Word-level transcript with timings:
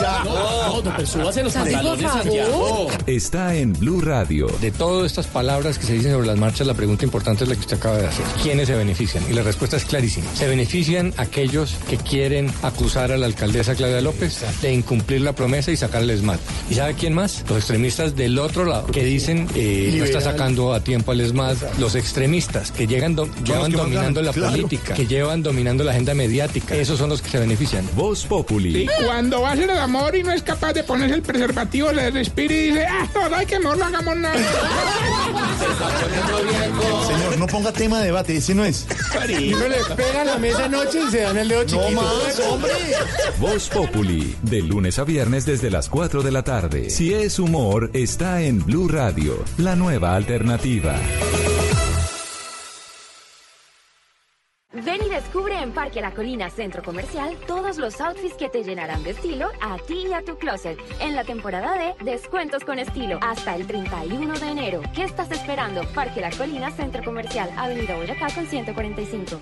No, 0.00 0.59
pero 0.82 1.06
súbase 1.06 1.42
los 1.42 1.52
pantalones, 1.52 2.10
Santiago. 2.10 2.88
Está 3.06 3.54
en 3.54 3.72
Blue 3.72 4.00
Radio. 4.00 4.46
De 4.60 4.70
todas 4.70 5.06
estas 5.06 5.26
palabras 5.26 5.78
que 5.78 5.86
se 5.86 5.92
dicen 5.94 6.12
sobre 6.12 6.26
las 6.26 6.38
marchas, 6.38 6.66
la 6.66 6.74
pregunta 6.74 7.04
importante 7.04 7.44
es 7.44 7.50
la 7.50 7.54
que 7.56 7.60
usted 7.62 7.76
acaba 7.76 7.98
de 7.98 8.06
hacer. 8.06 8.24
¿Quiénes 8.42 8.68
se 8.68 8.74
benefician? 8.74 9.24
Y 9.30 9.32
la 9.34 9.42
respuesta 9.42 9.76
es 9.76 9.84
clarísima. 9.84 10.26
Se 10.34 10.46
benefician 10.48 11.12
aquellos 11.16 11.74
que 11.88 11.96
quieren 11.96 12.50
acusar 12.62 13.12
a 13.12 13.16
la 13.16 13.26
alcaldesa 13.26 13.74
Claudia 13.74 14.00
López 14.00 14.40
de 14.62 14.72
incumplir 14.72 15.20
la 15.20 15.32
promesa 15.34 15.70
y 15.70 15.76
sacar 15.76 16.02
el 16.02 16.10
ESMAD. 16.10 16.38
¿Y 16.70 16.74
sabe 16.74 16.94
quién 16.94 17.12
más? 17.14 17.44
Los 17.48 17.58
extremistas 17.58 18.16
del 18.16 18.38
otro 18.38 18.64
lado, 18.64 18.86
que 18.86 19.04
dicen 19.04 19.48
eh, 19.54 19.94
no 19.98 20.04
está 20.04 20.20
sacando 20.20 20.72
a 20.74 20.80
tiempo 20.80 21.12
al 21.12 21.20
ESMAD. 21.20 21.56
Los 21.78 21.94
extremistas 21.94 22.70
que 22.72 22.86
llegan 22.86 23.14
do- 23.14 23.28
llevan 23.44 23.70
que 23.70 23.76
dominando 23.76 24.20
mandan, 24.20 24.24
la 24.26 24.32
claro. 24.32 24.52
política, 24.52 24.94
que 24.94 25.06
llevan 25.06 25.42
dominando 25.42 25.84
la 25.84 25.92
agenda 25.92 26.14
mediática. 26.14 26.74
Esos 26.74 26.98
son 26.98 27.10
los 27.10 27.22
que 27.22 27.30
se 27.30 27.38
benefician. 27.38 27.88
Voz 27.94 28.24
Populi. 28.26 28.88
Cuando 29.06 29.40
va 29.42 29.50
a 29.50 29.52
hacer 29.52 29.70
el 29.70 29.78
amor 29.78 30.14
y 30.16 30.22
no 30.22 30.32
es 30.32 30.42
capaz 30.42 30.69
de 30.72 30.84
ponerse 30.84 31.14
el 31.14 31.22
preservativo, 31.22 31.92
le 31.92 32.10
respira 32.10 32.54
y 32.54 32.70
dice, 32.70 32.86
ah, 32.86 33.08
no, 33.14 33.36
hay 33.36 33.46
que 33.46 33.58
mejor 33.58 33.78
no 33.78 33.84
hagamos 33.84 34.16
nada. 34.16 34.36
Señor, 37.06 37.38
no 37.38 37.46
ponga 37.46 37.72
tema 37.72 37.98
de 38.00 38.06
debate, 38.06 38.36
ese 38.36 38.54
no 38.54 38.64
es. 38.64 38.86
Y 39.28 39.52
uno 39.52 39.68
le 39.68 39.76
pega 39.96 40.24
la 40.24 40.38
mesa 40.38 40.64
anoche 40.64 41.00
y 41.06 41.10
se 41.10 41.20
dan 41.20 41.38
el 41.38 41.48
dedo 41.48 41.64
chiquito. 41.64 42.00
hombre. 42.48 42.72
Voz 43.38 43.68
Populi. 43.68 44.36
De 44.42 44.62
lunes 44.62 44.98
a 44.98 45.04
viernes 45.04 45.46
desde 45.46 45.70
las 45.70 45.88
4 45.88 46.22
de 46.22 46.30
la 46.30 46.42
tarde. 46.42 46.90
Si 46.90 47.12
es 47.12 47.38
humor, 47.38 47.90
está 47.92 48.42
en 48.42 48.64
Blue 48.64 48.88
Radio. 48.88 49.44
La 49.58 49.76
nueva 49.76 50.14
alternativa. 50.14 50.96
Ven 54.72 54.99
descubre 55.32 55.62
en 55.62 55.70
Parque 55.70 56.00
La 56.00 56.12
Colina 56.12 56.50
Centro 56.50 56.82
Comercial 56.82 57.36
todos 57.46 57.78
los 57.78 58.00
outfits 58.00 58.34
que 58.34 58.48
te 58.48 58.64
llenarán 58.64 59.04
de 59.04 59.10
estilo 59.10 59.46
a 59.60 59.78
ti 59.78 60.06
y 60.08 60.12
a 60.12 60.24
tu 60.24 60.36
closet 60.36 60.76
en 60.98 61.14
la 61.14 61.22
temporada 61.22 61.78
de 61.78 61.94
Descuentos 62.04 62.64
con 62.64 62.80
Estilo 62.80 63.20
hasta 63.22 63.54
el 63.54 63.64
31 63.64 64.40
de 64.40 64.48
enero. 64.48 64.82
¿Qué 64.92 65.04
estás 65.04 65.30
esperando? 65.30 65.82
Parque 65.94 66.20
La 66.20 66.32
Colina 66.32 66.72
Centro 66.72 67.04
Comercial, 67.04 67.48
Avenida 67.56 67.94
Boyacá 67.94 68.26
con 68.34 68.44
145. 68.44 69.40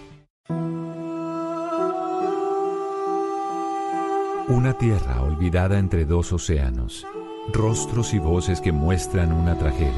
Una 4.49 4.77
tierra 4.77 5.23
olvidada 5.23 5.79
entre 5.79 6.05
dos 6.05 6.35
océanos. 6.35 7.07
Rostros 7.51 8.13
y 8.13 8.19
voces 8.19 8.61
que 8.61 8.73
muestran 8.73 9.33
una 9.33 9.57
tragedia. 9.57 9.95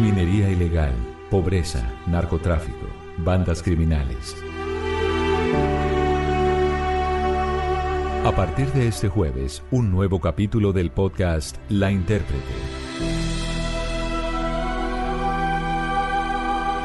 Minería 0.00 0.48
ilegal, 0.50 1.11
pobreza, 1.32 1.90
narcotráfico, 2.06 2.86
bandas 3.16 3.62
criminales. 3.62 4.36
A 8.22 8.32
partir 8.36 8.70
de 8.72 8.88
este 8.88 9.08
jueves, 9.08 9.62
un 9.70 9.90
nuevo 9.90 10.20
capítulo 10.20 10.74
del 10.74 10.90
podcast 10.90 11.56
La 11.70 11.90
Intérprete. 11.90 12.44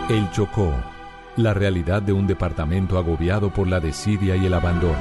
El 0.08 0.32
Chocó, 0.32 0.74
la 1.36 1.54
realidad 1.54 2.02
de 2.02 2.14
un 2.14 2.26
departamento 2.26 2.98
agobiado 2.98 3.52
por 3.52 3.68
la 3.68 3.82
desidia 3.82 4.38
y 4.38 4.46
el 4.46 4.54
abandono. 4.54 4.98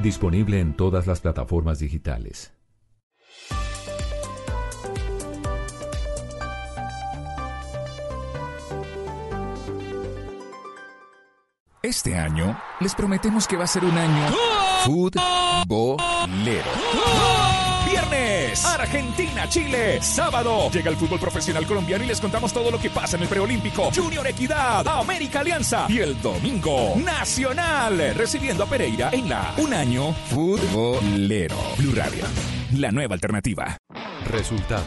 Disponible 0.00 0.60
en 0.60 0.76
todas 0.76 1.08
las 1.08 1.20
plataformas 1.20 1.80
digitales. 1.80 2.53
Este 11.84 12.16
año 12.16 12.58
les 12.80 12.94
prometemos 12.94 13.46
que 13.46 13.58
va 13.58 13.64
a 13.64 13.66
ser 13.66 13.84
un 13.84 13.98
año 13.98 14.34
futbolero. 14.86 16.64
Viernes, 17.84 18.64
Argentina, 18.64 19.46
Chile. 19.50 20.00
Sábado, 20.00 20.70
llega 20.70 20.88
el 20.88 20.96
fútbol 20.96 21.20
profesional 21.20 21.66
colombiano 21.66 22.02
y 22.02 22.06
les 22.06 22.22
contamos 22.22 22.54
todo 22.54 22.70
lo 22.70 22.78
que 22.78 22.88
pasa 22.88 23.18
en 23.18 23.24
el 23.24 23.28
preolímpico. 23.28 23.90
Junior 23.94 24.26
Equidad, 24.26 24.88
América 24.88 25.40
Alianza. 25.40 25.84
Y 25.90 25.98
el 25.98 26.18
domingo, 26.22 26.94
Nacional, 27.04 28.14
recibiendo 28.16 28.64
a 28.64 28.66
Pereira 28.66 29.10
en 29.12 29.28
la 29.28 29.52
Un 29.58 29.74
Año 29.74 30.14
Futbolero. 30.30 31.58
Blue 31.76 31.94
Radio, 31.94 32.24
la 32.78 32.92
nueva 32.92 33.14
alternativa. 33.14 33.76
Resultados, 34.30 34.86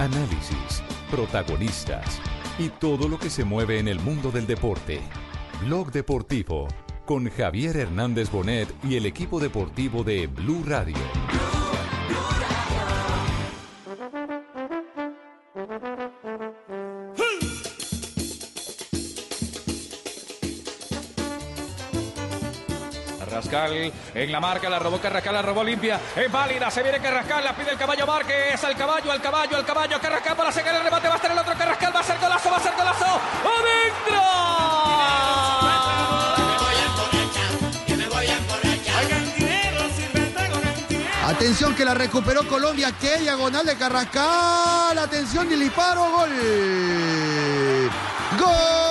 análisis, 0.00 0.82
protagonistas 1.08 2.20
y 2.58 2.68
todo 2.68 3.08
lo 3.08 3.20
que 3.20 3.30
se 3.30 3.44
mueve 3.44 3.78
en 3.78 3.86
el 3.86 4.00
mundo 4.00 4.32
del 4.32 4.48
deporte. 4.48 5.00
Blog 5.60 5.92
Deportivo 5.92 6.68
con 7.04 7.28
Javier 7.30 7.76
Hernández 7.76 8.30
Bonet 8.30 8.68
y 8.84 8.96
el 8.96 9.06
equipo 9.06 9.40
deportivo 9.40 10.02
de 10.04 10.26
Blue 10.26 10.64
Radio. 10.66 10.96
Carrascal 23.18 23.92
en 24.14 24.32
la 24.32 24.40
marca, 24.40 24.68
la 24.68 24.78
robó 24.78 24.98
Carrascal, 24.98 25.34
la 25.34 25.42
robó 25.42 25.64
limpia, 25.64 25.98
es 26.14 26.30
válida, 26.30 26.70
se 26.70 26.82
viene 26.82 27.00
Carrascal, 27.00 27.42
la 27.42 27.56
pide 27.56 27.70
el 27.70 27.78
caballo 27.78 28.06
Márquez, 28.06 28.62
al 28.62 28.76
caballo, 28.76 29.10
al 29.10 29.22
caballo, 29.22 29.56
al 29.56 29.64
caballo, 29.64 30.00
Carrascal 30.00 30.36
para 30.36 30.52
sacar 30.52 30.74
el 30.74 30.82
remate, 30.82 31.08
va 31.08 31.14
a 31.14 31.16
estar 31.16 31.30
el 31.30 31.38
otro 31.38 31.54
Carrascal, 31.54 31.94
va 31.94 32.00
a 32.00 32.04
ser 32.04 32.18
golazo, 32.18 32.50
va 32.50 32.56
a 32.56 32.60
ser 32.60 32.72
golazo, 32.76 33.20
Atención 41.42 41.74
que 41.74 41.84
la 41.84 41.92
recuperó 41.92 42.46
Colombia, 42.46 42.92
que 42.92 43.18
diagonal 43.18 43.66
de 43.66 43.74
Carrascal. 43.74 44.96
Atención 44.96 45.50
y 45.50 45.56
disparo, 45.56 46.08
gol. 46.12 46.30
Gol 48.38 48.81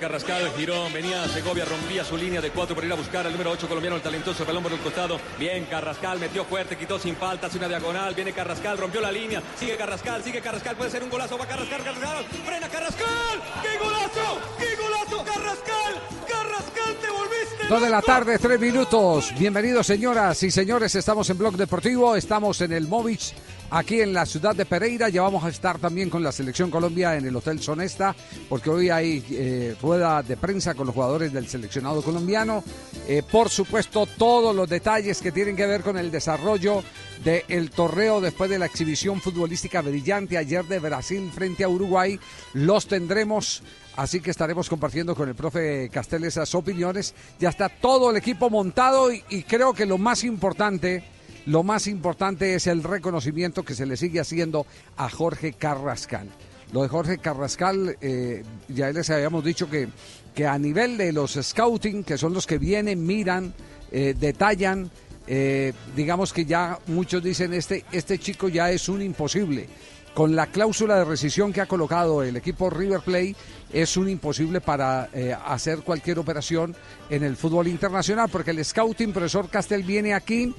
Carrascal 0.00 0.50
giró, 0.56 0.88
venía 0.92 1.28
Segovia, 1.28 1.64
rompía 1.64 2.02
su 2.04 2.16
línea 2.16 2.40
de 2.40 2.50
cuatro 2.50 2.74
para 2.74 2.86
ir 2.86 2.92
a 2.92 2.96
buscar 2.96 3.26
al 3.26 3.32
número 3.32 3.50
8 3.50 3.68
colombiano, 3.68 3.96
el 3.96 4.02
talentoso 4.02 4.44
pelón 4.44 4.62
por 4.62 4.72
el 4.72 4.78
costado. 4.78 5.20
Bien, 5.38 5.66
Carrascal 5.66 6.18
metió 6.18 6.44
fuerte, 6.44 6.76
quitó 6.76 6.98
sin 6.98 7.14
falta, 7.16 7.48
hace 7.48 7.58
una 7.58 7.68
diagonal. 7.68 8.14
Viene 8.14 8.32
Carrascal, 8.32 8.78
rompió 8.78 9.00
la 9.00 9.12
línea. 9.12 9.42
Sigue 9.58 9.76
Carrascal, 9.76 10.22
sigue 10.24 10.40
Carrascal, 10.40 10.76
puede 10.76 10.90
ser 10.90 11.02
un 11.02 11.10
golazo. 11.10 11.36
Va 11.36 11.46
Carrascal, 11.46 11.82
Carrascal, 11.84 12.24
frena 12.46 12.68
Carrascal. 12.68 13.42
¡Qué 13.62 13.84
golazo! 13.84 14.40
¡Qué 14.58 14.76
golazo, 14.76 15.24
Carrascal! 15.24 16.02
¡Carrascal, 16.26 16.96
te 17.00 17.10
volviste! 17.10 17.68
Dos 17.68 17.82
de 17.82 17.90
la 17.90 18.02
tarde, 18.02 18.38
tres 18.38 18.60
minutos. 18.60 19.34
Bienvenidos, 19.38 19.86
señoras 19.86 20.42
y 20.42 20.50
señores. 20.50 20.94
Estamos 20.94 21.28
en 21.28 21.38
Blog 21.38 21.56
Deportivo. 21.56 22.16
Estamos 22.16 22.60
en 22.62 22.72
el 22.72 22.88
Movich, 22.88 23.34
aquí 23.70 24.00
en 24.00 24.12
la 24.12 24.26
ciudad 24.26 24.54
de 24.54 24.66
Pereira. 24.66 25.08
Ya 25.08 25.22
vamos 25.22 25.44
a 25.44 25.48
estar 25.48 25.78
también 25.78 26.10
con 26.10 26.22
la 26.22 26.32
Selección 26.32 26.70
Colombia 26.70 27.16
en 27.16 27.26
el 27.26 27.36
Hotel 27.36 27.60
Sonesta, 27.60 28.14
porque 28.48 28.70
hoy 28.70 28.90
hay 28.90 29.24
eh, 29.30 29.76
rueda 29.80 30.22
de 30.22 30.36
prensa 30.36 30.74
con 30.74 30.86
los 30.86 30.94
jugadores 30.94 31.32
del 31.32 31.48
seleccionado 31.48 32.02
colombiano. 32.02 32.62
Eh, 33.08 33.22
por 33.22 33.48
supuesto, 33.48 34.06
todos 34.06 34.54
los 34.54 34.68
detalles 34.68 35.20
que 35.20 35.32
tienen 35.32 35.56
que 35.56 35.66
ver 35.66 35.82
con 35.82 35.96
el 35.96 36.10
desarrollo 36.10 36.82
del 37.24 37.70
torneo 37.70 38.20
después 38.20 38.48
de 38.48 38.58
la 38.58 38.66
exhibición 38.66 39.20
futbolística 39.20 39.82
brillante 39.82 40.38
ayer 40.38 40.64
de 40.64 40.78
Brasil 40.78 41.30
frente 41.34 41.64
a 41.64 41.68
Uruguay. 41.68 42.18
Los 42.54 42.86
tendremos 42.86 43.62
Así 43.96 44.20
que 44.20 44.30
estaremos 44.30 44.68
compartiendo 44.68 45.14
con 45.14 45.28
el 45.28 45.34
profe 45.34 45.90
Castel 45.92 46.24
esas 46.24 46.54
opiniones. 46.54 47.14
Ya 47.38 47.48
está 47.48 47.68
todo 47.68 48.10
el 48.10 48.16
equipo 48.16 48.48
montado 48.48 49.12
y, 49.12 49.42
creo 49.42 49.74
que 49.74 49.84
lo 49.84 49.98
más 49.98 50.24
importante, 50.24 51.04
lo 51.46 51.62
más 51.62 51.86
importante 51.86 52.54
es 52.54 52.66
el 52.66 52.82
reconocimiento 52.82 53.64
que 53.64 53.74
se 53.74 53.86
le 53.86 53.96
sigue 53.96 54.20
haciendo 54.20 54.66
a 54.96 55.08
Jorge 55.08 55.52
Carrascal. 55.52 56.28
Lo 56.72 56.82
de 56.82 56.88
Jorge 56.88 57.18
Carrascal, 57.18 57.96
eh, 58.00 58.44
ya 58.68 58.90
les 58.90 59.10
habíamos 59.10 59.44
dicho 59.44 59.68
que, 59.68 59.88
que 60.34 60.46
a 60.46 60.56
nivel 60.58 60.96
de 60.96 61.12
los 61.12 61.32
scouting, 61.40 62.04
que 62.04 62.16
son 62.16 62.32
los 62.32 62.46
que 62.46 62.58
vienen, 62.58 63.04
miran, 63.04 63.52
eh, 63.90 64.14
detallan, 64.18 64.88
eh, 65.26 65.72
digamos 65.96 66.32
que 66.32 66.44
ya 66.44 66.78
muchos 66.86 67.22
dicen 67.22 67.52
este, 67.54 67.84
este 67.90 68.18
chico 68.18 68.48
ya 68.48 68.70
es 68.70 68.88
un 68.88 69.02
imposible. 69.02 69.68
Con 70.14 70.36
la 70.36 70.48
cláusula 70.48 70.96
de 70.96 71.04
rescisión 71.04 71.52
que 71.52 71.60
ha 71.60 71.66
colocado 71.66 72.22
el 72.22 72.36
equipo 72.36 72.70
River 72.70 73.00
Plate, 73.00 73.36
es 73.72 73.96
un 73.96 74.08
imposible 74.08 74.60
para 74.60 75.08
hacer 75.46 75.78
cualquier 75.78 76.18
operación 76.18 76.74
en 77.08 77.22
el 77.22 77.36
fútbol 77.36 77.68
internacional, 77.68 78.28
porque 78.28 78.50
el 78.50 78.64
scouting, 78.64 79.12
profesor 79.12 79.48
Castel, 79.48 79.84
viene 79.84 80.12
aquí, 80.12 80.52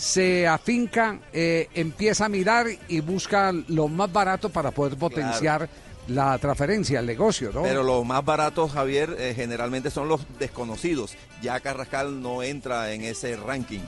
se 0.00 0.48
afinca, 0.48 1.18
eh, 1.30 1.68
empieza 1.74 2.24
a 2.24 2.28
mirar 2.30 2.66
y 2.88 3.00
busca 3.00 3.52
lo 3.68 3.86
más 3.86 4.10
barato 4.10 4.48
para 4.48 4.70
poder 4.70 4.96
potenciar 4.96 5.68
la 6.10 6.36
transferencia, 6.38 7.00
el 7.00 7.06
negocio, 7.06 7.50
¿no? 7.52 7.62
Pero 7.62 7.82
los 7.82 8.04
más 8.04 8.24
baratos, 8.24 8.72
Javier, 8.72 9.14
eh, 9.18 9.32
generalmente 9.34 9.90
son 9.90 10.08
los 10.08 10.20
desconocidos. 10.38 11.14
Ya 11.42 11.58
Carrascal 11.60 12.20
no 12.20 12.42
entra 12.42 12.92
en 12.92 13.02
ese 13.02 13.36
ranking. 13.36 13.80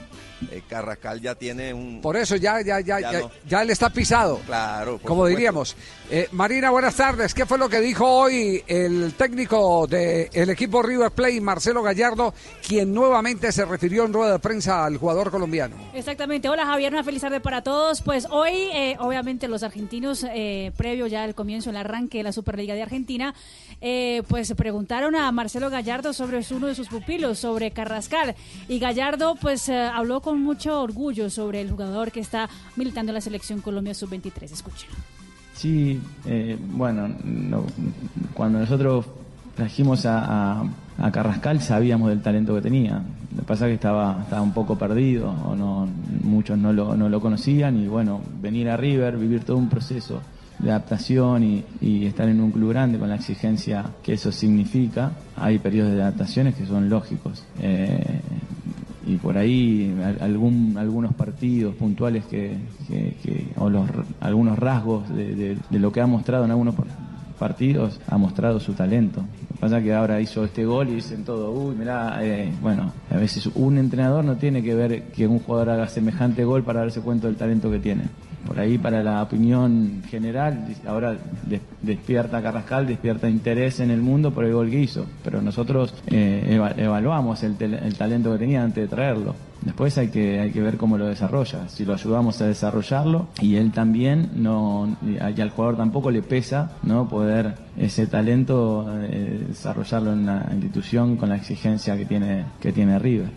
Eh, 0.51 0.61
Carrascal 0.67 1.21
ya 1.21 1.35
tiene 1.35 1.73
un... 1.73 2.01
Por 2.01 2.17
eso 2.17 2.35
ya, 2.35 2.61
ya, 2.61 2.79
ya, 2.79 2.99
Ya 2.99 3.11
ya, 3.11 3.19
no. 3.21 3.31
ya 3.47 3.61
él 3.61 3.69
está 3.69 3.89
pisado. 3.89 4.39
Claro. 4.45 4.93
por 4.97 5.01
Como 5.07 5.21
supuesto. 5.21 5.37
diríamos. 5.37 5.75
Eh, 6.09 6.27
Marina, 6.31 6.69
buenas 6.71 6.95
tardes. 6.95 7.33
¿Qué 7.33 7.45
fue 7.45 7.57
lo 7.57 7.69
que 7.69 7.79
dijo 7.79 8.05
hoy 8.07 8.63
el 8.67 9.13
técnico 9.17 9.85
del 9.87 10.49
equipo 10.49 10.81
River 10.81 11.11
Plate, 11.11 11.39
Marcelo 11.41 11.81
Gallardo, 11.83 12.33
quien 12.67 12.93
nuevamente 12.93 13.51
se 13.51 13.65
refirió 13.65 14.05
en 14.05 14.13
rueda 14.13 14.33
de 14.33 14.39
prensa 14.39 14.85
al 14.85 14.97
jugador 14.97 15.29
colombiano? 15.31 15.75
Exactamente. 15.93 16.49
Hola 16.49 16.65
Javier, 16.65 16.91
una 16.93 17.03
feliz 17.03 17.21
tarde 17.21 17.39
para 17.39 17.61
todos. 17.63 18.01
Pues 18.01 18.27
hoy, 18.29 18.51
eh, 18.73 18.95
obviamente, 18.99 19.47
los 19.47 19.63
argentinos, 19.63 20.25
eh, 20.33 20.71
previo 20.77 21.07
ya 21.07 21.23
al 21.23 21.35
comienzo, 21.35 21.69
el 21.69 21.77
arranque 21.77 22.12
de 22.19 22.23
la 22.25 22.31
Superliga 22.31 22.73
de 22.75 22.81
Argentina, 22.83 23.33
eh, 23.81 24.23
pues 24.27 24.53
preguntaron 24.55 25.15
a 25.15 25.31
Marcelo 25.31 25.69
Gallardo 25.69 26.13
sobre 26.13 26.39
uno 26.51 26.67
de 26.67 26.75
sus 26.75 26.87
pupilos, 26.87 27.39
sobre 27.39 27.71
Carrascal. 27.71 28.35
Y 28.67 28.79
Gallardo, 28.79 29.35
pues, 29.35 29.69
eh, 29.69 29.77
habló 29.77 30.21
con 30.21 30.41
mucho 30.41 30.81
orgullo 30.81 31.29
sobre 31.29 31.61
el 31.61 31.69
jugador 31.71 32.11
que 32.11 32.19
está 32.19 32.49
militando 32.75 33.11
en 33.11 33.15
la 33.15 33.21
selección 33.21 33.61
Colombia 33.61 33.93
Sub-23. 33.93 34.51
Escuchen. 34.51 34.89
Sí, 35.55 35.99
eh, 36.25 36.57
bueno, 36.59 37.07
no- 37.23 37.65
cuando 38.33 38.59
nosotros 38.59 39.05
trajimos 39.55 40.05
a, 40.05 40.61
a- 40.61 40.63
a 40.97 41.11
Carrascal 41.11 41.61
sabíamos 41.61 42.09
del 42.09 42.21
talento 42.21 42.55
que 42.55 42.61
tenía. 42.61 43.03
Lo 43.35 43.39
que 43.41 43.47
pasa 43.47 43.65
es 43.65 43.69
que 43.71 43.75
estaba, 43.75 44.19
estaba 44.23 44.41
un 44.41 44.53
poco 44.53 44.77
perdido, 44.77 45.29
o 45.31 45.55
no, 45.55 45.87
muchos 46.23 46.57
no 46.57 46.71
lo, 46.73 46.95
no 46.95 47.09
lo 47.09 47.19
conocían 47.19 47.77
y 47.83 47.87
bueno, 47.87 48.21
venir 48.41 48.69
a 48.69 48.77
River, 48.77 49.17
vivir 49.17 49.43
todo 49.43 49.57
un 49.57 49.69
proceso 49.69 50.21
de 50.59 50.69
adaptación 50.71 51.43
y, 51.43 51.63
y 51.81 52.05
estar 52.05 52.27
en 52.29 52.39
un 52.39 52.51
club 52.51 52.69
grande 52.69 52.97
con 52.97 53.09
la 53.09 53.15
exigencia 53.15 53.85
que 54.01 54.13
eso 54.13 54.31
significa, 54.31 55.11
hay 55.35 55.59
periodos 55.59 55.93
de 55.93 56.01
adaptaciones 56.01 56.55
que 56.55 56.65
son 56.65 56.89
lógicos. 56.89 57.43
Eh, 57.59 58.19
y 59.05 59.17
por 59.17 59.37
ahí 59.37 59.93
al- 60.01 60.21
algún, 60.21 60.77
algunos 60.77 61.13
partidos 61.13 61.75
puntuales 61.75 62.23
que, 62.25 62.55
o 63.57 63.69
los, 63.69 63.89
algunos 64.21 64.57
rasgos 64.57 65.09
de, 65.09 65.57
lo 65.71 65.91
que 65.91 65.99
ha 65.99 66.07
mostrado 66.07 66.45
en 66.45 66.51
algunos 66.51 66.75
par- 66.75 66.87
partidos 67.37 67.99
ha 68.07 68.17
mostrado 68.17 68.61
su 68.61 68.71
talento. 68.73 69.19
Lo 69.19 69.55
que 69.55 69.59
pasa 69.59 69.77
es 69.79 69.83
que 69.83 69.93
ahora 69.93 70.21
hizo 70.21 70.45
este 70.45 70.63
gol 70.65 70.87
y 70.87 70.95
dicen 70.95 71.25
todo, 71.25 71.51
uy, 71.51 71.75
mirá, 71.75 72.17
eh, 72.23 72.49
bueno, 72.61 72.93
a 73.11 73.17
veces 73.17 73.47
un 73.55 73.77
entrenador 73.77 74.23
no 74.23 74.37
tiene 74.37 74.63
que 74.63 74.73
ver 74.75 75.03
que 75.11 75.27
un 75.27 75.39
jugador 75.39 75.71
haga 75.71 75.89
semejante 75.89 76.45
gol 76.45 76.63
para 76.63 76.79
darse 76.81 77.01
cuenta 77.01 77.27
del 77.27 77.35
talento 77.35 77.69
que 77.69 77.79
tiene. 77.79 78.03
Por 78.47 78.59
ahí 78.59 78.77
para 78.77 79.01
la 79.03 79.23
opinión 79.23 80.01
general, 80.09 80.65
ahora 80.85 81.15
des- 81.47 81.61
despierta 81.81 82.41
Carrascal, 82.41 82.85
despierta 82.85 83.29
interés 83.29 83.79
en 83.79 83.89
el 83.89 84.01
mundo 84.01 84.31
por 84.33 84.43
el 84.45 84.53
gol 84.53 84.69
que 84.69 84.79
hizo, 84.81 85.05
pero 85.23 85.41
nosotros 85.41 85.93
eh, 86.07 86.45
eva- 86.49 86.73
evaluamos 86.75 87.41
el, 87.43 87.55
el 87.61 87.95
talento 87.95 88.33
que 88.33 88.39
tenía 88.39 88.63
antes 88.63 88.83
de 88.83 88.93
traerlo. 88.93 89.33
Después 89.61 89.97
hay 89.97 90.09
que, 90.09 90.41
hay 90.41 90.51
que 90.51 90.61
ver 90.61 90.75
cómo 90.75 90.97
lo 90.97 91.05
desarrolla, 91.07 91.69
si 91.69 91.85
lo 91.85 91.93
ayudamos 91.93 92.41
a 92.41 92.47
desarrollarlo 92.47 93.27
y 93.39 93.55
él 93.55 93.71
también, 93.71 94.29
no, 94.35 94.97
y 95.07 95.39
al 95.39 95.49
jugador 95.51 95.77
tampoco 95.77 96.11
le 96.11 96.21
pesa 96.21 96.73
no 96.83 97.07
poder 97.07 97.55
ese 97.77 98.07
talento 98.07 98.85
eh, 99.03 99.45
desarrollarlo 99.47 100.11
en 100.11 100.25
la 100.25 100.49
institución 100.51 101.15
con 101.15 101.29
la 101.29 101.37
exigencia 101.37 101.95
que 101.95 102.05
tiene, 102.05 102.43
que 102.59 102.73
tiene 102.73 102.99
River. 102.99 103.29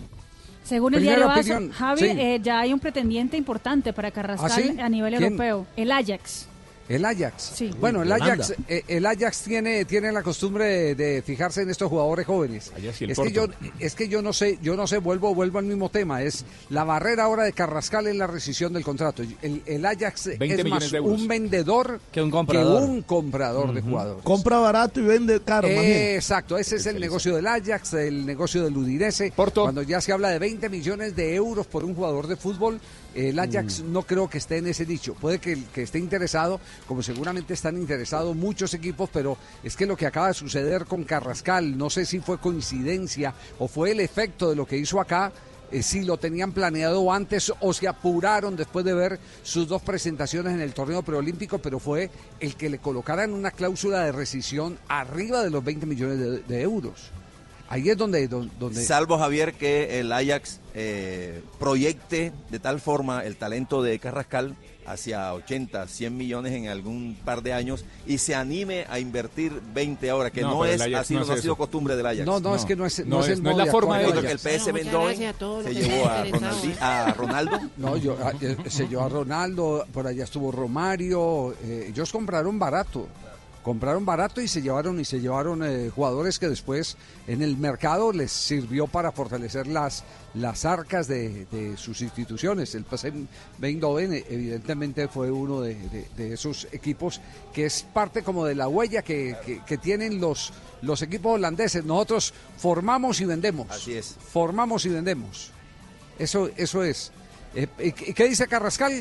Según 0.66 0.94
el 0.94 1.00
Primera 1.00 1.32
diario 1.32 1.56
ASO, 1.60 1.72
Javi, 1.72 2.00
sí. 2.00 2.06
eh, 2.06 2.40
ya 2.42 2.58
hay 2.58 2.72
un 2.72 2.80
pretendiente 2.80 3.36
importante 3.36 3.92
para 3.92 4.10
Carrascal 4.10 4.50
¿Ah, 4.52 4.54
sí? 4.74 4.80
a 4.80 4.88
nivel 4.88 5.12
¿Quién? 5.14 5.24
europeo, 5.32 5.66
el 5.76 5.92
Ajax. 5.92 6.48
El 6.88 7.04
Ajax. 7.04 7.52
Sí. 7.56 7.70
Bueno, 7.80 8.02
el 8.02 8.12
Ajax, 8.12 8.54
eh, 8.68 8.84
el 8.86 9.04
Ajax 9.06 9.42
tiene, 9.42 9.84
tiene 9.84 10.12
la 10.12 10.22
costumbre 10.22 10.66
de, 10.66 10.94
de 10.94 11.22
fijarse 11.22 11.62
en 11.62 11.70
estos 11.70 11.88
jugadores 11.88 12.26
jóvenes. 12.26 12.72
Ajax 12.76 13.00
y 13.00 13.04
el 13.04 13.10
es 13.10 13.18
que 13.18 13.32
yo, 13.32 13.46
Porto. 13.48 13.58
es 13.80 13.94
que 13.94 14.08
yo 14.08 14.22
no 14.22 14.32
sé, 14.32 14.58
yo 14.62 14.76
no 14.76 14.86
sé, 14.86 14.98
vuelvo, 14.98 15.34
vuelvo 15.34 15.58
al 15.58 15.64
mismo 15.64 15.88
tema. 15.88 16.22
Es 16.22 16.44
la 16.70 16.84
barrera 16.84 17.24
ahora 17.24 17.44
de 17.44 17.52
Carrascal 17.52 18.06
en 18.06 18.18
la 18.18 18.26
rescisión 18.26 18.72
del 18.72 18.84
contrato. 18.84 19.22
El, 19.42 19.62
el 19.66 19.84
Ajax 19.84 20.38
20 20.38 20.60
es 20.62 20.64
más 20.66 20.92
un 20.92 21.26
vendedor 21.26 22.00
Que 22.12 22.22
un 22.22 22.30
comprador. 22.30 22.82
un 22.84 23.02
comprador 23.02 23.72
de 23.74 23.80
jugadores. 23.82 24.22
Compra 24.22 24.58
barato 24.58 25.00
y 25.00 25.04
vende 25.04 25.40
caro. 25.40 25.68
Exacto, 25.68 26.56
ese 26.58 26.76
es 26.76 26.86
el 26.86 27.00
negocio 27.00 27.34
del 27.34 27.46
Ajax, 27.46 27.94
el 27.94 28.24
negocio 28.24 28.62
del 28.62 28.76
Udinese. 28.76 29.32
Cuando 29.32 29.82
ya 29.82 30.00
se 30.00 30.12
habla 30.12 30.28
de 30.30 30.38
20 30.38 30.68
millones 30.68 31.16
de 31.16 31.34
euros 31.34 31.66
por 31.66 31.84
un 31.84 31.94
jugador 31.94 32.26
de 32.26 32.36
fútbol, 32.36 32.80
el 33.16 33.38
Ajax 33.38 33.82
Mm. 33.82 33.92
no 33.92 34.02
creo 34.02 34.28
que 34.30 34.38
esté 34.38 34.58
en 34.58 34.66
ese 34.68 34.86
nicho. 34.86 35.14
Puede 35.14 35.38
que, 35.38 35.58
que 35.74 35.82
esté 35.82 35.98
interesado, 35.98 36.60
como 36.86 37.02
seguramente 37.02 37.54
están 37.54 37.76
interesados 37.76 38.36
muchos 38.36 38.74
equipos, 38.74 39.08
pero 39.12 39.36
es 39.64 39.76
que 39.76 39.86
lo 39.86 39.96
que 39.96 40.06
acaba 40.06 40.28
de 40.28 40.34
suceder 40.34 40.84
con 40.84 41.04
Carrascal, 41.04 41.76
no 41.78 41.88
sé 41.90 42.04
si 42.06 42.20
fue 42.20 42.38
coincidencia 42.38 43.34
o 43.58 43.68
fue 43.68 43.92
el 43.92 44.00
efecto 44.00 44.50
de 44.50 44.56
lo 44.56 44.66
que 44.66 44.76
hizo 44.76 45.00
acá. 45.00 45.32
eh, 45.72 45.82
si 45.82 46.04
lo 46.04 46.16
tenían 46.16 46.52
planeado 46.52 47.10
antes 47.12 47.52
o 47.58 47.72
se 47.72 47.88
apuraron 47.88 48.54
después 48.54 48.84
de 48.84 48.94
ver 48.94 49.18
sus 49.42 49.66
dos 49.66 49.82
presentaciones 49.82 50.52
en 50.54 50.60
el 50.60 50.72
torneo 50.72 51.02
preolímpico, 51.02 51.58
pero 51.58 51.80
fue 51.80 52.08
el 52.38 52.54
que 52.54 52.70
le 52.70 52.78
colocaran 52.78 53.32
una 53.32 53.50
cláusula 53.50 54.04
de 54.04 54.12
rescisión 54.12 54.78
arriba 54.86 55.42
de 55.42 55.50
los 55.50 55.64
20 55.64 55.84
millones 55.86 56.18
de, 56.20 56.38
de 56.42 56.62
euros. 56.62 57.10
Ahí 57.68 57.88
es 57.90 57.96
donde... 57.96 58.26
don- 58.28 58.50
donde 58.58 58.84
Salvo 58.84 59.18
Javier 59.18 59.54
que 59.54 59.98
el 60.00 60.12
Ajax 60.12 60.60
eh, 60.74 61.42
proyecte 61.58 62.32
de 62.50 62.58
tal 62.60 62.80
forma 62.80 63.24
el 63.24 63.36
talento 63.36 63.82
de 63.82 63.98
Carrascal 63.98 64.54
hacia 64.86 65.34
80, 65.34 65.88
100 65.88 66.16
millones 66.16 66.52
en 66.52 66.68
algún 66.68 67.16
par 67.24 67.42
de 67.42 67.52
años 67.52 67.84
y 68.06 68.18
se 68.18 68.36
anime 68.36 68.86
a 68.88 69.00
invertir 69.00 69.52
20 69.74 70.08
ahora, 70.10 70.30
que 70.30 70.42
No, 70.42 70.64
es 70.64 70.80
así, 70.80 71.14
no 71.14 71.24
no, 71.24 71.32
ha 71.32 71.36
sido 71.38 71.56
costumbre 71.56 71.96
del 71.96 72.06
Ajax. 72.06 72.24
No, 72.24 72.38
no, 72.38 72.54
es 72.54 72.64
que 72.64 72.76
no 72.76 72.86
es, 72.86 73.00
No 73.04 73.16
no 73.16 73.20
es 73.24 73.30
es- 73.30 73.38
el 73.38 73.42
no 73.42 73.50
es 73.50 73.56
la 73.56 73.66
forma 73.66 73.98
de 73.98 74.04
Porque 74.12 74.30
el. 74.30 74.38
PS 74.38 74.68
Eindhoven 74.68 75.16
se 75.64 75.74
llevó 75.74 76.06
a, 76.06 76.24
Ronaldi- 76.24 76.76
a 76.80 77.12
Ronaldo. 77.14 77.60
No, 77.78 77.96
yo, 77.96 78.16
a- 78.24 78.30
eh, 78.40 78.56
se 78.68 78.86
llevó 78.86 79.02
a 79.06 79.08
Ronaldo, 79.08 79.84
por 79.92 80.06
allá 80.06 80.22
estuvo 80.22 80.52
Romario, 80.52 81.52
eh, 81.64 81.86
ellos 81.88 82.12
compraron 82.12 82.56
barato, 82.56 83.08
compraron 83.66 84.04
barato 84.06 84.40
y 84.40 84.46
se 84.46 84.62
llevaron 84.62 85.00
y 85.00 85.04
se 85.04 85.20
llevaron 85.20 85.64
eh, 85.64 85.90
jugadores 85.92 86.38
que 86.38 86.48
después 86.48 86.96
en 87.26 87.42
el 87.42 87.56
mercado 87.56 88.12
les 88.12 88.30
sirvió 88.30 88.86
para 88.86 89.10
fortalecer 89.10 89.66
las 89.66 90.04
las 90.34 90.64
arcas 90.64 91.08
de, 91.08 91.46
de 91.50 91.76
sus 91.76 92.00
instituciones. 92.02 92.76
El 92.76 92.84
PSV 92.84 93.26
Eindhoven 93.60 94.12
eh, 94.12 94.24
evidentemente 94.28 95.08
fue 95.08 95.32
uno 95.32 95.62
de, 95.62 95.74
de- 95.74 96.06
de 96.16 96.32
esos 96.34 96.68
equipos 96.70 97.20
que 97.52 97.66
es 97.66 97.82
parte 97.92 98.22
como 98.22 98.44
de 98.44 98.54
la 98.54 98.68
huella 98.68 99.02
que, 99.02 99.34
que- 99.44 99.60
que 99.64 99.78
tienen 99.78 100.20
los 100.20 100.52
los 100.82 101.02
equipos 101.02 101.34
holandeses. 101.34 101.84
Nosotros 101.84 102.32
formamos 102.58 103.20
y 103.20 103.24
vendemos. 103.24 103.66
Así 103.68 103.94
es. 103.94 104.14
Formamos 104.30 104.86
y 104.86 104.90
vendemos. 104.90 105.50
Eso, 106.20 106.50
eso 106.56 106.84
es. 106.84 107.10
Eh, 107.56 107.66
¿y 107.80 107.90
qué- 107.90 108.14
¿Qué 108.14 108.28
dice 108.28 108.46
Carrascal? 108.46 108.92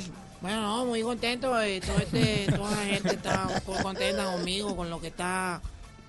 Bueno, 0.41 0.61
no, 0.61 0.85
muy 0.85 1.01
contento. 1.01 1.59
eh, 1.61 1.81
todo 1.81 1.97
este, 1.97 2.45
toda 2.55 2.71
la 2.71 2.85
gente 2.85 3.09
está 3.15 3.47
un 3.53 3.61
poco 3.61 3.81
contenta 3.83 4.25
conmigo, 4.31 4.75
con 4.75 4.89
lo 4.89 4.99
que 5.01 5.07
está 5.07 5.61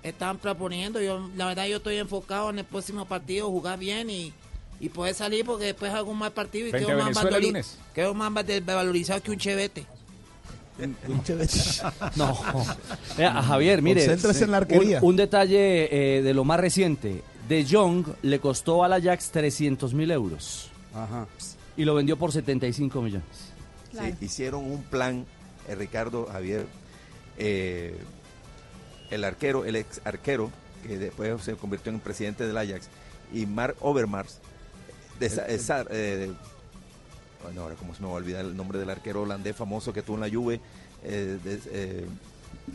están 0.02 0.38
proponiendo. 0.38 1.00
Yo, 1.00 1.28
la 1.36 1.46
verdad, 1.46 1.66
yo 1.66 1.78
estoy 1.78 1.96
enfocado 1.96 2.50
en 2.50 2.58
el 2.60 2.64
próximo 2.64 3.06
partido, 3.06 3.48
jugar 3.50 3.78
bien 3.78 4.08
y, 4.10 4.32
y 4.78 4.88
poder 4.88 5.14
salir 5.14 5.44
porque 5.44 5.64
después 5.66 5.92
hago 5.92 6.10
un 6.12 6.18
mal 6.18 6.32
partido 6.32 6.68
y 6.68 6.70
Frente 6.70 6.86
quedo 6.86 6.98
más, 7.04 7.16
valori- 7.16 7.42
lunes. 7.46 7.78
quedo 7.94 8.14
más 8.14 8.32
val- 8.32 8.60
valorizado 8.60 9.22
que 9.22 9.30
un 9.30 9.38
chevete. 9.38 9.86
No. 12.16 12.38
Vea, 13.16 13.38
a 13.38 13.42
Javier, 13.42 13.80
mire. 13.80 14.00
Concéntrese 14.04 14.44
en 14.44 14.50
la 14.50 14.58
arquería. 14.58 14.98
Un, 15.00 15.08
un 15.10 15.16
detalle 15.16 16.18
eh, 16.18 16.22
de 16.22 16.34
lo 16.34 16.44
más 16.44 16.60
reciente. 16.60 17.22
De 17.48 17.66
Jong 17.68 18.06
le 18.22 18.40
costó 18.40 18.84
al 18.84 18.92
Ajax 18.92 19.30
300 19.30 19.94
mil 19.94 20.10
euros. 20.10 20.68
Ajá. 20.94 21.26
Y 21.76 21.84
lo 21.84 21.94
vendió 21.94 22.18
por 22.18 22.30
75 22.32 23.00
millones. 23.00 23.24
Sí, 23.92 23.98
hicieron 24.20 24.64
un 24.70 24.82
plan, 24.82 25.24
eh, 25.68 25.74
Ricardo 25.74 26.26
Javier, 26.26 26.66
eh, 27.38 27.96
el 29.10 29.24
arquero, 29.24 29.64
el 29.64 29.76
ex 29.76 30.00
arquero, 30.04 30.50
que 30.86 30.98
después 30.98 31.42
se 31.42 31.54
convirtió 31.56 31.92
en 31.92 32.00
presidente 32.00 32.46
del 32.46 32.56
Ajax, 32.56 32.88
y 33.32 33.46
Mark 33.46 33.76
Overmars, 33.80 34.38
de, 35.20 35.26
esa- 35.26 35.46
eh, 35.90 36.32
bueno, 37.42 37.62
ahora 37.62 37.74
cómo 37.76 37.94
se 37.94 38.02
me 38.02 38.06
va 38.08 38.14
a 38.14 38.16
olvidar 38.16 38.44
el 38.44 38.56
nombre 38.56 38.78
del 38.78 38.90
arquero 38.90 39.22
holandés 39.22 39.54
famoso 39.56 39.92
que 39.92 40.02
tuvo 40.02 40.16
en 40.16 40.20
la 40.22 40.30
Juve, 40.30 40.60
eh, 41.04 41.38
de- 41.42 42.06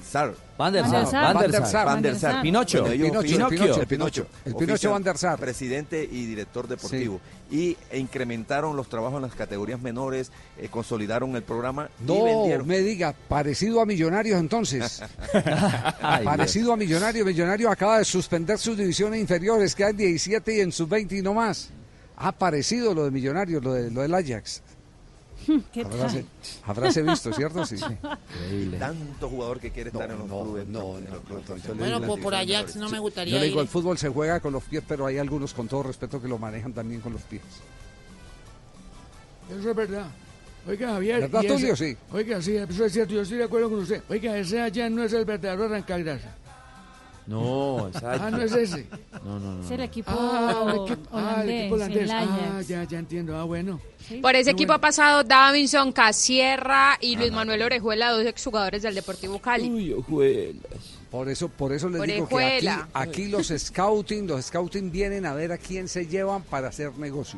Sar. 0.03 0.33
Van 0.57 0.73
der 0.73 0.85
Sar. 0.85 1.33
Van 1.33 1.51
der 1.51 1.65
Sar. 1.65 1.85
Van 1.85 2.01
der 2.01 2.15
Sar. 2.15 2.41
Pinocho. 2.41 2.83
Pinocho, 2.83 3.81
el 3.81 3.87
Pinocho, 3.87 4.27
el 4.45 4.55
Pinocho. 4.55 4.91
Van 4.91 5.03
der 5.03 5.17
Sar. 5.17 5.39
Presidente 5.39 6.07
y 6.09 6.25
director 6.25 6.67
deportivo. 6.67 7.19
Y 7.49 7.75
e 7.89 7.99
incrementaron 7.99 8.75
los 8.75 8.87
trabajos 8.87 9.17
en 9.17 9.23
las 9.23 9.35
categorías 9.35 9.81
menores, 9.81 10.31
eh, 10.57 10.69
consolidaron 10.69 11.35
el 11.35 11.43
programa 11.43 11.89
y 11.99 12.05
No 12.05 12.23
vendieron. 12.23 12.67
me 12.67 12.79
diga, 12.79 13.13
parecido 13.27 13.81
a 13.81 13.85
Millonarios 13.85 14.39
entonces. 14.39 15.01
Ay, 16.01 16.23
parecido 16.23 16.73
a 16.73 16.77
Millonarios. 16.77 17.25
Millonarios 17.25 17.71
acaba 17.71 17.97
de 17.97 18.05
suspender 18.05 18.57
sus 18.57 18.77
divisiones 18.77 19.19
inferiores, 19.19 19.75
quedan 19.75 19.97
17 19.97 20.55
y 20.55 20.59
en 20.61 20.71
sus 20.71 20.87
20 20.87 21.17
y 21.17 21.21
no 21.21 21.33
más. 21.33 21.69
Ha 22.15 22.31
parecido 22.31 22.93
lo 22.93 23.03
de 23.05 23.11
Millonarios, 23.11 23.63
lo, 23.63 23.73
de, 23.73 23.89
lo 23.91 24.01
del 24.01 24.13
Ajax. 24.13 24.61
¿Qué 25.73 25.81
Habráse, 25.81 26.19
tal? 26.23 26.69
habráse 26.69 27.01
visto, 27.03 27.33
¿cierto? 27.33 27.65
Sí. 27.65 27.75
Tanto 28.79 29.29
jugador 29.29 29.59
que 29.59 29.71
quiere 29.71 29.89
estar 29.89 30.09
en 30.11 30.17
los 30.19 30.27
clubes. 30.27 30.67
No, 30.67 30.97
en 30.97 31.05
los 31.05 31.21
clubes 31.21 31.27
Bueno, 31.27 31.41
profesionales. 31.45 32.07
por, 32.07 32.21
por 32.21 32.35
Ajax 32.35 32.75
no 32.75 32.89
me 32.89 32.97
Yo 32.97 33.01
gustaría 33.01 33.39
le 33.39 33.45
digo, 33.45 33.57
ir. 33.57 33.61
el 33.63 33.67
fútbol 33.67 33.97
se 33.97 34.09
juega 34.09 34.39
con 34.39 34.53
los 34.53 34.63
pies, 34.63 34.83
pero 34.87 35.05
hay 35.05 35.17
algunos, 35.17 35.53
con 35.53 35.67
todo 35.67 35.83
respeto, 35.83 36.21
que 36.21 36.27
lo 36.27 36.37
manejan 36.37 36.73
también 36.73 37.01
con 37.01 37.13
los 37.13 37.21
pies. 37.23 37.41
Eso 39.59 39.69
es 39.69 39.75
verdad. 39.75 40.07
Oiga, 40.67 40.89
Javier. 40.93 41.21
¿Verdad, 41.21 41.41
Tulio? 41.41 41.75
Sí. 41.75 41.97
Oiga, 42.11 42.41
sí, 42.41 42.55
eso 42.55 42.85
es 42.85 42.93
cierto, 42.93 43.13
yo 43.13 43.21
estoy 43.21 43.39
de 43.39 43.43
acuerdo 43.45 43.69
con 43.69 43.79
usted. 43.79 44.03
Oiga, 44.09 44.37
ese 44.37 44.61
allá 44.61 44.89
no 44.89 45.03
es 45.03 45.11
el 45.13 45.25
verdadero 45.25 45.65
arrancagrasa. 45.65 46.35
No, 47.31 47.87
exacto. 47.87 48.23
Ah, 48.23 48.31
no 48.31 48.41
es 48.41 48.51
ese. 48.51 48.85
No, 49.23 49.39
no, 49.39 49.55
no. 49.55 49.63
Es 49.63 49.71
el 49.71 49.81
equipo 49.81 50.11
Ah, 50.13 50.65
el 50.73 50.81
equipo, 50.81 51.09
ah, 51.13 51.41
el 51.43 51.49
equipo 51.49 51.75
holandés, 51.75 52.03
holandés. 52.09 52.41
el 52.41 52.51
Ah, 52.51 52.61
ya, 52.61 52.83
ya 52.83 52.99
entiendo. 52.99 53.37
Ah, 53.37 53.43
bueno. 53.43 53.79
Por 54.21 54.35
ese 54.35 54.51
equipo 54.51 54.67
bueno. 54.67 54.75
ha 54.75 54.81
pasado 54.81 55.23
Davinson 55.23 55.91
Casierra 55.91 56.97
y 56.99 57.15
Luis 57.15 57.31
Manuel 57.31 57.61
Orejuela, 57.61 58.11
dos 58.11 58.25
exjugadores 58.25 58.81
del 58.83 58.95
Deportivo 58.95 59.39
Cali. 59.39 59.95
Por 61.09 61.27
eso, 61.29 61.49
por 61.49 61.73
eso 61.73 61.89
les 61.89 62.01
digo 62.03 62.27
que 62.27 62.57
aquí, 62.57 62.67
aquí 62.93 63.27
los 63.27 63.47
scouting, 63.47 64.27
los 64.27 64.45
scouting 64.45 64.91
vienen 64.91 65.25
a 65.25 65.33
ver 65.33 65.51
a 65.51 65.57
quién 65.57 65.87
se 65.87 66.07
llevan 66.07 66.41
para 66.43 66.69
hacer 66.69 66.97
negocio. 66.97 67.37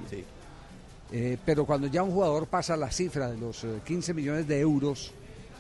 Eh, 1.12 1.38
pero 1.46 1.66
cuando 1.66 1.88
ya 1.88 2.02
un 2.04 2.12
jugador 2.12 2.48
pasa 2.48 2.76
la 2.78 2.92
cifra 2.92 3.30
de 3.30 3.38
los 3.38 3.64
eh, 3.64 3.82
15 3.86 4.14
millones 4.14 4.48
de 4.48 4.60
euros, 4.60 5.12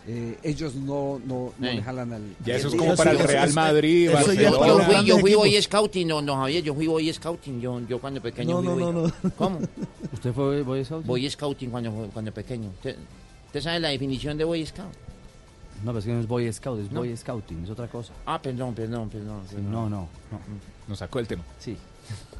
eh, 0.08 0.38
ellos 0.44 0.76
no, 0.76 1.20
no, 1.26 1.54
no 1.58 1.70
Sí. 1.70 1.76
le 1.76 1.82
jalan 1.82 2.14
al. 2.14 2.22
Ya 2.46 2.56
eso 2.56 2.68
es 2.68 2.76
como 2.76 2.96
para 2.96 3.12
el 3.12 3.20
Real 3.20 3.54
Madrid. 3.54 4.10
Yo 4.12 4.18
fui, 4.20 5.06
yo 5.06 5.20
fui 5.20 5.34
Boy 5.34 5.62
Scouting, 5.62 6.08
no, 6.08 6.22
no, 6.22 6.36
Javier, 6.38 6.64
yo 6.64 6.74
fui 6.76 6.88
Boy 6.88 7.12
Scouting, 7.14 7.62
yo, 7.62 7.80
yo 7.88 8.00
cuando 8.00 8.22
pequeño 8.22 8.62
No, 8.62 8.74
fui 8.74 8.84
no, 8.84 8.92
Boy- 8.94 9.12
no, 9.24 9.32
¿Cómo? 9.38 9.60
¿Usted 10.12 10.34
fue 10.34 10.62
Boy 10.62 10.86
Scout? 10.86 11.06
Boy 11.06 11.30
Scouting 11.30 11.70
cuando, 11.72 11.92
cuando 12.14 12.32
pequeño. 12.34 12.70
¿Usted, 12.70 12.98
usted 13.48 13.62
sabe 13.62 13.80
la 13.80 13.90
definición 13.90 14.38
de 14.38 14.44
Boy 14.44 14.66
Scout? 14.66 14.92
No, 15.84 15.92
pero 15.92 16.00
es 16.00 16.06
que 16.06 16.12
no 16.14 16.20
es 16.20 16.28
Boy 16.28 16.52
Scout, 16.54 16.80
es 16.82 16.92
No. 16.92 17.00
Boy 17.02 17.16
Scouting, 17.16 17.64
es 17.64 17.70
otra 17.70 17.88
cosa. 17.88 18.14
Ah, 18.26 18.42
perdón, 18.42 18.74
perdón, 18.74 19.10
perdón. 19.10 19.42
Sí, 19.50 19.56
no, 19.58 19.90
no, 19.90 19.92
no. 19.92 20.08
Nos 20.88 21.00
sacó 21.00 21.20
el 21.20 21.28
tema. 21.28 21.44
Sí. 21.60 21.78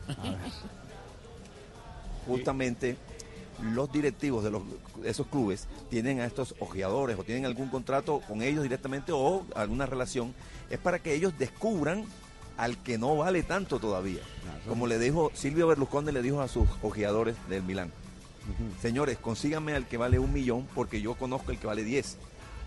justamente 2.28 2.98
los 3.74 3.92
directivos 3.92 4.44
de 4.44 4.52
los, 4.52 4.62
esos 5.04 5.28
clubes 5.28 5.68
tienen 5.90 6.20
a 6.20 6.26
estos 6.26 6.56
ojeadores 6.60 7.18
o 7.18 7.24
tienen 7.24 7.46
algún 7.46 7.70
contrato 7.70 8.22
con 8.28 8.42
ellos 8.42 8.64
directamente 8.64 9.12
o 9.14 9.46
alguna 9.56 9.86
relación, 9.86 10.34
es 10.70 10.80
para 10.80 11.00
que 11.00 11.14
ellos 11.14 11.34
descubran 11.38 12.06
al 12.58 12.78
que 12.78 12.98
no 12.98 13.16
vale 13.16 13.42
tanto 13.44 13.80
todavía. 13.80 14.22
Como 14.68 14.86
le 14.88 15.00
dijo 15.00 15.32
Silvio 15.34 15.68
Berlusconi, 15.68 16.12
le 16.12 16.22
dijo 16.22 16.42
a 16.42 16.48
sus 16.48 16.68
ojeadores 16.82 17.36
del 17.50 17.64
Milán, 17.64 17.92
señores, 18.82 19.18
consíganme 19.18 19.74
al 19.74 19.88
que 19.88 19.98
vale 19.98 20.20
un 20.20 20.32
millón 20.34 20.68
porque 20.76 21.02
yo 21.02 21.16
conozco 21.16 21.52
el 21.52 21.58
que 21.58 21.68
vale 21.68 21.84
10. 21.84 22.18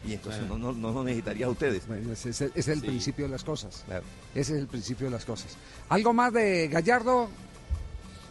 Y 0.07 0.13
entonces 0.13 0.47
no, 0.47 0.57
no, 0.57 0.73
no 0.73 1.03
necesitaría 1.05 1.47
a 1.47 1.49
ustedes. 1.49 1.87
Bueno, 1.89 2.13
ese 2.13 2.31
es 2.31 2.41
el, 2.41 2.49
ese 2.55 2.61
es 2.61 2.69
el 2.69 2.81
Sí. 2.81 2.87
principio 2.87 3.25
de 3.25 3.31
las 3.33 3.43
cosas. 3.43 3.83
Claro. 3.87 4.05
Ese 4.35 4.55
es 4.55 4.61
el 4.61 4.67
principio 4.69 5.07
de 5.07 5.11
las 5.11 5.25
cosas. 5.25 5.57
¿Algo 5.89 6.13
más 6.13 6.33
de 6.33 6.69
Gallardo? 6.69 7.29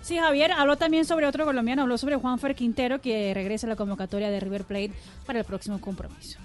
Sí, 0.06 0.20
Javier 0.20 0.52
habló 0.52 0.78
también 0.78 1.04
sobre 1.04 1.26
otro 1.26 1.46
colombiano, 1.46 1.82
habló 1.82 1.98
sobre 1.98 2.16
Juanfer 2.16 2.54
Quintero, 2.54 3.02
que 3.02 3.34
regresa 3.34 3.66
a 3.66 3.72
la 3.72 3.76
convocatoria 3.76 4.30
de 4.30 4.40
River 4.40 4.64
Plate 4.64 4.92
para 5.26 5.40
el 5.40 5.46
próximo 5.46 5.82
compromiso. 5.82 6.38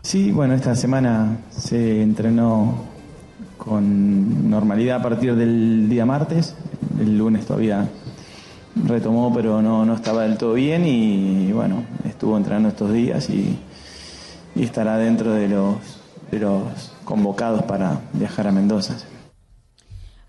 Sí, 0.00 0.32
bueno, 0.32 0.54
esta 0.54 0.74
semana 0.74 1.36
se 1.50 2.00
entrenó 2.00 2.86
con 3.58 4.48
normalidad 4.48 5.00
a 5.00 5.02
partir 5.02 5.34
del 5.36 5.90
día 5.90 6.06
martes. 6.06 6.56
El 6.98 7.18
lunes 7.18 7.44
todavía 7.44 7.86
retomó, 8.82 9.30
pero 9.34 9.60
no, 9.60 9.84
no 9.84 9.94
estaba 9.94 10.22
del 10.22 10.38
todo 10.38 10.54
bien 10.54 10.86
y 10.86 11.52
bueno, 11.52 11.84
estuvo 12.06 12.34
entrenando 12.38 12.70
estos 12.70 12.94
días 12.94 13.28
y, 13.28 13.58
y 14.54 14.64
estará 14.64 14.96
dentro 14.96 15.34
de 15.34 15.48
los, 15.48 15.76
de 16.30 16.38
los 16.38 16.94
convocados 17.04 17.64
para 17.64 18.00
viajar 18.14 18.46
a 18.46 18.52
Mendoza. 18.52 18.96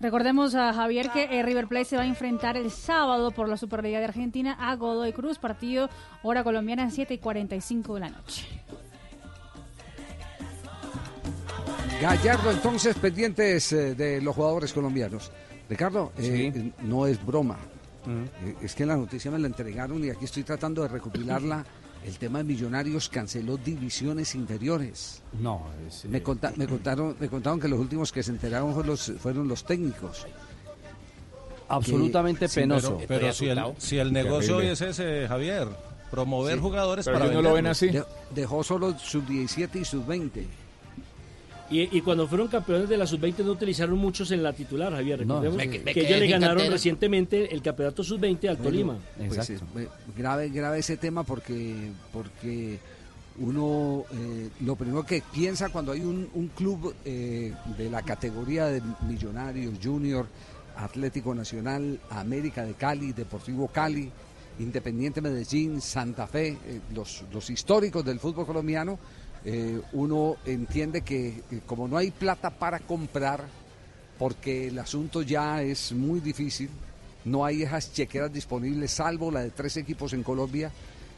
Recordemos 0.04 0.54
a 0.54 0.74
Javier 0.74 1.08
que 1.08 1.24
eh, 1.24 1.42
River 1.42 1.66
Plate 1.66 1.86
se 1.86 1.96
va 1.96 2.02
a 2.02 2.06
enfrentar 2.06 2.58
el 2.58 2.70
sábado 2.70 3.30
por 3.30 3.48
la 3.48 3.56
Superliga 3.56 4.00
de 4.00 4.04
Argentina 4.04 4.54
a 4.60 4.76
Godoy 4.76 5.14
Cruz, 5.14 5.38
partido 5.38 5.88
hora 6.22 6.44
colombiana 6.44 6.90
7 6.90 7.14
y 7.14 7.18
45 7.18 7.94
de 7.94 8.00
la 8.00 8.10
noche. 8.10 8.46
Gallardo, 12.02 12.50
entonces, 12.50 12.98
pendientes 12.98 13.72
eh, 13.72 13.94
de 13.94 14.20
los 14.20 14.34
jugadores 14.34 14.74
colombianos. 14.74 15.32
Ricardo, 15.70 16.12
eh, 16.18 16.72
no 16.82 17.06
es 17.06 17.24
broma. 17.24 17.56
Eh, 18.06 18.56
Es 18.60 18.74
que 18.74 18.84
la 18.84 18.98
noticia 18.98 19.30
me 19.30 19.38
la 19.38 19.46
entregaron 19.46 20.04
y 20.04 20.10
aquí 20.10 20.26
estoy 20.26 20.42
tratando 20.42 20.82
de 20.82 20.88
recopilarla. 20.88 21.64
El 22.04 22.18
tema 22.18 22.38
de 22.38 22.44
Millonarios 22.44 23.08
canceló 23.08 23.56
divisiones 23.56 24.34
inferiores. 24.34 25.22
No, 25.40 25.62
es, 25.88 26.04
Me, 26.04 26.22
conta- 26.22 26.52
me 26.56 26.66
contaron, 26.66 27.16
me 27.18 27.28
contaron 27.28 27.58
que 27.58 27.66
los 27.66 27.78
últimos 27.80 28.12
que 28.12 28.22
se 28.22 28.30
enteraron 28.30 28.74
fueron 28.74 28.90
los, 28.90 29.12
fueron 29.18 29.48
los 29.48 29.64
técnicos. 29.64 30.26
Absolutamente 31.68 32.48
penoso. 32.48 32.96
Pero, 32.98 33.08
pero 33.08 33.32
si, 33.32 33.48
el, 33.48 33.60
si 33.78 33.96
el 33.98 34.12
negocio 34.12 34.58
hoy 34.58 34.66
es 34.66 34.80
ese, 34.82 35.26
Javier, 35.26 35.66
promover 36.10 36.56
Sí. 36.56 36.60
jugadores 36.60 37.04
Pero 37.06 37.18
para 37.18 37.30
ellos 37.30 37.42
no 37.42 37.48
lo 37.48 37.54
ven 37.54 37.66
así. 37.66 37.88
De- 37.88 38.04
dejó 38.34 38.62
solo 38.62 38.96
sub 38.98 39.26
17 39.26 39.78
y 39.78 39.84
sub 39.84 40.04
20. 40.06 40.46
Y, 41.74 41.88
y 41.98 42.00
cuando 42.02 42.28
fueron 42.28 42.46
campeones 42.48 42.88
de 42.88 42.96
la 42.96 43.06
sub-20 43.06 43.44
no 43.44 43.52
utilizaron 43.52 43.98
muchos 43.98 44.30
en 44.30 44.42
la 44.42 44.52
titular, 44.52 44.92
Javier. 44.92 45.26
No, 45.26 45.40
Recordemos 45.40 45.56
me 45.56 45.70
que- 45.70 45.78
me 45.80 45.84
que 45.92 46.00
quedé 46.02 46.06
ellos 46.08 46.20
le 46.20 46.26
ganaron 46.28 46.56
cantera. 46.58 46.72
recientemente 46.74 47.54
el 47.54 47.62
campeonato 47.62 48.04
sub-20 48.04 48.48
al 48.48 48.58
Tolima. 48.58 48.98
Pues 49.26 49.50
es, 49.50 49.60
grave, 50.16 50.50
grave 50.50 50.78
ese 50.78 50.96
tema 50.96 51.24
porque, 51.24 51.90
porque 52.12 52.78
uno 53.38 54.04
eh, 54.12 54.48
lo 54.60 54.76
primero 54.76 55.04
que 55.04 55.22
piensa 55.32 55.68
cuando 55.70 55.90
hay 55.92 56.02
un, 56.02 56.28
un 56.34 56.48
club 56.48 56.94
eh, 57.04 57.52
de 57.76 57.90
la 57.90 58.02
categoría 58.02 58.66
de 58.66 58.80
Millonarios, 59.08 59.74
Junior, 59.82 60.26
Atlético 60.76 61.34
Nacional, 61.34 61.98
América 62.10 62.64
de 62.64 62.74
Cali, 62.74 63.12
Deportivo 63.12 63.66
Cali, 63.68 64.10
Independiente 64.60 65.20
Medellín, 65.20 65.80
Santa 65.80 66.28
Fe, 66.28 66.56
eh, 66.66 66.80
los, 66.94 67.24
los 67.32 67.50
históricos 67.50 68.04
del 68.04 68.20
fútbol 68.20 68.46
colombiano, 68.46 68.98
eh, 69.44 69.80
uno 69.92 70.36
entiende 70.46 71.02
que 71.02 71.42
como 71.66 71.86
no 71.86 71.96
hay 71.96 72.10
plata 72.10 72.50
para 72.50 72.80
comprar, 72.80 73.44
porque 74.18 74.68
el 74.68 74.78
asunto 74.78 75.22
ya 75.22 75.62
es 75.62 75.92
muy 75.92 76.20
difícil, 76.20 76.70
no 77.24 77.44
hay 77.44 77.62
esas 77.62 77.92
chequeras 77.92 78.32
disponibles, 78.32 78.90
salvo 78.90 79.30
la 79.30 79.40
de 79.40 79.50
tres 79.50 79.76
equipos 79.76 80.12
en 80.12 80.22
Colombia 80.22 80.70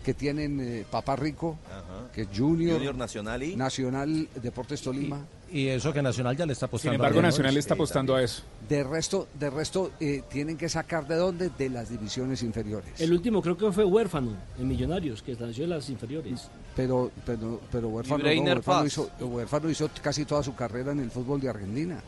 que 0.04 0.14
tienen 0.14 0.60
eh, 0.60 0.86
Papá 0.88 1.16
Rico, 1.16 1.58
Ajá. 1.66 2.10
que 2.12 2.22
es 2.22 2.28
Junior, 2.34 2.76
Junior 2.76 2.94
Nacional 2.94 3.42
y 3.42 3.56
Nacional 3.56 4.28
Deportes 4.40 4.80
Tolima. 4.80 5.24
Y 5.56 5.68
eso 5.68 5.90
que 5.90 6.02
Nacional 6.02 6.36
ya 6.36 6.44
le 6.44 6.52
está 6.52 6.66
apostando. 6.66 6.92
Sin 6.92 6.94
embargo, 6.96 7.14
a 7.18 7.20
bien, 7.20 7.22
¿no? 7.22 7.28
Nacional 7.28 7.54
le 7.54 7.60
está 7.60 7.72
apostando 7.72 8.14
a 8.14 8.22
eso. 8.22 8.42
De 8.68 8.84
resto, 8.84 9.26
de 9.32 9.48
resto 9.48 9.92
eh, 10.00 10.22
tienen 10.28 10.58
que 10.58 10.68
sacar 10.68 11.08
de 11.08 11.14
dónde? 11.14 11.48
De 11.48 11.70
las 11.70 11.88
divisiones 11.88 12.42
inferiores. 12.42 13.00
El 13.00 13.10
último 13.14 13.40
creo 13.40 13.56
que 13.56 13.72
fue 13.72 13.86
huérfano 13.86 14.36
en 14.58 14.68
Millonarios, 14.68 15.22
que 15.22 15.34
nació 15.34 15.64
en 15.64 15.70
las 15.70 15.88
inferiores. 15.88 16.50
Pero, 16.74 17.10
pero, 17.24 17.58
pero 17.72 17.88
Huérfano, 17.88 18.22
no, 18.22 18.42
Huérfano 18.42 18.84
hizo, 18.86 19.10
Huérfano 19.18 19.70
hizo 19.70 19.88
casi 20.02 20.26
toda 20.26 20.42
su 20.42 20.54
carrera 20.54 20.92
en 20.92 21.00
el 21.00 21.10
fútbol 21.10 21.40
de 21.40 21.48
Argentina. 21.48 22.02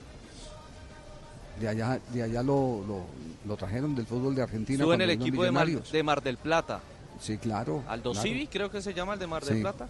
De 1.58 1.68
allá, 1.68 1.98
de 2.12 2.22
allá 2.22 2.42
lo, 2.42 2.84
lo, 2.86 3.00
lo 3.46 3.56
trajeron 3.56 3.94
del 3.94 4.04
fútbol 4.04 4.34
de 4.34 4.42
Argentina. 4.42 4.76
Estuvo 4.76 4.92
en 4.92 5.00
el 5.00 5.10
equipo 5.10 5.42
de 5.42 5.50
Mar, 5.50 5.66
de 5.66 6.02
Mar 6.02 6.22
del 6.22 6.36
Plata. 6.36 6.82
Sí, 7.18 7.38
claro. 7.38 7.82
Aldo 7.88 8.12
claro. 8.12 8.28
Civi, 8.28 8.46
creo 8.46 8.70
que 8.70 8.82
se 8.82 8.92
llama 8.92 9.14
el 9.14 9.18
de 9.18 9.26
Mar 9.26 9.42
Sí. 9.42 9.54
del 9.54 9.62
Plata. 9.62 9.88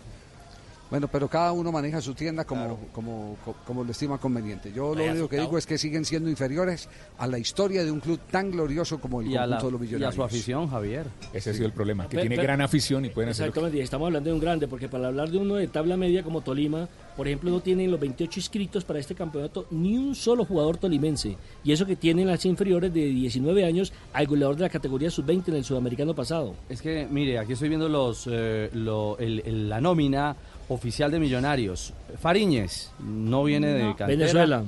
Bueno, 0.91 1.07
pero 1.09 1.29
cada 1.29 1.53
uno 1.53 1.71
maneja 1.71 2.01
su 2.01 2.15
tienda 2.15 2.45
como, 2.45 2.79
como, 2.93 3.37
co- 3.45 3.55
como 3.67 3.85
lo 3.85 3.91
estima 3.91 4.17
conveniente. 4.19 4.73
Yo 4.73 4.95
lo 4.95 5.05
único 5.05 5.29
que 5.29 5.39
digo 5.39 5.59
es 5.59 5.67
que 5.67 5.77
siguen 5.77 6.05
siendo 6.07 6.31
inferiores 6.31 6.89
a 7.19 7.27
la 7.27 7.39
historia 7.39 7.85
de 7.85 7.91
un 7.93 8.01
club 8.01 8.19
tan 8.31 8.51
glorioso 8.51 8.99
como 8.99 9.21
el 9.21 9.27
Y 9.27 9.35
la- 9.35 9.43
conjunto 9.45 9.67
de 9.67 9.73
los 9.73 9.81
y 9.81 9.83
a 9.83 9.85
millonarios. 9.87 10.15
su 10.15 10.23
afición, 10.23 10.69
Javier. 10.71 11.07
Ese 11.35 11.51
ha 11.51 11.53
sido 11.53 11.67
el 11.67 11.73
problema, 11.73 12.09
que 12.09 12.17
Pe- 12.17 12.23
tiene 12.23 12.37
pe- 12.37 12.43
gran 12.43 12.61
afición 12.63 13.05
y 13.05 13.11
pueden 13.11 13.31
hacer 13.31 13.47
lo 13.49 13.53
que- 13.53 13.59
Exactamente, 13.59 13.79
y 13.79 13.81
estamos 13.83 14.07
hablando 14.07 14.31
de 14.31 14.35
un 14.35 14.41
grande, 14.41 14.67
porque 14.67 14.89
para 14.89 15.09
hablar 15.09 15.31
de 15.31 15.37
uno 15.39 15.57
de 15.57 15.69
tabla 15.69 15.97
media 15.99 16.23
como 16.23 16.41
Tolima, 16.41 16.89
por 17.19 17.27
ejemplo, 17.29 17.51
no 17.51 17.61
tienen 17.61 17.91
los 17.91 18.01
28 18.01 18.39
inscritos 18.41 18.85
para 18.85 18.99
este 18.99 19.15
campeonato 19.15 19.67
ni 19.71 19.99
un 19.99 20.15
solo 20.15 20.45
jugador 20.47 20.79
tolimense. 20.79 21.37
Y 21.65 21.73
eso 21.73 21.85
que 21.85 21.97
tienen 21.97 22.29
las 22.29 22.47
inferiores 22.47 22.95
de 22.95 23.05
19 23.07 23.65
años 23.65 23.93
al 24.15 24.27
goleador 24.27 24.57
de 24.57 24.63
la 24.63 24.69
categoría 24.71 25.11
sub-20 25.11 25.49
en 25.49 25.57
el 25.57 25.65
sudamericano 25.65 26.15
pasado. 26.15 26.55
Es 26.69 26.81
que, 26.81 27.07
mire, 27.11 27.39
aquí 27.39 27.53
estoy 27.53 27.69
viendo 27.69 27.89
los, 27.89 28.27
eh, 28.31 28.71
lo- 28.73 29.19
el- 29.19 29.43
el- 29.45 29.69
la 29.69 29.81
nómina 29.81 30.37
oficial 30.69 31.11
de 31.11 31.19
Millonarios. 31.21 31.93
Fariñez, 32.21 32.91
no 33.01 33.45
viene 33.45 33.69
de 33.69 33.83
No. 33.85 33.97
cantera. 33.97 34.19
Venezuela. 34.19 34.65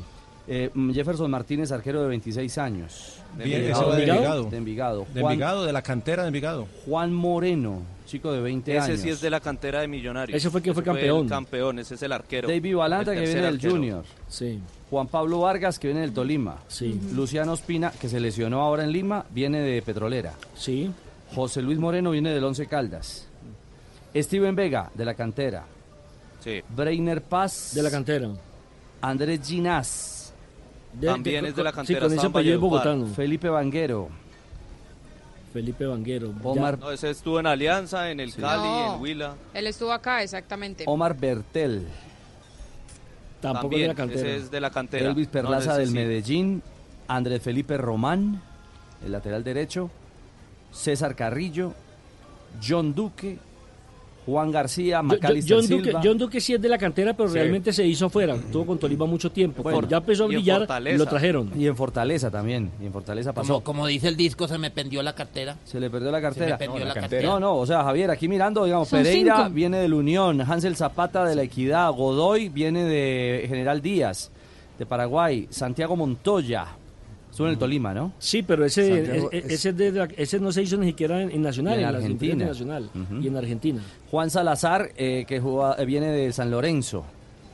Eh, 0.49 0.71
mm, 0.75 0.91
Jefferson 0.93 1.31
Martínez, 1.31 1.71
arquero 1.71 2.03
de 2.03 2.09
26 2.09 2.59
años. 2.59 3.17
De, 3.37 3.71
ese 3.71 3.73
va 3.85 3.95
de 3.97 4.03
Envigado. 4.05 4.45
De 4.51 4.57
Envigado. 4.57 5.07
De 5.15 5.21
Juan, 5.21 5.33
Envigado, 5.35 5.65
de 5.65 5.73
la 5.73 5.83
cantera 5.83 6.23
de 6.23 6.29
Envigado. 6.29 6.67
Juan 6.85 7.13
Moreno, 7.13 7.83
chico 8.07 8.33
de 8.33 8.41
20 8.41 8.77
Ese 8.77 8.81
años. 8.91 9.01
sí 9.01 9.11
es 9.11 9.21
de 9.21 9.31
la 9.31 9.39
cantera 9.39 9.81
de 9.83 9.87
Millonarios. 9.87 10.37
Ese 10.37 10.51
fue 10.51 10.59
el 10.59 10.65
que 10.65 10.73
fue 10.75 10.83
Ese 10.83 10.91
campeón. 10.91 11.23
el 11.25 11.29
campeón, 11.29 11.79
ese 11.79 11.95
es 11.95 12.03
el 12.03 12.11
arquero. 12.11 12.49
David 12.49 12.75
Balanta, 12.75 13.13
que 13.15 13.21
viene 13.21 13.35
del 13.43 13.55
arquero. 13.55 13.73
Junior. 13.75 14.05
Sí. 14.29 14.59
Juan 14.91 15.07
Pablo 15.07 15.41
Vargas, 15.41 15.79
que 15.79 15.87
viene 15.87 16.01
del 16.01 16.13
Tolima. 16.13 16.57
Sí. 16.67 17.01
Luciano 17.15 17.55
Espina, 17.55 17.93
que 17.93 18.09
se 18.09 18.19
lesionó 18.19 18.63
ahora 18.63 18.83
en 18.83 18.91
Lima, 18.91 19.25
viene 19.31 19.61
de 19.61 19.81
Petrolera. 19.83 20.33
Sí. 20.57 20.91
José 21.33 21.63
Luis 21.63 21.79
Moreno 21.79 22.11
viene 22.11 22.31
del 22.31 22.43
Once 22.43 22.67
Caldas. 22.67 23.29
Steven 24.17 24.57
Vega, 24.57 24.91
de 24.95 25.05
la 25.05 25.15
cantera. 25.15 25.65
Sí. 26.41 26.63
Breiner 26.75 27.23
Paz. 27.23 27.73
De 27.75 27.83
la 27.83 27.91
cantera. 27.91 28.29
Andrés 29.01 29.41
Ginás. 29.47 30.33
De- 30.93 31.07
También 31.07 31.45
de- 31.45 31.51
es 31.51 31.57
de 31.57 31.63
la 31.63 31.71
sí, 31.71 31.77
cantera. 31.77 32.01
con 32.01 32.13
ese 32.13 32.27
apellido 32.27 32.61
bogotano. 32.61 33.07
Felipe 33.09 33.49
Vanguero. 33.49 34.09
Felipe 35.53 35.85
Vanguero. 35.87 36.33
Omar, 36.43 36.79
No, 36.79 36.91
ese 36.93 37.11
estuvo 37.11 37.41
en 37.41 37.47
Alianza, 37.47 38.11
en 38.11 38.21
el 38.21 38.35
Cali, 38.35 38.63
No. 38.63 38.95
en 38.97 39.01
Huila. 39.03 39.35
Él 39.55 39.67
estuvo 39.67 39.93
acá, 39.93 40.23
exactamente. 40.23 40.85
Omar 40.87 41.17
Bertel. 41.17 41.87
Tampoco 43.41 43.63
También, 43.71 43.83
de 43.83 43.89
la 43.89 43.95
cantera. 43.95 44.21
ese 44.21 44.37
es 44.37 44.51
de 44.51 44.61
la 44.61 44.71
cantera. 44.71 45.07
Elvis 45.09 45.29
Perlaza 45.29 45.77
del 45.77 45.89
sí. 45.89 45.95
Medellín. 45.95 46.63
Andrés 47.09 47.43
Felipe 47.43 47.77
Román, 47.77 48.41
el 49.05 49.13
lateral 49.13 49.43
derecho. 49.43 49.91
César 50.73 51.17
Carrillo. 51.17 51.73
John 52.65 52.95
Duque. 52.95 53.39
Juan 54.27 54.51
García, 54.53 54.97
Yo- 54.99 55.03
yo- 55.03 55.03
Macalister 55.03 55.57
John, 55.57 55.69
Duque, 55.69 55.85
Silva. 55.85 56.01
John 56.05 56.19
Duque 56.19 56.41
sí 56.41 56.55
es 56.55 56.61
de 56.61 56.69
la 56.69 56.79
cantera, 56.79 57.15
pero 57.15 57.29
Sí. 57.31 57.35
realmente 57.37 57.73
se 57.73 57.85
hizo 57.87 58.07
afuera. 58.07 58.35
Estuvo 58.37 58.67
con 58.67 58.79
Tolima 58.79 59.07
mucho 59.07 59.31
tiempo. 59.33 59.63
Bueno, 59.63 59.79
Cuando 59.79 59.91
ya 59.91 59.97
empezó 59.97 60.25
a 60.25 60.27
brillar, 60.29 60.69
lo 60.97 61.07
trajeron. 61.07 61.51
Y 61.59 61.67
en 61.67 61.75
Fortaleza 61.75 62.31
también. 62.31 62.71
Y 62.81 62.87
en 62.87 62.93
Fortaleza 62.93 63.33
pasó. 63.33 63.55
Como, 63.55 63.65
como 63.65 63.87
dice 63.87 64.09
el 64.09 64.17
disco, 64.17 64.47
se 64.47 64.59
me 64.59 64.71
pendió 64.71 65.03
la 65.03 65.15
cartera. 65.15 65.57
Se 65.65 65.81
le 65.81 65.91
perdió 65.91 66.11
la 66.13 66.21
cartera. 66.21 66.47
Se 66.47 66.53
me 66.53 66.59
perdió 66.71 66.85
la 66.87 66.95
cartera. 66.95 67.29
No, 67.29 67.41
no, 67.41 67.57
o 67.57 67.67
sea, 67.67 67.83
Javier, 67.83 68.11
aquí 68.11 68.29
mirando, 68.29 68.65
digamos, 68.65 68.89
Son 68.89 69.03
Pereira 69.03 69.37
cinco. 69.39 69.51
viene 69.51 69.79
del 69.79 69.95
Unión, 69.95 70.41
Hansel 70.43 70.77
Zapata 70.77 71.25
de 71.25 71.35
la 71.35 71.43
Equidad, 71.43 71.91
Godoy 71.93 72.49
viene 72.51 72.85
de 72.85 73.47
General 73.49 73.81
Díaz, 73.81 74.31
de 74.79 74.87
Paraguay, 74.87 75.47
Santiago 75.51 75.97
Montoya, 75.97 76.67
estuvo 77.31 77.47
en 77.47 77.53
el 77.53 77.59
Tolima, 77.59 77.95
¿no? 77.95 78.13
Sí, 78.19 78.43
pero 78.43 78.65
ese, 78.65 78.89
Santiago 79.05 79.31
es- 79.33 79.45
es- 79.45 79.53
ese, 79.53 79.73
de 79.73 79.93
la- 79.93 80.09
ese 80.17 80.39
no 80.41 80.53
se 80.53 80.63
hizo 80.63 80.77
ni 80.77 80.87
siquiera 80.89 81.23
en, 81.23 81.31
en 81.31 81.43
Nacional, 81.43 81.79
en 81.79 81.85
Argentina. 81.87 82.51
y 83.21 83.27
en 83.29 83.37
Argentina. 83.37 83.83
Juan 84.11 84.31
Salazar, 84.31 84.91
eh, 84.97 85.25
que 85.27 85.41
juega- 85.41 85.77
eh, 85.79 85.85
viene 85.87 86.09
de 86.11 86.33
San 86.33 86.51
Lorenzo. 86.51 87.05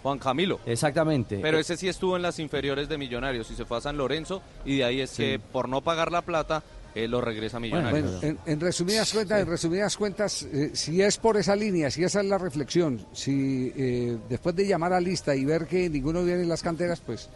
Juan 0.02 0.18
Camilo. 0.18 0.60
Exactamente. 0.66 1.40
Pero 1.42 1.58
Eh, 1.58 1.62
ese 1.62 1.76
sí 1.76 1.88
estuvo 1.88 2.16
en 2.16 2.22
las 2.22 2.38
inferiores 2.38 2.88
de 2.88 2.96
Millonarios 2.96 3.50
y 3.50 3.54
se 3.56 3.64
fue 3.64 3.78
a 3.78 3.80
San 3.80 3.96
Lorenzo 3.96 4.40
y 4.64 4.76
de 4.76 4.84
ahí 4.84 5.00
es 5.00 5.10
que 5.16 5.40
por 5.40 5.68
no 5.68 5.80
pagar 5.80 6.12
la 6.12 6.22
plata 6.22 6.62
él 6.94 7.10
lo 7.10 7.20
regresa 7.20 7.56
a 7.58 7.60
Millonarios. 7.60 8.20
Bueno, 8.20 8.38
en, 8.46 8.52
en 8.52 8.60
resumidas 8.60 9.12
cuentas, 9.12 9.40
en 9.42 9.46
resumidas 9.48 9.96
cuentas, 9.96 10.42
eh, 10.44 10.70
si 10.74 11.02
es 11.02 11.18
por 11.18 11.36
esa 11.36 11.54
línea, 11.56 11.90
si 11.90 12.04
esa 12.04 12.20
es 12.20 12.26
la 12.26 12.38
reflexión, 12.38 13.04
si 13.12 13.72
eh, 13.76 14.16
después 14.30 14.54
de 14.56 14.66
llamar 14.66 14.92
a 14.94 15.00
lista 15.00 15.34
y 15.34 15.44
ver 15.44 15.66
que 15.66 15.90
ninguno 15.90 16.22
viene 16.24 16.42
en 16.42 16.48
las 16.48 16.62
canteras, 16.62 17.00
pues 17.04 17.28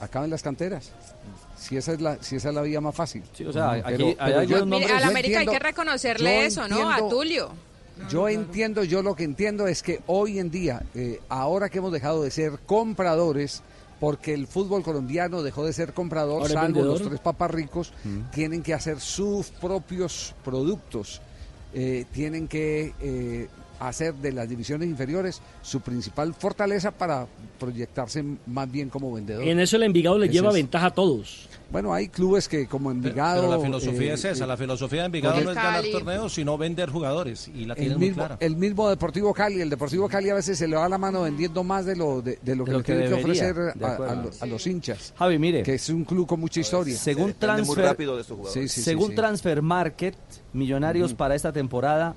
acaben 0.00 0.28
las 0.30 0.42
canteras. 0.42 0.92
Si 1.60 1.76
esa 1.76 1.92
es 1.92 2.00
la, 2.00 2.16
si 2.22 2.36
esa 2.36 2.48
es 2.48 2.54
la 2.54 2.62
vía 2.62 2.80
más 2.80 2.94
fácil. 2.94 3.22
o 3.46 3.52
sea, 3.52 3.72
aquí 3.72 4.16
Pero- 4.18 4.42
yo- 4.44 4.66
Mire, 4.66 4.88
yo 4.88 4.96
al 4.96 5.04
América 5.04 5.40
hay 5.40 5.46
que 5.46 5.58
reconocerle 5.58 6.46
eso, 6.46 6.66
¿no? 6.68 6.90
A 6.90 7.08
Tulio. 7.08 7.50
Yo 8.08 8.28
entiendo, 8.30 8.82
yo 8.82 9.02
lo 9.02 9.14
que 9.14 9.24
entiendo 9.24 9.66
es 9.66 9.82
que 9.82 10.00
hoy 10.06 10.38
en 10.38 10.50
día, 10.50 10.82
eh, 10.94 11.20
ahora 11.28 11.68
que 11.68 11.78
hemos 11.78 11.92
dejado 11.92 12.22
de 12.22 12.30
ser 12.30 12.52
compradores, 12.64 13.62
porque 14.00 14.32
el 14.32 14.46
fútbol 14.46 14.82
colombiano 14.82 15.42
dejó 15.42 15.66
de 15.66 15.74
ser 15.74 15.92
comprador, 15.92 16.48
salvo 16.48 16.62
vendedor. 16.62 16.86
los 16.98 17.02
tres 17.06 17.20
papas 17.20 17.50
ricos, 17.50 17.92
tienen 18.32 18.62
que 18.62 18.72
hacer 18.72 18.98
sus 19.00 19.48
propios 19.48 20.34
productos, 20.42 21.20
eh, 21.74 22.06
tienen 22.10 22.48
que 22.48 22.94
eh, 23.00 23.48
hacer 23.80 24.14
de 24.14 24.32
las 24.32 24.48
divisiones 24.48 24.88
inferiores 24.88 25.42
su 25.60 25.80
principal 25.82 26.32
fortaleza 26.32 26.90
para 26.92 27.26
proyectarse 27.58 28.24
más 28.46 28.70
bien 28.70 28.88
como 28.88 29.12
vendedor. 29.12 29.42
En 29.46 29.60
eso 29.60 29.76
el 29.76 29.82
Envigado 29.82 30.18
le 30.18 30.30
lleva 30.30 30.48
es. 30.48 30.54
ventaja 30.54 30.86
a 30.86 30.94
todos. 30.94 31.49
Bueno, 31.70 31.94
hay 31.94 32.08
clubes 32.08 32.48
que 32.48 32.66
como 32.66 32.90
Envigado... 32.90 33.42
Pero 33.42 33.56
la 33.56 33.60
filosofía 33.64 34.10
eh, 34.10 34.14
es 34.14 34.24
esa, 34.24 34.44
eh, 34.44 34.46
la 34.48 34.56
filosofía 34.56 35.00
de 35.02 35.06
Envigado 35.06 35.40
no 35.40 35.50
es 35.50 35.56
ganar 35.56 35.84
torneos, 35.92 36.34
sino 36.34 36.58
vender 36.58 36.90
jugadores, 36.90 37.46
y 37.46 37.64
la 37.64 37.74
el 37.74 37.78
tienen 37.78 37.98
muy 37.98 38.10
clara. 38.10 38.36
el 38.40 38.56
mismo 38.56 38.88
Deportivo 38.88 39.32
Cali, 39.32 39.60
el 39.60 39.70
Deportivo 39.70 40.08
Cali 40.08 40.30
a 40.30 40.34
veces 40.34 40.58
se 40.58 40.66
le 40.66 40.74
va 40.76 40.88
la 40.88 40.98
mano 40.98 41.22
vendiendo 41.22 41.62
más 41.62 41.86
de 41.86 41.94
lo 41.94 42.22
de, 42.22 42.40
de 42.42 42.56
lo 42.56 42.64
que 42.64 42.70
De 42.70 42.72
lo 42.72 42.78
le 42.78 42.84
que 42.84 42.92
tiene 42.94 43.08
que 43.08 43.14
ofrecer 43.14 43.54
de 43.74 43.84
a, 43.86 43.92
acuerdo. 43.92 44.12
a 44.12 44.22
lo- 44.24 44.30
a 44.40 44.46
los 44.46 44.66
hinchas. 44.66 45.14
Javi, 45.16 45.38
mire. 45.38 45.62
Que 45.62 45.74
es 45.74 45.88
un 45.90 46.04
club 46.04 46.26
con 46.26 46.40
mucha 46.40 46.58
historia. 46.58 46.96
Según 46.96 47.34
Transfer, 47.34 47.96
Sí, 47.96 48.62
sí, 48.62 48.68
sí, 48.68 48.82
según 48.82 49.10
sí. 49.10 49.14
Transfer 49.14 49.62
Market, 49.62 50.16
Millonarios 50.52 51.14
para 51.14 51.36
esta 51.36 51.52
temporada 51.52 52.16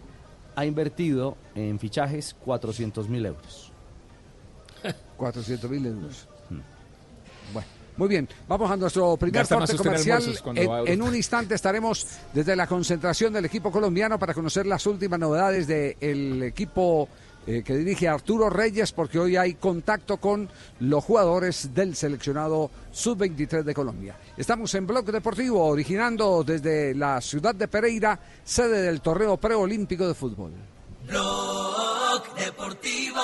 ha 0.56 0.66
invertido 0.66 1.38
en 1.54 1.78
fichajes 1.78 2.36
400 2.44 3.08
mil 3.08 3.26
euros. 3.28 3.72
400 5.18 5.70
mil 5.70 5.86
euros. 5.86 6.28
Bueno, 7.54 7.68
muy 7.98 8.08
bien. 8.08 8.28
Vamos 8.48 8.72
a 8.72 8.78
nuestro 8.78 9.18
primer 9.18 9.42
Gasta 9.42 9.58
corte 9.58 9.76
comercial. 9.76 10.24
En, 10.56 11.02
un 11.02 11.16
instante 11.16 11.56
estaremos 11.56 12.08
desde 12.34 12.56
la 12.56 12.68
concentración 12.68 13.34
del 13.34 13.46
equipo 13.46 13.72
colombiano 13.72 14.18
para 14.18 14.34
conocer 14.34 14.66
las 14.66 14.86
últimas 14.88 15.20
novedades 15.20 15.68
del 15.68 16.44
equipo 16.44 17.08
eh, 17.46 17.62
que 17.62 17.76
dirige 17.76 18.08
Arturo 18.08 18.50
Reyes, 18.50 18.94
porque 18.94 19.20
hoy 19.20 19.36
hay 19.36 19.56
contacto 19.56 20.16
con 20.18 20.50
los 20.80 21.04
jugadores 21.04 21.74
del 21.74 21.94
seleccionado 21.94 22.72
Sub-23 22.92 23.64
de 23.64 23.74
Colombia. 23.74 24.16
Estamos 24.38 24.74
en 24.76 24.88
Blog 24.88 25.06
Deportivo, 25.06 25.66
originando 25.66 26.44
desde 26.46 26.96
la 26.96 27.20
ciudad 27.20 27.54
de 27.54 27.68
Pereira, 27.68 28.18
sede 28.46 28.84
del 28.84 29.02
torneo 29.02 29.36
preolímpico 29.36 30.08
de 30.08 30.14
fútbol. 30.14 30.54
Blog 31.06 32.34
Deportivo. 32.38 33.23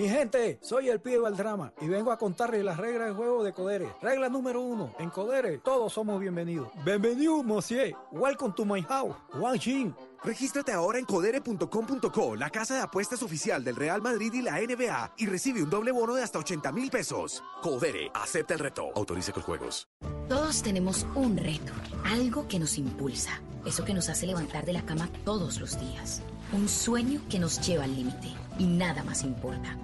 Mi 0.00 0.08
gente, 0.08 0.58
soy 0.62 0.88
el 0.88 0.98
pibe 0.98 1.20
del 1.20 1.36
drama 1.36 1.74
y 1.78 1.86
vengo 1.86 2.10
a 2.10 2.16
contarles 2.16 2.64
las 2.64 2.78
reglas 2.78 3.08
de 3.08 3.14
juego 3.14 3.44
de 3.44 3.52
Codere. 3.52 3.86
Regla 4.00 4.30
número 4.30 4.62
uno, 4.62 4.94
en 4.98 5.10
Codere 5.10 5.58
todos 5.58 5.92
somos 5.92 6.18
bienvenidos. 6.18 6.70
Bienvenido, 6.86 7.42
monsieur. 7.42 7.94
Welcome 8.10 8.54
to 8.56 8.64
my 8.64 8.80
house. 8.80 9.14
Wang 9.34 9.58
Jin. 9.58 9.94
Regístrate 10.24 10.72
ahora 10.72 10.98
en 10.98 11.04
codere.com.co, 11.04 12.34
la 12.34 12.48
casa 12.48 12.76
de 12.76 12.80
apuestas 12.80 13.22
oficial 13.22 13.62
del 13.62 13.76
Real 13.76 14.00
Madrid 14.00 14.32
y 14.32 14.40
la 14.40 14.58
NBA, 14.58 15.16
y 15.18 15.26
recibe 15.26 15.62
un 15.62 15.68
doble 15.68 15.92
bono 15.92 16.14
de 16.14 16.22
hasta 16.22 16.38
80 16.38 16.72
mil 16.72 16.90
pesos. 16.90 17.42
Codere, 17.62 18.10
acepta 18.14 18.54
el 18.54 18.60
reto. 18.60 18.88
Autorice 18.94 19.34
con 19.34 19.42
juegos. 19.42 19.86
Todos 20.30 20.62
tenemos 20.62 21.06
un 21.14 21.36
reto, 21.36 21.74
algo 22.06 22.48
que 22.48 22.58
nos 22.58 22.78
impulsa, 22.78 23.42
eso 23.66 23.84
que 23.84 23.92
nos 23.92 24.08
hace 24.08 24.26
levantar 24.26 24.64
de 24.64 24.72
la 24.72 24.86
cama 24.86 25.10
todos 25.26 25.60
los 25.60 25.78
días, 25.78 26.22
un 26.54 26.70
sueño 26.70 27.20
que 27.28 27.38
nos 27.38 27.60
lleva 27.66 27.84
al 27.84 27.94
límite 27.94 28.28
y 28.58 28.64
nada 28.64 29.02
más 29.02 29.24
importa. 29.24 29.76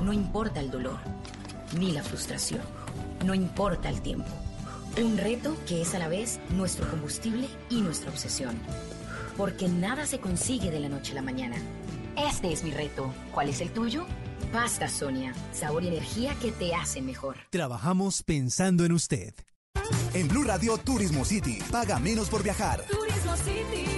No 0.00 0.12
importa 0.12 0.60
el 0.60 0.70
dolor, 0.70 0.98
ni 1.78 1.92
la 1.92 2.02
frustración, 2.02 2.62
no 3.24 3.34
importa 3.34 3.88
el 3.88 4.00
tiempo. 4.00 4.28
Un 5.00 5.18
reto 5.18 5.56
que 5.66 5.82
es 5.82 5.94
a 5.94 5.98
la 5.98 6.08
vez 6.08 6.40
nuestro 6.50 6.88
combustible 6.90 7.48
y 7.68 7.80
nuestra 7.80 8.10
obsesión. 8.10 8.56
Porque 9.36 9.68
nada 9.68 10.06
se 10.06 10.18
consigue 10.18 10.70
de 10.70 10.80
la 10.80 10.88
noche 10.88 11.12
a 11.12 11.16
la 11.16 11.22
mañana. 11.22 11.56
Este 12.16 12.52
es 12.52 12.64
mi 12.64 12.72
reto. 12.72 13.12
¿Cuál 13.32 13.48
es 13.48 13.60
el 13.60 13.70
tuyo? 13.70 14.06
Pasta 14.52 14.88
Sonia, 14.88 15.32
sabor 15.52 15.84
y 15.84 15.88
energía 15.88 16.34
que 16.40 16.50
te 16.50 16.74
hacen 16.74 17.06
mejor. 17.06 17.36
Trabajamos 17.50 18.22
pensando 18.22 18.84
en 18.84 18.92
usted. 18.92 19.34
En 20.12 20.28
Blue 20.28 20.42
Radio 20.42 20.76
Turismo 20.76 21.24
City, 21.24 21.60
paga 21.70 22.00
menos 22.00 22.28
por 22.28 22.42
viajar. 22.42 22.84
Turismo 22.90 23.36
City, 23.36 23.89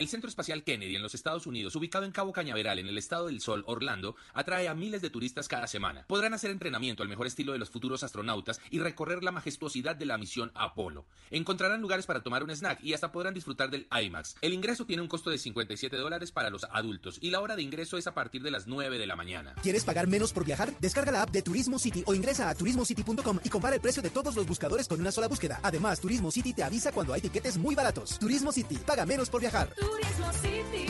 El 0.00 0.08
Centro 0.08 0.30
Espacial 0.30 0.64
Kennedy 0.64 0.96
en 0.96 1.02
los 1.02 1.14
Estados 1.14 1.46
Unidos, 1.46 1.76
ubicado 1.76 2.06
en 2.06 2.10
Cabo 2.10 2.32
Cañaveral, 2.32 2.78
en 2.78 2.86
el 2.86 2.96
estado 2.96 3.26
del 3.26 3.42
Sol, 3.42 3.64
Orlando, 3.66 4.16
atrae 4.32 4.66
a 4.66 4.74
miles 4.74 5.02
de 5.02 5.10
turistas 5.10 5.46
cada 5.46 5.66
semana. 5.66 6.06
Podrán 6.06 6.32
hacer 6.32 6.50
entrenamiento 6.50 7.02
al 7.02 7.10
mejor 7.10 7.26
estilo 7.26 7.52
de 7.52 7.58
los 7.58 7.68
futuros 7.68 8.02
astronautas 8.02 8.62
y 8.70 8.78
recorrer 8.78 9.22
la 9.22 9.30
majestuosidad 9.30 9.96
de 9.96 10.06
la 10.06 10.16
misión 10.16 10.52
Apolo. 10.54 11.04
Encontrarán 11.30 11.82
lugares 11.82 12.06
para 12.06 12.22
tomar 12.22 12.42
un 12.42 12.50
snack 12.50 12.82
y 12.82 12.94
hasta 12.94 13.12
podrán 13.12 13.34
disfrutar 13.34 13.68
del 13.70 13.88
IMAX. 13.90 14.36
El 14.40 14.54
ingreso 14.54 14.86
tiene 14.86 15.02
un 15.02 15.08
costo 15.08 15.28
de 15.28 15.36
57 15.36 15.96
dólares 15.98 16.32
para 16.32 16.48
los 16.48 16.64
adultos 16.64 17.18
y 17.20 17.30
la 17.30 17.40
hora 17.40 17.54
de 17.54 17.62
ingreso 17.62 17.98
es 17.98 18.06
a 18.06 18.14
partir 18.14 18.42
de 18.42 18.50
las 18.50 18.66
9 18.66 18.98
de 18.98 19.06
la 19.06 19.16
mañana. 19.16 19.54
¿Quieres 19.62 19.84
pagar 19.84 20.06
menos 20.06 20.32
por 20.32 20.46
viajar? 20.46 20.72
Descarga 20.80 21.12
la 21.12 21.22
app 21.22 21.30
de 21.30 21.42
Turismo 21.42 21.78
City 21.78 22.02
o 22.06 22.14
ingresa 22.14 22.48
a 22.48 22.54
turismocity.com 22.54 23.40
y 23.44 23.48
compara 23.48 23.76
el 23.76 23.82
precio 23.82 24.02
de 24.02 24.10
todos 24.10 24.34
los 24.34 24.46
buscadores 24.46 24.88
con 24.88 25.00
una 25.00 25.12
sola 25.12 25.28
búsqueda. 25.28 25.60
Además, 25.62 26.00
Turismo 26.00 26.30
City 26.30 26.54
te 26.54 26.62
avisa 26.62 26.90
cuando 26.90 27.12
hay 27.12 27.20
tiquetes 27.20 27.58
muy 27.58 27.74
baratos. 27.74 28.18
Turismo 28.18 28.50
City, 28.50 28.76
paga 28.76 29.04
menos 29.04 29.29
por 29.30 29.40
viajar. 29.40 29.68
Turismo 29.74 30.32
City, 30.32 30.86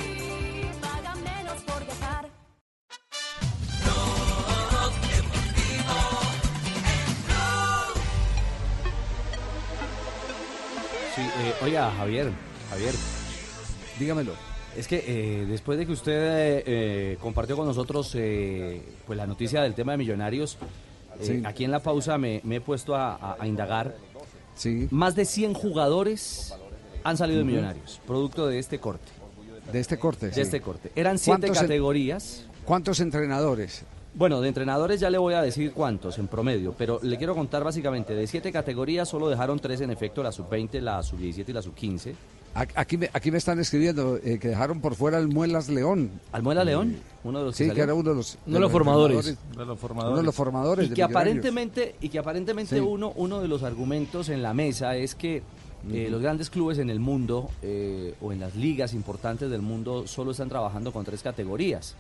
paga 0.81 1.15
menos 1.17 1.59
por 1.63 1.85
viajar. 1.85 2.29
Sí, 11.15 11.23
eh, 11.23 11.55
oiga, 11.63 11.91
Javier, 11.93 12.31
Javier. 12.71 12.95
Dígamelo. 13.99 14.33
Es 14.77 14.87
que 14.87 15.05
eh, 15.07 15.47
después 15.47 15.79
de 15.79 15.87
que 15.87 15.93
usted 15.93 16.13
eh, 16.13 16.63
eh, 16.67 17.19
compartió 17.21 17.57
con 17.57 17.67
nosotros 17.67 18.13
eh, 18.15 18.81
pues 19.07 19.17
la 19.17 19.27
noticia 19.27 19.63
del 19.63 19.75
tema 19.75 19.93
de 19.93 19.99
millonarios, 19.99 20.57
eh, 21.19 21.25
Sí. 21.25 21.43
aquí 21.45 21.65
en 21.65 21.73
la 21.73 21.81
pausa 21.81 22.17
me, 22.19 22.41
me 22.45 22.57
he 22.57 22.61
puesto 22.61 22.95
a, 22.95 23.15
a- 23.17 23.37
a 23.41 23.47
indagar. 23.49 23.97
Sí. 24.55 24.87
Más 24.91 25.17
de 25.17 25.25
100 25.25 25.55
jugadores 25.55 26.55
han 27.05 27.17
salido 27.17 27.39
de 27.39 27.45
Ujú. 27.45 27.53
millonarios, 27.53 28.01
producto 28.07 28.47
de 28.47 28.59
este 28.59 28.79
corte. 28.79 29.11
De 29.73 29.79
este 29.81 29.99
corte. 29.99 30.27
De 30.27 30.35
sí. 30.35 30.41
este 30.41 30.61
corte. 30.61 30.91
Eran 30.97 31.19
siete 31.19 31.41
¿Cuántos 31.43 31.59
en- 31.59 31.63
categorías. 31.69 32.45
¿Cuántos 32.65 33.01
entrenadores? 33.01 33.83
Bueno, 34.15 34.41
de 34.41 34.49
entrenadores 34.49 34.99
ya 35.01 35.09
le 35.09 35.19
voy 35.19 35.35
a 35.35 35.43
decir 35.43 35.73
cuántos 35.73 36.19
en 36.19 36.27
promedio, 36.27 36.75
pero 36.77 36.99
le 37.03 37.17
quiero 37.17 37.35
contar 37.37 37.63
básicamente, 37.63 38.15
de 38.15 38.27
siete 38.27 38.51
categorías 38.51 39.09
solo 39.09 39.29
dejaron 39.29 39.61
tres 39.61 39.81
en 39.83 39.91
efecto, 39.93 40.23
la 40.25 40.33
sub-20, 40.33 40.81
la 40.81 41.01
sub-17 41.03 41.49
y 41.49 41.53
la 41.53 41.63
sub-15. 41.63 42.15
A- 42.53 42.67
Aquí 42.75 42.97
me, 42.97 43.09
aquí 43.13 43.31
me 43.31 43.39
están 43.39 43.61
escribiendo 43.61 44.17
eh, 44.25 44.41
que 44.41 44.49
dejaron 44.49 44.81
por 44.81 44.97
fuera 44.97 45.19
al 45.19 45.29
Muelas 45.29 45.69
León. 45.69 46.11
¿Al 46.33 46.43
León? 46.67 46.97
Uno 47.23 47.39
de 47.39 47.45
los 47.45 47.55
Sí, 47.57 47.71
que 47.71 47.81
era 47.81 47.95
uno 47.95 48.11
de 48.11 48.17
los, 48.17 48.37
Uno 48.45 48.55
de 48.57 48.61
los 48.61 48.73
formadores. 48.73 49.25
De 49.25 49.65
los 49.65 49.79
Uno 49.93 50.17
de 50.17 50.23
los 50.25 50.35
formadores. 50.35 50.87
y 50.87 50.89
de 50.89 50.95
que 50.97 51.03
Millonarios. 51.03 51.17
aparentemente 51.17 51.95
y 52.01 52.09
que 52.09 52.19
aparentemente 52.19 52.75
Sí. 52.75 52.81
uno 52.81 53.13
uno 53.15 53.41
de 53.41 53.47
los 53.47 53.63
argumentos 53.63 54.29
en 54.31 54.43
la 54.43 54.53
mesa 54.55 54.97
es 54.97 55.15
que 55.15 55.45
eh, 55.91 56.09
los 56.11 56.21
grandes 56.21 56.51
clubes 56.51 56.79
en 56.79 56.91
el 56.91 57.01
mundo 57.01 57.49
eh, 57.63 58.15
o 58.21 58.33
en 58.33 58.41
las 58.41 58.55
ligas 58.55 58.93
importantes 58.93 59.51
del 59.51 59.63
mundo 59.63 60.07
solo 60.07 60.33
están 60.33 60.49
trabajando 60.49 60.93
con 60.93 61.05
tres 61.05 61.23
categorías 61.23 61.97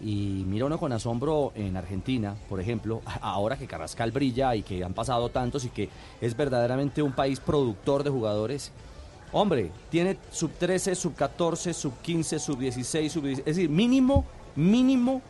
y 0.00 0.44
mira 0.46 0.66
uno 0.66 0.78
con 0.78 0.92
asombro 0.92 1.52
en 1.56 1.76
Argentina, 1.76 2.36
por 2.48 2.60
ejemplo, 2.60 3.02
ahora 3.20 3.56
que 3.56 3.66
Carrascal 3.66 4.12
brilla 4.12 4.54
y 4.54 4.62
que 4.62 4.84
han 4.84 4.94
pasado 4.94 5.28
tantos 5.30 5.64
y 5.64 5.70
que 5.70 5.88
es 6.20 6.36
verdaderamente 6.36 7.02
un 7.02 7.12
país 7.12 7.40
productor 7.40 8.04
de 8.04 8.10
jugadores. 8.10 8.72
Hombre, 9.32 9.70
tiene 9.90 10.16
sub 10.30 10.52
13, 10.52 10.94
sub 10.94 11.14
14, 11.14 11.74
sub 11.74 11.92
15, 12.00 12.38
sub 12.38 12.58
16, 12.58 13.12
sub 13.12 13.24
16, 13.24 13.48
es 13.48 13.56
decir, 13.56 13.68
mínimo, 13.68 14.24
mínimo 14.56 15.20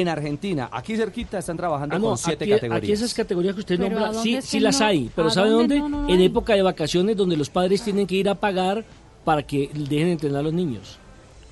en 0.00 0.08
Argentina. 0.08 0.68
Aquí 0.72 0.96
cerquita 0.96 1.38
están 1.38 1.56
trabajando 1.56 1.96
Ah, 1.96 1.98
no, 1.98 2.08
con 2.08 2.18
siete 2.18 2.44
aquí, 2.44 2.52
categorías. 2.52 2.82
aquí 2.82 2.92
esas 2.92 3.14
categorías 3.14 3.54
que 3.54 3.60
usted 3.60 3.76
Pero 3.78 3.90
nombra, 3.90 4.08
¿a 4.08 4.12
dónde 4.12 4.42
sí, 4.42 4.48
sí 4.48 4.60
las 4.60 4.80
no? 4.80 4.86
hay, 4.86 5.10
pero 5.14 5.28
¿A 5.28 5.30
¿sabe 5.30 5.50
dónde 5.50 5.78
dónde? 5.78 5.96
no, 5.96 6.02
no 6.06 6.08
en 6.12 6.18
hay? 6.20 6.26
época 6.26 6.54
de 6.54 6.62
vacaciones 6.62 7.16
donde 7.16 7.36
los 7.36 7.48
padres 7.50 7.82
tienen 7.82 8.06
que 8.06 8.14
ir 8.16 8.28
a 8.28 8.34
pagar 8.34 8.84
para 9.24 9.42
que 9.42 9.70
dejen 9.74 10.08
entrenar 10.08 10.40
a 10.40 10.42
los 10.42 10.52
niños. 10.52 10.98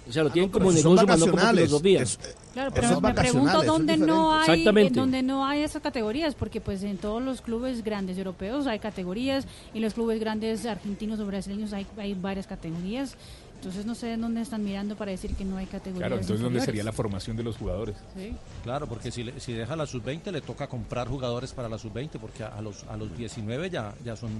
O 0.06 0.12
sea, 0.12 0.22
lo 0.22 0.28
tienen 0.30 0.50
como 0.50 0.70
negocio, 0.70 1.06
no 1.06 1.06
como 1.30 1.38
filosofía. 1.48 2.02
Es- 2.02 2.18
eh, 2.22 2.34
Claro, 2.52 2.70
pero 2.72 3.00
me 3.00 3.14
pregunto 3.14 3.62
dónde 3.64 3.96
no 3.96 4.32
hay 4.32 4.50
Exactamente. 4.50 5.00
donde 5.00 5.22
no 5.22 5.44
hay 5.44 5.62
esas 5.62 5.82
categorías, 5.82 6.36
porque 6.36 6.60
pues 6.60 6.84
en 6.84 6.98
todos 6.98 7.20
los 7.20 7.40
clubes 7.40 7.82
grandes 7.82 8.16
europeos 8.16 8.68
hay 8.68 8.78
categorías 8.78 9.44
y 9.72 9.78
en 9.78 9.82
los 9.82 9.94
clubes 9.94 10.20
grandes 10.20 10.64
argentinos 10.66 11.18
o 11.18 11.26
brasileños 11.26 11.72
hay, 11.72 11.84
hay 11.96 12.14
varias 12.14 12.46
categorías. 12.46 13.16
Entonces 13.64 13.86
no 13.86 13.94
sé 13.94 14.12
en 14.12 14.20
dónde 14.20 14.40
están 14.42 14.62
mirando 14.62 14.94
para 14.96 15.10
decir 15.10 15.34
que 15.34 15.44
no 15.44 15.56
hay 15.56 15.66
categorías. 15.66 16.00
Claro, 16.08 16.20
entonces 16.20 16.40
¿dónde 16.42 16.60
sería 16.60 16.84
la 16.84 16.92
formación 16.92 17.36
de 17.36 17.42
los 17.42 17.56
jugadores? 17.56 17.96
Sí. 18.16 18.32
Claro, 18.62 18.86
porque 18.86 19.10
si, 19.10 19.22
le- 19.24 19.40
si 19.40 19.52
deja 19.54 19.74
la 19.74 19.86
sub-20 19.86 20.30
le 20.30 20.40
toca 20.42 20.66
comprar 20.66 21.08
jugadores 21.08 21.52
para 21.52 21.68
la 21.68 21.78
sub-20 21.78 22.10
porque 22.20 22.42
a, 22.44 22.48
a 22.48 22.60
los 22.60 22.84
a 22.84 22.96
los 22.96 23.16
19 23.16 23.70
ya 23.70 23.94
ya 24.04 24.16
son 24.16 24.30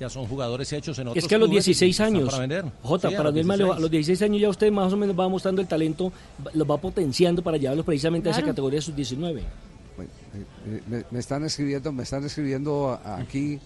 ya 0.00 0.10
son 0.10 0.26
jugadores 0.26 0.70
hechos 0.72 0.98
en 0.98 1.08
otros 1.08 1.22
Es 1.24 1.28
que 1.28 1.36
a 1.36 1.38
los 1.38 1.48
clubes 1.48 1.64
y 1.68 1.70
16 1.70 1.90
están 2.00 2.14
años, 2.16 2.26
para 2.28 2.40
vender. 2.40 2.64
Jota, 2.82 3.08
Sí, 3.08 3.14
a 3.14 3.16
para 3.16 3.28
los 3.30 3.34
no 3.34 3.40
ir 3.40 3.46
más 3.46 3.58
lejos, 3.58 3.76
a 3.76 3.78
16. 3.78 3.82
los 3.82 3.90
16 3.90 4.22
años 4.22 4.40
ya 4.42 4.48
usted 4.50 4.72
más 4.72 4.92
o 4.92 4.96
menos 4.96 5.18
va 5.18 5.28
mostrando 5.28 5.62
el 5.62 5.68
talento, 5.68 6.12
los 6.52 6.70
va 6.70 6.76
potenciando 6.76 7.42
para 7.42 7.56
llevarlos 7.56 7.86
precisamente 7.86 8.28
a 8.28 8.32
esa 8.32 8.42
categoría 8.42 8.80
sub-19. 8.82 9.16
Bueno, 9.96 10.10
eh, 10.34 10.44
eh, 10.66 10.82
me, 10.86 11.04
me 11.10 11.18
están 11.18 11.44
escribiendo, 11.44 11.92
me 11.92 12.02
están 12.02 12.24
escribiendo 12.24 12.90
a- 13.02 13.16
aquí 13.16 13.58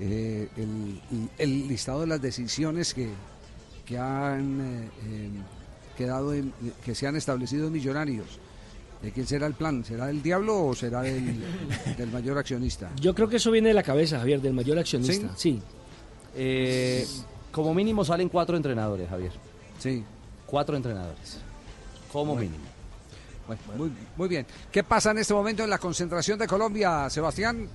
eh, 0.00 0.48
el, 0.56 0.98
el 1.38 1.68
listado 1.68 2.00
de 2.00 2.08
las 2.08 2.20
decisiones 2.20 2.92
que, 2.92 3.08
que 3.86 3.96
han 3.98 4.60
eh, 4.60 4.88
eh, 5.06 5.30
quedado 5.96 6.34
en- 6.34 6.52
que 6.84 6.94
se 6.94 7.06
han 7.06 7.16
establecido 7.16 7.70
Millonarios. 7.70 8.26
¿De 9.02 9.12
quién 9.12 9.26
será 9.26 9.46
el 9.46 9.54
plan? 9.54 9.84
¿Será 9.84 10.06
del 10.06 10.22
diablo 10.22 10.64
o 10.66 10.74
será 10.74 11.02
del, 11.02 11.42
del 11.96 12.10
mayor 12.10 12.36
accionista? 12.38 12.90
Yo 13.00 13.14
creo 13.14 13.28
que 13.28 13.36
eso 13.36 13.50
viene 13.50 13.68
de 13.68 13.74
la 13.74 13.82
cabeza, 13.82 14.18
Javier, 14.18 14.40
del 14.40 14.54
mayor 14.54 14.78
accionista. 14.78 15.30
Sí. 15.36 15.60
Eh, 16.34 17.06
como 17.52 17.72
mínimo 17.74 18.04
salen 18.04 18.28
cuatro 18.28 18.56
entrenadores, 18.56 19.08
Javier. 19.08 19.32
Sí. 19.78 20.02
Cuatro 20.46 20.76
entrenadores. 20.76 21.38
Como 22.12 22.34
Bueno. 22.34 22.50
mínimo. 22.50 22.64
Bueno, 23.46 23.62
muy, 23.76 23.92
muy 24.16 24.28
bien. 24.28 24.46
¿Qué 24.72 24.82
pasa 24.82 25.12
en 25.12 25.18
este 25.18 25.32
momento 25.34 25.62
en 25.62 25.70
la 25.70 25.78
concentración 25.78 26.38
de 26.38 26.46
Colombia, 26.48 27.08
Sebastián? 27.08 27.68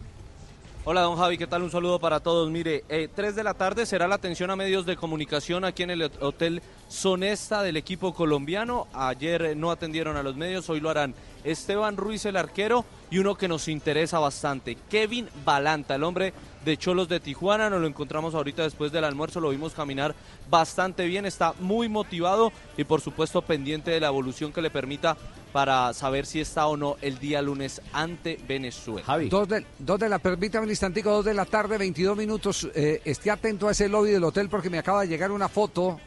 Hola, 0.83 1.01
don 1.01 1.15
Javi, 1.15 1.37
¿qué 1.37 1.45
tal? 1.45 1.61
Un 1.61 1.69
saludo 1.69 1.99
para 1.99 2.19
todos. 2.21 2.49
Mire, 2.49 2.83
eh, 2.89 3.07
3 3.13 3.35
de 3.35 3.43
la 3.43 3.53
tarde 3.53 3.85
será 3.85 4.07
la 4.07 4.15
atención 4.15 4.49
a 4.49 4.55
medios 4.55 4.83
de 4.87 4.95
comunicación 4.95 5.63
aquí 5.63 5.83
en 5.83 5.91
el 5.91 6.01
hot- 6.01 6.21
Hotel 6.23 6.61
Sonesta 6.89 7.61
del 7.61 7.77
equipo 7.77 8.15
colombiano. 8.15 8.87
Ayer 8.91 9.41
eh, 9.43 9.55
no 9.55 9.69
atendieron 9.69 10.17
a 10.17 10.23
los 10.23 10.35
medios, 10.35 10.67
hoy 10.71 10.79
lo 10.79 10.89
harán 10.89 11.13
Esteban 11.43 11.97
Ruiz, 11.97 12.25
el 12.25 12.35
arquero, 12.35 12.83
y 13.11 13.19
uno 13.19 13.35
que 13.35 13.47
nos 13.47 13.67
interesa 13.67 14.17
bastante, 14.17 14.75
Kevin 14.89 15.29
Balanta, 15.45 15.93
el 15.95 16.03
hombre 16.03 16.33
de 16.65 16.77
Cholos 16.77 17.09
de 17.09 17.19
Tijuana. 17.19 17.69
Nos 17.69 17.81
lo 17.81 17.87
encontramos 17.87 18.35
ahorita 18.35 18.63
después 18.63 18.91
del 18.91 19.03
almuerzo, 19.03 19.39
lo 19.39 19.49
vimos 19.49 19.73
caminar 19.73 20.15
bastante 20.49 21.05
bien, 21.05 21.25
está 21.25 21.53
muy 21.59 21.89
motivado 21.89 22.51
y 22.77 22.83
por 22.83 23.01
supuesto 23.01 23.41
pendiente 23.41 23.91
de 23.91 23.99
la 23.99 24.07
evolución 24.07 24.51
que 24.51 24.61
le 24.61 24.69
permita 24.69 25.17
para 25.51 25.93
saber 25.93 26.25
si 26.25 26.39
está 26.39 26.67
o 26.67 26.77
no 26.77 26.95
el 27.01 27.19
día 27.19 27.41
lunes 27.41 27.81
ante 27.91 28.39
Venezuela. 28.47 29.05
Dos 29.29 29.49
de, 29.49 29.65
dos 29.79 29.99
de 29.99 30.09
la, 30.09 30.19
permítame 30.19 30.65
un 30.65 30.69
instantico, 30.69 31.11
dos 31.11 31.25
de 31.25 31.33
la 31.33 31.45
tarde, 31.45 31.77
22 31.77 32.17
minutos. 32.17 32.69
Eh, 32.73 33.01
esté 33.03 33.31
atento 33.31 33.67
a 33.67 33.71
ese 33.71 33.89
lobby 33.89 34.11
del 34.11 34.23
hotel 34.23 34.49
porque 34.49 34.69
me 34.69 34.77
acaba 34.77 35.01
de 35.01 35.07
llegar 35.07 35.31
una 35.31 35.49
foto 35.49 35.99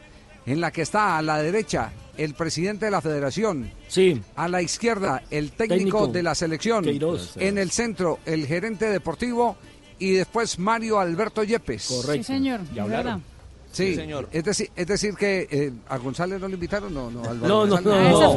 en 0.45 0.61
la 0.61 0.71
que 0.71 0.81
está 0.81 1.17
a 1.17 1.21
la 1.21 1.41
derecha 1.41 1.91
el 2.17 2.33
presidente 2.33 2.85
de 2.85 2.91
la 2.91 3.01
federación. 3.01 3.71
Sí. 3.87 4.21
A 4.35 4.47
la 4.47 4.61
izquierda 4.61 5.23
el 5.29 5.51
técnico, 5.51 5.75
Técnico. 5.75 6.07
de 6.07 6.23
la 6.23 6.35
selección. 6.35 6.83
Queiroz. 6.83 7.37
En 7.37 7.57
el 7.57 7.71
centro 7.71 8.19
el 8.25 8.45
gerente 8.47 8.89
deportivo 8.89 9.57
y 9.99 10.11
después 10.13 10.57
Mario 10.59 10.99
Alberto 10.99 11.43
Yepes. 11.43 11.83
Sí, 11.83 12.23
señor, 12.23 12.61
Ya 12.73 12.83
hablaron. 12.83 13.23
Sí, 13.71 13.87
Sí, 13.87 13.95
señor. 13.95 14.29
Es 14.31 14.45
decir, 14.45 14.69
es 14.73 14.87
decir 14.87 15.15
que 15.15 15.49
eh, 15.51 15.73
a 15.89 15.97
González 15.97 16.39
no 16.39 16.47
le 16.47 16.53
invitaron, 16.53 16.93
no, 16.93 17.11
no, 17.11 17.19
Álvaro 17.29 17.45
No, 17.45 17.65
no, 17.65 17.81
no, 17.81 17.91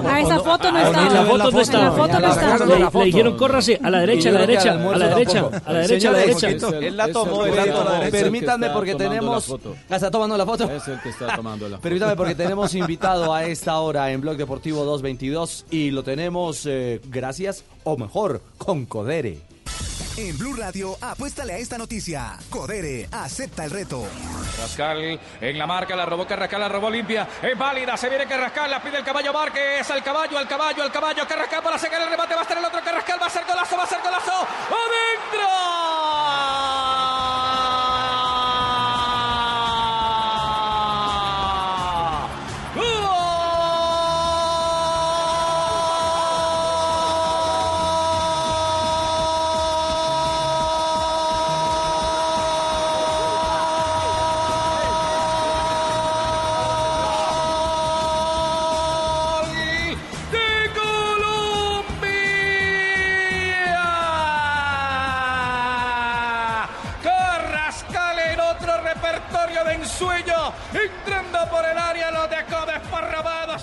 A 0.09 0.21
esa- 0.21 0.41
foto 0.41 0.73
no 0.73 0.79
En 0.81 0.87
estaba. 0.87 1.13
la 1.15 1.25
foto 1.25 1.51
no 1.53 1.61
En 1.61 1.85
la 1.85 1.93
foto 1.93 2.09
no 2.09 2.19
Le- 2.19 2.27
estaba. 2.27 2.67
Le, 2.67 2.99
le 2.99 3.05
dijeron, 3.05 3.37
córrase 3.37 3.79
a 3.81 3.89
la 3.89 4.01
derecha, 4.01 4.31
a 4.31 4.33
la 4.33 4.41
derecha, 4.41 4.73
a 4.73 4.75
la 4.75 5.09
derecha, 5.15 5.39
a 5.65 5.73
la 5.73 5.79
derecha, 5.87 6.09
a 6.09 6.13
la 6.13 6.19
derecha. 6.19 6.49
Él 6.49 6.97
la 6.97 7.13
tomó, 7.13 7.47
él 7.47 7.55
la 7.55 7.67
tomó. 7.73 8.11
Permítanme 8.11 8.71
porque 8.71 8.97
tenemos... 8.97 9.55
¿La 9.89 9.95
está 9.95 10.11
tomando 10.11 10.37
la 10.37 10.45
foto? 10.45 10.69
Es 10.73 10.89
el 10.89 11.01
que 11.03 11.11
está 11.11 11.37
tomando 11.37 11.69
la 11.69 11.77
foto. 11.77 11.83
Permítame 11.83 12.17
porque 12.17 12.35
tenemos 12.35 12.75
invitado 12.75 13.33
a 13.33 13.45
esta 13.45 13.79
hora 13.79 14.11
en 14.11 14.21
Blog 14.21 14.37
Deportivo 14.39 14.85
222 14.85 15.67
y 15.71 15.93
lo 15.93 16.03
tenemos 16.03 16.67
eh, 16.67 17.01
gracias, 17.09 17.63
o 17.85 17.97
mejor, 17.97 18.43
con 18.59 18.87
Codere. 18.87 19.39
En 20.21 20.37
Blue 20.37 20.53
Radio, 20.53 20.99
apuéstale 21.01 21.53
a 21.53 21.59
esta 21.59 21.79
noticia. 21.79 22.37
Codere, 22.51 23.09
acepta 23.13 23.65
el 23.65 23.71
reto. 23.71 24.05
Carrascal 24.57 25.21
en 25.41 25.57
la 25.57 25.65
marca, 25.65 25.95
la 25.95 26.05
robó 26.07 26.27
Carrascal, 26.27 26.61
la 26.61 26.69
robó 26.69 26.91
limpia, 26.91 27.29
es 27.41 27.57
válida, 27.57 27.97
se 27.97 28.09
viene 28.09 28.27
Carrascal, 28.27 28.69
la 28.69 28.83
pide 28.83 28.99
el 28.99 29.05
caballo 29.05 29.33
Márquez, 29.33 29.89
al 29.89 30.03
caballo, 30.03 30.37
al 30.37 30.49
caballo, 30.49 30.83
al 30.83 30.91
caballo, 30.91 31.25
Carrascal 31.25 31.63
para 31.63 31.79
sacar 31.79 32.03
el 32.03 32.11
remate, 32.11 32.35
va 32.35 32.41
a 32.41 32.43
estar 32.43 32.59
el 32.59 32.65
otro 32.65 32.81
Carrascal, 32.83 33.23
va 33.23 33.27
a 33.27 33.31
ser 33.31 33.45
golazo, 33.47 33.77
va 33.77 33.85
a 33.85 33.87
ser 33.87 34.01
golazo, 34.03 34.33
¡adentro! 34.33 35.49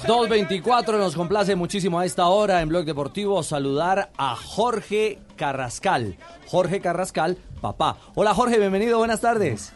224 0.07 0.99
nos 0.99 1.15
complace 1.15 1.55
muchísimo 1.55 1.99
a 1.99 2.05
esta 2.05 2.27
hora 2.27 2.61
en 2.61 2.69
Blog 2.69 2.85
Deportivo 2.85 3.41
saludar 3.41 4.09
a 4.17 4.35
Jorge 4.35 5.17
Carrascal. 5.35 6.15
Jorge 6.45 6.79
Carrascal, 6.79 7.37
papá. 7.59 7.97
Hola 8.13 8.35
Jorge, 8.35 8.59
bienvenido, 8.59 8.99
buenas 8.99 9.21
tardes. 9.21 9.73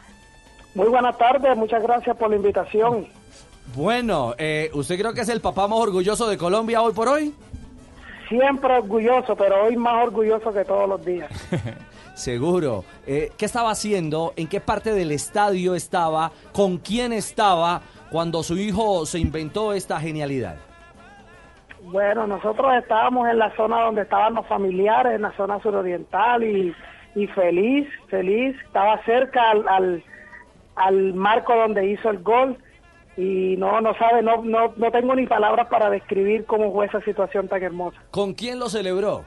Muy 0.76 0.88
buenas 0.88 1.18
tardes, 1.18 1.58
muchas 1.58 1.82
gracias 1.82 2.15
por 2.15 2.30
la 2.30 2.36
invitación. 2.36 3.08
Bueno, 3.76 4.36
eh, 4.38 4.70
¿usted 4.76 5.00
creo 5.00 5.13
que 5.13 5.22
es 5.22 5.30
el 5.30 5.42
papá 5.42 5.68
más 5.68 5.80
orgulloso 5.80 6.30
de 6.30 6.38
Colombia 6.38 6.84
hoy 6.84 6.94
por 6.94 7.08
hoy? 7.08 7.34
Siempre 8.28 8.72
orgulloso, 8.72 9.36
pero 9.36 9.63
hoy 9.63 9.76
más 9.78 10.06
orgulloso 10.06 10.54
que 10.54 10.63
todos 10.63 10.88
los 10.88 11.04
días. 11.04 11.32
Seguro. 12.13 12.84
Eh, 13.08 13.32
¿Qué 13.38 13.46
estaba 13.46 13.72
haciendo? 13.72 14.34
¿En 14.36 14.48
qué 14.48 14.60
parte 14.60 14.94
del 14.94 15.12
estadio 15.12 15.74
estaba? 15.74 16.32
¿Con 16.52 16.78
quién 16.78 17.13
estaba? 17.13 17.82
Cuando 18.12 18.43
su 18.43 18.58
hijo 18.58 19.06
se 19.06 19.19
inventó 19.19 19.74
esta 19.74 20.00
genialidad? 20.00 20.56
Bueno, 21.84 22.28
nosotros 22.28 22.72
estábamos 22.76 23.30
en 23.30 23.39
la 23.39 23.56
zona 23.56 23.82
donde 23.82 24.02
estaban 24.02 24.36
los 24.36 24.45
familiares, 24.48 25.13
en 25.13 25.22
la 25.22 25.32
zona 25.34 25.62
suroriental 25.62 26.43
y, 26.43 26.76
y 27.15 27.28
feliz, 27.28 27.88
feliz. 28.10 28.56
Estaba 28.65 29.04
cerca 29.06 29.52
al, 29.52 29.67
al, 29.67 30.04
al 30.76 31.13
marco 31.13 31.56
donde 31.56 31.89
hizo 31.89 32.10
el 32.10 32.19
gol 32.19 32.58
y 33.17 33.56
no, 33.58 33.82
no 33.82 33.93
sabe, 33.95 34.22
no, 34.22 34.43
no, 34.43 34.74
no 34.76 34.91
tengo 34.91 35.15
ni 35.15 35.26
palabras 35.26 35.67
para 35.67 35.89
describir 35.89 36.45
cómo 36.45 36.72
fue 36.72 36.86
esa 36.86 37.02
situación 37.02 37.48
tan 37.48 37.63
hermosa. 37.63 37.98
¿Con 38.12 38.34
quién 38.34 38.60
lo 38.60 38.69
celebró? 38.69 39.26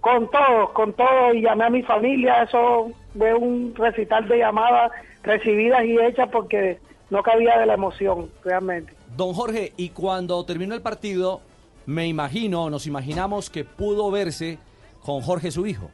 Con 0.00 0.30
todo, 0.30 0.72
con 0.72 0.92
todo 0.94 1.34
y 1.34 1.42
llamé 1.42 1.64
a 1.64 1.70
mi 1.70 1.82
familia, 1.82 2.44
eso 2.44 2.90
fue 3.16 3.34
un 3.34 3.74
recital 3.76 4.26
de 4.28 4.38
llamadas 4.38 4.92
recibidas 5.22 5.84
y 5.84 5.98
hechas 5.98 6.28
porque 6.30 6.78
no 7.10 7.22
cabía 7.22 7.58
de 7.58 7.66
la 7.66 7.74
emoción, 7.74 8.30
realmente. 8.44 8.92
Don 9.16 9.32
Jorge, 9.32 9.72
y 9.76 9.90
cuando 9.90 10.44
terminó 10.44 10.74
el 10.74 10.82
partido, 10.82 11.40
me 11.86 12.06
imagino, 12.06 12.68
nos 12.70 12.86
imaginamos 12.86 13.50
que 13.50 13.64
pudo 13.64 14.10
verse 14.10 14.58
con 15.02 15.20
Jorge 15.22 15.50
su 15.50 15.66
hijo. 15.66 15.90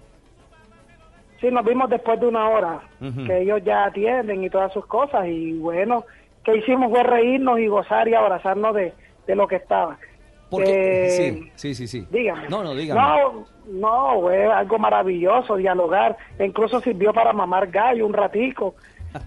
Sí, 1.41 1.51
nos 1.51 1.65
vimos 1.65 1.91
después 1.91 2.19
de 2.21 2.27
una 2.27 2.49
hora, 2.49 2.81
que 3.27 3.43
ellos 3.43 3.61
ya 3.65 3.85
atienden 3.85 4.45
y 4.45 4.51
todas 4.51 4.73
sus 4.73 4.87
cosas 4.87 5.27
y 5.29 5.53
bueno, 5.59 6.05
que 6.43 6.57
hicimos 6.57 6.91
fue 6.91 7.03
reírnos 7.03 7.59
y 7.59 7.67
gozar 7.67 8.09
y 8.09 8.15
abrazarnos 8.15 8.75
de, 8.75 8.93
de 9.27 9.35
lo 9.37 9.47
que 9.47 9.57
estaba. 9.57 9.99
Porque, 10.51 11.07
Eh, 11.07 11.11
sí, 11.11 11.51
sí, 11.55 11.75
sí, 11.75 11.87
sí. 11.87 12.07
Dígame. 12.11 12.49
No, 12.49 12.63
no, 12.63 12.75
dígame. 12.75 13.01
No, 13.01 13.45
no, 13.67 14.21
fue 14.21 14.47
algo 14.47 14.79
maravilloso 14.79 15.57
dialogar. 15.57 16.17
Incluso 16.39 16.81
sirvió 16.81 17.13
para 17.13 17.33
mamar 17.33 17.67
gallo 17.71 18.07
un 18.07 18.13
ratico, 18.13 18.75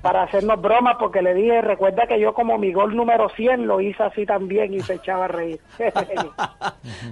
para 0.01 0.23
hacernos 0.23 0.61
bromas, 0.61 0.95
porque 0.99 1.21
le 1.21 1.33
dije, 1.33 1.61
recuerda 1.61 2.07
que 2.07 2.19
yo 2.19 2.33
como 2.33 2.57
mi 2.57 2.71
gol 2.73 2.95
número 2.95 3.29
100 3.29 3.67
lo 3.67 3.79
hice 3.81 4.03
así 4.03 4.25
también 4.25 4.73
y 4.73 4.79
se 4.81 4.95
echaba 4.95 5.25
a 5.25 5.29
reír. 5.29 5.59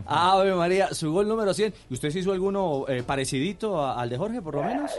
Ave 0.06 0.54
María, 0.56 0.88
su 0.90 1.12
gol 1.14 1.28
número 1.28 1.54
100. 1.54 1.74
¿Y 1.90 1.94
usted 1.94 2.10
se 2.10 2.20
hizo 2.20 2.32
alguno 2.32 2.86
eh, 2.88 3.04
parecidito 3.06 3.82
a- 3.82 4.00
al 4.02 4.10
de 4.10 4.18
Jorge, 4.18 4.42
por 4.42 4.56
lo 4.56 4.64
menos? 4.64 4.92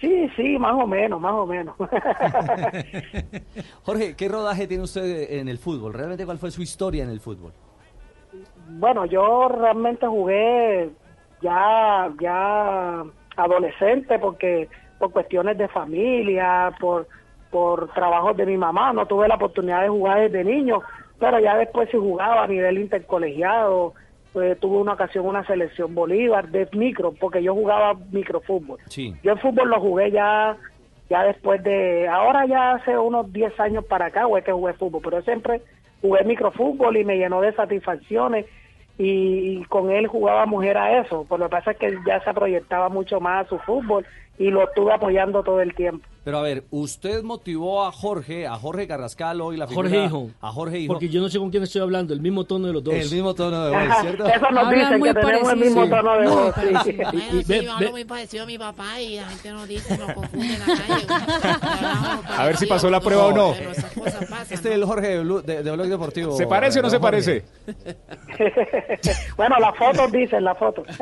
sí, 0.00 0.28
sí, 0.36 0.58
más 0.58 0.74
o 0.74 0.86
menos, 0.86 1.20
más 1.20 1.32
o 1.32 1.46
menos. 1.46 1.74
Jorge, 3.84 4.14
¿qué 4.16 4.28
rodaje 4.28 4.66
tiene 4.66 4.84
usted 4.84 5.32
en 5.38 5.48
el 5.48 5.58
fútbol? 5.58 5.92
¿Realmente 5.94 6.24
cuál 6.24 6.38
fue 6.38 6.50
su 6.50 6.62
historia 6.62 7.04
en 7.04 7.10
el 7.10 7.20
fútbol? 7.20 7.52
Bueno, 8.70 9.06
yo 9.06 9.48
realmente 9.48 10.06
jugué 10.06 10.90
ya 11.42 12.10
ya 12.20 13.02
adolescente 13.36 14.18
porque 14.18 14.68
por 14.98 15.12
cuestiones 15.12 15.56
de 15.58 15.68
familia, 15.68 16.72
por 16.80 17.06
por 17.50 17.92
trabajos 17.92 18.36
de 18.36 18.46
mi 18.46 18.56
mamá, 18.56 18.92
no 18.92 19.06
tuve 19.06 19.28
la 19.28 19.36
oportunidad 19.36 19.82
de 19.82 19.88
jugar 19.88 20.20
desde 20.20 20.44
niño, 20.44 20.82
pero 21.18 21.40
ya 21.40 21.56
después 21.56 21.88
sí 21.90 21.96
jugaba 21.96 22.44
a 22.44 22.46
nivel 22.46 22.78
intercolegiado, 22.78 23.94
pues, 24.32 24.58
tuve 24.60 24.76
una 24.78 24.92
ocasión 24.92 25.26
una 25.26 25.46
selección 25.46 25.94
Bolívar 25.94 26.48
de 26.48 26.68
micro, 26.72 27.12
porque 27.12 27.42
yo 27.42 27.54
jugaba 27.54 27.94
microfútbol. 28.12 28.78
Sí. 28.88 29.14
Yo 29.22 29.32
el 29.32 29.38
fútbol 29.38 29.70
lo 29.70 29.80
jugué 29.80 30.10
ya 30.10 30.56
ya 31.08 31.22
después 31.24 31.62
de, 31.62 32.06
ahora 32.06 32.44
ya 32.44 32.72
hace 32.72 32.98
unos 32.98 33.32
10 33.32 33.58
años 33.60 33.84
para 33.86 34.06
acá, 34.06 34.24
güey, 34.24 34.44
que 34.44 34.52
jugué 34.52 34.74
fútbol, 34.74 35.00
pero 35.02 35.22
siempre 35.22 35.62
jugué 36.02 36.22
microfútbol 36.24 36.98
y 36.98 37.04
me 37.04 37.16
llenó 37.16 37.40
de 37.40 37.54
satisfacciones 37.54 38.44
y, 38.98 39.60
y 39.60 39.64
con 39.64 39.90
él 39.90 40.06
jugábamos 40.06 40.62
era 40.64 41.00
eso, 41.00 41.24
por 41.24 41.40
lo 41.40 41.46
que 41.46 41.52
pasa 41.52 41.70
es 41.70 41.78
que 41.78 41.98
ya 42.06 42.22
se 42.22 42.34
proyectaba 42.34 42.90
mucho 42.90 43.20
más 43.20 43.46
a 43.46 43.48
su 43.48 43.58
fútbol 43.60 44.04
y 44.38 44.50
lo 44.50 44.64
estuve 44.64 44.92
apoyando 44.92 45.42
todo 45.42 45.60
el 45.60 45.74
tiempo. 45.74 46.06
Pero 46.24 46.38
a 46.38 46.42
ver, 46.42 46.64
usted 46.70 47.22
motivó 47.22 47.84
a 47.86 47.92
Jorge, 47.92 48.46
a 48.46 48.56
Jorge 48.56 48.86
Carrascal 48.86 49.40
hoy 49.40 49.56
la 49.56 49.66
figura- 49.66 49.88
Jorge 49.88 50.04
Hijo. 50.04 50.30
A 50.42 50.52
Jorge 50.52 50.78
Hijo. 50.80 50.92
Porque 50.92 51.08
yo 51.08 51.22
no 51.22 51.30
sé 51.30 51.38
con 51.38 51.50
quién 51.50 51.62
estoy 51.62 51.80
hablando, 51.80 52.12
el 52.12 52.20
mismo 52.20 52.44
tono 52.44 52.66
de 52.66 52.72
los 52.74 52.84
dos. 52.84 52.92
El 52.92 53.10
mismo 53.10 53.34
tono 53.34 53.64
de 53.64 53.70
voz, 53.70 53.96
¿cierto? 54.02 54.26
Eso 54.26 54.40
nos 54.50 54.64
Hablan 54.66 54.74
dicen, 54.74 54.98
muy 54.98 55.08
que 55.08 55.14
tenemos 55.14 55.52
el 55.52 55.58
mismo 55.58 55.88
tono 55.88 56.16
de 56.18 56.28
voz, 56.28 56.54
sí. 56.54 56.60
bueno, 56.66 56.82
sí, 56.84 56.92
ve- 56.92 57.32
yo 57.32 57.42
ve- 57.46 57.68
hablo 57.70 57.90
muy 57.92 58.04
parecido 58.04 58.42
a 58.42 58.46
mi 58.46 58.58
papá 58.58 59.00
y 59.00 59.16
la 59.16 59.28
gente 59.28 59.50
nos 59.52 59.68
dice, 59.68 59.96
nos 59.96 60.12
confunde 60.12 60.54
en 60.54 60.60
la 60.60 60.66
calle. 60.66 61.06
A 62.38 62.44
ver 62.46 62.56
si 62.58 62.66
pasó 62.66 62.90
la 62.90 63.00
prueba 63.00 63.26
o 63.26 63.32
no. 63.32 63.54
Pero 63.56 63.70
esas 63.70 63.92
cosas 63.92 64.24
pasan. 64.26 64.46
Este 64.50 64.68
es 64.68 64.74
el 64.74 64.84
Jorge 64.84 65.08
de, 65.08 65.20
Blue- 65.24 65.40
de, 65.42 65.62
de 65.62 65.70
Blog 65.70 65.86
Deportivo. 65.86 66.36
¿Se 66.36 66.46
parece 66.46 66.80
o 66.80 66.82
no 66.82 66.90
se 66.90 66.98
Jorge. 66.98 67.10
parece? 67.10 67.44
bueno, 69.36 69.56
las 69.60 69.76
fotos 69.78 70.12
dicen, 70.12 70.44
las 70.44 70.58
fotos. 70.58 70.86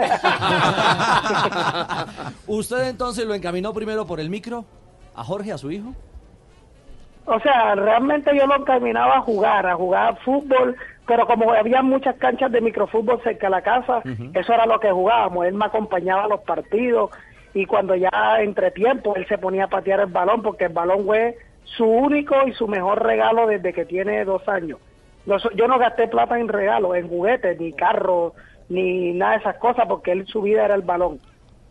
¿Usted 2.46 2.88
entonces 2.88 3.26
lo 3.26 3.34
encaminó 3.34 3.72
primero 3.72 4.06
por 4.06 4.20
el 4.20 4.30
micro? 4.30 4.64
¿A 5.16 5.24
Jorge, 5.24 5.50
a 5.50 5.58
su 5.58 5.70
hijo? 5.70 5.94
O 7.24 7.40
sea, 7.40 7.74
realmente 7.74 8.30
yo 8.36 8.46
lo 8.46 8.56
encaminaba 8.56 9.16
a 9.16 9.20
jugar, 9.22 9.66
a 9.66 9.74
jugar 9.74 10.16
fútbol, 10.24 10.76
pero 11.06 11.26
como 11.26 11.50
había 11.52 11.82
muchas 11.82 12.16
canchas 12.16 12.52
de 12.52 12.60
microfútbol 12.60 13.20
cerca 13.22 13.46
de 13.46 13.50
la 13.50 13.62
casa, 13.62 14.02
eso 14.34 14.52
era 14.52 14.66
lo 14.66 14.78
que 14.78 14.92
jugábamos. 14.92 15.46
Él 15.46 15.54
me 15.54 15.64
acompañaba 15.64 16.24
a 16.24 16.28
los 16.28 16.40
partidos 16.40 17.10
y 17.54 17.64
cuando 17.66 17.96
ya 17.96 18.10
entre 18.40 18.70
tiempo 18.70 19.16
él 19.16 19.26
se 19.26 19.38
ponía 19.38 19.64
a 19.64 19.68
patear 19.68 20.00
el 20.00 20.06
balón, 20.06 20.42
porque 20.42 20.66
el 20.66 20.72
balón 20.72 21.04
fue 21.06 21.36
su 21.64 21.84
único 21.84 22.36
y 22.46 22.52
su 22.52 22.68
mejor 22.68 23.02
regalo 23.02 23.46
desde 23.46 23.72
que 23.72 23.86
tiene 23.86 24.24
dos 24.24 24.46
años. 24.48 24.78
Yo 25.54 25.66
no 25.66 25.78
gasté 25.78 26.06
plata 26.06 26.38
en 26.38 26.46
regalos, 26.46 26.94
en 26.94 27.08
juguetes, 27.08 27.58
ni 27.58 27.72
carros, 27.72 28.34
ni 28.68 29.12
nada 29.12 29.32
de 29.32 29.38
esas 29.38 29.56
cosas, 29.56 29.86
porque 29.88 30.12
él 30.12 30.26
su 30.26 30.42
vida 30.42 30.64
era 30.64 30.76
el 30.76 30.82
balón. 30.82 31.18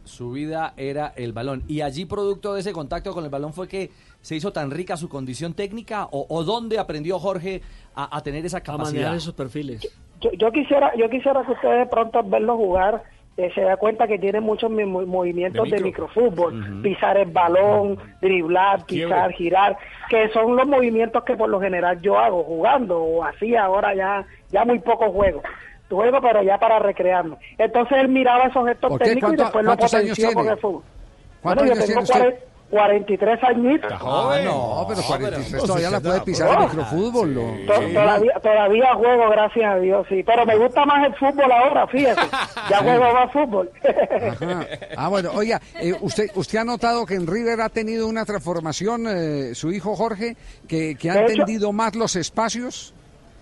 Su 0.06 0.32
vida 0.32 0.74
era 0.78 1.12
el 1.18 1.34
balón. 1.34 1.64
¿Y 1.68 1.82
allí, 1.82 2.06
producto 2.06 2.54
de 2.54 2.62
ese 2.62 2.72
contacto 2.72 3.14
con 3.14 3.24
el 3.26 3.30
balón, 3.30 3.54
fue 3.54 3.68
que 3.68 3.90
se 4.22 4.36
hizo 4.36 4.54
tan 4.54 4.72
rica 4.72 4.96
su 4.98 5.10
condición 5.10 5.54
técnica? 5.54 6.06
¿O, 6.12 6.26
o 6.30 6.44
dónde 6.44 6.80
aprendió 6.80 7.20
Jorge 7.20 7.62
a, 7.96 8.16
a 8.16 8.22
tener 8.22 8.46
esa 8.46 8.58
A 8.58 8.64
capacidad? 8.64 8.94
manejar 8.94 9.16
esos 9.18 9.34
perfiles. 9.34 9.82
yo, 10.22 10.32
yo 10.40 10.52
quisiera 10.52 10.96
yo 10.96 11.10
quisiera 11.10 11.44
que 11.46 11.52
ustedes 11.52 11.80
de 11.80 11.86
pronto 11.88 12.20
al 12.20 12.30
verlo 12.30 12.56
jugar 12.56 13.04
eh, 13.38 13.52
se 13.54 13.62
da 13.62 13.76
cuenta 13.76 14.08
que 14.08 14.18
tiene 14.18 14.40
muchos 14.40 14.72
mi- 14.72 14.86
mo- 14.86 15.06
movimientos 15.06 15.70
De 15.70 15.76
de, 15.76 15.84
micro. 15.84 16.08
microfútbol 16.08 16.82
pisar 16.82 17.18
el 17.18 17.30
balón 17.32 17.98
driblar 18.22 18.86
pisar 18.86 19.10
Quiebre. 19.28 19.36
girar 19.36 19.78
que 20.10 20.30
son 20.30 20.56
los 20.56 20.66
movimientos 20.66 21.22
que 21.26 21.36
por 21.36 21.50
lo 21.50 21.60
general 21.60 22.00
yo 22.02 22.18
hago 22.18 22.44
jugando 22.46 22.98
o 22.98 23.24
así 23.26 23.54
ahora 23.58 23.94
ya 23.94 24.26
ya 24.52 24.64
muy 24.64 24.80
poco 24.80 25.12
juego 25.12 25.42
juego 25.90 26.20
pero 26.22 26.42
ya 26.44 26.58
para 26.58 26.80
recrearme 26.80 27.38
entonces 27.58 27.98
él 28.00 28.10
miraba 28.10 28.46
esos 28.46 28.66
gestos 28.68 28.98
técnicos 29.00 29.18
y 29.34 29.36
¿Cuánto- 29.38 29.44
después 29.44 29.66
lo 29.66 29.70
cuántos 29.70 29.94
años 29.94 30.10
potenció 30.10 30.28
con 30.34 30.44
tiene? 30.44 30.52
el 30.54 30.60
fútbol 30.60 30.84
¿Cuántos 31.42 31.68
bueno, 31.68 31.76
yo 31.76 31.84
años 31.84 31.86
tengo 31.88 32.04
tiene 32.04 32.28
usted? 32.28 32.40
40 32.40 32.56
43 32.68 33.44
añitos 33.44 33.92
Ah, 33.94 34.40
no, 34.44 34.86
pero 34.90 35.02
43 35.04 35.64
todavía 35.64 35.90
la 35.92 36.00
puede 36.02 36.22
pisar 36.22 36.50
el 36.50 36.66
microfútbol. 36.66 37.34
lo- 37.36 37.42
To- 37.68 37.82
sí. 37.88 37.94
Todavía, 37.94 38.34
todavía 38.42 38.96
juego, 38.96 39.30
gracias 39.30 39.72
a 39.72 39.78
Dios, 39.78 40.06
sí. 40.10 40.24
Pero 40.24 40.46
me 40.48 40.58
gusta 40.58 40.84
más 40.84 41.06
el 41.06 41.14
fútbol 41.16 41.52
ahora, 41.52 41.86
fíjese. 41.88 42.20
Ya 42.72 42.80
juego 42.80 43.14
más 43.14 43.32
fútbol. 43.32 43.72
Ajá. 44.32 44.66
Ah, 44.98 45.08
bueno, 45.10 45.30
oiga, 45.36 45.62
eh, 45.80 45.94
usted, 46.02 46.32
¿usted 46.34 46.58
ha 46.58 46.64
notado 46.64 47.06
que 47.06 47.14
en 47.14 47.28
River 47.28 47.62
ha 47.62 47.70
tenido 47.70 48.08
una 48.08 48.26
transformación, 48.26 49.06
eh, 49.10 49.54
su 49.54 49.72
hijo 49.72 49.96
Jorge, 49.96 50.36
que, 50.68 50.96
que 50.96 51.12
ha 51.12 51.22
entendido 51.22 51.72
más 51.72 51.94
los 51.96 52.16
espacios? 52.16 52.95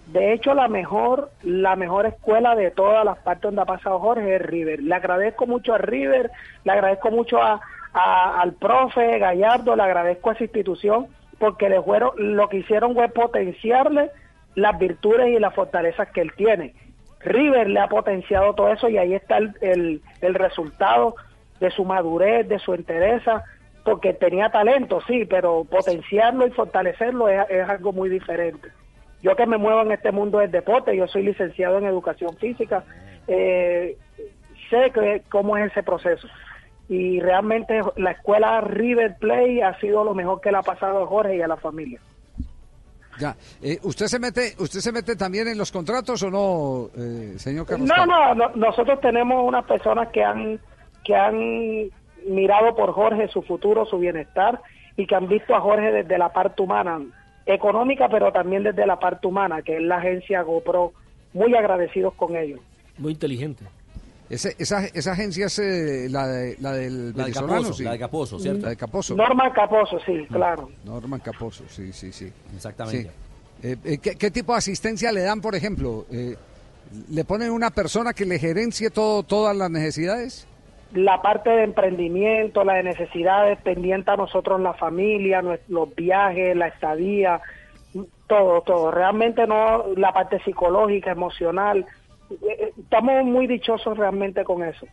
De 0.07 0.33
hecho, 0.33 0.53
la 0.53 0.67
mejor, 0.67 1.31
la 1.43 1.75
mejor 1.75 2.05
escuela 2.05 2.55
de 2.55 2.71
todas 2.71 3.05
las 3.05 3.17
partes 3.19 3.43
donde 3.43 3.61
ha 3.61 3.65
pasado 3.65 3.99
Jorge 3.99 4.35
es 4.35 4.41
River. 4.41 4.81
Le 4.81 4.93
agradezco 4.93 5.47
mucho 5.47 5.73
a 5.73 5.77
River, 5.77 6.29
le 6.63 6.71
agradezco 6.71 7.09
mucho 7.09 7.41
a, 7.41 7.61
al 7.93 8.53
profe 8.53 9.17
Gallardo, 9.17 9.75
le 9.75 9.83
agradezco 9.83 10.29
a 10.29 10.33
esa 10.33 10.43
institución 10.43 11.07
porque 11.39 11.69
le 11.69 11.81
fueron, 11.81 12.11
lo 12.17 12.49
que 12.49 12.57
hicieron 12.57 12.93
fue 12.93 13.09
potenciarle 13.09 14.11
las 14.55 14.77
virtudes 14.77 15.29
y 15.29 15.39
las 15.39 15.53
fortalezas 15.53 16.09
que 16.09 16.21
él 16.21 16.31
tiene. 16.35 16.73
River 17.21 17.69
le 17.69 17.79
ha 17.79 17.87
potenciado 17.87 18.53
todo 18.53 18.71
eso 18.71 18.89
y 18.89 18.97
ahí 18.97 19.13
está 19.13 19.37
el, 19.37 19.53
el, 19.61 20.01
el 20.21 20.33
resultado 20.33 21.15
de 21.59 21.71
su 21.71 21.85
madurez, 21.85 22.47
de 22.47 22.59
su 22.59 22.73
entereza, 22.73 23.43
porque 23.85 24.13
tenía 24.13 24.49
talento, 24.49 25.01
sí, 25.07 25.25
pero 25.25 25.63
potenciarlo 25.63 26.45
y 26.45 26.51
fortalecerlo 26.51 27.29
es, 27.29 27.49
es 27.49 27.67
algo 27.67 27.93
muy 27.93 28.09
diferente. 28.09 28.69
Yo 29.23 29.36
que 29.38 29.47
me 29.47 29.57
muevo 29.57 29.81
en 29.81 29.93
este 29.93 30.12
mundo 30.12 30.39
del 30.39 30.51
deporte, 30.51 30.95
yo 30.95 31.07
soy 31.07 31.23
licenciado 31.23 31.77
en 31.77 31.86
educación 31.86 32.36
física, 32.38 32.83
eh, 33.27 33.97
sé 34.69 34.91
que, 34.93 35.23
cómo 35.31 35.57
es 35.57 35.71
ese 35.71 35.81
proceso. 35.81 36.27
Y 36.89 37.21
realmente 37.21 37.79
la 37.95 38.12
escuela 38.12 38.59
River 38.59 39.15
Play 39.17 39.62
ha 39.62 39.79
sido 39.79 40.03
lo 40.03 40.13
mejor 40.13 40.41
que 40.41 40.51
le 40.51 40.57
ha 40.57 40.62
pasado 40.62 41.03
a 41.03 41.07
Jorge 41.07 41.38
y 41.38 41.41
a 41.41 41.47
la 41.47 41.55
familia. 41.55 42.01
Ya, 43.17 43.36
eh, 43.62 43.79
¿usted 43.83 44.07
se 44.07 44.19
mete 44.19 44.55
usted 44.57 44.79
se 44.79 44.91
mete 44.91 45.15
también 45.15 45.47
en 45.47 45.57
los 45.57 45.71
contratos 45.71 46.21
o 46.23 46.31
no, 46.31 46.89
eh, 46.97 47.36
señor 47.38 47.65
Carlos? 47.65 47.88
No, 47.88 48.05
no, 48.05 48.36
no, 48.36 48.49
nosotros 48.55 48.99
tenemos 49.01 49.47
unas 49.47 49.65
personas 49.65 50.09
que 50.09 50.23
han 50.23 50.59
que 51.05 51.15
han 51.15 51.89
mirado 52.27 52.75
por 52.75 52.91
Jorge 52.91 53.27
su 53.27 53.41
futuro, 53.43 53.86
su 53.86 53.99
bienestar 53.99 54.59
y 54.97 55.05
que 55.05 55.15
han 55.15 55.27
visto 55.27 55.55
a 55.55 55.62
Jorge 55.62 55.91
desde 55.91 56.17
la 56.17 56.29
parte 56.29 56.62
humana, 56.62 56.99
económica, 57.45 58.08
pero 58.10 58.32
también 58.32 58.63
desde 58.63 58.86
la 58.86 58.99
parte 58.99 59.27
humana, 59.27 59.62
que 59.62 59.77
es 59.77 59.82
la 59.82 59.97
agencia 59.97 60.41
GoPro, 60.41 60.93
muy 61.34 61.56
agradecidos 61.56 62.13
con 62.15 62.36
ellos. 62.36 62.60
Muy 62.97 63.13
inteligente. 63.13 63.65
Ese- 64.29 64.56
esa, 64.58 64.86
esa 64.86 65.12
agencia 65.12 65.47
es 65.47 65.60
eh, 65.60 66.08
la, 66.10 66.27
de- 66.27 66.56
la 66.60 66.71
del 66.73 67.15
La 67.15 67.25
de 67.25 67.34
sí. 67.73 67.84
la 67.84 67.91
de 67.91 67.99
Capozzo, 67.99 68.39
¿cierto? 68.39 68.62
La 68.63 68.69
de 68.69 68.77
Capozo. 68.77 69.15
Norman 69.15 69.51
Caposo, 69.51 69.99
sí, 70.06 70.25
claro. 70.32 70.69
Norman 70.86 71.19
Capozo, 71.19 71.63
sí, 71.67 71.91
sí, 71.91 72.12
sí. 72.12 72.32
Exactamente. 72.56 73.03
Sí. 73.62 73.67
Eh, 73.67 73.77
eh, 73.84 73.97
¿qué, 73.99 74.15
qué 74.15 74.32
tipo 74.32 74.53
de 74.53 74.58
asistencia 74.60 75.12
le 75.12 75.21
dan, 75.21 75.41
por 75.41 75.56
ejemplo? 75.56 76.06
Eh, 76.12 76.36
¿Le 77.10 77.23
ponen 77.25 77.51
una 77.51 77.69
persona 77.71 78.13
que 78.13 78.25
le 78.25 78.39
gerencie 78.39 78.89
todo, 78.89 79.23
todas 79.23 79.56
las 79.56 79.69
necesidades? 79.69 80.47
La 80.93 81.21
parte 81.21 81.49
de 81.49 81.63
emprendimiento, 81.63 82.63
la 82.63 82.75
de 82.75 82.84
necesidades 82.84 83.60
pendiente 83.62 84.12
a 84.12 84.15
nosotros, 84.15 84.62
la 84.62 84.73
familia, 84.73 85.43
los 85.67 85.95
viajes, 85.95 86.56
la 86.56 86.67
estadía, 86.67 87.41
todo, 88.27 88.62
todo. 88.62 88.91
Realmente 88.91 89.47
no, 89.47 89.86
la 89.95 90.13
parte 90.13 90.39
psicológica, 90.43 91.12
emocional. 91.12 91.86
eh, 92.29 92.36
eh, 92.60 92.73
Estamos 92.77 93.23
muy 93.25 93.47
dichosos 93.47 93.97
realmente 93.97 94.43
con 94.43 94.63
eso, 94.63 94.86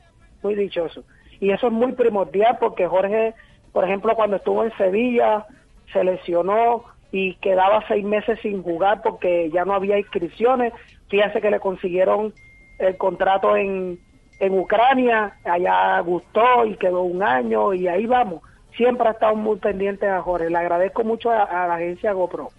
muy 0.43 0.55
dichosos. 0.55 1.05
Y 1.39 1.51
eso 1.51 1.67
es 1.69 1.73
muy 1.73 1.93
primordial 1.93 2.57
porque 2.59 2.87
Jorge, 2.87 3.35
por 3.73 3.85
ejemplo, 3.85 4.15
cuando 4.15 4.37
estuvo 4.37 4.65
en 4.65 4.77
Sevilla, 4.77 5.47
se 5.93 6.03
lesionó 6.03 6.85
y 7.13 7.35
quedaba 7.37 7.85
seis 7.89 8.05
meses 8.05 8.39
sin 8.41 8.63
jugar 8.63 9.03
porque 9.03 9.51
ya 9.51 9.65
no 9.65 9.75
había 9.75 9.99
inscripciones. 9.99 10.73
Fíjese 11.09 11.41
que 11.41 11.51
le 11.51 11.61
consiguieron 11.61 12.33
el 12.79 12.97
contrato 12.97 13.57
en, 13.57 13.99
en 14.41 14.59
Ucrania, 14.59 15.37
allá 15.45 16.01
gustó 16.01 16.65
y 16.65 16.77
quedó 16.77 17.03
un 17.03 17.23
año 17.23 17.73
y 17.75 17.87
ahí 17.87 18.07
vamos. 18.07 18.43
Siempre 18.77 19.09
ha 19.09 19.13
estado 19.13 19.37
muy 19.37 19.59
pendiente 19.59 20.09
a 20.09 20.23
Jorge. 20.23 20.51
Le 20.51 20.59
agradezco 20.59 21.05
mucho 21.05 21.31
a, 21.31 21.45
a 21.45 21.69
la 21.69 21.75
agencia 21.75 22.13
GoPro. 22.13 22.51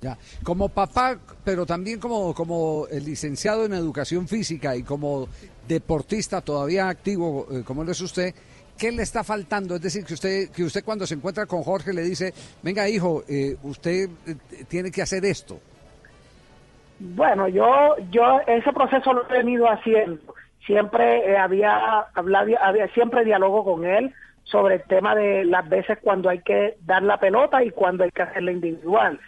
Ya. 0.00 0.16
Como 0.42 0.68
papá, 0.68 1.18
pero 1.44 1.66
también 1.66 2.00
como, 2.00 2.34
como 2.34 2.86
el 2.90 3.04
licenciado 3.04 3.64
en 3.64 3.74
educación 3.74 4.28
física 4.28 4.74
y 4.76 4.82
como 4.82 5.28
deportista 5.66 6.40
todavía 6.40 6.88
activo, 6.88 7.46
eh, 7.50 7.62
como 7.64 7.84
lo 7.84 7.92
es 7.92 8.00
usted, 8.00 8.34
¿qué 8.78 8.92
le 8.92 9.02
está 9.02 9.22
faltando? 9.22 9.76
Es 9.76 9.82
decir, 9.82 10.04
que 10.04 10.14
usted, 10.14 10.50
que 10.50 10.64
usted 10.64 10.84
cuando 10.84 11.06
se 11.06 11.14
encuentra 11.14 11.44
con 11.46 11.62
Jorge 11.62 11.92
le 11.92 12.02
dice, 12.02 12.32
venga 12.62 12.88
hijo, 12.88 13.24
eh, 13.28 13.56
usted 13.62 14.08
eh, 14.26 14.36
tiene 14.68 14.90
que 14.90 15.02
hacer 15.02 15.24
esto. 15.24 15.60
Bueno, 16.98 17.48
yo, 17.48 17.96
yo 18.10 18.40
ese 18.46 18.72
proceso 18.72 19.12
lo 19.12 19.28
he 19.28 19.38
venido 19.38 19.66
haciendo. 19.66 20.34
Siempre 20.66 21.30
eh, 21.30 21.36
había 21.36 22.00
hablado, 22.14 22.50
había 22.60 22.88
siempre 22.88 23.24
diálogo 23.24 23.64
con 23.64 23.84
él 23.84 24.12
sobre 24.44 24.76
el 24.76 24.82
tema 24.84 25.14
de 25.14 25.44
las 25.44 25.68
veces 25.68 25.98
cuando 26.02 26.28
hay 26.28 26.40
que 26.40 26.76
dar 26.84 27.02
la 27.02 27.18
pelota 27.18 27.62
y 27.62 27.70
cuando 27.70 28.04
hay 28.04 28.10
que 28.10 28.22
hacerla 28.22 28.52
individual. 28.52 29.18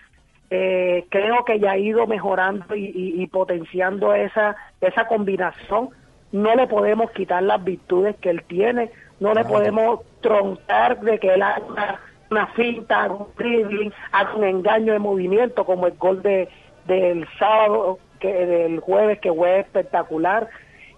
Eh, 0.51 1.07
creo 1.09 1.45
que 1.45 1.59
ya 1.59 1.73
ha 1.73 1.79
ido 1.79 2.07
mejorando 2.07 2.75
y, 2.75 2.85
y- 2.85 3.23
y 3.23 3.27
potenciando 3.29 4.15
esa 4.15 4.57
esa 4.81 5.07
combinación. 5.07 5.89
No 6.33 6.55
le 6.55 6.67
podemos 6.67 7.11
quitar 7.13 7.43
las 7.43 7.63
virtudes 7.63 8.17
que 8.17 8.31
él 8.31 8.43
tiene, 8.45 8.91
no 9.21 9.33
le 9.35 9.45
podemos 9.45 10.01
troncar 10.21 11.01
de 11.01 11.19
que 11.19 11.35
él 11.35 11.43
haga 11.43 11.63
una, 11.67 12.01
una 12.31 12.47
finta, 12.49 13.03
haga 13.05 13.15
un 13.15 13.27
dribbling, 13.37 13.93
haga 14.13 14.35
un 14.35 14.45
engaño 14.45 14.93
de 14.93 14.99
movimiento 14.99 15.65
como 15.65 15.87
el 15.87 15.95
gol 15.97 16.23
de 16.23 16.49
del 16.87 17.27
sábado, 17.39 17.99
que 18.19 18.33
del 18.47 18.81
jueves 18.81 19.21
que 19.21 19.33
fue 19.33 19.61
espectacular 19.61 20.49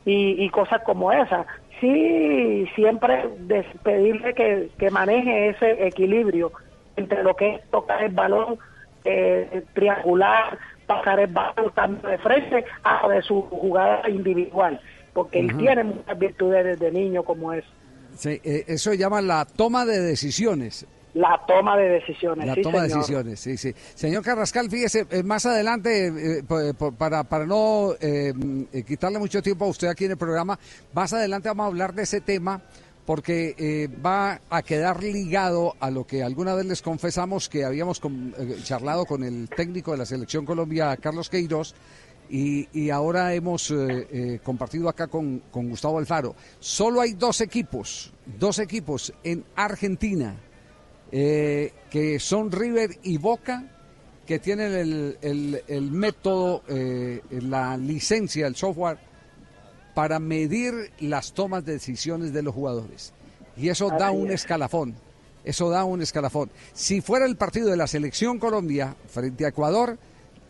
y, 0.05 0.45
y 0.45 0.51
cosas 0.51 0.83
como 0.83 1.13
esas. 1.13 1.47
Sí, 1.81 2.67
siempre 2.75 3.29
pedirle 3.83 4.35
que, 4.35 4.71
que 4.79 4.91
maneje 4.91 5.51
ese 5.51 5.87
equilibrio 5.87 6.53
entre 6.97 7.23
lo 7.23 7.35
que 7.35 7.57
es 7.57 7.71
tocar 7.71 8.03
el 8.03 8.13
balón, 8.13 8.59
eh, 9.05 9.65
triangular, 9.75 10.57
pasar 10.87 11.21
el 11.21 11.27
balón 11.27 11.71
cambio 11.75 12.09
de 12.09 12.19
frente, 12.19 12.65
a 12.85 13.09
de 13.09 13.23
su 13.23 13.43
jugada 13.43 14.09
individual, 14.09 14.81
porque 15.13 15.41
él 15.41 15.57
tiene 15.57 15.85
muchas 15.85 16.19
virtudes 16.19 16.65
desde 16.65 16.93
niño 16.93 17.23
como 17.23 17.53
es 17.53 17.65
Sí, 18.17 18.41
eh, 18.45 18.65
eso 18.69 18.91
se 18.91 18.99
llama 18.99 19.21
la 19.21 19.45
toma 19.45 19.85
de 19.85 20.01
decisiones. 20.01 20.87
La 21.15 21.41
toma 21.47 21.77
de 21.77 21.89
decisiones. 21.91 22.47
La 22.47 22.55
sí, 22.55 22.63
toma 22.63 22.83
de 22.83 22.89
decisiones, 22.89 23.41
sí, 23.41 23.57
sí. 23.57 23.73
Señor 23.95 24.23
Carrascal, 24.25 24.69
fíjese, 24.71 25.07
eh, 25.11 25.23
más 25.23 25.47
adelante, 25.47 26.09
eh, 26.39 26.43
po- 26.45 26.93
para, 26.93 27.25
para 27.25 27.47
no 27.47 27.93
eh, 28.01 28.33
eh, 28.73 28.83
quitarle 28.83 29.19
mucho 29.19 29.41
tiempo 29.43 29.65
a 29.65 29.69
usted 29.69 29.89
aquí 29.89 30.05
en 30.07 30.13
el 30.13 30.17
programa, 30.17 30.59
más 30.93 31.13
adelante 31.13 31.49
vamos 31.49 31.65
a 31.65 31.67
hablar 31.69 31.95
de 31.95 32.03
ese 32.03 32.21
tema 32.21 32.61
porque 33.07 33.55
eh, 33.59 33.89
va 34.05 34.41
a 34.49 34.63
quedar 34.63 35.03
ligado 35.03 35.75
a 35.79 35.91
lo 35.91 36.07
que 36.07 36.23
alguna 36.23 36.55
vez 36.55 36.65
les 36.67 36.81
confesamos 36.83 37.49
que 37.51 37.65
habíamos 37.65 38.01
con- 38.01 38.35
eh, 38.39 38.57
charlado 38.65 39.05
con 39.05 39.23
el 39.23 39.49
técnico 39.51 39.93
de 39.93 39.99
la 39.99 40.07
selección 40.07 40.45
Colombia, 40.47 40.97
Carlos 40.97 41.29
Queiroz, 41.29 41.75
y, 42.31 42.67
y 42.73 42.89
ahora 42.89 43.35
hemos 43.35 43.71
eh, 43.71 44.09
eh, 44.11 44.41
compartido 44.43 44.89
acá 44.89 45.07
con, 45.09 45.41
con 45.51 45.69
Gustavo 45.69 45.99
Alfaro. 45.99 46.35
Solo 46.59 47.03
hay 47.03 47.13
dos 47.13 47.43
equipos, 47.43 48.13
dos 48.39 48.59
equipos 48.59 49.13
en 49.23 49.45
Argentina 49.55 50.35
eh, 51.13 51.73
que 51.91 52.19
son 52.21 52.51
River 52.51 52.99
y 53.03 53.19
Boca, 53.19 53.65
que 54.27 54.39
tienen 54.39 54.73
el, 54.73 55.19
el- 55.23 55.63
el 55.69 55.91
método, 55.91 56.63
eh, 56.69 57.21
la 57.31 57.77
licencia, 57.77 58.47
el 58.47 58.57
software, 58.57 58.99
para 59.95 60.19
medir 60.19 60.91
las 61.01 61.33
tomas 61.35 61.65
de 61.65 61.73
decisiones 61.75 62.33
de 62.33 62.43
los 62.43 62.55
jugadores. 62.55 63.13
Y 63.57 63.69
eso 63.69 63.89
da 63.91 64.11
un 64.11 64.29
es. 64.29 64.41
escalafón. 64.43 64.95
Eso 65.45 65.69
da 65.69 65.85
un 65.85 66.01
escalafón. 66.03 66.51
Si 66.73 67.01
fuera 67.03 67.27
el 67.27 67.37
partido 67.37 67.69
de 67.69 67.77
la 67.77 67.87
selección 67.87 68.39
Colombia 68.39 68.97
frente 69.09 69.45
a 69.45 69.49
Ecuador, 69.49 69.99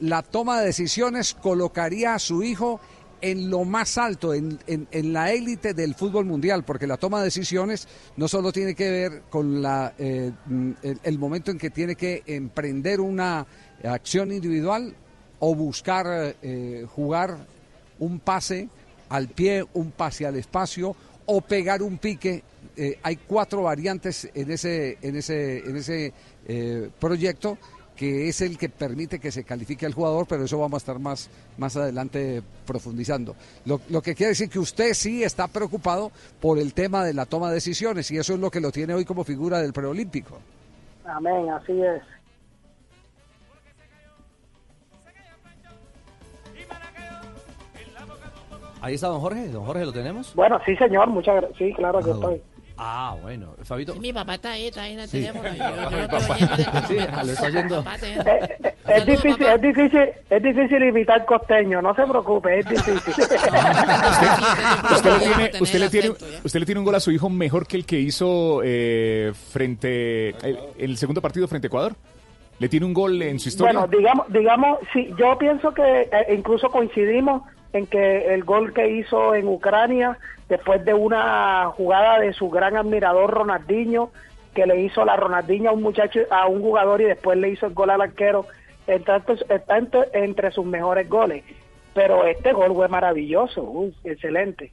la 0.01 0.23
toma 0.23 0.61
de 0.61 0.67
decisiones 0.67 1.35
colocaría 1.35 2.15
a 2.15 2.19
su 2.21 2.43
hijo 2.43 2.81
en 3.31 3.49
lo 3.49 3.65
más 3.65 3.97
alto, 3.97 4.35
en, 4.35 4.59
en- 4.67 5.13
la 5.13 5.33
élite 5.33 5.73
del 5.73 5.95
fútbol 5.95 6.27
mundial, 6.27 6.63
porque 6.65 6.87
la 6.87 6.99
toma 6.99 7.19
de 7.21 7.25
decisiones 7.25 7.89
no 8.19 8.29
solo 8.29 8.53
tiene 8.53 8.75
que 8.75 8.91
ver 8.91 9.23
con 9.31 9.63
la, 9.63 9.95
eh, 9.99 10.31
mm, 10.47 10.71
el, 10.83 11.01
el 11.03 11.19
momento 11.19 11.51
en 11.51 11.57
que 11.59 11.71
tiene 11.71 11.95
que 11.97 12.23
emprender 12.27 13.01
una 13.01 13.47
acción 13.83 14.31
individual 14.31 14.95
o 15.39 15.55
buscar 15.55 16.37
eh, 16.43 16.87
jugar 16.95 17.39
un 17.99 18.19
pase 18.21 18.69
al 19.09 19.29
pie, 19.29 19.65
un 19.75 19.91
pase 19.93 20.27
al 20.27 20.37
espacio 20.37 20.95
o 21.27 21.41
pegar 21.41 21.83
un 21.83 21.97
pique. 21.99 22.43
Eh, 22.77 22.99
hay 23.03 23.17
cuatro 23.17 23.63
variantes 23.63 24.29
en 24.35 24.51
ese, 24.51 24.99
en 25.01 25.17
ese, 25.17 25.59
en 25.59 25.77
ese 25.77 26.13
eh, 26.47 26.91
proyecto 27.01 27.57
que 27.97 28.29
es 28.29 28.41
el 28.41 28.59
que 28.59 28.69
permite 28.69 29.19
que 29.21 29.31
se 29.31 29.45
califique 29.45 29.87
al 29.87 29.95
jugador, 29.95 30.27
pero 30.29 30.45
eso 30.45 30.59
vamos 30.59 30.75
a 30.75 30.79
estar 30.79 30.99
más, 30.99 31.31
más 31.59 31.77
adelante 31.77 32.43
profundizando. 32.67 33.37
Lo, 33.65 33.81
lo 33.89 34.03
que 34.03 34.15
quiere 34.15 34.31
decir 34.31 34.49
que 34.49 34.59
usted 34.59 34.95
sí 34.95 35.23
está 35.23 35.47
preocupado 35.49 36.11
por 36.41 36.59
el 36.59 36.75
tema 36.75 37.05
de 37.05 37.15
la 37.15 37.27
toma 37.27 37.49
de 37.49 37.55
decisiones 37.55 38.11
y 38.11 38.19
eso 38.19 38.35
es 38.35 38.41
lo 38.41 38.51
que 38.51 38.61
lo 38.61 38.73
tiene 38.73 38.95
hoy 38.95 39.05
como 39.05 39.23
figura 39.25 39.59
del 39.61 39.73
preolímpico. 39.73 40.39
Amén, 41.05 41.51
así 41.51 41.73
es. 41.83 42.03
Ahí 48.81 48.95
está 48.95 49.09
don 49.09 49.21
Jorge, 49.21 49.49
don 49.49 49.65
Jorge, 49.65 49.85
¿lo 49.87 49.93
tenemos? 49.93 50.35
Bueno, 50.35 50.59
sí, 50.67 50.77
señor, 50.77 51.09
muchas 51.09 51.37
gracias. 51.37 51.59
Sí, 51.59 51.73
claro 51.75 52.01
que 52.01 52.11
Ah, 52.11 52.15
estoy. 52.15 52.43
Ah, 52.77 53.17
bueno. 53.23 53.55
Fabito. 53.63 53.93
Sí, 53.93 54.01
mi 54.01 54.13
papá 54.13 54.35
está 54.35 54.51
ahí, 54.53 54.67
está 54.67 54.83
ahí 54.83 54.95
en 54.95 55.01
el 55.01 55.09
Sí. 55.09 55.21
teléfono. 55.23 55.49
Yo, 55.55 55.91
yo 55.91 55.97
lo 56.03 56.09
papá. 56.09 56.37
Sí, 56.89 56.97
está 56.97 57.47
oyendo. 57.47 57.85
Papá, 57.85 57.97
te- 57.99 58.75
Es 58.97 59.07
difícil, 59.07 59.47
es 59.47 59.61
difícil, 59.63 60.09
es 60.29 60.43
difícil 60.43 60.83
imitar 60.83 61.25
costeño, 61.25 61.81
no 61.81 61.95
se 61.95 62.03
preocupe, 62.03 62.59
es 62.59 62.67
difícil. 62.69 62.95
Usted 64.93 65.11
le 65.13 65.19
tiene, 65.19 65.51
usted 65.61 65.79
le 65.79 65.89
tiene, 65.89 66.11
usted 66.45 66.61
le 66.61 66.67
tiene 66.67 66.79
un 66.81 66.85
gol 66.85 66.95
a 66.95 67.01
su 67.01 67.11
hijo 67.11 67.31
mejor 67.31 67.67
que 67.67 67.77
el 67.77 67.87
que 67.87 67.99
hizo 68.01 68.61
eh, 68.65 69.33
frente 69.51 70.31
el, 70.47 70.59
el 70.79 70.97
segundo 70.97 71.21
partido 71.21 71.49
frente 71.49 71.67
a 71.67 71.69
Ecuador. 71.69 71.95
¿Le 72.59 72.69
tiene 72.69 72.87
un 72.87 72.95
gol 72.95 73.21
en 73.23 73.39
su 73.41 73.49
historia? 73.49 73.73
Bueno, 73.81 73.89
digamos, 73.99 74.27
digamos, 74.33 74.79
sí, 74.93 75.11
yo 75.19 75.37
pienso 75.39 75.73
que 75.75 76.03
eh, 76.03 76.35
incluso 76.37 76.69
coincidimos 76.71 77.43
en 77.73 77.87
que 77.87 78.33
el 78.33 78.45
gol 78.45 78.73
que 78.73 78.89
hizo 78.99 79.35
en 79.35 79.49
Ucrania, 79.49 80.17
después 80.49 80.85
de 80.85 80.95
una 80.95 81.67
jugada 81.77 82.19
de 82.21 82.33
su 82.33 82.51
gran 82.51 82.77
admirador 82.77 83.31
Ronaldinho, 83.31 84.11
que 84.55 84.67
le 84.67 84.83
hizo 84.83 85.05
la 85.05 85.17
Ronaldinho 85.17 85.71
a 85.71 85.73
un 85.73 85.83
muchacho, 85.83 86.21
a 86.31 86.47
un 86.47 86.63
jugador 86.63 87.01
y 87.01 87.05
después 87.05 87.39
le 87.39 87.51
hizo 87.51 87.67
el 87.67 87.75
gol 87.75 87.91
al 87.91 88.01
arquero, 88.01 88.47
está, 88.87 89.23
está 89.49 89.79
entre, 89.79 90.03
entre 90.13 90.51
sus 90.53 90.65
mejores 90.65 91.09
goles. 91.09 91.45
Pero 91.93 92.27
este 92.27 92.53
gol 92.53 92.75
fue 92.75 92.89
maravilloso, 92.89 93.63
uy, 93.63 93.95
excelente. 94.05 94.73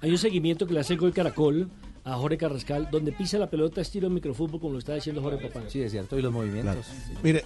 Hay 0.00 0.10
un 0.10 0.18
seguimiento 0.18 0.66
que 0.66 0.74
le 0.74 0.80
hace 0.80 0.92
el 0.92 1.00
Gol 1.00 1.12
Caracol 1.12 1.70
a 2.04 2.14
Jorge 2.14 2.38
Carrascal, 2.38 2.88
donde 2.90 3.12
pisa 3.12 3.38
la 3.38 3.48
pelota 3.48 3.80
estilo 3.80 4.08
microfútbol, 4.08 4.60
como 4.60 4.74
lo 4.74 4.78
está 4.78 4.94
diciendo 4.94 5.22
Jorge 5.22 5.48
Papá. 5.48 5.62
Sí, 5.68 5.82
es 5.82 5.90
cierto, 5.90 6.18
y 6.18 6.22
los 6.22 6.32
movimientos. 6.32 6.86
Mire, 7.22 7.44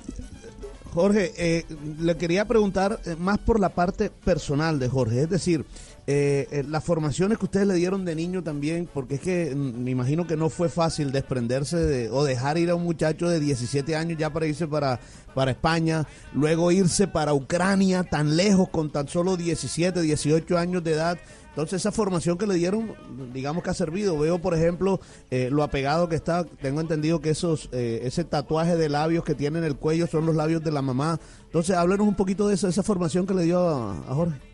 Jorge, 0.92 1.32
eh, 1.38 1.64
le 1.98 2.16
quería 2.16 2.44
preguntar 2.46 2.98
eh, 3.06 3.14
más 3.18 3.38
por 3.38 3.60
la 3.60 3.70
parte 3.70 4.10
personal 4.10 4.78
de 4.78 4.88
Jorge, 4.88 5.22
es 5.22 5.30
decir, 5.30 5.64
eh, 6.06 6.48
eh, 6.50 6.64
las 6.68 6.82
formaciones 6.82 7.38
que 7.38 7.44
ustedes 7.44 7.66
le 7.66 7.74
dieron 7.74 8.04
de 8.04 8.14
niño 8.14 8.42
también, 8.42 8.88
porque 8.92 9.16
es 9.16 9.20
que 9.20 9.54
mm, 9.54 9.82
me 9.82 9.90
imagino 9.90 10.26
que 10.26 10.36
no 10.36 10.48
fue 10.48 10.68
fácil 10.68 11.12
desprenderse 11.12 11.76
de, 11.76 12.10
o 12.10 12.24
dejar 12.24 12.58
ir 12.58 12.70
a 12.70 12.74
un 12.74 12.84
muchacho 12.84 13.28
de 13.28 13.40
17 13.40 13.94
años 13.96 14.18
ya 14.18 14.30
para 14.30 14.46
irse 14.46 14.66
para, 14.66 14.98
para 15.34 15.52
España, 15.52 16.06
luego 16.32 16.72
irse 16.72 17.06
para 17.06 17.34
Ucrania 17.34 18.04
tan 18.04 18.36
lejos 18.36 18.68
con 18.70 18.90
tan 18.90 19.08
solo 19.08 19.36
17, 19.36 20.00
18 20.00 20.58
años 20.58 20.82
de 20.82 20.92
edad. 20.92 21.18
Entonces 21.50 21.82
esa 21.82 21.90
formación 21.90 22.38
que 22.38 22.46
le 22.46 22.54
dieron, 22.54 22.94
digamos 23.32 23.62
que 23.62 23.70
ha 23.70 23.74
servido. 23.74 24.18
Veo, 24.18 24.38
por 24.38 24.54
ejemplo, 24.54 25.00
eh, 25.30 25.48
lo 25.50 25.64
apegado 25.64 26.08
que 26.08 26.14
está. 26.14 26.44
Tengo 26.44 26.80
entendido 26.80 27.20
que 27.20 27.30
esos, 27.30 27.68
eh, 27.72 28.00
ese 28.04 28.24
tatuaje 28.24 28.76
de 28.76 28.88
labios 28.88 29.24
que 29.24 29.34
tiene 29.34 29.58
en 29.58 29.64
el 29.64 29.76
cuello 29.76 30.06
son 30.06 30.26
los 30.26 30.36
labios 30.36 30.62
de 30.62 30.70
la 30.70 30.80
mamá. 30.80 31.18
Entonces 31.44 31.76
háblenos 31.76 32.06
un 32.06 32.14
poquito 32.14 32.46
de 32.46 32.54
eso, 32.54 32.68
esa 32.68 32.84
formación 32.84 33.26
que 33.26 33.34
le 33.34 33.42
dio 33.42 33.60
a, 33.60 33.98
a 33.98 34.14
Jorge. 34.14 34.49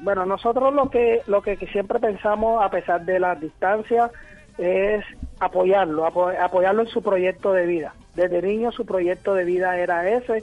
Bueno, 0.00 0.24
nosotros 0.26 0.72
lo 0.72 0.90
que 0.90 1.22
lo 1.26 1.42
que 1.42 1.56
siempre 1.56 1.98
pensamos, 1.98 2.62
a 2.62 2.70
pesar 2.70 3.04
de 3.04 3.18
las 3.18 3.40
distancias, 3.40 4.10
es 4.56 5.04
apoyarlo, 5.40 6.04
apo- 6.06 6.32
apoyarlo 6.40 6.82
en 6.82 6.88
su 6.88 7.02
proyecto 7.02 7.52
de 7.52 7.66
vida. 7.66 7.94
Desde 8.14 8.42
niño 8.42 8.72
su 8.72 8.84
proyecto 8.84 9.34
de 9.34 9.44
vida 9.44 9.76
era 9.78 10.08
ese, 10.08 10.42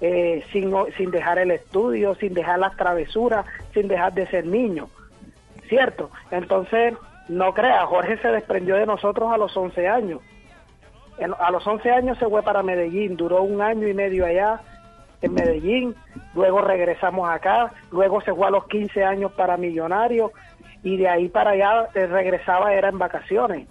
eh, 0.00 0.42
sin, 0.52 0.72
sin 0.96 1.10
dejar 1.10 1.38
el 1.38 1.50
estudio, 1.52 2.14
sin 2.16 2.34
dejar 2.34 2.58
las 2.58 2.76
travesuras, 2.76 3.46
sin 3.72 3.86
dejar 3.88 4.12
de 4.14 4.26
ser 4.26 4.46
niño, 4.46 4.88
¿cierto? 5.68 6.10
Entonces, 6.32 6.94
no 7.28 7.54
crea, 7.54 7.86
Jorge 7.86 8.16
se 8.18 8.28
desprendió 8.28 8.74
de 8.76 8.86
nosotros 8.86 9.32
a 9.32 9.36
los 9.38 9.56
11 9.56 9.86
años. 9.88 10.20
En- 11.18 11.34
a 11.38 11.50
los 11.52 11.64
11 11.66 11.90
años 11.90 12.18
se 12.18 12.26
fue 12.26 12.42
para 12.42 12.62
Medellín, 12.64 13.16
duró 13.16 13.42
un 13.42 13.60
año 13.62 13.86
y 13.86 13.94
medio 13.94 14.26
allá 14.26 14.60
en 15.22 15.34
Medellín, 15.34 15.94
luego 16.34 16.60
regresamos 16.60 17.28
acá, 17.30 17.72
luego 17.90 18.20
se 18.20 18.34
fue 18.34 18.46
a 18.46 18.50
los 18.50 18.66
15 18.66 19.04
años 19.04 19.32
para 19.32 19.56
Millonarios 19.56 20.30
y 20.84 20.96
de 20.96 21.08
ahí 21.08 21.28
para 21.28 21.52
allá 21.52 21.88
eh, 21.94 22.06
regresaba 22.06 22.74
era 22.74 22.88
en 22.88 22.98
vacaciones, 22.98 23.68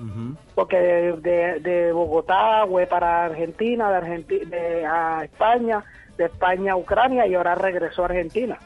porque 0.55 0.77
de, 0.77 1.11
de- 1.17 1.59
de 1.59 1.91
Bogotá 1.91 2.65
fue 2.67 2.87
para 2.87 3.25
Argentina, 3.25 3.89
de 3.91 3.97
Argentina 3.97 4.57
a 5.19 5.23
España, 5.25 5.83
de 6.17 6.25
España 6.25 6.73
a 6.73 6.77
Ucrania 6.77 7.27
y 7.27 7.35
ahora 7.35 7.55
regresó 7.55 8.03
a 8.03 8.05
Argentina. 8.05 8.57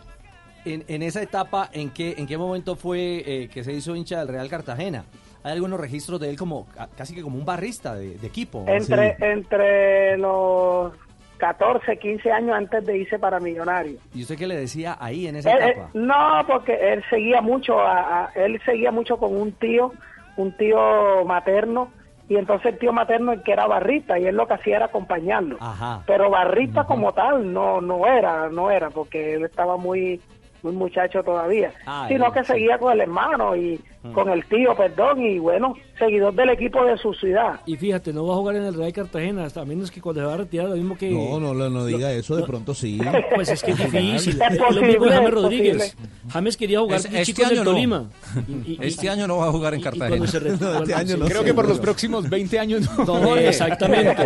En, 0.64 0.84
en 0.88 1.04
esa 1.04 1.22
etapa, 1.22 1.70
¿en 1.74 1.90
qué, 1.92 2.16
¿en 2.18 2.26
qué 2.28 2.38
momento 2.38 2.76
fue 2.76 3.24
eh, 3.26 3.50
que 3.54 3.64
se 3.64 3.72
hizo 3.74 3.96
hincha 3.96 4.20
del 4.20 4.28
Real 4.30 4.50
Cartagena? 4.50 5.06
Hay 5.44 5.54
algunos 5.54 5.80
registros 5.80 6.20
de 6.20 6.30
él 6.30 6.38
como 6.38 6.66
ca- 6.76 6.90
casi 6.98 7.14
que 7.14 7.22
como 7.22 7.38
un 7.38 7.46
barrista 7.46 7.94
de, 7.96 8.18
de 8.18 8.28
equipo. 8.28 8.64
Entre, 8.68 9.16
entre 9.20 10.18
los 10.18 10.92
14, 11.38 11.98
15 11.98 12.32
años 12.32 12.56
antes 12.56 12.86
de 12.86 12.98
irse 12.98 13.20
para 13.20 13.40
Millonarios. 13.40 14.02
¿Y 14.14 14.22
usted 14.24 14.38
qué 14.38 14.48
le 14.48 14.56
decía 14.56 14.98
ahí 15.00 15.28
en 15.28 15.36
esa 15.38 15.52
Él- 15.52 15.62
él- 15.64 15.70
etapa? 15.72 15.90
no, 15.94 16.48
porque 16.48 16.94
él 16.94 17.04
seguía 17.10 17.42
mucho, 17.42 17.80
a, 17.80 18.26
a- 18.26 18.32
él 18.36 18.60
seguía 18.66 18.92
mucho 18.92 19.18
con 19.18 19.36
un 19.36 19.52
tío, 19.54 19.92
un 20.38 20.56
tío 20.58 21.24
materno, 21.26 21.90
y 22.28 22.38
entonces 22.38 22.74
el 22.74 22.80
tío 22.80 22.92
materno 22.92 23.34
el 23.34 23.44
que 23.44 23.52
era 23.52 23.68
barrista, 23.68 24.18
y 24.18 24.26
él 24.26 24.36
lo 24.36 24.48
que 24.48 24.56
hacía 24.56 24.78
era 24.78 24.86
acompañarlo. 24.86 25.58
Ajá. 25.60 26.02
Pero 26.08 26.30
barrista 26.30 26.86
como 26.86 27.14
tal 27.14 27.54
no 27.54 27.82
no 27.82 28.08
era, 28.08 28.50
no 28.50 28.72
era, 28.72 28.90
porque 28.90 29.36
él 29.36 29.44
estaba 29.46 29.78
muy 29.78 30.20
muy 30.66 30.74
muchacho 30.74 31.24
todavía, 31.24 31.72
Ah, 31.86 32.06
sino 32.08 32.32
que 32.32 32.44
seguía 32.44 32.78
con 32.78 32.94
el 32.94 33.02
hermano 33.02 33.56
y 33.56 33.80
Mm. 34.04 34.12
con 34.14 34.30
el 34.30 34.46
tío, 34.46 34.76
perdón, 34.76 35.20
y 35.20 35.40
bueno, 35.40 35.74
seguidor 35.98 36.32
del 36.36 36.50
equipo 36.52 36.86
de 36.86 36.96
su 36.96 37.12
ciudad. 37.16 37.60
Y 37.66 37.76
fíjate, 37.76 38.14
no 38.14 38.28
va 38.28 38.36
a 38.36 38.38
jugar 38.38 38.56
en 38.58 38.64
el 38.66 38.76
Real 38.76 38.94
Cartagena, 38.94 39.48
a 39.56 39.66
menos 39.66 39.90
que 39.90 40.00
cuando 40.00 40.22
se 40.22 40.28
va 40.28 40.34
a 40.36 40.38
retirar, 40.38 40.68
lo 40.70 40.76
mismo 40.76 40.96
que... 40.96 41.10
No, 41.10 41.40
no, 41.40 41.56
no, 41.56 41.70
no 41.72 41.86
diga 41.88 42.12
eso, 42.12 42.36
de 42.36 42.44
pronto 42.44 42.76
sí. 42.76 43.00
Pues 43.36 43.50
es 43.50 43.64
que 43.64 43.72
es 43.72 43.78
difícil. 43.80 44.40
Es 44.40 44.60
lo 44.60 44.70
mismo 44.70 44.76
posible, 44.76 44.98
con 45.00 45.10
James 45.10 45.28
es 45.28 45.34
Rodríguez. 45.34 45.76
posible. 45.96 46.10
James 46.30 46.58
quería 46.58 46.80
jugar 46.82 47.00
Es- 47.00 47.06
este 47.06 47.24
chico 47.24 47.42
en 47.42 47.48
año 47.50 47.64
no. 47.64 47.72
Tolima. 47.72 48.10
Este 48.82 49.10
año 49.10 49.28
no 49.28 49.38
va 49.38 49.48
a 49.48 49.52
jugar 49.52 49.74
en 49.74 49.82
Cartagena. 49.82 50.26
retira- 50.26 50.80
este 50.84 50.94
año 50.94 51.18
no. 51.18 51.26
Creo 51.26 51.44
que 51.44 51.54
por 51.56 51.68
los 51.68 51.80
próximos 51.80 52.30
20 52.30 52.60
años 52.60 52.88
no. 53.00 53.06
No, 53.20 53.36
exactamente. 53.38 54.22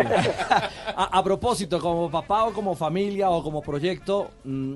A, 0.95 1.17
a 1.19 1.23
propósito, 1.23 1.79
como 1.79 2.11
papá 2.11 2.43
o 2.45 2.51
como 2.53 2.75
familia 2.75 3.29
o 3.29 3.41
como 3.41 3.61
proyecto, 3.61 4.29
mm, 4.43 4.73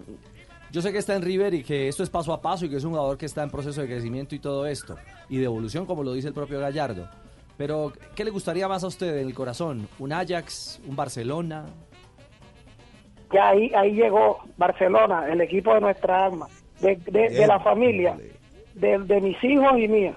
yo 0.74 0.82
sé 0.82 0.92
que 0.92 0.98
está 0.98 1.16
en 1.16 1.22
River 1.22 1.54
y 1.54 1.64
que 1.64 1.88
esto 1.88 2.04
es 2.04 2.10
paso 2.10 2.34
a 2.34 2.42
paso 2.42 2.66
y 2.66 2.70
que 2.70 2.76
es 2.78 2.84
un 2.84 2.92
jugador 2.92 3.18
que 3.18 3.26
está 3.28 3.44
en 3.44 3.50
proceso 3.52 3.80
de 3.80 3.88
crecimiento 3.88 4.36
y 4.36 4.40
todo 4.40 4.66
esto, 4.66 4.98
y 5.30 5.38
de 5.38 5.46
evolución, 5.46 5.86
como 5.86 6.04
lo 6.04 6.12
dice 6.14 6.28
el 6.28 6.34
propio 6.34 6.60
Gallardo. 6.60 7.08
Pero, 7.56 7.94
¿qué 8.16 8.26
le 8.26 8.32
gustaría 8.32 8.68
más 8.68 8.84
a 8.84 8.88
usted 8.88 9.16
en 9.20 9.28
el 9.28 9.34
corazón? 9.36 9.88
¿Un 10.00 10.12
Ajax? 10.12 10.82
¿Un 10.88 10.96
Barcelona? 10.96 11.66
Ya 13.32 13.50
ahí 13.50 13.72
ahí 13.76 13.94
llegó 13.94 14.40
Barcelona, 14.58 15.28
el 15.32 15.40
equipo 15.42 15.74
de 15.74 15.82
nuestra 15.82 16.26
alma, 16.26 16.48
de, 16.82 16.96
de, 16.96 17.30
de 17.30 17.48
la 17.48 17.60
familia, 17.60 18.18
de, 18.76 18.98
de 19.00 19.22
mis 19.22 19.42
hijos 19.44 19.72
y 19.80 19.88
mía. 19.88 20.16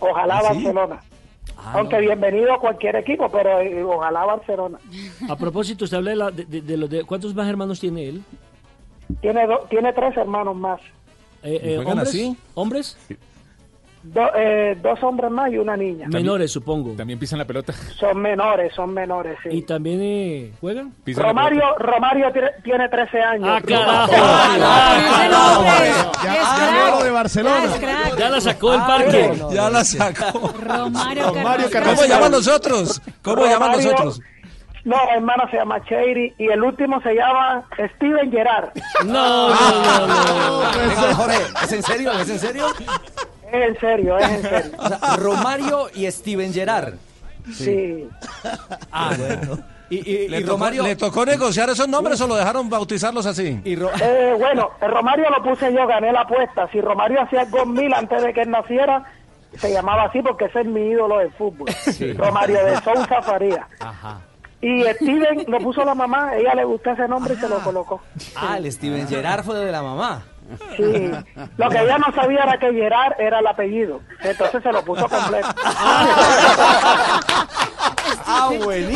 Ojalá 0.00 0.38
¿Ah, 0.38 0.40
sí? 0.40 0.46
Barcelona. 0.64 1.00
Ah, 1.56 1.74
Aunque 1.76 1.96
no. 1.96 2.00
bienvenido 2.02 2.52
a 2.54 2.58
cualquier 2.60 2.96
equipo, 2.96 3.28
pero 3.30 3.60
eh, 3.60 3.82
ojalá 3.84 4.24
Barcelona. 4.24 4.78
A 5.28 5.36
propósito, 5.36 5.84
usted 5.84 5.98
habla 5.98 6.10
de, 6.10 6.16
la- 6.16 6.30
de- 6.30 6.44
de- 6.46 6.60
de 6.62 6.76
los 6.76 6.88
de- 6.90 7.04
¿Cuántos 7.04 7.34
más 7.34 7.48
hermanos 7.48 7.78
tiene 7.80 8.08
él? 8.08 8.22
Tiene 9.20 9.46
do- 9.46 9.66
tiene 9.70 9.92
tres 9.92 10.16
hermanos 10.16 10.56
más, 10.56 10.80
Eh, 11.42 11.60
eh, 11.62 11.72
juegan 11.76 11.92
¿Hombres? 11.98 12.08
así? 12.08 12.36
¿Hombres? 12.54 12.96
Do- 14.04 14.34
eh, 14.34 14.76
dos 14.82 15.00
hombres 15.04 15.30
más 15.30 15.52
y 15.52 15.58
una 15.58 15.76
niña. 15.76 16.08
Menores, 16.08 16.50
supongo. 16.50 16.90
También 16.94 17.20
pisan 17.20 17.38
la 17.38 17.44
pelota. 17.44 17.72
Son 17.72 18.20
menores, 18.20 18.72
son 18.74 18.92
menores, 18.92 19.38
sí. 19.44 19.50
¿Y 19.52 19.62
también 19.62 20.00
eh, 20.02 20.52
juegan? 20.60 20.92
Romario, 21.14 21.62
Romario 21.78 22.32
tiene, 22.32 22.48
tiene 22.64 22.88
13 22.88 23.20
años. 23.20 23.48
¡Ah, 23.48 23.60
carajo! 23.64 24.12
Ya 26.24 26.56
cambió 26.58 26.90
lo 26.98 27.04
de 27.04 27.10
Barcelona. 27.10 27.64
Ya 28.18 28.30
la 28.30 28.40
sacó 28.40 28.70
del 28.72 28.80
Ah, 28.80 28.86
parque. 28.86 29.32
Ya 29.52 29.70
la 29.70 29.84
sacó. 29.84 30.48
Romario 30.48 31.32
¿Cómo 31.84 32.04
llaman 32.04 32.32
los 32.32 32.48
otros? 32.48 33.00
¿Cómo 33.22 33.46
llaman 33.46 33.72
los 33.72 33.86
No, 34.84 34.96
hermano, 35.14 35.44
se 35.50 35.56
llama 35.58 35.80
Cheiri 35.84 36.34
y 36.38 36.48
el 36.48 36.62
último 36.62 37.00
se 37.02 37.14
llama 37.14 37.64
Steven 37.96 38.30
Gerard. 38.32 38.70
No, 39.04 39.48
no, 39.50 40.06
no, 40.06 40.60
Venga, 40.78 41.14
Jorge, 41.14 41.38
¿es 41.64 41.72
en 41.72 41.82
serio? 41.82 42.12
¿Es 42.12 42.28
en 42.30 42.38
serio? 42.38 42.66
Es 43.52 43.68
en 43.68 43.78
serio, 43.78 44.18
es 44.18 44.28
en 44.30 44.42
serio. 44.42 44.70
O 44.78 44.88
sea, 44.88 45.16
Romario 45.16 45.86
y 45.94 46.10
Steven 46.10 46.52
Gerrard. 46.52 46.94
Sí. 47.52 48.08
Ah, 48.90 49.10
bueno. 49.18 49.58
Y, 49.90 49.96
y- 50.10 50.28
¿Le, 50.28 50.38
y 50.38 50.42
tocó, 50.42 50.52
Romario... 50.54 50.82
¿Le 50.84 50.96
tocó 50.96 51.26
negociar 51.26 51.68
esos 51.68 51.86
nombres 51.86 52.20
o 52.22 52.26
lo 52.26 52.34
dejaron 52.36 52.70
bautizarlos 52.70 53.26
así? 53.26 53.60
y 53.64 53.76
Ro- 53.76 53.90
Eh, 54.00 54.34
bueno, 54.38 54.70
el 54.80 54.90
Romario 54.90 55.28
lo 55.30 55.42
puse 55.42 55.72
yo, 55.74 55.86
gané 55.86 56.12
la 56.12 56.22
apuesta. 56.22 56.66
Si 56.72 56.80
Romario 56.80 57.20
hacía 57.20 57.44
mil 57.66 57.92
antes 57.92 58.22
de 58.22 58.32
que 58.32 58.40
él 58.42 58.50
naciera, 58.50 59.04
se 59.58 59.70
llamaba 59.70 60.04
así 60.04 60.22
porque 60.22 60.46
ese 60.46 60.60
es 60.62 60.66
mi 60.66 60.80
ídolo 60.80 61.18
del 61.18 61.30
fútbol. 61.32 61.68
Romario 62.16 62.64
de 62.64 62.80
Sousa 62.80 63.20
Faría. 63.22 63.66
Ajá. 63.80 64.18
Y 64.62 64.82
Steven 64.94 65.44
lo 65.48 65.58
puso 65.58 65.84
la 65.84 65.94
mamá, 65.94 66.36
ella 66.36 66.54
le 66.54 66.64
gustó 66.64 66.90
ese 66.92 67.06
nombre 67.08 67.34
y 67.34 67.36
se 67.36 67.48
lo 67.48 67.58
colocó. 67.58 68.00
Ah, 68.36 68.56
el 68.58 68.70
Steven 68.70 69.06
Gerrard 69.08 69.42
fue 69.44 69.56
de 69.56 69.72
la 69.72 69.82
mamá. 69.82 70.22
Sí. 70.76 71.10
Lo 71.56 71.68
que 71.68 71.78
ella 71.80 71.98
no 71.98 72.12
sabía 72.14 72.44
era 72.44 72.56
que 72.58 72.72
Gerard 72.72 73.14
era 73.20 73.40
el 73.40 73.46
apellido. 73.46 74.00
Entonces 74.22 74.62
se 74.62 74.70
lo 74.72 74.82
puso 74.84 75.08
completo. 75.08 75.48
Ah, 78.26 78.50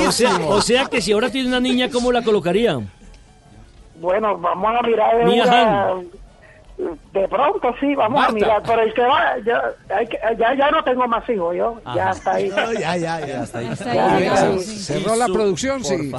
O 0.06 0.12
sea, 0.12 0.30
o 0.48 0.60
sea 0.60 0.86
que 0.86 1.00
si 1.00 1.12
ahora 1.12 1.30
tiene 1.30 1.48
una 1.48 1.60
niña, 1.60 1.88
¿cómo 1.90 2.12
la 2.12 2.22
colocaría? 2.22 2.78
Bueno, 4.00 4.36
vamos 4.38 4.72
a 4.78 4.82
mirar 4.86 5.24
Mia 5.24 5.44
una- 5.44 5.94
De 6.78 7.26
pronto 7.28 7.74
sí, 7.80 7.94
vamos 7.94 8.18
Marta. 8.20 8.32
a 8.32 8.34
mirar. 8.34 8.62
Pero 8.66 8.82
el 8.82 8.92
que 8.94 9.00
va, 9.02 9.38
ya, 9.46 9.62
hay 9.96 10.06
que- 10.06 10.18
ya, 10.38 10.54
ya 10.54 10.70
no 10.70 10.84
tengo 10.84 11.08
más 11.08 11.26
hijos 11.30 11.56
yo. 11.56 11.80
Ya 11.94 12.10
está 12.10 12.32
ahí. 12.34 12.48
No, 12.50 12.72
ya, 12.74 12.96
ya, 12.96 13.20
ya. 13.20 13.24
Ahí. 13.26 13.32
Hasta 13.32 13.58
ahí. 13.90 14.58
Cerró 14.60 15.16
la 15.16 15.26
producción, 15.26 15.82
sí. 15.82 16.12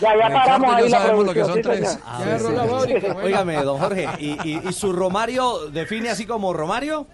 Ya, 0.00 0.14
ya 0.16 0.28
paramos 0.28 0.74
ahí 0.74 0.88
la 0.90 0.98
sabemos 1.00 1.26
lo 1.26 1.32
que 1.32 1.40
producción. 1.40 1.46
son 1.64 1.74
sí, 1.74 1.80
tres. 1.80 1.90
señor. 1.92 2.04
Ah, 2.06 2.18
Ya 2.20 2.24
agarró 2.26 2.50
la 2.50 2.64
fábrica, 2.66 3.00
bueno. 3.14 3.20
Óigame, 3.26 3.56
don 3.62 3.78
Jorge, 3.78 4.08
¿y, 4.18 4.30
y, 4.48 4.68
y 4.68 4.72
su 4.72 4.92
Romario 4.92 5.70
define 5.70 6.10
así 6.10 6.26
como 6.26 6.52
Romario? 6.52 7.06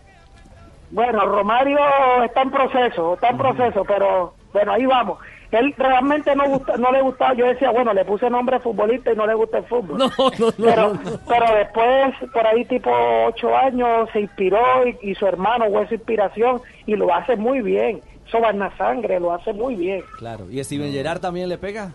Bueno, 0.91 1.25
Romario 1.25 1.79
está 2.25 2.43
en 2.43 2.51
proceso, 2.51 3.15
está 3.15 3.29
en 3.31 3.39
proceso, 3.39 3.85
pero 3.87 4.35
bueno, 4.53 4.73
ahí 4.73 4.85
vamos. 4.85 5.19
Él 5.53 5.75
realmente 5.77 6.35
no 6.35 6.49
gusta, 6.49 6.77
no 6.79 6.91
le 6.91 7.03
gustaba, 7.03 7.35
yo 7.35 7.47
decía, 7.47 7.71
bueno, 7.71 7.93
le 7.93 8.05
puse 8.05 8.29
nombre 8.31 8.59
futbolista 8.59 9.13
y 9.13 9.17
no 9.17 9.27
le 9.27 9.35
gusta 9.35 9.59
el 9.59 9.65
fútbol. 9.65 9.99
No, 9.99 10.11
no, 10.17 10.31
no. 10.39 10.53
pero, 10.57 10.95
no, 10.95 11.11
no. 11.11 11.21
pero 11.29 11.55
después, 11.55 12.15
por 12.33 12.47
ahí 12.47 12.65
tipo 12.65 12.91
ocho 13.27 13.55
años, 13.55 14.09
se 14.13 14.21
inspiró 14.21 14.87
y, 14.87 15.11
y 15.11 15.15
su 15.15 15.27
hermano 15.27 15.67
fue 15.71 15.87
su 15.89 15.95
inspiración 15.95 16.63
y 16.87 16.97
lo 16.97 17.15
hace 17.15 17.37
muy 17.37 17.61
bien. 17.61 18.01
Eso 18.27 18.41
va 18.41 18.49
en 18.51 18.61
la 18.61 18.75
sangre, 18.79 19.21
lo 19.21 19.33
hace 19.35 19.53
muy 19.53 19.77
bien. 19.77 20.03
Claro. 20.17 20.51
¿Y 20.51 20.65
Steven 20.65 20.91
Gerrard 20.91 21.21
también 21.21 21.51
le 21.51 21.59
pega? 21.59 21.93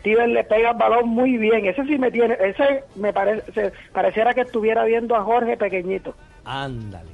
Steven 0.00 0.34
le 0.34 0.44
pega 0.44 0.70
el 0.70 0.76
balón 0.76 1.08
muy 1.08 1.36
bien. 1.36 1.66
Ese 1.66 1.84
sí 1.84 1.98
me 1.98 2.10
tiene, 2.10 2.36
ese 2.40 2.84
me 2.96 3.12
parece, 3.12 3.72
pareciera 3.92 4.34
que 4.34 4.42
estuviera 4.42 4.84
viendo 4.84 5.14
a 5.14 5.22
Jorge 5.22 5.56
pequeñito. 5.56 6.14
Ándale. 6.44 7.13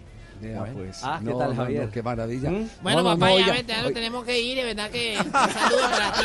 Pues, 0.75 1.01
Ah, 1.05 1.19
¿qué 1.23 1.31
no, 1.31 1.39
tal, 1.39 1.55
Javier? 1.55 1.85
no, 1.87 1.91
qué 1.91 2.03
maravilla. 2.03 2.51
Bueno, 2.83 3.03
No, 3.03 3.11
no, 3.11 3.19
papá, 3.19 3.31
no, 3.31 3.39
ya 3.39 3.53
vete, 3.53 3.73
ya 3.73 3.83
nos 3.83 3.93
tenemos 3.93 4.25
que 4.25 4.41
ir, 4.41 4.57
de 4.57 4.65
verdad 4.65 4.91
que 4.91 5.17
un 5.19 5.33
saludo 5.33 5.81
para 5.91 6.13
ti 6.13 6.25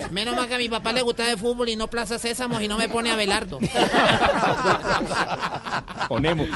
ya. 0.00 0.08
Menos 0.12 0.36
mal 0.36 0.48
que 0.48 0.54
a 0.54 0.58
mi 0.58 0.68
papá 0.68 0.92
le 0.92 1.02
gusta 1.02 1.30
el 1.30 1.38
fútbol 1.38 1.68
y 1.68 1.76
no 1.76 1.88
Plaza 1.88 2.18
Sésamo 2.18 2.60
y 2.60 2.68
no 2.68 2.76
me 2.78 2.88
pone 2.88 3.10
a 3.10 3.16
Belardo. 3.16 3.58
Ponemos. 6.08 6.46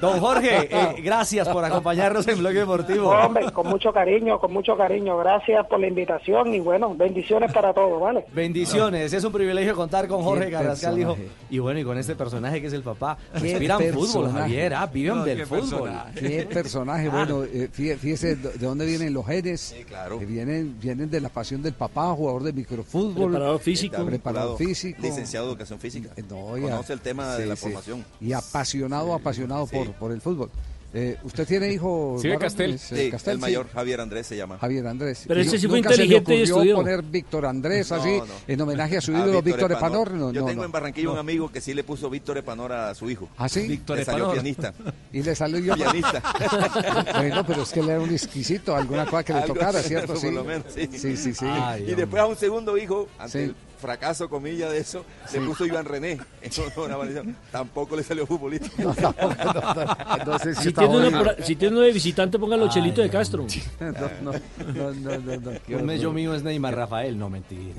Don 0.00 0.20
Jorge, 0.20 0.68
eh, 0.70 0.96
gracias 1.02 1.48
por 1.48 1.64
acompañarnos 1.64 2.26
en 2.28 2.38
Bloque 2.38 2.58
Deportivo. 2.60 3.10
Hombre, 3.10 3.50
con 3.52 3.66
mucho 3.66 3.92
cariño, 3.92 4.38
con 4.38 4.52
mucho 4.52 4.76
cariño. 4.76 5.16
Gracias 5.18 5.66
por 5.66 5.80
la 5.80 5.86
invitación 5.86 6.54
y 6.54 6.60
bueno, 6.60 6.94
bendiciones 6.94 7.52
para 7.52 7.72
todos, 7.72 8.00
¿vale? 8.00 8.24
Bendiciones, 8.32 9.12
es 9.12 9.24
un 9.24 9.32
privilegio 9.32 9.74
contar 9.74 10.06
con 10.08 10.22
Jorge 10.22 10.50
Carrascal, 10.50 10.98
hijo. 10.98 11.16
Y 11.48 11.58
bueno, 11.58 11.80
y 11.80 11.84
con 11.84 11.98
este 11.98 12.14
personaje 12.14 12.60
que 12.60 12.66
es 12.66 12.72
el 12.72 12.82
papá. 12.82 13.16
Qué 13.32 13.38
Respiran 13.40 13.80
fútbol. 13.92 14.30
Javier, 14.32 14.74
ah, 14.74 14.90
No, 15.16 15.24
del 15.24 15.38
qué 15.38 15.46
fútbol. 15.46 15.90
Qué 16.14 16.48
personaje, 16.52 17.08
bueno, 17.08 17.44
eh, 17.44 17.68
fíjese, 17.72 18.36
de 18.36 18.50
de 18.52 18.66
dónde 18.66 18.86
vienen 18.86 19.12
los 19.12 19.26
genes. 19.26 19.74
Que 20.18 20.26
vienen, 20.26 20.76
vienen 20.80 21.10
de 21.10 21.20
la 21.20 21.28
pasión 21.28 21.62
del 21.62 21.74
papá, 21.74 22.12
jugador 22.14 22.42
de 22.42 22.52
microfútbol. 22.52 23.30
Preparador 23.30 23.60
físico. 23.60 24.04
Preparador 24.04 24.58
físico. 24.58 25.02
Licenciado 25.02 25.46
en 25.46 25.50
educación 25.52 25.78
física. 25.80 26.10
No, 26.28 26.56
ya- 26.56 26.64
Conoce 26.70 26.92
el 26.92 27.00
tema 27.00 27.34
de 27.36 27.42
sí, 27.44 27.48
la 27.48 27.56
sí. 27.56 27.62
formación. 27.62 28.04
Y 28.20 28.32
apasionado, 28.32 29.14
apasionado 29.14 29.66
por, 29.66 29.92
por 29.92 30.12
el 30.12 30.20
fútbol. 30.20 30.50
Eh, 30.92 31.16
¿Usted 31.22 31.46
tiene 31.46 31.72
hijo? 31.72 32.18
Sí? 32.20 32.28
Castel. 32.38 32.72
Es, 32.74 32.90
eh, 32.92 33.04
Sí, 33.04 33.10
Castel, 33.12 33.34
el 33.34 33.38
mayor, 33.38 33.68
Javier 33.72 34.00
Andrés 34.00 34.26
se 34.26 34.36
llama. 34.36 34.58
Javier 34.58 34.86
Andrés. 34.88 35.24
Pero 35.28 35.40
ese 35.40 35.56
sí 35.56 35.66
nu- 35.66 35.70
fue 35.70 35.78
nunca 35.78 35.90
se 35.90 35.96
le 35.98 36.02
inteligente 36.04 36.32
y 36.34 36.36
ocurrió 36.42 36.54
estudió. 36.56 36.74
poner 36.76 37.02
Víctor 37.02 37.46
Andrés 37.46 37.92
así, 37.92 38.18
No, 38.18 38.24
en 38.48 38.60
homenaje 38.60 38.96
a 38.96 39.00
su 39.00 39.14
A 39.14 39.18
ídolo 39.20 39.40
Víctor 39.40 39.70
Epanor. 39.70 40.10
No, 40.10 40.32
Yo 40.32 40.40
no, 40.40 40.46
tengo 40.48 40.62
no. 40.62 40.66
en 40.66 40.72
Barranquilla 40.72 41.10
un 41.10 41.18
amigo 41.18 41.48
que 41.52 41.60
sí 41.60 41.74
le 41.74 41.84
puso 41.84 42.10
Víctor 42.10 42.38
Epanor 42.38 42.72
a 42.72 42.92
su 42.96 43.08
hijo. 43.08 43.28
¿Ah, 43.38 43.48
sí? 43.48 43.80
Le 43.86 44.04
salió 44.04 44.32
pianista. 44.32 44.74
Y 45.12 45.22
le 45.22 45.34
salió 45.34 45.58
yo. 45.60 45.74
Pianista. 45.74 46.22
bueno, 47.18 47.44
pero 47.46 47.62
es 47.62 47.70
que 47.70 47.80
él 47.80 47.88
era 47.88 48.00
un 48.00 48.10
exquisito, 48.10 48.74
alguna 48.76 49.04
cosa 49.06 49.22
que 49.24 49.32
le 49.34 49.42
tocara, 49.42 49.82
¿cierto? 49.82 50.08
por 50.14 50.18
Sí, 50.18 50.30
lo 50.30 50.44
menos, 50.44 50.64
sí. 50.74 50.88
sí, 50.92 51.16
sí. 51.16 51.34
sí. 51.34 51.46
y 51.86 51.94
después 51.94 52.20
a 52.22 52.26
un 52.26 52.36
segundo 52.36 52.76
hijo, 52.76 53.08
ante 53.18 53.32
Sí. 53.32 53.44
el 53.44 53.54
fracaso, 53.80 54.28
comilla, 54.28 54.68
de 54.70 54.78
eso, 54.78 55.04
le 55.32 55.40
puso 55.40 55.64
Iván 55.66 55.84
René. 55.84 56.18
Eso 56.42 56.64
no, 56.76 56.84
una. 56.84 57.22
Tampoco 57.50 57.96
le 57.96 58.02
salió 58.02 58.26
futbolista. 58.26 58.68
No, 58.78 58.94
tampoco, 58.94 59.34
no, 59.44 59.52
no, 59.54 60.24
no 60.26 60.38
sé 60.38 60.54
si 60.54 60.72
tiene, 60.72 61.10
por- 61.10 61.36
si 61.44 61.56
tiene 61.56 61.76
uno 61.76 61.84
de 61.84 61.92
visitante, 61.92 62.38
póngalo 62.38 62.68
Chelito 62.68 63.00
de 63.02 63.10
Castro. 63.10 63.46
No, 63.80 63.90
no, 63.90 64.32
no, 64.32 64.92
no, 64.92 65.18
no, 65.18 65.36
no, 65.40 65.50
qué 65.66 65.76
Un 65.76 65.86
mello 65.86 66.08
horror. 66.10 66.14
mío 66.14 66.34
es 66.34 66.42
Neymar 66.42 66.74
Rafael, 66.76 67.18
no 67.18 67.28
mentira. 67.30 67.74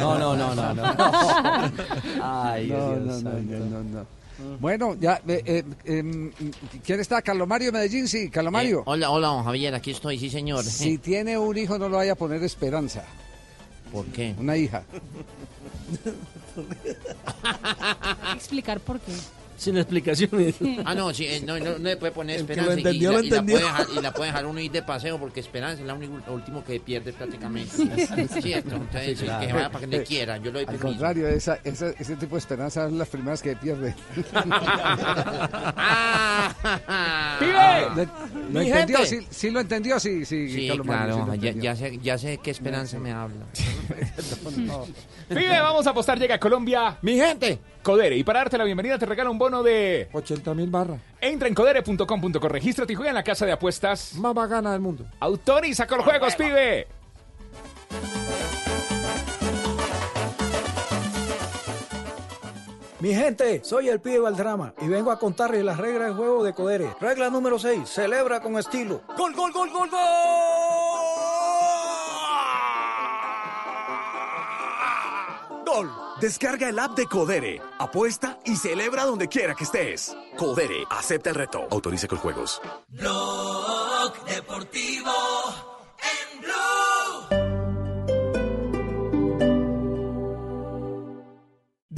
No, 0.00 0.18
No, 0.18 0.18
no, 0.18 0.36
no, 0.36 0.54
no, 0.54 0.74
no. 0.74 0.82
Ay, 2.22 2.66
No, 2.68 2.76
Dios 2.90 3.00
no, 3.00 3.04
no, 3.06 3.12
santo. 3.20 3.52
no, 3.52 3.66
no, 3.66 3.82
no. 3.82 4.18
Bueno, 4.60 4.94
ya, 5.00 5.20
eh, 5.26 5.42
eh, 5.44 5.64
em, 5.84 6.30
¿quién 6.84 7.00
está? 7.00 7.20
¿Carlos 7.22 7.48
Mario 7.48 7.72
Medellín? 7.72 8.06
Sí, 8.06 8.30
Carlos 8.30 8.52
Mario. 8.52 8.80
Eh, 8.80 8.84
hola, 8.86 9.10
hola, 9.10 9.26
don 9.28 9.42
Javier, 9.44 9.74
aquí 9.74 9.90
estoy, 9.90 10.16
sí, 10.16 10.30
señor. 10.30 10.62
Si 10.62 10.98
tiene 10.98 11.36
un 11.36 11.56
hijo, 11.58 11.76
no 11.76 11.88
lo 11.88 11.96
vaya 11.96 12.12
a 12.12 12.14
poner 12.14 12.42
esperanza. 12.44 13.02
¿Por 13.92 14.06
qué? 14.06 14.34
Una 14.38 14.56
hija. 14.56 14.82
explicar 18.34 18.80
por 18.80 19.00
qué. 19.00 19.12
Sin 19.58 19.76
explicaciones. 19.76 20.54
Ah, 20.84 20.94
no, 20.94 21.12
sí, 21.12 21.26
eh, 21.26 21.42
no, 21.44 21.58
no, 21.58 21.72
no 21.72 21.78
le 21.78 21.96
puede 21.96 22.12
poner 22.12 22.36
esperanza. 22.40 22.70
lo 22.70 22.76
y- 22.76 22.78
entendió, 22.80 23.20
y, 23.20 23.28
la, 23.28 23.42
lo 23.42 23.42
y 23.42 23.42
la 23.42 23.42
puede 23.42 23.64
dejar, 23.64 23.86
y 23.92 24.00
la 24.02 24.12
puede 24.14 24.30
dejar 24.30 24.46
uno 24.46 24.60
ir 24.60 24.70
de 24.70 24.82
paseo 24.82 25.18
porque 25.18 25.40
esperanza 25.40 25.80
es 25.82 25.86
la 25.86 25.94
única- 25.94 26.22
lo 26.26 26.34
último 26.34 26.64
que 26.64 26.78
pierde 26.80 27.12
prácticamente. 27.12 27.76
Cierto, 28.40 28.76
entonces 28.76 29.18
Sí, 29.18 29.24
claro. 29.24 29.46
que 29.46 29.52
vaya 29.52 29.70
para 29.70 29.86
que 29.86 29.98
no 29.98 30.04
quiera, 30.04 30.36
yo 30.38 30.52
lo 30.52 30.60
Al 30.60 30.64
permiso. 30.66 30.86
contrario, 30.86 31.28
esa, 31.28 31.58
esa- 31.64 31.90
ese 31.90 32.16
tipo 32.16 32.36
de 32.36 32.38
esperanza 32.38 32.84
son 32.84 32.96
las 32.98 33.08
primeras 33.08 33.42
que 33.42 33.56
pierde. 33.56 33.94
¡Pibe! 37.40 37.80
¿Lo, 37.96 38.04
lo 38.04 38.60
Mi 38.60 38.66
entendió? 38.68 38.98
gente. 38.98 39.06
¿Sí, 39.06 39.26
sí 39.30 39.50
lo 39.50 39.60
entendió? 39.60 39.98
Sí, 40.00 40.24
sí, 40.24 40.48
Sí, 40.50 40.68
Carlos 40.68 40.86
Mario, 40.86 41.14
claro, 41.24 41.32
sí 41.34 41.40
ya, 41.40 41.52
ya 41.52 41.76
sé, 41.76 41.98
ya 42.02 42.18
sé 42.18 42.38
qué 42.42 42.50
esperanza 42.50 42.98
me 42.98 43.12
habla. 43.12 43.44
Pibe, 45.28 45.60
vamos 45.60 45.86
a 45.86 45.90
apostar, 45.90 46.18
llega 46.18 46.36
a 46.36 46.40
Colombia. 46.40 46.96
Mi 47.02 47.16
gente. 47.16 47.58
Codere. 47.88 48.18
Y 48.18 48.22
para 48.22 48.40
darte 48.40 48.58
la 48.58 48.64
bienvenida 48.64 48.98
te 48.98 49.06
regala 49.06 49.30
un 49.30 49.38
bono 49.38 49.62
de 49.62 50.10
80 50.12 50.52
mil 50.52 50.68
barras. 50.68 51.00
Entra 51.22 51.48
en 51.48 51.54
codere.com.co, 51.54 52.48
regístrate 52.48 52.92
y 52.92 52.96
juega 52.96 53.08
en 53.08 53.14
la 53.14 53.22
casa 53.22 53.46
de 53.46 53.52
apuestas. 53.52 54.12
Más 54.16 54.34
bacana 54.34 54.72
del 54.72 54.80
mundo. 54.82 55.06
Autoriza 55.20 55.86
con 55.86 55.96
los 55.96 56.06
juegos, 56.06 56.36
pibe. 56.36 56.86
Mi 63.00 63.14
gente, 63.14 63.64
soy 63.64 63.88
el 63.88 64.00
pibe 64.00 64.18
Valdrama 64.18 64.74
y 64.82 64.88
vengo 64.88 65.10
a 65.10 65.18
contarles 65.18 65.64
las 65.64 65.78
reglas 65.78 66.08
del 66.08 66.16
juego 66.16 66.44
de 66.44 66.52
Codere. 66.52 66.90
Regla 67.00 67.30
número 67.30 67.58
6, 67.58 67.88
celebra 67.88 68.40
con 68.40 68.58
estilo. 68.58 69.00
¡Gol, 69.16 69.34
gol, 69.34 69.50
gol, 69.50 69.70
gol, 69.70 69.88
Gol. 75.64 76.07
Descarga 76.20 76.68
el 76.68 76.78
app 76.80 76.96
de 76.96 77.06
Codere, 77.06 77.62
apuesta 77.78 78.40
y 78.44 78.56
celebra 78.56 79.04
donde 79.04 79.28
quiera 79.28 79.54
que 79.54 79.62
estés. 79.62 80.16
Codere, 80.36 80.84
acepta 80.90 81.30
el 81.30 81.36
reto. 81.36 81.68
Autoriza 81.70 82.08
con 82.08 82.18
juegos. 82.18 82.60
Blog 82.88 84.24
Deportivo 84.24 85.12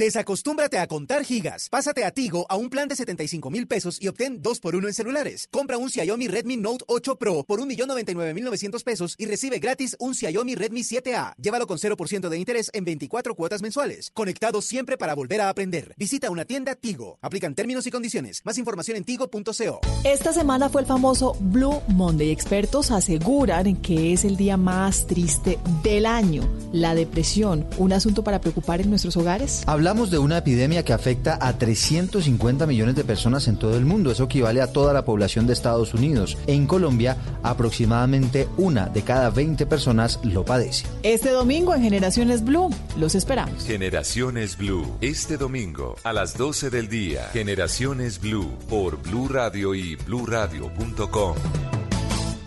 Desacostúmbrate 0.01 0.79
a 0.79 0.87
contar 0.87 1.23
gigas. 1.23 1.69
Pásate 1.69 2.05
a 2.05 2.09
Tigo 2.09 2.47
a 2.49 2.55
un 2.55 2.71
plan 2.71 2.87
de 2.87 2.95
75 2.95 3.51
mil 3.51 3.67
pesos 3.67 3.99
y 4.01 4.07
obtén 4.07 4.41
2 4.41 4.59
por 4.59 4.75
1 4.75 4.87
en 4.87 4.95
celulares. 4.95 5.47
Compra 5.51 5.77
un 5.77 5.89
Xiaomi 5.89 6.27
Redmi 6.27 6.57
Note 6.57 6.85
8 6.87 7.17
Pro 7.17 7.43
por 7.43 7.61
1.099.900 7.61 8.83
pesos 8.83 9.15
y 9.19 9.27
recibe 9.27 9.59
gratis 9.59 9.95
un 9.99 10.15
Xiaomi 10.15 10.55
Redmi 10.55 10.81
7A. 10.81 11.35
Llévalo 11.39 11.67
con 11.67 11.77
0% 11.77 12.29
de 12.29 12.35
interés 12.35 12.71
en 12.73 12.83
24 12.83 13.35
cuotas 13.35 13.61
mensuales. 13.61 14.09
Conectado 14.15 14.63
siempre 14.63 14.97
para 14.97 15.13
volver 15.13 15.39
a 15.41 15.49
aprender. 15.49 15.93
Visita 15.97 16.31
una 16.31 16.45
tienda 16.45 16.73
Tigo. 16.73 17.19
Aplican 17.21 17.53
términos 17.53 17.85
y 17.85 17.91
condiciones. 17.91 18.41
Más 18.43 18.57
información 18.57 18.97
en 18.97 19.03
tigo.co. 19.03 19.81
Esta 20.03 20.33
semana 20.33 20.69
fue 20.69 20.81
el 20.81 20.87
famoso 20.87 21.37
Blue 21.39 21.79
Monday. 21.89 22.31
Expertos 22.31 22.89
aseguran 22.89 23.75
que 23.75 24.13
es 24.13 24.25
el 24.25 24.35
día 24.35 24.57
más 24.57 25.05
triste 25.05 25.59
del 25.83 26.07
año. 26.07 26.41
La 26.73 26.95
depresión, 26.95 27.67
un 27.77 27.93
asunto 27.93 28.23
para 28.23 28.41
preocupar 28.41 28.81
en 28.81 28.89
nuestros 28.89 29.15
hogares. 29.15 29.61
Hablamos 29.91 30.09
de 30.09 30.19
una 30.19 30.37
epidemia 30.37 30.85
que 30.85 30.93
afecta 30.93 31.37
a 31.41 31.57
350 31.57 32.65
millones 32.65 32.95
de 32.95 33.03
personas 33.03 33.49
en 33.49 33.57
todo 33.57 33.75
el 33.75 33.83
mundo. 33.83 34.09
Eso 34.09 34.23
equivale 34.23 34.61
a 34.61 34.71
toda 34.71 34.93
la 34.93 35.03
población 35.03 35.47
de 35.47 35.51
Estados 35.51 35.93
Unidos. 35.93 36.37
En 36.47 36.65
Colombia, 36.65 37.17
aproximadamente 37.43 38.47
una 38.55 38.85
de 38.85 39.01
cada 39.01 39.29
20 39.31 39.65
personas 39.65 40.21
lo 40.23 40.45
padece. 40.45 40.85
Este 41.03 41.31
domingo 41.31 41.75
en 41.75 41.81
Generaciones 41.81 42.41
Blue, 42.41 42.73
los 42.95 43.15
esperamos. 43.15 43.65
Generaciones 43.65 44.57
Blue, 44.57 44.95
este 45.01 45.35
domingo 45.35 45.97
a 46.05 46.13
las 46.13 46.37
12 46.37 46.69
del 46.69 46.87
día. 46.87 47.25
Generaciones 47.33 48.21
Blue 48.21 48.49
por 48.69 48.95
Blue 48.95 49.27
Radio 49.27 49.75
y 49.75 49.97
bluradio.com. 49.97 51.35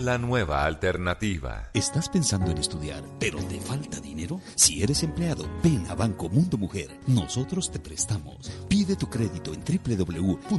La 0.05 0.19
nueva 0.19 0.67
alternativa. 0.67 1.71
¿Estás 1.73 2.11
pensando 2.11 2.51
en 2.51 2.59
estudiar, 2.59 3.03
pero 3.19 3.39
te 3.39 3.59
falta 3.59 4.01
dinero? 4.01 4.39
Si 4.55 4.83
eres 4.83 5.03
empleado, 5.03 5.49
ven 5.63 5.87
a 5.89 5.95
Banco 5.95 6.29
Mundo 6.29 6.59
Mujer. 6.59 7.01
Nosotros 7.07 7.71
te 7.71 7.79
prestamos. 7.79 8.53
Pide 8.69 8.97
tu 8.97 9.09
crédito 9.09 9.55
en 9.55 9.65
www.pmm.com.co. 9.65 10.55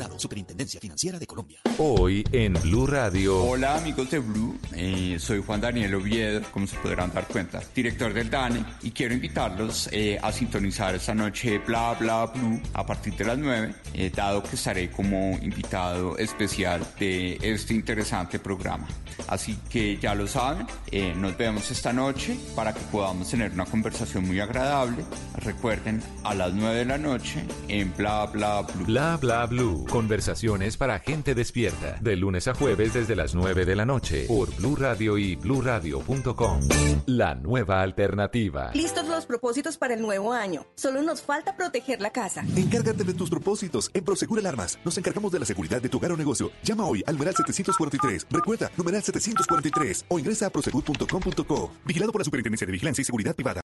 Vigilado 0.00 0.18
Superintendencia 0.18 0.80
Financiera 0.80 1.18
de 1.18 1.26
Colombia. 1.26 1.58
Hoy 1.76 2.24
en 2.32 2.54
Blue 2.54 2.86
Radio. 2.86 3.44
Hola 3.44 3.76
amigos 3.76 4.10
de 4.10 4.18
Blue, 4.18 4.58
Eh, 4.72 5.16
soy 5.18 5.42
Juan 5.42 5.60
Daniel 5.60 5.94
Oviedo, 5.94 6.40
como 6.52 6.66
se 6.66 6.76
podrán 6.78 7.12
dar 7.12 7.26
cuenta, 7.26 7.60
director 7.74 8.14
del 8.14 8.30
DANE 8.30 8.64
y 8.82 8.92
quiero 8.92 9.12
invitarlos 9.12 9.90
eh, 9.92 10.18
a 10.22 10.32
sintonizar 10.32 10.94
esta 10.94 11.14
noche 11.14 11.58
Bla 11.58 11.94
Bla 12.00 12.24
Blue 12.26 12.60
a 12.72 12.86
partir 12.86 13.14
de 13.14 13.24
las 13.26 13.36
9, 13.36 13.74
eh, 13.92 14.10
dado 14.14 14.42
que 14.42 14.56
estaré 14.56 14.90
como 14.90 15.38
invitado 15.42 16.16
especial 16.16 16.86
de 16.98 17.38
este 17.42 17.74
interesante 17.74 18.38
programa. 18.38 18.88
Así 19.28 19.58
que 19.68 19.98
ya 19.98 20.14
lo 20.14 20.26
saben, 20.26 20.66
eh, 20.90 21.12
nos 21.14 21.36
vemos 21.36 21.70
esta 21.70 21.92
noche 21.92 22.38
para 22.56 22.72
que 22.72 22.80
podamos 22.92 23.28
tener 23.28 23.52
una 23.52 23.66
conversación 23.66 24.26
muy 24.26 24.40
agradable. 24.40 25.04
Recuerden, 25.36 26.02
a 26.24 26.34
las 26.34 26.54
9 26.54 26.74
de 26.78 26.84
la 26.86 26.98
noche 26.98 27.44
en 27.68 27.94
Bla 27.96 28.26
Bla 28.26 28.62
Blue. 28.62 28.86
Bla 28.86 29.16
bla 29.16 29.46
blue. 29.46 29.86
Conversaciones 29.90 30.76
para 30.76 31.00
gente 31.00 31.34
despierta. 31.34 31.98
De 32.00 32.14
lunes 32.14 32.46
a 32.46 32.54
jueves 32.54 32.94
desde 32.94 33.16
las 33.16 33.34
9 33.34 33.64
de 33.64 33.74
la 33.74 33.84
noche. 33.84 34.26
Por 34.28 34.54
Blue 34.54 34.76
Radio 34.76 35.18
y 35.18 35.34
bluradio.com. 35.34 36.60
La 37.06 37.34
nueva 37.34 37.82
alternativa. 37.82 38.70
Listos 38.72 39.08
los 39.08 39.26
propósitos 39.26 39.78
para 39.78 39.94
el 39.94 40.00
nuevo 40.00 40.32
año. 40.32 40.64
Solo 40.76 41.02
nos 41.02 41.22
falta 41.22 41.56
proteger 41.56 42.00
la 42.00 42.10
casa. 42.10 42.44
Encárgate 42.54 43.02
de 43.02 43.14
tus 43.14 43.30
propósitos. 43.30 43.90
En 43.92 44.04
Prosegur 44.04 44.38
Alarmas 44.38 44.78
nos 44.84 44.96
encargamos 44.96 45.32
de 45.32 45.40
la 45.40 45.44
seguridad 45.44 45.82
de 45.82 45.88
tu 45.88 45.98
hogar 45.98 46.12
o 46.12 46.16
negocio. 46.16 46.52
Llama 46.62 46.86
hoy 46.86 47.02
al 47.06 47.14
numeral 47.14 47.34
743. 47.34 48.28
Recuerda, 48.30 48.70
numeral 48.76 49.02
743 49.02 50.04
o 50.08 50.18
ingresa 50.20 50.46
a 50.46 50.50
prosegur.com.co. 50.50 51.72
Vigilado 51.84 52.12
por 52.12 52.20
la 52.20 52.24
Superintendencia 52.24 52.66
de 52.66 52.72
Vigilancia 52.72 53.02
y 53.02 53.04
Seguridad 53.04 53.34
Privada. 53.34 53.60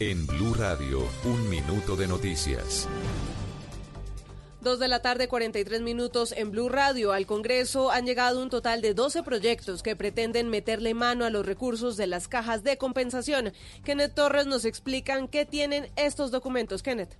En 0.00 0.28
Blue 0.28 0.54
Radio, 0.54 1.00
un 1.24 1.50
minuto 1.50 1.96
de 1.96 2.06
noticias. 2.06 2.86
Dos 4.60 4.78
de 4.78 4.86
la 4.86 5.02
tarde, 5.02 5.26
43 5.26 5.80
minutos 5.80 6.30
en 6.30 6.52
Blue 6.52 6.68
Radio. 6.68 7.10
Al 7.10 7.26
Congreso 7.26 7.90
han 7.90 8.06
llegado 8.06 8.40
un 8.40 8.48
total 8.48 8.80
de 8.80 8.94
12 8.94 9.24
proyectos 9.24 9.82
que 9.82 9.96
pretenden 9.96 10.50
meterle 10.50 10.94
mano 10.94 11.24
a 11.24 11.30
los 11.30 11.44
recursos 11.44 11.96
de 11.96 12.06
las 12.06 12.28
cajas 12.28 12.62
de 12.62 12.78
compensación. 12.78 13.52
Kenneth 13.82 14.14
Torres 14.14 14.46
nos 14.46 14.64
explican 14.64 15.26
qué 15.26 15.44
tienen 15.44 15.90
estos 15.96 16.30
documentos. 16.30 16.84
Kenneth. 16.84 17.16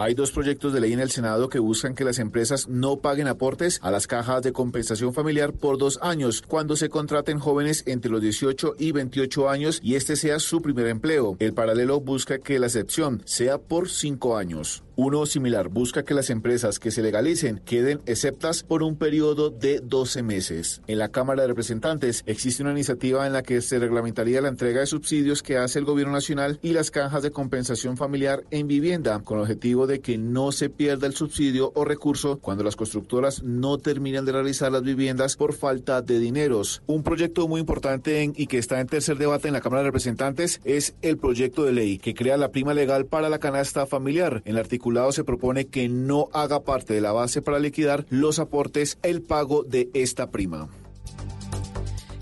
Hay 0.00 0.14
dos 0.14 0.30
proyectos 0.30 0.72
de 0.72 0.80
ley 0.80 0.94
en 0.94 1.00
el 1.00 1.10
Senado 1.10 1.50
que 1.50 1.58
buscan 1.58 1.94
que 1.94 2.06
las 2.06 2.18
empresas 2.18 2.68
no 2.68 3.00
paguen 3.00 3.28
aportes 3.28 3.78
a 3.82 3.90
las 3.90 4.06
cajas 4.06 4.42
de 4.42 4.50
compensación 4.50 5.12
familiar 5.12 5.52
por 5.52 5.76
dos 5.76 5.98
años 6.00 6.40
cuando 6.40 6.74
se 6.74 6.88
contraten 6.88 7.38
jóvenes 7.38 7.82
entre 7.86 8.10
los 8.10 8.22
18 8.22 8.76
y 8.78 8.92
28 8.92 9.50
años 9.50 9.78
y 9.82 9.96
este 9.96 10.16
sea 10.16 10.38
su 10.38 10.62
primer 10.62 10.86
empleo. 10.86 11.36
El 11.38 11.52
paralelo 11.52 12.00
busca 12.00 12.38
que 12.38 12.58
la 12.58 12.68
excepción 12.68 13.20
sea 13.26 13.58
por 13.58 13.90
cinco 13.90 14.38
años. 14.38 14.82
Uno 15.02 15.24
similar 15.24 15.70
busca 15.70 16.04
que 16.04 16.12
las 16.12 16.28
empresas 16.28 16.78
que 16.78 16.90
se 16.90 17.00
legalicen 17.00 17.62
queden 17.64 18.02
exceptas 18.04 18.62
por 18.62 18.82
un 18.82 18.96
periodo 18.96 19.48
de 19.48 19.80
12 19.80 20.22
meses. 20.22 20.82
En 20.86 20.98
la 20.98 21.08
Cámara 21.08 21.40
de 21.40 21.48
Representantes 21.48 22.22
existe 22.26 22.62
una 22.62 22.72
iniciativa 22.72 23.26
en 23.26 23.32
la 23.32 23.42
que 23.42 23.62
se 23.62 23.78
reglamentaría 23.78 24.42
la 24.42 24.50
entrega 24.50 24.80
de 24.80 24.86
subsidios 24.86 25.42
que 25.42 25.56
hace 25.56 25.78
el 25.78 25.86
Gobierno 25.86 26.12
Nacional 26.12 26.58
y 26.60 26.72
las 26.74 26.90
cajas 26.90 27.22
de 27.22 27.30
compensación 27.30 27.96
familiar 27.96 28.44
en 28.50 28.68
vivienda, 28.68 29.18
con 29.20 29.38
el 29.38 29.44
objetivo 29.44 29.86
de 29.86 30.00
que 30.00 30.18
no 30.18 30.52
se 30.52 30.68
pierda 30.68 31.06
el 31.06 31.14
subsidio 31.14 31.72
o 31.74 31.86
recurso 31.86 32.38
cuando 32.38 32.62
las 32.62 32.76
constructoras 32.76 33.42
no 33.42 33.78
terminan 33.78 34.26
de 34.26 34.32
realizar 34.32 34.70
las 34.70 34.82
viviendas 34.82 35.34
por 35.36 35.54
falta 35.54 36.02
de 36.02 36.18
dineros. 36.18 36.82
Un 36.86 37.04
proyecto 37.04 37.48
muy 37.48 37.60
importante 37.60 38.30
y 38.36 38.46
que 38.48 38.58
está 38.58 38.80
en 38.80 38.86
tercer 38.86 39.16
debate 39.16 39.48
en 39.48 39.54
la 39.54 39.62
Cámara 39.62 39.80
de 39.80 39.88
Representantes 39.88 40.60
es 40.64 40.94
el 41.00 41.16
proyecto 41.16 41.64
de 41.64 41.72
ley 41.72 41.96
que 41.96 42.12
crea 42.12 42.36
la 42.36 42.50
prima 42.50 42.74
legal 42.74 43.06
para 43.06 43.30
la 43.30 43.38
canasta 43.38 43.86
familiar. 43.86 44.42
En 44.44 44.56
el 44.56 44.58
articulado 44.90 45.12
se 45.12 45.22
propone 45.22 45.66
que 45.68 45.88
no 45.88 46.28
haga 46.32 46.64
parte 46.64 46.94
de 46.94 47.00
la 47.00 47.12
base 47.12 47.42
para 47.42 47.60
liquidar 47.60 48.06
los 48.10 48.40
aportes 48.40 48.98
el 49.04 49.22
pago 49.22 49.62
de 49.62 49.88
esta 49.94 50.32
prima. 50.32 50.68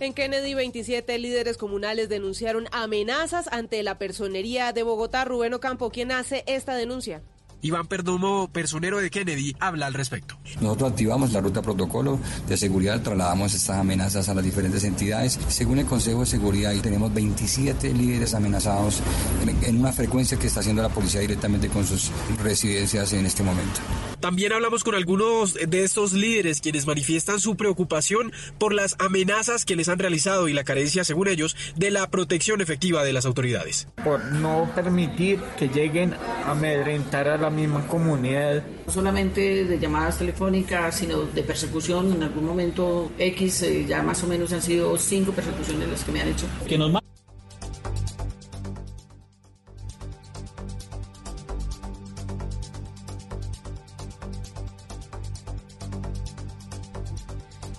En 0.01 0.13
Kennedy, 0.13 0.53
27 0.53 1.19
líderes 1.19 1.57
comunales 1.57 2.11
denunciaron 2.11 2.67
amenazas 2.71 3.49
ante 3.51 3.83
la 3.83 3.99
personería 3.99 4.75
de 4.75 4.83
Bogotá. 4.83 5.25
Rubén 5.25 5.55
Ocampo, 5.55 5.91
¿quién 5.91 6.13
hace 6.13 6.45
esta 6.47 6.77
denuncia? 6.77 7.23
Iván 7.61 7.87
Perdomo, 7.87 8.49
personero 8.53 8.99
de 8.99 9.11
Kennedy, 9.11 9.55
habla 9.61 9.87
al 9.87 9.95
respecto. 9.95 10.39
Nosotros 10.61 10.93
activamos 10.93 11.33
la 11.33 11.41
ruta 11.41 11.61
protocolo 11.63 12.19
de 12.47 12.57
seguridad, 12.57 13.03
trasladamos 13.03 13.55
estas 13.55 13.79
amenazas 13.79 14.29
a 14.29 14.35
las 14.35 14.45
diferentes 14.45 14.85
entidades. 14.85 15.39
Según 15.49 15.79
el 15.79 15.87
Consejo 15.87 16.21
de 16.21 16.27
Seguridad, 16.27 16.73
tenemos 16.83 17.13
27 17.13 17.93
líderes 17.93 18.35
amenazados 18.35 19.01
en- 19.43 19.65
en 19.65 19.81
una 19.81 19.93
frecuencia 19.93 20.39
que 20.39 20.47
está 20.47 20.61
haciendo 20.61 20.83
la 20.83 20.89
policía 20.89 21.21
directamente 21.21 21.69
con 21.69 21.85
sus 21.87 22.11
residencias 22.43 23.13
en 23.13 23.27
este 23.27 23.43
momento. 23.43 23.81
También 24.21 24.53
hablamos 24.53 24.83
con 24.83 24.95
algunos 24.97 25.55
de 25.55 25.85
estos 25.85 26.13
líderes 26.13 26.61
quienes 26.61 26.87
manifiestan 26.87 27.39
su 27.41 27.57
preocupación 27.57 28.33
por 28.59 28.73
las 28.75 28.97
amenazas 28.99 29.65
que 29.65 29.77
les 29.77 29.89
han 29.89 29.99
realizado 29.99 30.49
y 30.49 30.53
la 30.53 30.65
carencia, 30.65 31.05
según 31.05 31.29
ellos, 31.29 31.57
de 31.77 31.91
la 31.91 32.11
protección 32.11 32.61
efectiva 32.61 33.05
de 33.05 33.13
las 33.13 33.27
autoridades. 33.27 33.87
por 34.05 34.25
no 34.25 34.71
permitir 34.75 35.41
que 35.59 35.69
lleguen 35.69 36.15
a 36.15 36.53
amedrentar 36.53 37.29
a 37.29 37.37
la 37.37 37.48
misma 37.51 37.87
comunidad. 37.87 38.63
No 38.87 38.93
solamente 38.93 39.65
de 39.65 39.79
llamadas 39.79 40.19
telefónicas, 40.19 40.97
sino 40.97 41.23
de 41.23 41.43
persecución. 41.43 42.13
En 42.13 42.23
algún 42.23 42.47
momento 42.47 43.11
X, 43.19 43.63
eh, 43.63 43.87
ya 43.87 44.03
más 44.03 44.23
o 44.25 44.27
menos 44.27 44.53
han 44.53 44.63
sido 44.63 44.97
cinco 44.97 45.33
persecuciones 45.33 45.89
las 45.89 46.05
que 46.05 46.13
me 46.13 46.21
han 46.21 46.29
hecho. 46.29 46.47
Que 46.67 46.79
nos 46.79 46.93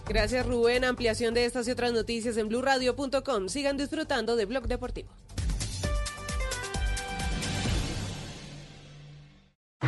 Gracias, 0.10 0.44
Rubén. 0.48 0.84
Ampliación 0.86 1.36
de 1.36 1.46
estas 1.46 1.68
y 1.68 1.72
otras 1.72 1.94
noticias 1.94 2.36
en 2.38 2.50
blurradio.com. 2.50 3.48
Sigan 3.48 3.78
disfrutando 3.78 4.36
de 4.36 4.46
Blog 4.46 4.68
Deportivo. 4.68 5.10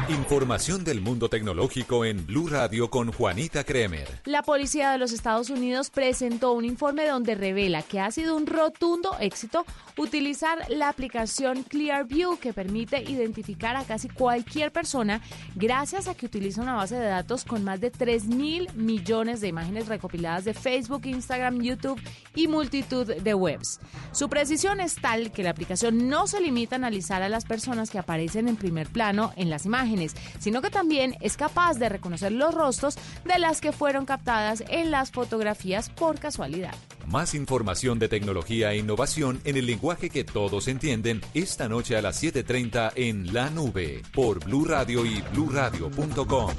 Información 0.07 0.85
del 0.85 1.01
mundo 1.01 1.27
tecnológico 1.27 2.05
en 2.05 2.25
Blue 2.25 2.47
Radio 2.47 2.89
con 2.89 3.11
Juanita 3.11 3.65
Kremer. 3.65 4.07
La 4.23 4.41
policía 4.41 4.89
de 4.91 4.97
los 4.97 5.11
Estados 5.11 5.49
Unidos 5.49 5.89
presentó 5.89 6.53
un 6.53 6.63
informe 6.63 7.05
donde 7.05 7.35
revela 7.35 7.81
que 7.81 7.99
ha 7.99 8.09
sido 8.09 8.37
un 8.37 8.47
rotundo 8.47 9.17
éxito 9.19 9.65
utilizar 9.97 10.69
la 10.69 10.89
aplicación 10.89 11.63
Clearview 11.63 12.37
que 12.37 12.53
permite 12.53 13.01
identificar 13.01 13.75
a 13.75 13.83
casi 13.83 14.09
cualquier 14.09 14.71
persona 14.71 15.21
gracias 15.55 16.07
a 16.07 16.15
que 16.15 16.25
utiliza 16.25 16.61
una 16.61 16.75
base 16.75 16.95
de 16.95 17.07
datos 17.07 17.45
con 17.45 17.63
más 17.63 17.79
de 17.81 17.91
3 17.91 18.25
mil 18.25 18.67
millones 18.75 19.41
de 19.41 19.47
imágenes 19.47 19.87
recopiladas 19.87 20.45
de 20.45 20.53
Facebook, 20.53 21.05
Instagram, 21.05 21.61
YouTube 21.61 22.01
y 22.35 22.47
multitud 22.47 23.05
de 23.05 23.33
webs. 23.33 23.79
Su 24.11 24.29
precisión 24.29 24.79
es 24.79 24.95
tal 24.95 25.31
que 25.31 25.43
la 25.43 25.51
aplicación 25.51 26.09
no 26.09 26.27
se 26.27 26.41
limita 26.41 26.75
a 26.75 26.77
analizar 26.77 27.21
a 27.21 27.29
las 27.29 27.45
personas 27.45 27.89
que 27.89 27.99
aparecen 27.99 28.47
en 28.47 28.55
primer 28.55 28.87
plano 28.87 29.33
en 29.35 29.49
las 29.49 29.65
imágenes, 29.65 30.15
sino 30.39 30.61
que 30.61 30.69
también 30.69 31.15
es 31.21 31.37
capaz 31.37 31.77
de 31.77 31.89
reconocer 31.89 32.31
los 32.31 32.53
rostros 32.53 32.97
de 33.25 33.39
las 33.39 33.61
que 33.61 33.71
fueron 33.71 34.05
captadas 34.05 34.63
en 34.69 34.91
las 34.91 35.11
fotografías 35.11 35.89
por 35.89 36.19
casualidad. 36.19 36.73
Más 37.07 37.33
información 37.33 37.99
de 37.99 38.07
tecnología 38.07 38.71
e 38.71 38.77
innovación 38.77 39.41
en 39.43 39.57
el 39.57 39.65
lenguaje 39.82 40.11
que 40.11 40.23
todos 40.23 40.67
entienden 40.67 41.21
esta 41.34 41.67
noche 41.67 41.97
a 41.97 42.03
las 42.03 42.21
7:30 42.21 42.91
en 42.95 43.34
La 43.34 43.49
Nube 43.49 44.03
por 44.13 44.45
Blue 44.45 44.63
Radio 44.63 45.03
y 45.07 45.23
bluradio.com. 45.34 46.53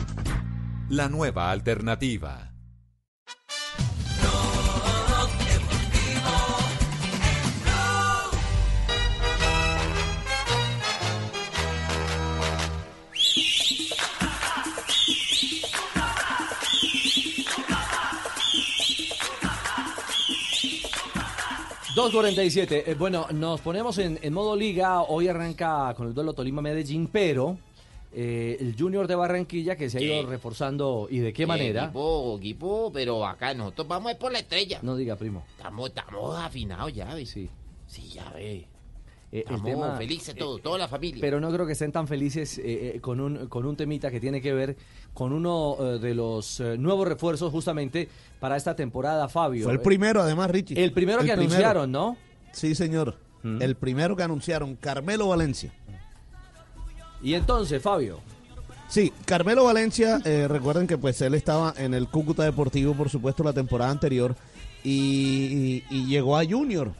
La 0.89 1.09
nueva 1.09 1.53
alternativa. 1.53 2.53
2.47. 21.95 22.85
Eh, 22.87 22.95
bueno, 22.99 23.27
nos 23.33 23.61
ponemos 23.61 23.99
en, 23.99 24.19
en 24.23 24.33
modo 24.33 24.57
liga. 24.57 25.03
Hoy 25.03 25.29
arranca 25.29 25.93
con 25.95 26.07
el 26.09 26.15
duelo 26.15 26.33
Tolima-Medellín, 26.33 27.09
pero 27.09 27.59
eh, 28.15 28.57
el 28.61 28.75
Junior 28.79 29.07
de 29.07 29.15
Barranquilla 29.15 29.77
que 29.77 29.91
se 29.91 29.99
ha 29.99 30.01
ido 30.01 30.27
reforzando 30.27 31.07
y 31.11 31.19
de 31.19 31.35
qué 31.35 31.47
manera. 31.47 31.85
Equipo, 31.85 32.39
equipo, 32.39 32.91
pero 32.95 33.27
acá 33.27 33.53
nosotros 33.53 33.89
vamos 33.89 34.09
a 34.09 34.13
ir 34.13 34.19
por 34.19 34.33
la 34.33 34.39
estrella. 34.39 34.79
No 34.81 34.97
diga, 34.97 35.17
primo. 35.17 35.45
Estamos, 35.59 35.91
estamos 35.91 36.39
afinados 36.39 36.95
ya, 36.95 37.13
¿ves? 37.15 37.29
Sí. 37.29 37.51
Sí, 37.87 38.09
ya 38.09 38.31
ve. 38.31 38.67
Eh, 39.35 39.45
el 39.49 39.55
Estamos 39.57 39.63
tema- 39.65 39.97
felices 39.97 40.35
todos, 40.35 40.61
toda 40.61 40.77
la 40.79 40.89
familia. 40.89 41.19
Pero 41.23 41.41
no 41.41 41.51
creo 41.51 41.65
que 41.67 41.73
estén 41.73 41.91
tan 41.91 42.07
felices 42.07 42.59
eh, 42.59 42.93
eh, 42.97 43.01
con, 43.01 43.19
un, 43.19 43.47
con 43.49 43.65
un 43.65 43.75
temita 43.77 44.11
que 44.11 44.21
tiene 44.21 44.43
que 44.43 44.53
ver 44.53 44.77
con 45.15 45.33
uno 45.33 45.77
eh, 45.81 45.99
de 45.99 46.15
los 46.15 46.61
eh, 46.61 46.77
nuevos 46.77 47.09
refuerzos 47.09 47.51
justamente 47.51 48.11
para 48.39 48.57
esta 48.59 48.77
temporada, 48.77 49.29
Fabio. 49.31 49.65
Fue 49.65 49.73
el 49.73 49.81
primero, 49.81 50.21
además, 50.21 50.51
Richie. 50.51 50.75
El 50.85 50.93
primero 50.93 51.23
que 51.23 51.33
anunciaron, 51.33 51.91
¿no? 51.91 52.17
Sí, 52.53 52.75
señor. 52.75 53.17
El 53.43 53.75
primero 53.75 54.15
que 54.15 54.23
anunciaron, 54.23 54.77
Carmelo 54.77 55.27
Valencia. 55.29 55.73
Y 57.23 57.35
entonces, 57.35 57.83
Fabio. 57.83 58.21
Sí, 58.89 59.13
Carmelo 59.25 59.65
Valencia, 59.65 60.21
eh, 60.25 60.47
recuerden 60.49 60.87
que 60.87 60.99
pues 60.99 61.21
él 61.23 61.35
estaba 61.35 61.73
en 61.79 61.95
el 61.95 62.09
Cúcuta 62.09 62.45
Deportivo, 62.45 62.95
por 62.95 63.09
supuesto, 63.09 63.43
la 63.43 63.53
temporada 63.53 63.91
anterior, 63.91 64.37
y, 64.85 65.83
y- 65.91 65.97
y 65.97 66.07
llegó 66.07 66.37
a 66.37 66.45
Junior. 66.45 66.93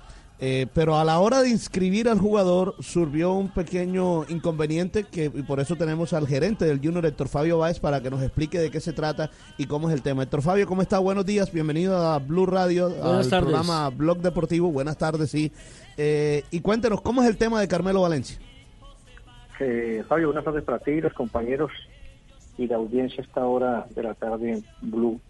Eh, 0.45 0.67
pero 0.75 0.99
a 0.99 1.05
la 1.05 1.21
hora 1.21 1.41
de 1.41 1.51
inscribir 1.51 2.09
al 2.09 2.19
jugador 2.19 2.75
surgió 2.81 3.33
un 3.33 3.49
pequeño 3.55 4.25
inconveniente 4.29 5.05
que 5.05 5.27
y 5.27 5.43
por 5.43 5.61
eso 5.61 5.77
tenemos 5.77 6.13
al 6.15 6.27
gerente 6.27 6.65
del 6.65 6.81
Junior, 6.81 7.07
Héctor 7.07 7.29
Fabio 7.29 7.59
Báez, 7.59 7.79
para 7.79 8.01
que 8.01 8.11
nos 8.11 8.21
explique 8.21 8.59
de 8.59 8.69
qué 8.69 8.81
se 8.81 8.93
trata 8.93 9.31
y 9.57 9.67
cómo 9.67 9.89
es 9.89 9.95
el 9.95 10.03
tema. 10.03 10.25
Héctor 10.25 10.43
Fabio, 10.43 10.67
¿cómo 10.67 10.83
está? 10.83 10.99
Buenos 10.99 11.25
días, 11.25 11.53
bienvenido 11.53 11.97
a 11.97 12.19
Blue 12.19 12.47
Radio, 12.47 12.89
Buenas 12.91 13.27
al 13.27 13.31
tardes. 13.31 13.51
programa 13.51 13.89
Blog 13.91 14.19
Deportivo. 14.19 14.73
Buenas 14.73 14.99
tardes, 14.99 15.31
sí. 15.31 15.53
Eh, 15.97 16.43
y 16.51 16.59
cuéntenos, 16.59 17.01
¿cómo 17.03 17.23
es 17.23 17.29
el 17.29 17.37
tema 17.37 17.61
de 17.61 17.69
Carmelo 17.69 18.03
Valencia? 18.03 18.37
Eh, 19.61 20.03
Fabio, 20.09 20.27
buenas 20.27 20.45
tardes 20.45 20.65
para 20.65 20.81
ti, 20.81 21.01
los 21.01 21.13
compañeros 21.13 21.71
y 22.59 22.67
la 22.67 22.79
audiencia 22.79 23.23
a 23.23 23.27
esta 23.27 23.47
hora 23.47 23.87
de 23.95 24.03
la 24.03 24.15
tarde 24.15 24.55
en 24.55 24.65
Blue. 24.81 25.21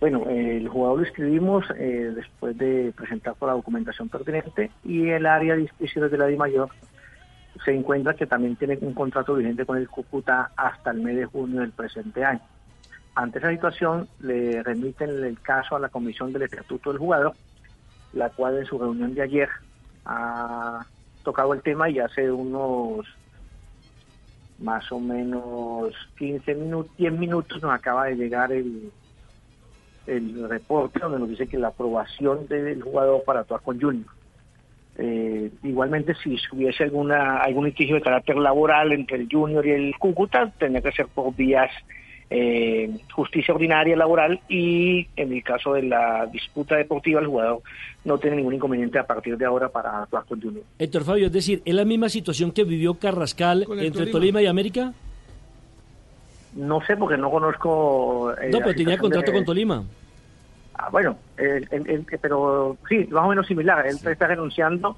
Bueno, 0.00 0.24
el 0.28 0.68
jugador 0.68 1.00
lo 1.00 1.04
escribimos 1.04 1.64
eh, 1.76 2.12
después 2.14 2.56
de 2.56 2.92
presentar 2.96 3.34
toda 3.34 3.52
la 3.52 3.56
documentación 3.56 4.08
pertinente 4.08 4.70
y 4.84 5.08
el 5.08 5.26
área 5.26 5.56
de 5.56 5.62
inscripciones 5.62 6.12
de 6.12 6.18
la 6.18 6.26
DIMAYOR 6.26 6.70
se 7.64 7.74
encuentra 7.74 8.14
que 8.14 8.26
también 8.26 8.54
tiene 8.54 8.78
un 8.80 8.94
contrato 8.94 9.34
vigente 9.34 9.66
con 9.66 9.76
el 9.76 9.88
Cúcuta 9.88 10.52
hasta 10.56 10.92
el 10.92 11.00
mes 11.00 11.16
de 11.16 11.26
junio 11.26 11.60
del 11.62 11.72
presente 11.72 12.24
año. 12.24 12.40
Ante 13.16 13.40
esa 13.40 13.50
situación, 13.50 14.08
le 14.20 14.62
remiten 14.62 15.10
el 15.10 15.40
caso 15.40 15.74
a 15.74 15.80
la 15.80 15.88
Comisión 15.88 16.32
del 16.32 16.42
Estatuto 16.42 16.90
del 16.90 17.00
Jugador, 17.00 17.34
la 18.12 18.30
cual 18.30 18.58
en 18.58 18.66
su 18.66 18.78
reunión 18.78 19.12
de 19.14 19.22
ayer 19.22 19.48
ha 20.04 20.86
tocado 21.24 21.52
el 21.52 21.62
tema 21.62 21.90
y 21.90 21.98
hace 21.98 22.30
unos 22.30 23.04
más 24.60 24.90
o 24.92 25.00
menos 25.00 25.92
15 26.16 26.54
minutos, 26.54 26.96
10 26.96 27.12
minutos 27.14 27.60
nos 27.60 27.72
acaba 27.72 28.04
de 28.04 28.14
llegar 28.14 28.52
el, 28.52 28.92
el 30.08 30.48
reporte 30.48 31.00
donde 31.00 31.18
nos 31.18 31.28
dice 31.28 31.46
que 31.46 31.58
la 31.58 31.68
aprobación 31.68 32.46
del 32.48 32.82
jugador 32.82 33.22
para 33.24 33.40
actuar 33.40 33.60
con 33.62 33.80
Junior. 33.80 34.06
Eh, 34.96 35.50
igualmente, 35.62 36.14
si 36.22 36.36
hubiese 36.52 36.84
alguna 36.84 37.38
algún 37.38 37.66
litigio 37.66 37.94
de 37.94 38.02
carácter 38.02 38.36
laboral 38.36 38.92
entre 38.92 39.18
el 39.18 39.28
Junior 39.30 39.64
y 39.64 39.70
el 39.70 39.94
Cúcuta, 39.98 40.50
tendría 40.58 40.82
que 40.82 40.92
ser 40.92 41.06
por 41.06 41.34
vías 41.36 41.70
eh, 42.30 42.90
justicia 43.14 43.54
ordinaria 43.54 43.96
laboral 43.96 44.40
y 44.48 45.06
en 45.16 45.32
el 45.32 45.42
caso 45.42 45.74
de 45.74 45.84
la 45.84 46.26
disputa 46.26 46.76
deportiva, 46.76 47.20
el 47.20 47.26
jugador 47.26 47.62
no 48.04 48.18
tiene 48.18 48.36
ningún 48.36 48.54
inconveniente 48.54 48.98
a 48.98 49.06
partir 49.06 49.38
de 49.38 49.44
ahora 49.44 49.68
para 49.68 50.02
actuar 50.02 50.24
con 50.24 50.40
Junior. 50.40 50.64
Héctor 50.78 51.04
Fabio, 51.04 51.26
es 51.26 51.32
decir, 51.32 51.62
¿es 51.64 51.74
la 51.74 51.84
misma 51.84 52.08
situación 52.08 52.50
que 52.50 52.64
vivió 52.64 52.94
Carrascal 52.94 53.62
entre 53.62 53.90
Tolima. 53.90 54.12
Tolima 54.12 54.42
y 54.42 54.46
América? 54.46 54.92
No 56.54 56.80
sé 56.82 56.96
porque 56.96 57.16
no 57.16 57.30
conozco. 57.30 58.32
eh, 58.40 58.50
No, 58.50 58.58
pero 58.60 58.74
tenía 58.74 58.98
contrato 58.98 59.30
de- 59.30 59.36
con 59.38 59.44
Tolima. 59.44 59.82
Ah, 60.74 60.88
bueno, 60.90 61.18
él- 61.36 61.66
él- 61.70 62.06
pero 62.20 62.76
sí, 62.88 63.06
más 63.10 63.24
o 63.24 63.28
menos 63.28 63.46
similar. 63.46 63.86
Él 63.86 63.96
está 64.04 64.26
renunciando 64.26 64.96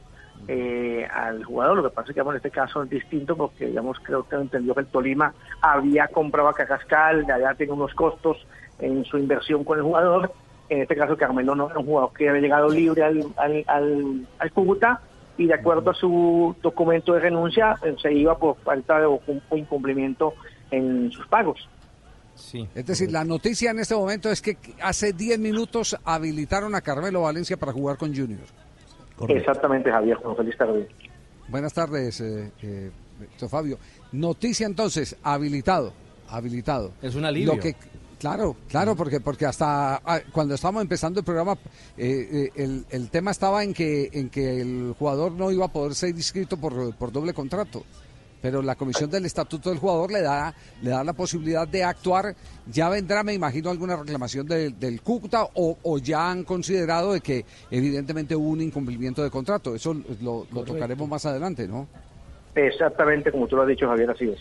eh, 0.49 1.07
al 1.13 1.45
jugador. 1.45 1.77
Lo 1.77 1.83
que 1.85 1.95
pasa 1.95 2.11
es 2.11 2.15
que 2.15 2.23
bueno, 2.23 2.37
en 2.37 2.39
este 2.39 2.51
caso 2.51 2.83
es 2.83 2.89
distinto 2.91 3.37
porque, 3.37 3.67
digamos, 3.67 3.99
creo 4.03 4.27
que 4.27 4.37
entendió 4.37 4.75
que 4.75 4.81
el 4.81 4.87
Tolima 4.87 5.35
había 5.61 6.09
comprado 6.09 6.49
a 6.49 6.55
Cajascal, 6.55 7.27
ya 7.27 7.55
tiene 7.55 7.73
unos 7.75 7.93
costos 7.95 8.47
en 8.79 9.05
su 9.05 9.19
inversión 9.19 9.65
con 9.65 9.79
el 9.79 9.85
jugador. 9.85 10.33
En 10.71 10.81
este 10.83 10.97
caso, 10.97 11.17
Carmelo 11.17 11.55
no 11.55 11.69
era 11.69 11.79
un 11.79 11.85
jugador 11.87 12.13
que 12.15 12.29
había 12.29 12.41
llegado 12.41 12.71
libre 12.71 13.03
al, 13.03 13.25
al, 13.37 13.65
al, 13.67 14.27
al 14.39 14.53
Cúcuta 14.53 15.01
y 15.37 15.47
de 15.47 15.55
acuerdo 15.55 15.91
a 15.91 15.95
su 15.95 16.57
documento 16.63 17.13
de 17.13 17.21
renuncia 17.21 17.77
eh, 17.83 17.95
se 18.01 18.13
iba 18.13 18.37
por 18.39 18.57
falta 18.59 18.99
de 18.99 19.07
o 19.07 19.21
incumplimiento 19.57 20.35
en 20.71 21.11
sus 21.11 21.27
pagos. 21.27 21.69
Es 22.75 22.87
decir, 22.87 23.13
la 23.13 23.25
noticia 23.25 23.71
en 23.71 23.81
este 23.81 23.95
momento 23.95 24.31
es 24.31 24.41
que 24.41 24.57
hace 24.83 25.13
10 25.13 25.39
minutos 25.39 25.97
habilitaron 26.05 26.75
a 26.75 26.81
Carmelo 26.81 27.23
Valencia 27.23 27.57
para 27.57 27.73
jugar 27.73 27.97
con 27.99 28.15
Junior. 28.15 28.41
Exactamente, 29.29 29.91
Javier. 29.91 30.17
Juan 30.17 30.37
Feliz 30.37 30.57
tarde. 30.57 30.89
Buenas 31.49 31.75
tardes, 31.75 32.21
eh, 32.21 32.51
eh, 32.63 32.91
Fabio. 33.49 33.79
Noticia 34.13 34.67
entonces, 34.67 35.17
habilitado, 35.23 35.93
habilitado. 36.29 36.93
Es 37.03 37.15
un 37.15 37.25
alivio. 37.25 37.55
Lo 37.55 37.61
que, 37.61 37.77
claro, 38.19 38.57
claro, 38.69 38.97
porque 38.97 39.21
porque 39.21 39.47
hasta 39.47 39.97
ah, 39.97 40.21
cuando 40.33 40.55
estábamos 40.55 40.83
empezando 40.83 41.21
el 41.21 41.27
programa, 41.27 41.59
eh, 41.97 42.29
eh, 42.33 42.51
el, 42.55 42.87
el 42.91 43.11
tema 43.11 43.31
estaba 43.33 43.63
en 43.63 43.75
que 43.75 44.09
en 44.13 44.31
que 44.31 44.61
el 44.61 44.95
jugador 44.99 45.33
no 45.33 45.51
iba 45.51 45.67
a 45.67 45.73
poder 45.73 45.95
ser 45.95 46.11
inscrito 46.11 46.57
por, 46.57 46.95
por 46.95 47.13
doble 47.13 47.35
contrato. 47.35 47.85
Pero 48.43 48.63
la 48.63 48.75
comisión 48.75 49.11
del 49.11 49.27
estatuto 49.27 49.69
del 49.71 49.79
jugador 49.79 50.11
le 50.13 50.23
da 50.23 50.55
le 50.83 50.91
da 50.91 51.05
la 51.05 51.13
posibilidad 51.13 51.69
de 51.69 51.85
actuar. 51.85 52.35
Ya 52.73 52.89
vendrá, 52.89 53.23
me 53.23 53.35
imagino, 53.35 53.69
alguna 53.71 53.97
reclamación 53.97 54.47
del- 54.47 54.79
del 54.79 55.03
Cúcuta 55.03 55.45
o, 55.55 55.77
o 55.83 55.99
ya 55.99 56.31
han 56.31 56.45
considerado 56.45 57.13
de 57.13 57.21
que 57.21 57.45
evidentemente 57.71 58.35
hubo 58.35 58.49
un 58.49 58.63
incumplimiento 58.63 59.23
de 59.23 59.31
contrato. 59.31 59.75
Eso 59.75 59.93
lo, 60.23 60.47
lo 60.53 60.65
tocaremos 60.65 61.07
más 61.09 61.27
adelante, 61.27 61.69
¿no? 61.69 61.87
Exactamente 62.55 63.31
como 63.31 63.47
tú 63.47 63.57
lo 63.57 63.63
has 63.63 63.69
dicho, 63.69 63.87
Javier, 63.87 64.11
así 64.11 64.25
es. 64.25 64.39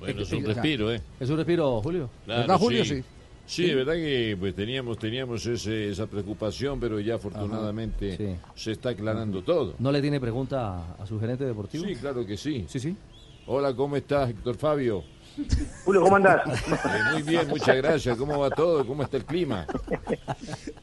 Bueno, 0.00 0.22
es 0.22 0.32
un 0.32 0.44
respiro, 0.44 0.92
¿eh? 0.92 1.00
Es 1.20 1.30
un 1.30 1.36
respiro, 1.36 1.80
Julio. 1.82 2.10
Claro, 2.24 2.40
¿Verdad, 2.42 2.58
Julio? 2.58 2.84
Sí. 2.84 2.96
Sí, 3.02 3.04
de 3.46 3.74
verdad 3.74 3.94
que 3.94 4.36
pues 4.38 4.54
teníamos 4.54 4.98
teníamos 4.98 5.44
ese- 5.46 5.90
esa 5.90 6.06
preocupación, 6.06 6.80
pero 6.80 6.98
ya 7.00 7.16
afortunadamente 7.16 8.16
sí. 8.16 8.36
se 8.54 8.72
está 8.72 8.90
aclarando 8.90 9.42
todo. 9.42 9.74
¿No 9.78 9.92
le 9.92 10.00
tiene 10.00 10.18
pregunta 10.20 10.94
a, 10.98 11.02
a 11.02 11.06
su 11.06 11.18
gerente 11.20 11.44
deportivo? 11.44 11.84
Sí, 11.84 11.94
claro 11.96 12.24
que 12.26 12.36
sí. 12.36 12.64
Sí, 12.68 12.80
sí. 12.80 12.96
Hola, 13.46 13.74
¿cómo 13.74 13.96
estás, 13.96 14.30
Héctor 14.30 14.56
Fabio? 14.56 15.04
Julio, 15.84 16.00
¿cómo 16.02 16.16
andás? 16.16 16.42
Eh, 16.46 16.98
muy 17.12 17.22
bien, 17.22 17.48
muchas 17.48 17.76
gracias. 17.76 18.16
¿Cómo 18.16 18.38
va 18.38 18.50
todo? 18.50 18.86
¿Cómo 18.86 19.02
está 19.02 19.16
el 19.16 19.24
clima? 19.24 19.66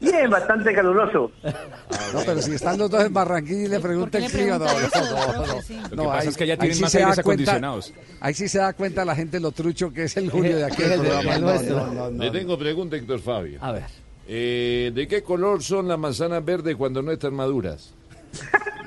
Bien, 0.00 0.30
bastante 0.30 0.74
caluroso. 0.74 1.30
No, 1.42 2.20
pero 2.26 2.42
si 2.42 2.54
están 2.54 2.78
los 2.78 2.90
dos 2.90 3.04
en 3.04 3.12
Barranquilla 3.14 3.62
y 3.62 3.68
le 3.68 3.80
pregunta 3.80 4.18
el 4.18 4.30
clima, 4.30 4.58
no, 4.58 4.64
no, 4.66 4.72
no, 4.72 5.46
no. 5.46 5.54
Lo 5.54 5.88
que 5.88 5.96
No, 5.96 6.04
pasa 6.04 6.28
es 6.28 6.36
que 6.36 6.44
ahí 6.44 6.56
tienen 6.58 6.80
más 6.80 6.94
aires 6.94 7.06
cuenta- 7.08 7.20
acondicionados. 7.22 7.92
Ahí 8.20 8.34
sí 8.34 8.48
se 8.48 8.58
da 8.58 8.72
cuenta 8.74 9.04
la 9.04 9.14
gente 9.16 9.40
lo 9.40 9.52
trucho 9.52 9.92
que 9.92 10.04
es 10.04 10.16
el 10.16 10.30
Julio 10.30 10.56
de 10.56 10.64
aquí. 10.64 10.82
El 10.82 10.88
del 10.90 11.02
de- 11.02 11.08
programa. 11.08 11.34
el 11.36 11.40
No, 11.40 11.46
nuestro. 11.50 11.76
no, 11.76 11.86
no, 11.92 12.10
no. 12.10 12.24
Le 12.24 12.30
tengo 12.30 12.58
pregunta, 12.58 12.96
Héctor 12.96 13.20
Fabio. 13.20 13.58
A 13.62 13.72
ver. 13.72 13.84
Eh, 14.28 14.92
¿De 14.94 15.08
qué 15.08 15.22
color 15.22 15.62
son 15.62 15.88
las 15.88 15.98
manzanas 15.98 16.44
verdes 16.44 16.76
cuando 16.76 17.00
no 17.02 17.10
están 17.10 17.34
maduras? 17.34 17.92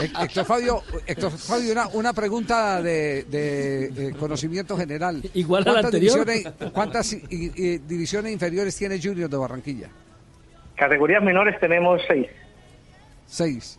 Hé- 0.00 0.24
Héctor 0.24 0.44
Fabio, 0.44 0.82
Héctor 1.06 1.30
Fabio 1.32 1.72
una, 1.72 1.88
una 1.88 2.12
pregunta 2.12 2.80
de, 2.82 3.24
de, 3.24 4.08
eh, 4.08 4.12
conocimiento 4.18 4.76
general. 4.76 5.22
Igual 5.34 5.62
a 5.62 5.66
la 5.66 5.72
¿Cuántas 5.72 5.94
anterior. 5.94 6.26
divisiones, 6.26 6.72
¿Cuántas 6.72 7.12
i- 7.12 7.22
i- 7.30 7.78
divisiones 7.78 8.32
inferiores 8.32 8.76
tiene 8.76 9.00
Junior 9.02 9.28
de 9.28 9.36
Barranquilla? 9.36 9.88
Categorías 10.76 11.22
menores 11.22 11.58
tenemos 11.60 12.00
seis. 12.08 12.26
Seis. 13.26 13.78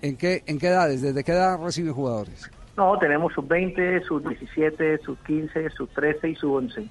¿En 0.00 0.16
qué, 0.16 0.42
¿En 0.46 0.58
qué 0.58 0.66
edades? 0.68 1.00
¿Desde 1.02 1.22
qué 1.22 1.32
edad 1.32 1.58
reciben 1.62 1.92
jugadores? 1.94 2.50
No, 2.76 2.98
tenemos 2.98 3.32
sub-20, 3.34 4.02
sub-17, 4.08 5.00
sub-15, 5.04 5.70
sub-13 5.76 6.30
y 6.32 6.34
sub-11. 6.36 6.88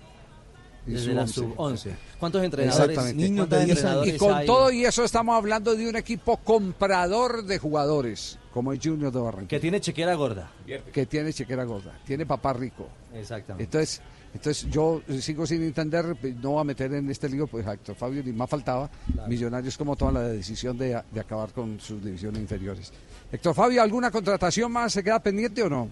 Y 0.88 0.94
Desde 0.94 1.14
la 1.14 1.22
once. 1.22 1.34
sub-11. 1.34 1.92
¿Cuántos 2.20 2.44
entrenadores? 2.44 3.16
Niños 3.16 3.48
de 3.50 3.66
10 3.66 3.86
años. 3.86 4.08
Y 4.08 4.18
con 4.18 4.34
hay? 4.34 4.48
todo 4.48 4.72
y 4.72 4.84
eso 4.86 5.04
estamos 5.04 5.36
hablando 5.36 5.76
de 5.76 5.88
un 5.88 5.96
equipo 5.96 6.38
comprador 6.38 7.44
de 7.46 7.60
jugadores, 7.60 8.40
como 8.54 8.74
el 8.74 8.80
Junior 8.82 9.12
de 9.12 9.20
Barranquilla. 9.20 9.48
Que 9.48 9.60
tiene 9.60 9.80
chequera 9.80 10.16
gorda. 10.16 10.52
Que 10.92 11.06
tiene 11.06 11.32
chequera 11.34 11.64
gorda, 11.66 11.92
tiene 12.06 12.26
papá 12.26 12.54
rico. 12.54 12.88
Exactamente. 13.14 13.64
Entonces, 13.64 14.02
entonces 14.34 14.68
yo 14.72 15.02
sigo 15.20 15.46
sin 15.46 15.62
entender, 15.62 16.16
no 16.42 16.52
voy 16.52 16.62
a 16.62 16.64
meter 16.64 16.94
en 16.94 17.10
este 17.12 17.30
lío, 17.30 17.46
pues 17.46 17.68
a 17.68 17.74
Héctor 17.74 17.96
Fabio 17.96 18.24
ni 18.24 18.32
más 18.32 18.50
faltaba, 18.50 18.90
Millonarios 19.28 19.78
como 19.78 19.96
toman 19.96 20.16
la 20.16 20.24
decisión 20.24 20.78
de, 20.78 21.00
de 21.12 21.20
acabar 21.20 21.52
con 21.52 21.80
sus 21.80 22.04
divisiones 22.04 22.42
inferiores. 22.42 22.92
Héctor 23.32 23.54
Fabio, 23.54 23.82
¿alguna 23.84 24.10
contratación 24.10 24.72
más 24.72 24.94
se 24.94 25.04
queda 25.04 25.20
pendiente 25.22 25.62
o 25.62 25.70
no? 25.70 25.90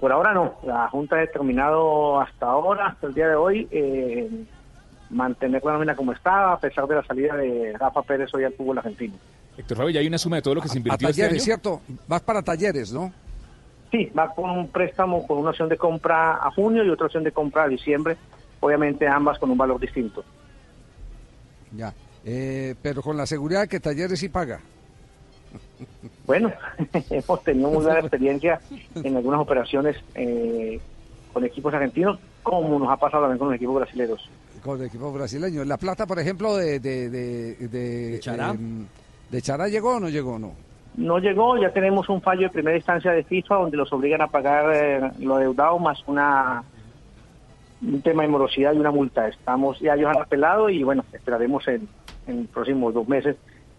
Por 0.00 0.12
ahora 0.12 0.32
no. 0.34 0.54
La 0.64 0.88
Junta 0.88 1.16
ha 1.16 1.20
determinado 1.20 2.20
hasta 2.20 2.46
ahora, 2.46 2.88
hasta 2.88 3.06
el 3.06 3.14
día 3.14 3.28
de 3.28 3.34
hoy, 3.34 3.66
eh, 3.70 4.28
mantener 5.10 5.62
la 5.64 5.72
nómina 5.72 5.96
como 5.96 6.12
estaba, 6.12 6.52
a 6.52 6.58
pesar 6.60 6.86
de 6.86 6.96
la 6.96 7.04
salida 7.04 7.34
de 7.36 7.74
Rafa 7.78 8.02
Pérez 8.02 8.32
hoy 8.34 8.44
al 8.44 8.52
fútbol 8.52 8.78
argentino. 8.78 9.14
Héctor 9.56 9.76
Fabio, 9.78 9.90
ya 9.90 10.00
hay 10.00 10.06
una 10.06 10.18
suma 10.18 10.36
de 10.36 10.42
todo 10.42 10.56
lo 10.56 10.60
que 10.60 10.68
se 10.68 10.76
A 10.76 10.78
invirtió 10.78 11.08
este 11.08 11.22
talleres, 11.22 11.40
año. 11.42 11.44
¿cierto? 11.44 11.80
Vas 12.06 12.20
para 12.20 12.42
talleres, 12.42 12.92
¿no? 12.92 13.10
Sí, 13.90 14.10
va 14.18 14.34
con 14.34 14.50
un 14.50 14.68
préstamo 14.68 15.26
con 15.26 15.38
una 15.38 15.50
opción 15.50 15.68
de 15.68 15.78
compra 15.78 16.34
a 16.44 16.50
junio 16.50 16.84
y 16.84 16.90
otra 16.90 17.06
opción 17.06 17.24
de 17.24 17.32
compra 17.32 17.62
a 17.64 17.68
diciembre, 17.68 18.16
obviamente 18.60 19.06
ambas 19.08 19.38
con 19.38 19.50
un 19.50 19.56
valor 19.56 19.80
distinto. 19.80 20.22
Ya. 21.74 21.94
Eh, 22.24 22.74
pero 22.82 23.00
con 23.00 23.16
la 23.16 23.24
seguridad 23.26 23.62
de 23.62 23.68
que 23.68 23.80
talleres 23.80 24.18
sí 24.18 24.28
paga. 24.28 24.60
Bueno, 26.26 26.52
hemos 27.10 27.42
tenido 27.44 27.70
muy 27.70 27.84
buena 27.84 28.00
experiencia 28.00 28.60
en 28.94 29.16
algunas 29.16 29.40
operaciones 29.40 29.96
eh, 30.14 30.80
con 31.32 31.44
equipos 31.44 31.72
argentinos, 31.74 32.18
como 32.42 32.78
nos 32.78 32.88
ha 32.88 32.96
pasado 32.96 33.24
también 33.24 33.38
con 33.38 33.48
los 33.48 33.56
equipos 33.56 33.76
brasileños. 33.76 34.28
Con 34.62 34.80
el 34.80 34.86
equipo 34.86 35.12
brasileño. 35.12 35.64
La 35.64 35.76
plata, 35.76 36.06
por 36.06 36.18
ejemplo, 36.18 36.56
de... 36.56 36.80
¿De, 36.80 37.08
de, 37.10 37.68
de, 37.68 38.20
Chará? 38.20 38.50
em, 38.50 38.86
¿De 39.30 39.42
Chará 39.42 39.68
llegó 39.68 39.96
o 39.96 40.00
no 40.00 40.08
llegó? 40.08 40.38
No. 40.38 40.52
No 40.96 41.18
llegó, 41.18 41.58
ya 41.58 41.70
tenemos 41.72 42.08
un 42.08 42.22
fallo 42.22 42.42
de 42.42 42.48
primera 42.50 42.76
instancia 42.76 43.12
de 43.12 43.22
FIFA 43.22 43.56
donde 43.56 43.76
los 43.76 43.92
obligan 43.92 44.22
a 44.22 44.28
pagar 44.28 44.72
eh, 44.74 45.10
lo 45.18 45.36
adeudado 45.36 45.78
más 45.78 45.98
una 46.06 46.64
un 47.82 48.00
tema 48.00 48.22
de 48.22 48.28
morosidad 48.28 48.72
y 48.72 48.78
una 48.78 48.90
multa. 48.90 49.28
Estamos 49.28 49.78
ya 49.80 49.94
ellos 49.94 50.08
han 50.08 50.22
apelado 50.22 50.70
y 50.70 50.82
bueno, 50.82 51.04
esperaremos 51.12 51.68
en, 51.68 51.86
en 52.26 52.42
los 52.42 52.46
próximos 52.48 52.94
dos 52.94 53.06
meses 53.06 53.36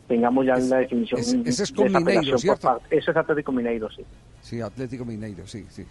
tengamos 0.08 0.46
ya 0.46 0.56
la 0.58 0.78
definición. 0.78 1.20
es- 1.20 1.34
ese 1.46 1.64
es 1.64 1.72
con 1.72 1.92
Mineiro, 1.92 2.38
¿cierto? 2.38 2.62
parte- 2.62 2.98
Eso 2.98 3.12
es 3.12 3.18
Atlético 3.18 3.52
Mineiro, 3.52 3.90
sí. 3.92 4.04
Sí, 4.42 4.62
Atlético 4.62 5.06
Mineiro, 5.06 5.46
sí, 5.48 5.66
sí. 5.70 5.86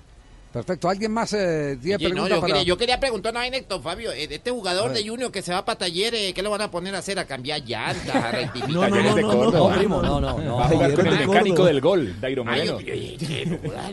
Perfecto. 0.53 0.89
¿Alguien 0.89 1.13
más 1.13 1.35
eh, 1.35 1.77
tiene 1.83 2.09
no, 2.15 2.27
yo, 2.27 2.41
para...? 2.41 2.47
quería, 2.47 2.63
yo 2.63 2.79
quería 2.79 2.99
preguntar 2.99 3.33
una 3.33 3.41
vaina, 3.41 3.59
Héctor 3.59 3.83
Fabio. 3.83 4.11
eh, 4.13 4.27
Este 4.31 4.49
A 4.49 4.53
jugador 4.55 4.91
de 4.95 5.07
Junior 5.07 5.31
que 5.31 5.43
se 5.43 5.53
va 5.53 5.67
para 5.67 5.77
talleres, 5.81 6.33
¿qué 6.33 6.43
lo 6.43 6.49
van 6.49 6.63
a 6.63 6.71
poner 6.71 6.95
a 6.95 6.99
hacer? 6.99 7.19
¿A 7.19 7.27
cambiar 7.27 7.61
llantas? 7.63 8.15
¿A 8.17 8.31
rectificar? 8.33 8.71
No, 8.71 8.89
no, 8.89 8.97
no, 9.03 9.17
no, 9.17 9.35
no, 9.35 9.51
no, 9.51 9.77
primo, 9.77 10.01
no, 10.01 10.19
no, 10.19 10.39
no. 10.39 10.57
Va 10.57 10.65
a 10.65 10.69
jugar 10.69 10.95
con 10.95 11.07
el 11.09 11.27
mecánico 11.27 11.65
del 11.67 11.81
gol, 11.83 12.19
Dairo 12.23 12.43
Moreno. 12.45 12.79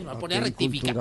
va 0.06 0.12
a 0.12 0.18
poner 0.18 0.38
a 0.38 0.44
rectificar. 0.44 0.96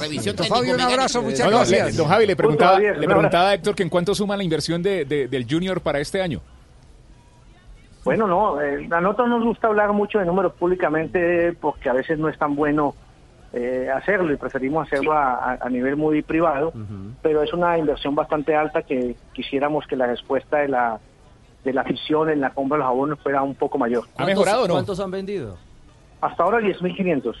Revisión 0.00 0.30
Héctor 0.34 0.46
Fabio, 0.48 0.74
un 0.74 0.80
abrazo, 0.80 1.22
muchas 1.22 1.38
No, 1.40 1.44
no, 1.44 1.50
le- 1.50 1.76
gracias. 1.76 1.96
don 1.96 2.08
Javi, 2.08 2.26
le 2.26 2.34
preguntaba, 2.36 2.72
Javier, 2.72 2.98
le 2.98 3.06
preguntaba 3.06 3.50
a 3.50 3.54
Héctor 3.54 3.74
que 3.76 3.82
en 3.84 3.90
cuánto 3.90 4.14
suma 4.16 4.36
la 4.36 4.42
inversión 4.42 4.82
de, 4.82 5.04
de- 5.04 5.28
del 5.28 5.46
Junior 5.48 5.80
para 5.80 6.00
este 6.00 6.20
año. 6.22 6.40
Bueno, 8.04 8.26
no, 8.26 8.60
eh, 8.60 8.86
a 8.90 9.00
nosotros 9.00 9.28
nos 9.28 9.44
gusta 9.44 9.68
hablar 9.68 9.92
mucho 9.92 10.18
de 10.18 10.26
números 10.26 10.52
públicamente 10.54 11.52
porque 11.54 11.88
a 11.88 11.92
veces 11.94 12.18
no 12.18 12.28
es 12.28 12.38
tan 12.38 12.54
bueno 12.54 12.94
eh, 13.52 13.88
hacerlo 13.94 14.32
y 14.32 14.36
preferimos 14.36 14.86
hacerlo 14.86 15.12
a, 15.12 15.34
a- 15.52 15.58
a 15.60 15.68
nivel 15.70 15.96
muy 15.96 16.22
privado, 16.22 16.72
pero 17.22 17.42
es 17.42 17.52
una 17.52 17.78
inversión 17.78 18.14
bastante 18.14 18.54
alta 18.56 18.82
que 18.82 19.16
quisiéramos 19.32 19.86
que 19.86 19.96
la 19.96 20.06
respuesta 20.06 20.58
de 20.58 20.68
la 20.68 20.98
de 21.64 21.72
la 21.72 21.80
afición 21.80 22.28
en 22.28 22.42
la 22.42 22.50
compra 22.50 22.76
de 22.76 22.82
los 22.84 22.90
abonos 22.90 23.18
fuera 23.20 23.42
un 23.42 23.54
poco 23.54 23.78
mayor. 23.78 24.04
¿Ha 24.18 24.26
mejorado 24.26 24.64
o 24.64 24.68
no? 24.68 24.74
¿Cuántos 24.74 25.00
han 25.00 25.10
vendido? 25.10 25.56
Hasta 26.20 26.42
ahora 26.42 26.58
10.500. 26.60 27.34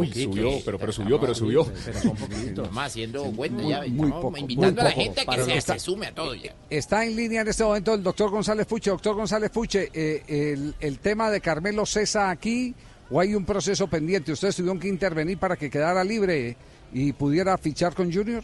Uy, 0.00 0.12
subió, 0.12 0.50
pero, 0.64 0.78
pero 0.78 0.92
subió, 0.92 1.20
pero 1.20 1.34
subió. 1.34 1.66
Más 2.72 2.86
haciendo 2.86 3.24
cuenta 3.32 3.62
ya, 3.62 3.82
muy 3.88 4.10
poco, 4.10 4.36
invitando 4.36 4.72
muy 4.72 4.80
a 4.80 4.84
la 4.84 4.90
gente 4.90 5.20
a 5.20 5.22
que 5.22 5.26
Para 5.26 5.44
se, 5.44 5.56
está- 5.56 5.72
se 5.74 5.80
sume 5.80 6.06
a 6.06 6.14
todo 6.14 6.34
ya. 6.34 6.54
Está 6.70 7.04
en 7.04 7.16
línea 7.16 7.40
en 7.42 7.48
este 7.48 7.64
momento 7.64 7.94
el 7.94 8.02
doctor 8.02 8.30
González 8.30 8.66
Fuche. 8.66 8.90
Doctor 8.90 9.14
González 9.16 9.50
Fuche, 9.52 9.88
eh, 9.92 10.22
el, 10.28 10.74
el 10.80 10.98
tema 10.98 11.30
de 11.30 11.40
Carmelo 11.40 11.84
cesa 11.86 12.30
aquí 12.30 12.74
o 13.10 13.20
hay 13.20 13.34
un 13.34 13.44
proceso 13.44 13.86
pendiente. 13.88 14.32
¿Ustedes 14.32 14.56
tuvieron 14.56 14.78
que 14.78 14.88
intervenir 14.88 15.38
para 15.38 15.56
que 15.56 15.70
quedara 15.70 16.02
libre 16.04 16.56
y 16.92 17.12
pudiera 17.12 17.56
fichar 17.58 17.94
con 17.94 18.12
Junior? 18.12 18.42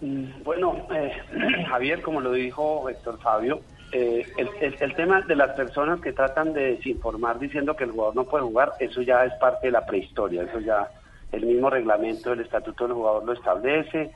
Mm, 0.00 0.42
Bueno, 0.44 0.86
eh, 0.94 1.12
Javier, 1.68 2.02
como 2.02 2.20
lo 2.20 2.32
dijo 2.32 2.88
Héctor 2.88 3.18
Fabio, 3.20 3.60
eh, 3.92 4.26
el, 4.36 4.94
tema 4.94 5.22
de 5.22 5.36
las 5.36 5.52
personas 5.52 6.00
que 6.00 6.12
tratan 6.12 6.52
de 6.52 6.76
desinformar 6.76 7.38
diciendo 7.38 7.76
que 7.76 7.84
el 7.84 7.92
jugador 7.92 8.16
no 8.16 8.24
puede 8.24 8.44
jugar, 8.44 8.72
eso 8.80 9.02
ya 9.02 9.24
es 9.24 9.32
parte 9.34 9.68
de 9.68 9.72
la 9.72 9.86
prehistoria, 9.86 10.42
eso 10.42 10.58
ya 10.60 10.88
el 11.32 11.46
mismo 11.46 11.70
reglamento 11.70 12.30
del 12.30 12.40
estatuto 12.40 12.84
del 12.84 12.94
jugador 12.94 13.24
lo 13.24 13.32
establece. 13.32 14.10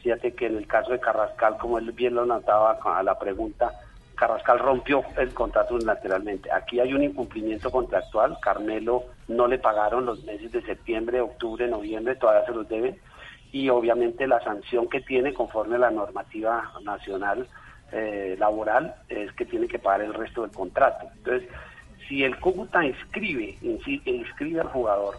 Fíjate 0.00 0.32
que 0.32 0.46
en 0.46 0.56
el 0.56 0.66
caso 0.66 0.92
de 0.92 1.00
Carrascal, 1.00 1.56
como 1.58 1.78
él 1.78 1.90
bien 1.92 2.14
lo 2.14 2.24
notaba 2.24 2.78
a 2.82 3.02
la 3.02 3.18
pregunta, 3.18 3.72
Carrascal 4.14 4.58
rompió 4.58 5.02
el 5.18 5.34
contrato 5.34 5.74
unilateralmente. 5.74 6.50
Aquí 6.50 6.80
hay 6.80 6.94
un 6.94 7.02
incumplimiento 7.02 7.70
contractual. 7.70 8.38
Carmelo 8.40 9.04
no 9.28 9.46
le 9.46 9.58
pagaron 9.58 10.06
los 10.06 10.24
meses 10.24 10.52
de 10.52 10.62
septiembre, 10.62 11.20
octubre, 11.20 11.68
noviembre, 11.68 12.14
todavía 12.14 12.46
se 12.46 12.52
los 12.52 12.68
deben. 12.68 12.98
Y 13.52 13.68
obviamente 13.68 14.26
la 14.26 14.40
sanción 14.40 14.88
que 14.88 15.00
tiene 15.00 15.34
conforme 15.34 15.76
a 15.76 15.80
la 15.80 15.90
normativa 15.90 16.72
nacional 16.82 17.46
eh, 17.92 18.36
laboral 18.38 18.94
es 19.08 19.32
que 19.32 19.44
tiene 19.44 19.68
que 19.68 19.78
pagar 19.78 20.02
el 20.02 20.14
resto 20.14 20.42
del 20.42 20.50
contrato. 20.50 21.08
Entonces, 21.16 21.48
si 22.08 22.24
el 22.24 22.38
Cúcuta 22.38 22.84
inscribe, 22.84 23.56
inscribe 23.62 24.60
al 24.60 24.68
jugador, 24.68 25.18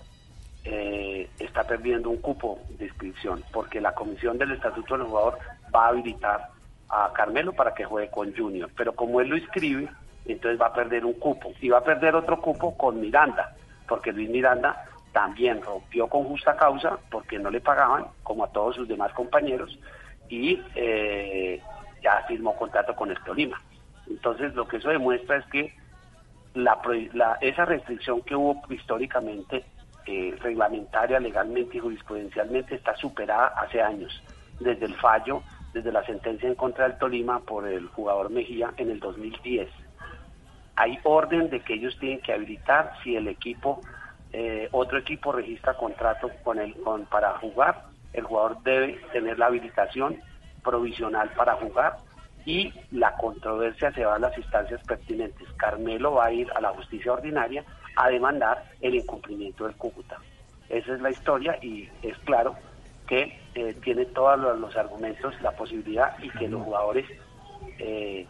eh, 0.63 1.29
está 1.39 1.63
perdiendo 1.63 2.09
un 2.09 2.17
cupo 2.17 2.59
de 2.77 2.85
inscripción, 2.85 3.43
porque 3.51 3.81
la 3.81 3.93
comisión 3.93 4.37
del 4.37 4.51
estatuto 4.51 4.97
del 4.97 5.07
jugador 5.07 5.39
va 5.73 5.85
a 5.85 5.89
habilitar 5.89 6.49
a 6.89 7.11
Carmelo 7.13 7.53
para 7.53 7.73
que 7.73 7.85
juegue 7.85 8.09
con 8.09 8.35
Junior, 8.35 8.69
pero 8.75 8.93
como 8.93 9.21
él 9.21 9.29
lo 9.29 9.37
inscribe, 9.37 9.87
entonces 10.25 10.59
va 10.59 10.67
a 10.67 10.73
perder 10.73 11.05
un 11.05 11.13
cupo. 11.13 11.53
Y 11.61 11.69
va 11.69 11.79
a 11.79 11.83
perder 11.83 12.15
otro 12.15 12.41
cupo 12.41 12.77
con 12.77 12.99
Miranda, 12.99 13.55
porque 13.87 14.11
Luis 14.11 14.29
Miranda 14.29 14.85
también 15.11 15.61
rompió 15.61 16.07
con 16.07 16.25
justa 16.25 16.55
causa 16.55 16.99
porque 17.09 17.39
no 17.39 17.49
le 17.49 17.61
pagaban, 17.61 18.05
como 18.23 18.43
a 18.43 18.51
todos 18.51 18.75
sus 18.75 18.87
demás 18.87 19.11
compañeros, 19.13 19.77
y 20.29 20.61
eh, 20.75 21.61
ya 22.01 22.23
firmó 22.27 22.55
contrato 22.57 22.95
con 22.95 23.11
el 23.11 23.21
Tolima. 23.23 23.59
Entonces 24.07 24.53
lo 24.55 24.67
que 24.67 24.77
eso 24.77 24.89
demuestra 24.89 25.37
es 25.37 25.45
que 25.47 25.73
la, 26.53 26.79
la- 27.13 27.37
esa 27.41 27.65
restricción 27.65 28.21
que 28.21 28.35
hubo 28.35 28.61
históricamente, 28.69 29.65
eh, 30.05 30.35
reglamentaria, 30.41 31.19
legalmente 31.19 31.77
y 31.77 31.81
jurisprudencialmente, 31.81 32.75
está 32.75 32.95
superada 32.95 33.47
hace 33.57 33.81
años, 33.81 34.11
desde 34.59 34.85
el 34.85 34.95
fallo, 34.95 35.43
desde 35.73 35.91
la 35.91 36.03
sentencia 36.05 36.47
en 36.47 36.55
contra 36.55 36.87
del 36.87 36.97
Tolima 36.97 37.39
por 37.41 37.67
el 37.67 37.87
jugador 37.89 38.29
Mejía 38.31 38.73
en 38.77 38.89
el 38.91 38.99
2010. 38.99 39.69
Hay 40.75 40.99
orden 41.03 41.49
de 41.49 41.61
que 41.61 41.73
ellos 41.73 41.97
tienen 41.99 42.21
que 42.21 42.33
habilitar 42.33 42.93
si 43.03 43.15
el 43.15 43.27
equipo, 43.27 43.83
eh, 44.31 44.69
otro 44.71 44.97
equipo 44.99 45.31
registra 45.31 45.73
contrato 45.75 46.31
con 46.43 46.59
el, 46.59 46.75
con, 46.81 47.05
para 47.07 47.37
jugar, 47.39 47.83
el 48.13 48.23
jugador 48.23 48.61
debe 48.63 48.99
tener 49.11 49.37
la 49.39 49.47
habilitación 49.47 50.21
provisional 50.63 51.29
para 51.35 51.55
jugar 51.55 51.97
y 52.45 52.73
la 52.91 53.13
controversia 53.17 53.91
se 53.91 54.05
va 54.05 54.15
a 54.15 54.19
las 54.19 54.37
instancias 54.37 54.81
pertinentes. 54.87 55.47
Carmelo 55.57 56.13
va 56.13 56.27
a 56.27 56.31
ir 56.31 56.49
a 56.55 56.61
la 56.61 56.69
justicia 56.69 57.11
ordinaria 57.13 57.65
a 57.95 58.09
demandar 58.09 58.63
el 58.81 58.95
incumplimiento 58.95 59.65
del 59.65 59.75
Cúcuta. 59.75 60.17
Esa 60.69 60.93
es 60.93 61.01
la 61.01 61.09
historia 61.09 61.57
y 61.61 61.89
es 62.01 62.17
claro 62.19 62.55
que 63.07 63.39
eh, 63.55 63.75
tiene 63.83 64.05
todos 64.05 64.37
los, 64.59 64.75
argumentos, 64.75 65.33
la 65.41 65.51
posibilidad 65.51 66.17
y 66.21 66.29
que 66.29 66.47
los 66.47 66.61
jugadores 66.63 67.05
eh, 67.79 68.25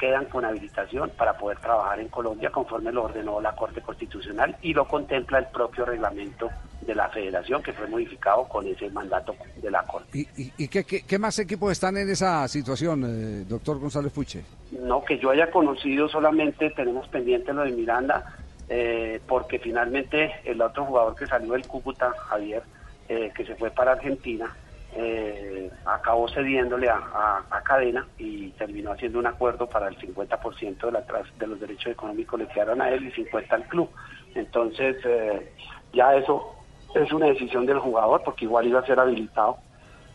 quedan 0.00 0.24
con 0.24 0.46
habilitación 0.46 1.10
para 1.10 1.36
poder 1.36 1.58
trabajar 1.58 2.00
en 2.00 2.08
Colombia 2.08 2.48
conforme 2.50 2.90
lo 2.90 3.04
ordenó 3.04 3.38
la 3.38 3.52
Corte 3.54 3.82
Constitucional 3.82 4.56
y 4.62 4.72
lo 4.72 4.88
contempla 4.88 5.38
el 5.38 5.46
propio 5.48 5.84
reglamento 5.84 6.48
de 6.80 6.94
la 6.94 7.10
federación 7.10 7.62
que 7.62 7.74
fue 7.74 7.86
modificado 7.86 8.44
con 8.48 8.66
ese 8.66 8.88
mandato 8.88 9.36
de 9.56 9.70
la 9.70 9.82
Corte. 9.82 10.08
¿Y, 10.18 10.22
y- 10.42 10.52
y 10.56 10.68
qué, 10.68 10.84
qué- 10.84 11.02
qué 11.02 11.18
más 11.18 11.38
equipos 11.38 11.70
están 11.70 11.98
en 11.98 12.08
esa 12.08 12.48
situación, 12.48 13.04
eh, 13.04 13.44
doctor 13.46 13.78
González 13.78 14.10
Fuche? 14.10 14.42
No, 14.72 15.04
que 15.04 15.18
yo 15.18 15.28
haya 15.30 15.50
conocido 15.50 16.08
solamente 16.08 16.70
tenemos 16.70 17.06
pendiente 17.08 17.52
lo 17.52 17.62
de 17.62 17.72
Miranda, 17.72 18.24
eh, 18.70 19.20
porque 19.28 19.58
finalmente 19.58 20.32
el 20.44 20.62
otro 20.62 20.86
jugador 20.86 21.14
que 21.14 21.26
salió 21.26 21.52
del 21.52 21.66
Cúcuta, 21.66 22.10
Javier, 22.28 22.62
eh, 23.10 23.30
que 23.36 23.44
se 23.44 23.54
fue 23.56 23.70
para 23.70 23.92
Argentina, 23.92 24.56
eh, 24.92 25.70
acabó 25.84 26.28
cediéndole 26.28 26.88
a, 26.88 26.96
a- 26.96 27.44
a 27.50 27.62
Cadena 27.62 28.06
y 28.18 28.50
terminó 28.52 28.92
haciendo 28.92 29.18
un 29.18 29.26
acuerdo 29.26 29.66
para 29.68 29.88
el 29.88 29.96
50% 29.98 30.86
de, 30.86 30.92
la, 30.92 31.04
de 31.36 31.46
los 31.46 31.60
derechos 31.60 31.92
económicos 31.92 32.38
le 32.40 32.48
quedaron 32.48 32.80
a 32.82 32.90
él 32.90 33.06
y 33.06 33.12
50 33.12 33.54
al 33.54 33.64
club. 33.68 33.90
Entonces, 34.34 34.96
eh, 35.04 35.52
ya 35.92 36.14
eso 36.16 36.54
es 36.94 37.12
una 37.12 37.26
decisión 37.26 37.66
del 37.66 37.78
jugador, 37.78 38.22
porque 38.24 38.44
igual 38.46 38.66
iba 38.66 38.80
a 38.80 38.86
ser 38.86 38.98
habilitado. 38.98 39.58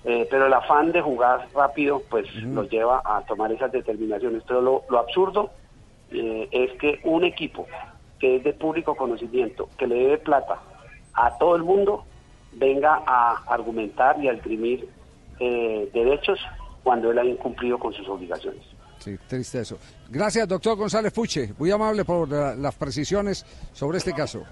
Eh, 0.03 0.27
pero 0.29 0.45
el 0.45 0.53
afán 0.53 0.91
de 0.91 1.01
jugar 1.01 1.47
rápido 1.55 2.03
pues 2.09 2.27
lo 2.53 2.63
lleva 2.65 3.01
a 3.03 3.21
tomar 3.25 3.51
esas 3.51 3.71
determinaciones. 3.71 4.43
Pero 4.47 4.61
lo, 4.61 4.83
lo 4.89 4.99
absurdo 4.99 5.51
eh, 6.11 6.47
es 6.51 6.71
que 6.79 6.99
un 7.05 7.23
equipo 7.23 7.65
que 8.19 8.35
es 8.35 8.43
de 8.43 8.53
público 8.53 8.95
conocimiento, 8.95 9.69
que 9.77 9.87
le 9.87 9.95
debe 9.95 10.17
plata 10.19 10.59
a 11.13 11.37
todo 11.37 11.55
el 11.55 11.63
mundo, 11.63 12.05
venga 12.55 13.01
a 13.05 13.43
argumentar 13.47 14.17
y 14.21 14.27
a 14.29 14.33
esgrimir 14.33 14.87
eh, 15.39 15.89
derechos 15.93 16.39
cuando 16.83 17.11
él 17.11 17.19
ha 17.19 17.25
incumplido 17.25 17.77
con 17.77 17.93
sus 17.93 18.07
obligaciones. 18.07 18.61
Sí, 18.99 19.17
triste 19.27 19.59
eso. 19.59 19.77
Gracias, 20.09 20.47
doctor 20.47 20.77
González 20.77 21.13
Fuche. 21.13 21.53
Muy 21.57 21.69
amable 21.71 22.05
por 22.05 22.29
la- 22.29 22.55
las 22.55 22.75
precisiones 22.75 23.45
sobre 23.73 23.97
este 23.97 24.13
caso. 24.13 24.43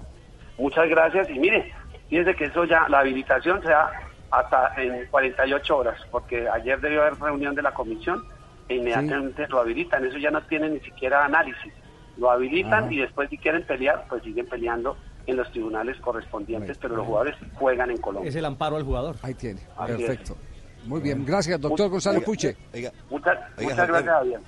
Muchas 0.57 0.87
gracias 0.89 1.29
y 1.29 1.39
mire, 1.39 1.71
fíjese 2.09 2.35
que 2.35 2.45
eso 2.45 2.65
ya, 2.65 2.87
la 2.89 2.99
habilitación 2.99 3.61
se 3.61 3.69
da 3.69 3.91
hasta 4.31 4.73
en 4.81 5.05
48 5.07 5.77
horas, 5.77 5.99
porque 6.11 6.47
ayer 6.49 6.79
debió 6.81 7.01
haber 7.01 7.19
reunión 7.19 7.55
de 7.55 7.61
la 7.61 7.73
comisión 7.73 8.23
e 8.67 8.75
inmediatamente 8.75 9.47
lo 9.47 9.59
habilitan, 9.59 10.05
eso 10.05 10.17
ya 10.17 10.31
no 10.31 10.41
tiene 10.43 10.69
ni 10.69 10.79
siquiera 10.81 11.23
análisis, 11.25 11.71
lo 12.17 12.29
habilitan 12.31 12.85
Ajá. 12.85 12.93
y 12.93 12.97
después 12.97 13.29
si 13.29 13.37
quieren 13.37 13.63
pelear, 13.63 14.05
pues 14.09 14.23
siguen 14.23 14.47
peleando 14.47 14.97
en 15.25 15.37
los 15.37 15.49
tribunales 15.51 15.97
correspondientes, 16.01 16.77
pero 16.79 16.95
los 16.95 17.05
jugadores 17.05 17.35
juegan 17.55 17.91
en 17.91 17.97
Colombia. 17.97 18.29
Es 18.29 18.35
el 18.35 18.45
amparo 18.45 18.75
al 18.77 18.83
jugador. 18.83 19.15
Ahí 19.21 19.33
tiene. 19.33 19.61
Así 19.77 19.93
es. 19.93 19.97
Perfecto. 19.99 20.37
Muy 20.85 20.99
bien. 21.01 21.25
Gracias, 21.25 21.59
doctor 21.61 21.89
González 21.89 22.17
Oiga, 22.19 22.25
Fuche. 22.25 22.57
Oiga, 22.73 22.91
Muchas, 23.09 23.37
Oiga, 23.57 23.69
muchas 23.71 23.87
gracias, 23.87 24.13
Javier. 24.13 24.39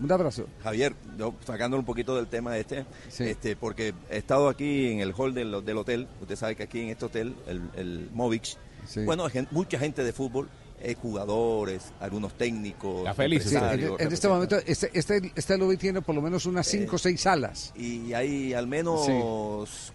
Un 0.00 0.10
abrazo. 0.10 0.46
Javier, 0.62 0.94
yo 1.18 1.34
sacándolo 1.44 1.80
un 1.80 1.86
poquito 1.86 2.16
del 2.16 2.26
tema 2.26 2.56
este, 2.56 2.86
este, 3.18 3.56
porque 3.56 3.92
he 4.10 4.16
estado 4.16 4.48
aquí 4.48 4.90
en 4.90 5.00
el 5.00 5.12
hall 5.16 5.34
del, 5.34 5.62
del 5.64 5.76
hotel, 5.76 6.08
usted 6.20 6.34
sabe 6.34 6.56
que 6.56 6.62
aquí 6.62 6.80
en 6.80 6.88
este 6.88 7.04
hotel, 7.04 7.36
el, 7.46 7.60
el 7.76 8.08
Movix, 8.12 8.58
bueno, 9.04 9.26
hay 9.26 9.30
gen- 9.30 9.48
mucha 9.50 9.78
gente 9.78 10.02
de 10.02 10.12
fútbol, 10.12 10.48
eh, 10.84 10.96
jugadores, 11.00 11.92
algunos 12.00 12.36
técnicos, 12.36 13.02
Sí, 13.02 13.22
en, 13.22 13.32
empresarios, 13.32 14.00
en 14.00 14.12
este 14.12 14.28
momento, 14.28 14.56
este, 14.66 14.90
este, 14.92 15.32
este 15.36 15.56
lobby 15.56 15.76
tiene 15.76 16.02
por 16.02 16.14
lo 16.14 16.20
menos 16.22 16.44
unas 16.44 16.66
5 16.66 16.96
o 16.96 16.98
6 16.98 17.20
salas. 17.20 17.72
y 17.76 18.12
hay 18.12 18.52
al 18.52 18.66
menos 18.66 19.06
Sí. 19.06 19.12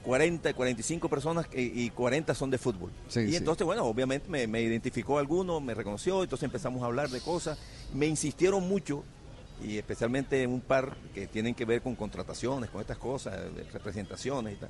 40, 0.04 0.54
45 0.54 1.10
personas 1.10 1.48
que- 1.48 1.62
y 1.62 1.90
40 1.90 2.34
son 2.34 2.50
de 2.50 2.58
fútbol. 2.58 2.92
Sí, 3.10 3.20
y 3.22 3.30
sí. 3.32 3.36
entonces, 3.36 3.66
bueno, 3.66 3.84
obviamente 3.86 4.30
me, 4.30 4.48
me 4.48 4.62
identificó 4.62 5.20
alguno, 5.20 5.60
me 5.60 5.74
reconoció, 5.74 6.24
entonces 6.24 6.46
empezamos 6.46 6.82
a 6.84 6.86
hablar 6.86 7.10
de 7.10 7.20
cosas. 7.20 7.58
Me 7.94 8.06
insistieron 8.08 8.68
mucho, 8.68 9.04
y 9.62 9.78
especialmente 9.78 10.46
un 10.48 10.62
par 10.62 10.96
que 11.14 11.28
tienen 11.28 11.56
que 11.56 11.66
ver 11.66 11.82
con 11.82 11.96
contrataciones, 11.96 12.70
con 12.70 12.80
estas 12.80 12.98
cosas, 12.98 13.36
representaciones 13.74 14.54
y 14.54 14.58
tal. 14.58 14.70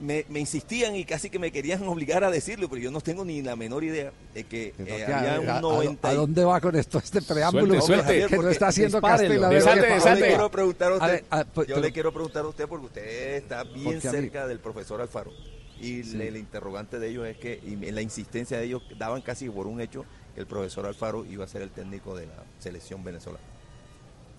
Me, 0.00 0.24
me 0.30 0.40
insistían 0.40 0.96
y 0.96 1.04
casi 1.04 1.28
que 1.28 1.38
me 1.38 1.52
querían 1.52 1.82
obligar 1.86 2.24
a 2.24 2.30
decirlo, 2.30 2.68
pero 2.70 2.80
yo 2.80 2.90
no 2.90 3.00
tengo 3.02 3.22
ni 3.24 3.42
la 3.42 3.54
menor 3.54 3.84
idea 3.84 4.12
de 4.32 4.44
que 4.44 4.72
eh, 4.78 5.04
¿A- 5.04 5.18
había 5.18 5.40
un 5.40 5.48
a- 5.50 5.60
90 5.60 6.08
¿A, 6.08 6.14
dónde 6.14 6.44
va 6.44 6.60
con 6.60 6.74
esto 6.74 6.98
este 6.98 7.20
preámbulo? 7.20 7.80
Suelte, 7.82 8.06
suelte. 8.20 8.26
Que 8.36 8.42
no 8.42 8.48
está 8.48 8.68
haciendo 8.68 8.96
dispárelo. 8.98 9.28
Castel. 9.28 9.44
a 9.44 9.48
ver 9.50 9.58
Desate, 9.58 9.80
qué 9.80 9.86
pasa. 9.94 9.94
desate. 10.14 10.20
Yo 10.20 10.24
le 10.24 10.28
quiero 10.28 10.50
preguntar 10.50 10.92
a 10.92 10.94
usted, 10.94 11.06
ver, 11.12 11.24
ah, 11.30 11.44
pues, 11.52 11.68
yo 11.68 11.74
pero- 11.74 11.86
le 11.86 11.92
quiero 11.92 12.12
preguntar 12.12 12.44
a 12.44 12.48
usted 12.48 12.66
porque 12.66 12.86
usted 12.86 13.34
está 13.36 13.62
bien 13.64 13.94
mí- 13.96 14.00
cerca 14.00 14.46
del 14.46 14.58
profesor 14.58 15.00
Alfaro. 15.02 15.32
Y 15.80 16.02
Sí. 16.02 16.16
le- 16.16 16.28
el 16.28 16.36
interrogante 16.38 16.98
de 16.98 17.08
ellos 17.08 17.26
es 17.26 17.36
que, 17.36 17.60
y 17.62 17.76
la 17.90 18.00
insistencia 18.02 18.56
de 18.58 18.64
ellos, 18.64 18.82
daban 18.98 19.20
casi 19.22 19.48
por 19.50 19.66
un 19.66 19.80
hecho 19.82 20.04
que 20.34 20.40
el 20.40 20.46
profesor 20.46 20.86
Alfaro 20.86 21.24
iba 21.26 21.44
a 21.44 21.48
ser 21.48 21.60
el 21.62 21.70
técnico 21.70 22.16
de 22.16 22.26
la 22.26 22.42
selección 22.58 23.02
venezolana. 23.04 23.44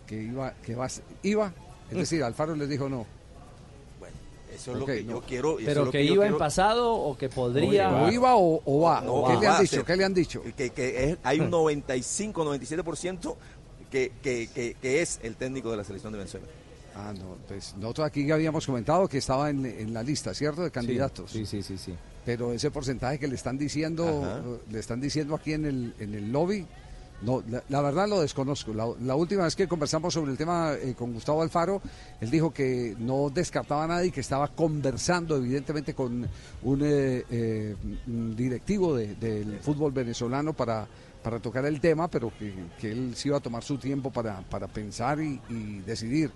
Que 0.08 0.24
iba, 0.24 0.54
que 0.64 0.76
va, 0.76 0.88
iba, 1.24 1.54
es 1.92 1.98
decir, 1.98 2.24
Alfaro 2.24 2.56
les 2.56 2.68
dijo 2.70 2.90
no. 2.90 3.06
Eso 4.54 4.72
es 4.74 4.78
lo 4.80 4.86
que 4.86 5.04
no. 5.04 5.12
yo 5.14 5.22
quiero. 5.22 5.58
eso 5.60 5.66
Pero 5.66 5.80
es 5.82 5.86
lo 5.88 5.92
que 5.92 6.04
iba 6.04 6.14
en 6.26 6.32
quiero- 6.32 6.38
pasado 6.38 6.94
o 6.94 7.18
que 7.18 7.30
podría. 7.30 7.90
¿O 8.04 8.12
iba 8.12 8.36
o, 8.36 8.62
o 8.66 8.82
va? 8.82 9.02
No, 9.02 9.24
¿Qué 9.26 9.34
le 9.40 9.48
va 9.48 9.54
han 9.56 9.60
a 9.60 9.62
dicho? 9.62 9.86
¿Qué 9.86 9.96
le 9.96 10.04
han 10.06 10.14
dicho? 10.14 10.44
Que, 10.56 10.70
que 10.72 11.12
es- 11.12 11.18
hay 11.24 11.40
un 11.40 11.50
95, 11.50 12.44
97% 12.44 13.36
que, 13.90 14.12
que, 14.22 14.50
que, 14.54 14.76
que 14.82 15.02
es 15.02 15.20
el 15.24 15.36
técnico 15.36 15.72
de 15.72 15.78
la 15.78 15.84
selección 15.84 16.12
de 16.14 16.20
Venezuela. 16.20 16.48
Ah, 16.96 17.14
no, 17.18 17.38
pues 17.48 17.74
nosotros 17.78 18.06
aquí 18.08 18.26
ya 18.26 18.34
habíamos 18.36 18.66
comentado 18.66 19.08
que 19.08 19.18
estaba 19.20 19.50
en, 19.50 19.66
en 19.66 19.94
la 19.94 20.04
lista, 20.04 20.34
¿cierto? 20.34 20.62
De 20.64 20.72
candidatos. 20.72 21.32
Sí, 21.32 21.46
sí, 21.46 21.64
sí, 21.64 21.78
sí. 21.78 21.94
Pero 22.26 22.52
ese 22.54 22.70
porcentaje 22.70 23.18
que 23.18 23.28
le 23.28 23.36
están 23.36 23.58
diciendo, 23.58 24.24
Ajá. 24.24 24.42
le 24.70 24.80
están 24.80 25.00
diciendo 25.00 25.34
aquí 25.36 25.54
en 25.54 25.66
el, 25.66 25.94
en 26.00 26.14
el 26.14 26.32
lobby, 26.32 26.68
no, 27.22 27.44
la, 27.70 27.82
verdad 27.82 28.08
lo 28.08 28.22
desconozco. 28.22 28.74
La, 28.74 28.88
la 29.02 29.16
última 29.16 29.44
vez 29.44 29.56
que 29.56 29.68
conversamos 29.68 30.14
sobre 30.14 30.32
el 30.32 30.38
tema 30.38 30.74
eh, 30.74 30.96
con 30.98 31.14
Gustavo 31.14 31.42
Alfaro, 31.42 31.82
él 32.20 32.30
dijo 32.32 32.52
que 32.52 32.96
no 33.00 33.30
descartaba 33.30 33.86
nada 33.88 34.04
y 34.06 34.12
que 34.12 34.22
estaba 34.22 34.48
conversando 34.48 35.38
evidentemente 35.38 35.94
con 35.94 36.28
un 36.64 36.82
eh, 36.84 37.24
eh, 37.30 37.76
directivo 38.08 38.96
de- 38.96 39.16
del 39.16 39.60
fútbol 39.60 39.92
venezolano 39.92 40.54
para, 40.54 40.88
para 41.24 41.40
tocar 41.40 41.66
el 41.66 41.80
tema, 41.80 42.08
pero 42.08 42.32
que, 42.38 42.54
que 42.80 42.92
él 42.92 43.14
sí 43.16 43.28
iba 43.30 43.38
a 43.38 43.42
tomar 43.42 43.64
su 43.64 43.78
tiempo 43.78 44.12
para, 44.12 44.42
para 44.42 44.68
pensar 44.68 45.20
y, 45.22 45.40
y 45.50 45.80
decidir. 45.86 46.32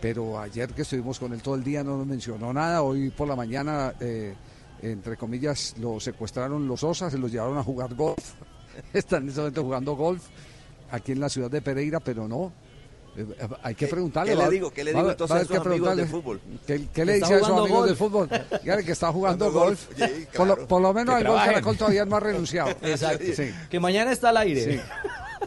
Pero 0.00 0.38
ayer 0.38 0.70
que 0.72 0.82
estuvimos 0.82 1.18
con 1.18 1.32
él 1.34 1.42
todo 1.42 1.54
el 1.56 1.64
día 1.64 1.84
no 1.84 1.96
nos 1.98 2.06
mencionó 2.06 2.52
nada. 2.52 2.82
Hoy 2.82 3.10
por 3.10 3.28
la 3.28 3.36
mañana, 3.36 3.92
eh, 4.00 4.34
entre 4.82 5.16
comillas, 5.18 5.74
lo 5.78 6.00
secuestraron 6.00 6.66
los 6.66 6.82
Osas, 6.84 7.12
se 7.12 7.18
los 7.18 7.30
llevaron 7.30 7.58
a 7.58 7.62
jugar 7.62 7.94
golf. 7.94 8.32
Están 8.92 9.22
en 9.24 9.28
este 9.28 9.40
momento 9.40 9.62
jugando 9.62 9.94
golf 9.96 10.22
aquí 10.90 11.12
en 11.12 11.20
la 11.20 11.28
ciudad 11.28 11.50
de 11.50 11.60
Pereira, 11.62 12.00
pero 12.00 12.26
no. 12.28 12.52
Eh, 13.16 13.26
eh, 13.40 13.48
hay 13.64 13.74
que 13.74 13.86
¿Qué- 13.86 13.90
preguntarle. 13.90 14.32
qué 14.32 14.38
le 14.38 14.50
digo? 14.50 14.70
¿Qué 14.72 14.84
le 14.84 14.92
digo 14.94 15.10
entonces 15.10 15.36
a 15.36 15.40
esos 15.40 15.50
que 15.50 15.56
amigos 15.68 15.96
del 15.96 16.06
preguntarle. 16.06 16.38
fútbol? 16.38 16.60
¿Qué, 16.66 16.86
qué 16.94 17.04
le 17.04 17.14
dice 17.14 17.34
a 17.34 17.36
esos 17.38 17.48
amigos 17.50 17.86
del 17.86 17.96
golf. 17.96 17.98
fútbol? 17.98 18.28
Que 18.86 18.92
está 18.92 19.12
jugando 19.12 19.50
golf. 19.50 19.88
golf, 19.88 20.10
sí, 20.10 20.26
por, 20.36 20.46
lo, 20.46 20.54
claro. 20.54 20.68
por 20.68 20.82
lo 20.82 20.94
menos 20.94 21.06
Que 21.14 21.18
al 21.18 21.22
gol 21.24 21.32
trabajen. 21.32 21.52
Caracol 21.52 21.76
todavía 21.76 22.04
no 22.04 22.16
ha 22.16 22.20
renunciado. 22.20 22.70
Exacto. 22.82 23.24
Sí. 23.36 23.50
Que 23.68 23.80
mañana 23.80 24.12
está 24.12 24.28
al 24.28 24.36
aire. 24.38 24.74
Sí. 24.74 24.80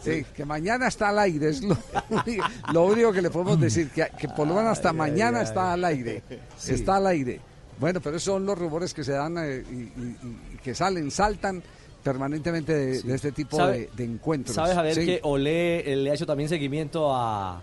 Sí, 0.04 0.26
que 0.36 0.44
mañana 0.44 0.88
está 0.88 1.10
al 1.10 1.20
aire, 1.20 1.50
es 1.50 1.62
lo, 1.62 1.78
único- 2.10 2.46
lo 2.74 2.84
único 2.86 3.14
que 3.14 3.22
le 3.22 3.30
podemos 3.30 3.60
decir, 3.62 3.90
que, 3.92 4.08
que 4.20 4.28
por 4.28 4.48
lo 4.48 4.56
menos 4.56 4.72
hasta 4.72 4.90
Ay, 4.90 4.96
mañana 4.98 5.38
ay, 5.38 5.44
ay. 5.44 5.50
está 5.50 5.74
al 5.74 5.86
aire, 5.86 6.24
Sí. 6.58 6.74
está 6.74 6.96
al 6.98 7.08
aire. 7.08 7.40
Bueno, 7.80 8.02
pero 8.02 8.18
esos 8.18 8.34
son 8.34 8.46
los 8.46 8.58
rumores 8.58 8.94
que 8.94 9.04
se 9.04 9.12
dan 9.14 9.38
eh, 9.38 9.64
y, 9.72 9.74
y- 9.76 10.18
y 10.54 10.58
que 10.64 10.74
salen, 10.76 11.10
saltan 11.12 11.62
permanentemente 12.04 12.74
de, 12.74 13.02
de 13.02 13.16
este 13.16 13.32
tipo 13.32 13.58
¿Sabe- 13.58 13.80
de, 13.80 13.90
de 13.96 14.04
encuentros. 14.04 14.56
¿Sabes, 14.56 14.76
Javier, 14.76 14.96
Sí. 14.96 15.06
que 15.06 15.20
Olé 15.24 15.96
le 15.96 16.12
ha 16.12 16.14
hecho 16.14 16.26
también 16.26 16.50
seguimiento 16.50 17.14
a, 17.16 17.58
a 17.58 17.62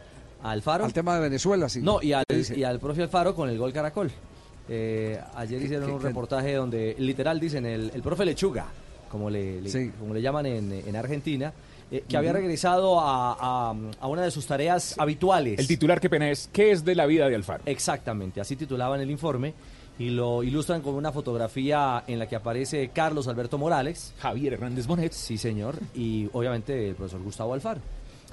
Alfaro? 0.51 0.85
Al 0.85 0.93
tema 0.93 1.15
de 1.17 1.21
Venezuela, 1.21 1.69
sí. 1.69 1.81
No, 1.83 2.01
y 2.03 2.13
al, 2.13 2.25
y 2.57 2.63
al 2.65 2.81
profe 2.81 3.03
Alfaro 3.03 3.35
con 3.35 3.49
el 3.51 3.59
gol 3.59 3.73
Caracol. 3.73 4.11
Eh, 4.69 5.21
ayer 5.35 5.61
hicieron 5.63 5.87
qué- 5.89 5.93
un 5.95 5.99
qué? 6.01 6.07
reportaje 6.09 6.55
donde 6.55 6.95
literal 6.99 7.39
dicen 7.41 7.67
el, 7.67 7.91
el 7.95 8.03
profe 8.03 8.25
Lechuga, 8.25 8.67
como 9.11 9.29
le, 9.29 9.61
le- 9.61 9.69
Sí. 9.71 9.91
como 9.99 10.15
le 10.15 10.23
llaman 10.23 10.47
en, 10.47 10.73
en 10.73 10.97
Argentina, 10.97 11.53
eh, 11.91 12.05
que 12.09 12.17
había 12.17 12.33
regresado 12.33 13.01
a, 13.01 13.33
a- 13.71 13.75
a 14.01 14.07
una 14.07 14.23
de 14.23 14.31
sus 14.31 14.47
tareas 14.47 14.95
habituales. 14.99 15.59
El 15.59 15.67
titular, 15.67 16.01
qué 16.01 16.09
pena 16.09 16.31
es, 16.31 16.49
¿qué 16.53 16.71
es 16.71 16.85
de 16.85 16.95
la 16.95 17.07
vida 17.07 17.29
de 17.29 17.35
Alfaro? 17.35 17.65
Exactamente, 17.67 18.41
así 18.41 18.55
titulaban 18.55 19.01
el 19.01 19.11
informe 19.11 19.55
y 19.99 20.11
lo 20.11 20.43
ilustran 20.43 20.81
con 20.83 20.95
una 20.95 21.13
fotografía 21.13 22.05
en 22.07 22.19
la 22.19 22.27
que 22.27 22.37
aparece 22.37 22.89
Carlos 22.95 23.29
Alberto 23.29 23.59
Morales. 23.59 24.15
Javier 24.21 24.55
Hernández 24.55 24.87
Bonet. 24.87 25.13
Sí, 25.13 25.37
señor, 25.37 25.77
y 25.95 26.29
obviamente 26.33 26.89
el 26.89 26.95
profesor 26.95 27.23
Gustavo 27.23 27.53
Alfaro. 27.55 27.81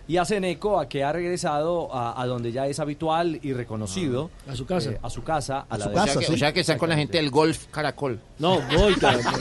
Y 0.10 0.16
hacen 0.16 0.46
eco 0.46 0.80
a 0.80 0.88
que 0.88 1.04
ha 1.04 1.12
regresado 1.12 1.94
a, 1.94 2.22
a 2.22 2.26
donde 2.28 2.54
ya 2.54 2.66
es 2.66 2.80
habitual 2.80 3.42
y 3.44 3.52
reconocido. 3.52 4.30
A 4.50 4.56
su 4.56 4.66
casa. 4.66 4.92
eh, 4.92 5.00
a 5.02 5.10
su 5.10 5.22
casa. 5.22 5.66
A, 5.70 5.76
A 5.76 5.78
la 5.78 5.84
su 5.84 5.90
de- 5.90 5.96
casa, 5.96 6.12
o 6.12 6.14
sea, 6.22 6.28
que- 6.30 6.34
o 6.34 6.38
sea 6.38 6.54
que 6.54 6.60
está 6.62 6.78
con 6.78 6.88
la 6.88 6.96
gente 6.96 7.18
del 7.18 7.30
golf 7.30 7.66
Caracol. 7.72 8.18
No, 8.40 8.56
gol 8.74 8.98
Caracol. 9.02 9.34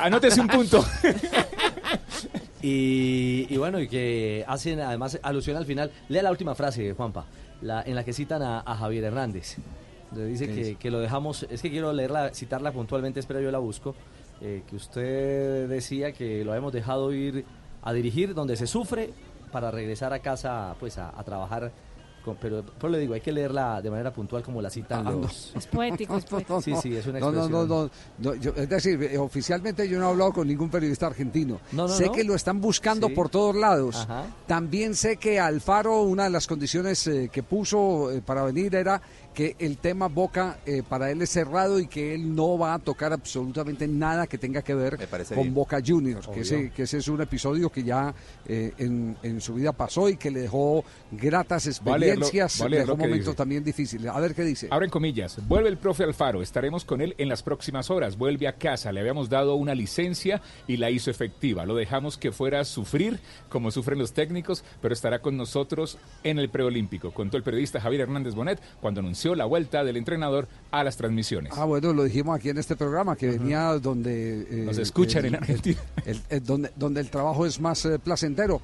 Anótese 0.00 0.40
un 0.42 0.48
punto. 0.48 0.84
Y, 2.62 3.46
y 3.48 3.56
bueno, 3.58 3.78
y 3.78 3.86
que 3.86 4.44
hacen 4.48 4.80
además 4.80 5.18
alusión 5.22 5.56
al 5.56 5.66
final. 5.66 5.92
Lea 6.08 6.22
la 6.22 6.30
última 6.32 6.54
frase, 6.56 6.94
Juanpa, 6.94 7.24
la, 7.62 7.82
en 7.82 7.94
la 7.94 8.02
que 8.04 8.12
citan 8.12 8.42
a, 8.42 8.60
a 8.60 8.74
Javier 8.76 9.04
Hernández. 9.04 9.56
Le 10.14 10.24
dice 10.26 10.46
¿Qué 10.46 10.54
que, 10.54 10.74
que 10.76 10.90
lo 10.90 11.00
dejamos, 11.00 11.46
es 11.50 11.60
que 11.62 11.70
quiero 11.70 11.92
leerla, 11.92 12.32
citarla 12.32 12.72
puntualmente, 12.72 13.20
espero 13.20 13.40
yo 13.40 13.50
la 13.50 13.58
busco. 13.58 13.94
eh, 14.40 14.62
que 14.68 14.76
usted 14.76 15.68
decía 15.68 16.12
que 16.12 16.44
lo 16.44 16.54
hemos 16.54 16.72
dejado 16.72 17.12
ir 17.12 17.44
a 17.82 17.92
dirigir 17.92 18.34
donde 18.34 18.56
se 18.56 18.66
sufre 18.66 19.10
para 19.52 19.70
regresar 19.70 20.12
a 20.12 20.18
casa 20.18 20.74
pues 20.78 20.98
a, 20.98 21.08
a 21.18 21.22
trabajar. 21.24 21.72
con- 22.24 22.36
pero, 22.36 22.64
pero 22.78 22.88
le 22.90 22.98
digo, 22.98 23.14
hay 23.14 23.20
que 23.20 23.30
leerla 23.32 23.80
de 23.80 23.88
manera 23.88 24.12
puntual 24.12 24.42
como 24.42 24.60
la 24.60 24.68
citan 24.68 25.06
Ah, 25.06 25.10
no. 25.12 25.20
los... 25.20 25.54
Es 25.54 25.66
poético, 25.68 26.16
es 26.18 26.24
poético. 26.24 26.60
Sí, 26.60 26.74
sí, 26.82 26.96
es 26.96 27.06
una 27.06 27.20
No, 27.20 27.30
no, 27.30 27.48
no, 27.48 27.60
expresión. 27.62 27.90
no, 28.18 28.30
no, 28.30 28.34
yo- 28.34 28.52
es 28.56 28.68
decir, 28.68 29.00
eh, 29.04 29.16
oficialmente 29.16 29.88
yo 29.88 29.98
no 30.00 30.06
he 30.06 30.10
hablado 30.10 30.32
con 30.32 30.48
ningún 30.48 30.68
periodista 30.68 31.06
argentino. 31.06 31.60
No, 31.72 31.82
no, 31.82 31.88
sé 31.88 32.06
no. 32.06 32.12
que 32.12 32.24
lo 32.24 32.34
están 32.34 32.60
buscando 32.60 33.06
Sí. 33.06 33.14
por 33.14 33.28
todos 33.30 33.54
lados. 33.54 33.94
Ajá. 33.96 34.24
También 34.48 34.94
sé 34.96 35.16
que 35.18 35.38
Alfaro, 35.38 36.02
una 36.02 36.24
de 36.24 36.30
las 36.30 36.46
condiciones 36.48 37.06
eh, 37.06 37.30
que 37.32 37.42
puso 37.44 38.10
eh, 38.10 38.20
para 38.20 38.42
venir 38.42 38.74
era 38.74 39.00
que 39.36 39.54
el 39.58 39.76
tema 39.76 40.08
Boca 40.08 40.60
eh, 40.64 40.82
para 40.82 41.10
él 41.10 41.20
es 41.20 41.28
cerrado 41.28 41.78
y 41.78 41.88
que 41.88 42.14
él 42.14 42.34
no 42.34 42.56
va 42.56 42.72
a 42.72 42.78
tocar 42.78 43.12
absolutamente 43.12 43.86
nada 43.86 44.26
que 44.26 44.38
tenga 44.38 44.62
que 44.62 44.74
ver 44.74 44.96
con 45.28 45.42
bien. 45.42 45.52
Boca 45.52 45.78
Juniors, 45.86 46.26
que 46.26 46.40
ese, 46.40 46.70
que 46.70 46.84
ese 46.84 46.96
es 46.96 47.08
un 47.08 47.20
episodio 47.20 47.68
que 47.68 47.82
ya 47.84 48.14
eh, 48.46 48.72
en, 48.78 49.14
en 49.22 49.42
su 49.42 49.52
vida 49.52 49.72
pasó 49.72 50.08
y 50.08 50.16
que 50.16 50.30
le 50.30 50.40
dejó 50.40 50.82
gratas 51.12 51.66
experiencias, 51.66 52.60
le 52.66 52.78
dejó 52.78 52.96
momentos 52.96 53.26
dice. 53.26 53.36
también 53.36 53.62
difíciles. 53.62 54.10
A 54.10 54.18
ver 54.20 54.34
qué 54.34 54.42
dice. 54.42 54.68
Abren 54.70 54.88
comillas. 54.88 55.38
Vuelve 55.46 55.68
el 55.68 55.76
profe 55.76 56.04
Alfaro. 56.04 56.40
Estaremos 56.40 56.86
con 56.86 57.02
él 57.02 57.14
en 57.18 57.28
las 57.28 57.42
próximas 57.42 57.90
horas. 57.90 58.16
Vuelve 58.16 58.48
a 58.48 58.54
casa. 58.54 58.90
Le 58.90 59.00
habíamos 59.00 59.28
dado 59.28 59.56
una 59.56 59.74
licencia 59.74 60.40
y 60.66 60.78
la 60.78 60.90
hizo 60.90 61.10
efectiva. 61.10 61.66
Lo 61.66 61.74
dejamos 61.74 62.16
que 62.16 62.32
fuera 62.32 62.60
a 62.60 62.64
sufrir, 62.64 63.20
como 63.50 63.70
sufren 63.70 63.98
los 63.98 64.14
técnicos, 64.14 64.64
pero 64.80 64.94
estará 64.94 65.20
con 65.20 65.36
nosotros 65.36 65.98
en 66.24 66.38
el 66.38 66.48
preolímpico, 66.48 67.12
contó 67.12 67.36
el 67.36 67.42
periodista 67.42 67.82
Javier 67.82 68.00
Hernández 68.00 68.34
Bonet 68.34 68.62
cuando 68.80 69.00
anunció 69.00 69.25
la 69.34 69.44
vuelta 69.46 69.82
del 69.84 69.96
entrenador 69.96 70.46
a 70.70 70.84
las 70.84 70.96
transmisiones. 70.96 71.52
Ah, 71.56 71.64
bueno, 71.64 71.92
lo 71.92 72.04
dijimos 72.04 72.38
aquí 72.38 72.50
en 72.50 72.58
este 72.58 72.76
programa, 72.76 73.16
que 73.16 73.30
venía 73.30 73.72
donde... 73.80 74.42
eh, 74.42 74.64
Nos 74.66 74.78
escuchan 74.78 75.24
el- 75.24 75.34
en 75.34 75.40
Argentina. 75.40 75.80
el- 76.04 76.20
el- 76.28 76.44
donde, 76.44 76.70
donde 76.76 77.00
el 77.00 77.10
trabajo 77.10 77.46
es 77.46 77.58
más 77.60 77.84
eh, 77.86 77.98
placentero, 77.98 78.60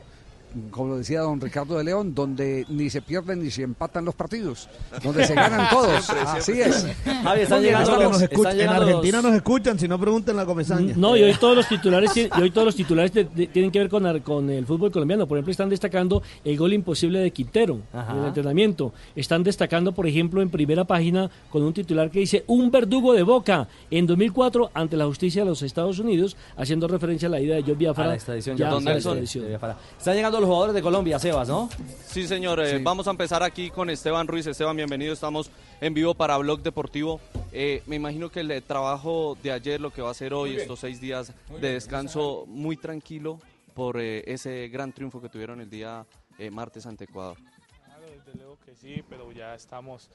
como 0.70 0.88
lo 0.90 0.98
decía 0.98 1.20
don 1.20 1.40
Ricardo 1.40 1.76
de 1.78 1.84
León, 1.84 2.14
donde 2.14 2.64
ni 2.68 2.90
se 2.90 3.02
pierden 3.02 3.42
ni 3.42 3.50
se 3.50 3.62
empatan 3.62 4.04
los 4.04 4.14
partidos, 4.14 4.68
donde 5.02 5.26
se 5.26 5.34
ganan 5.34 5.68
todos. 5.70 6.04
Siempre, 6.04 6.24
Así 6.26 6.60
es. 6.60 6.86
Javi, 7.22 7.40
están 7.42 7.62
llegando 7.62 8.02
Nos 8.10 8.22
están 8.22 8.60
en 8.60 8.68
Argentina 8.68 9.16
los- 9.18 9.24
nos 9.26 9.34
escuchan, 9.34 9.78
si 9.78 9.88
no 9.88 9.98
pregunten 9.98 10.36
la 10.36 10.44
comesaña. 10.46 10.94
No, 10.96 11.16
y 11.16 11.22
hoy 11.22 11.34
todos 11.34 11.56
los 11.56 11.68
titulares, 11.68 12.16
y 12.16 12.28
hoy 12.40 12.50
todos 12.50 12.66
los 12.66 12.76
titulares 12.76 13.12
de- 13.12 13.24
de- 13.24 13.46
tienen 13.46 13.70
que 13.70 13.78
ver 13.78 13.88
con, 13.88 14.20
con 14.20 14.50
el 14.50 14.66
fútbol 14.66 14.90
colombiano. 14.90 15.26
Por 15.26 15.38
ejemplo, 15.38 15.50
están 15.50 15.68
destacando 15.68 16.22
el 16.44 16.56
gol 16.56 16.72
imposible 16.72 17.18
de 17.20 17.30
Quintero 17.30 17.80
Ajá. 17.92 18.12
en 18.12 18.18
el 18.20 18.26
entrenamiento. 18.26 18.92
Están 19.16 19.42
destacando, 19.42 19.92
por 19.92 20.06
ejemplo, 20.06 20.42
en 20.42 20.50
primera 20.50 20.84
página 20.84 21.30
con 21.50 21.62
un 21.62 21.72
titular 21.72 22.10
que 22.10 22.20
dice 22.20 22.44
un 22.46 22.70
verdugo 22.70 23.12
de 23.14 23.22
Boca 23.22 23.68
en 23.90 24.06
2004 24.06 24.70
ante 24.74 24.96
la 24.96 25.06
justicia 25.06 25.42
de 25.42 25.48
los 25.50 25.62
Estados 25.62 25.98
Unidos, 25.98 26.36
haciendo 26.56 26.88
referencia 26.88 27.28
a 27.28 27.30
la 27.30 27.40
ida 27.40 27.54
de 27.54 27.62
John 27.62 27.78
Biafra. 27.78 28.04
a 28.04 28.08
la 28.08 28.14
extradición 28.14 28.56
ya 28.56 28.70
la 28.70 28.80
Nelson, 28.80 29.18
extradición. 29.18 29.76
Están 29.98 30.14
llegando 30.16 30.40
los 30.42 30.48
jugadores 30.48 30.74
de 30.74 30.82
Colombia, 30.82 31.20
Sebas, 31.20 31.46
¿no? 31.48 31.70
Sí, 32.04 32.26
señor. 32.26 32.58
eh, 32.60 32.80
Vamos 32.82 33.06
a 33.06 33.12
empezar 33.12 33.44
aquí 33.44 33.70
con 33.70 33.88
Esteban 33.88 34.26
Ruiz. 34.26 34.44
Esteban, 34.44 34.76
bienvenido. 34.76 35.12
Estamos 35.12 35.52
en 35.80 35.94
vivo 35.94 36.14
para 36.14 36.36
Blog 36.36 36.62
Deportivo. 36.62 37.20
Eh, 37.52 37.80
me 37.86 37.94
imagino 37.94 38.28
que 38.28 38.40
el 38.40 38.50
eh, 38.50 38.60
trabajo 38.60 39.38
de 39.40 39.52
ayer, 39.52 39.80
lo 39.80 39.92
que 39.92 40.02
va 40.02 40.10
a 40.10 40.14
ser 40.14 40.34
hoy, 40.34 40.56
estos 40.56 40.80
seis 40.80 41.00
días 41.00 41.32
Muy 41.48 41.60
de 41.60 41.68
bien, 41.68 41.74
descanso, 41.74 42.44
muy 42.48 42.76
tranquilo 42.76 43.38
por 43.72 44.00
eh, 44.00 44.24
ese 44.26 44.66
gran 44.68 44.92
triunfo 44.92 45.22
que 45.22 45.28
tuvieron 45.28 45.60
el 45.60 45.70
día 45.70 46.04
eh, 46.40 46.50
martes 46.50 46.86
ante 46.86 47.04
Ecuador. 47.04 47.36
Claro, 47.84 48.02
desde 48.10 48.36
luego 48.36 48.58
que 48.64 48.74
sí, 48.74 49.04
pero 49.08 49.30
ya 49.30 49.54
estamos 49.54 50.10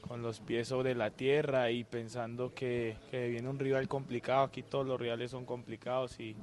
con 0.00 0.22
los 0.22 0.40
pies 0.40 0.66
sobre 0.66 0.96
la 0.96 1.10
tierra 1.10 1.70
y 1.70 1.84
pensando 1.84 2.52
que, 2.52 2.96
que 3.12 3.28
viene 3.28 3.48
un 3.48 3.60
rival 3.60 3.86
complicado. 3.86 4.42
Aquí 4.42 4.64
todos 4.64 4.84
los 4.84 5.00
rivales 5.00 5.30
son 5.30 5.44
complicados 5.44 6.18
y, 6.18 6.34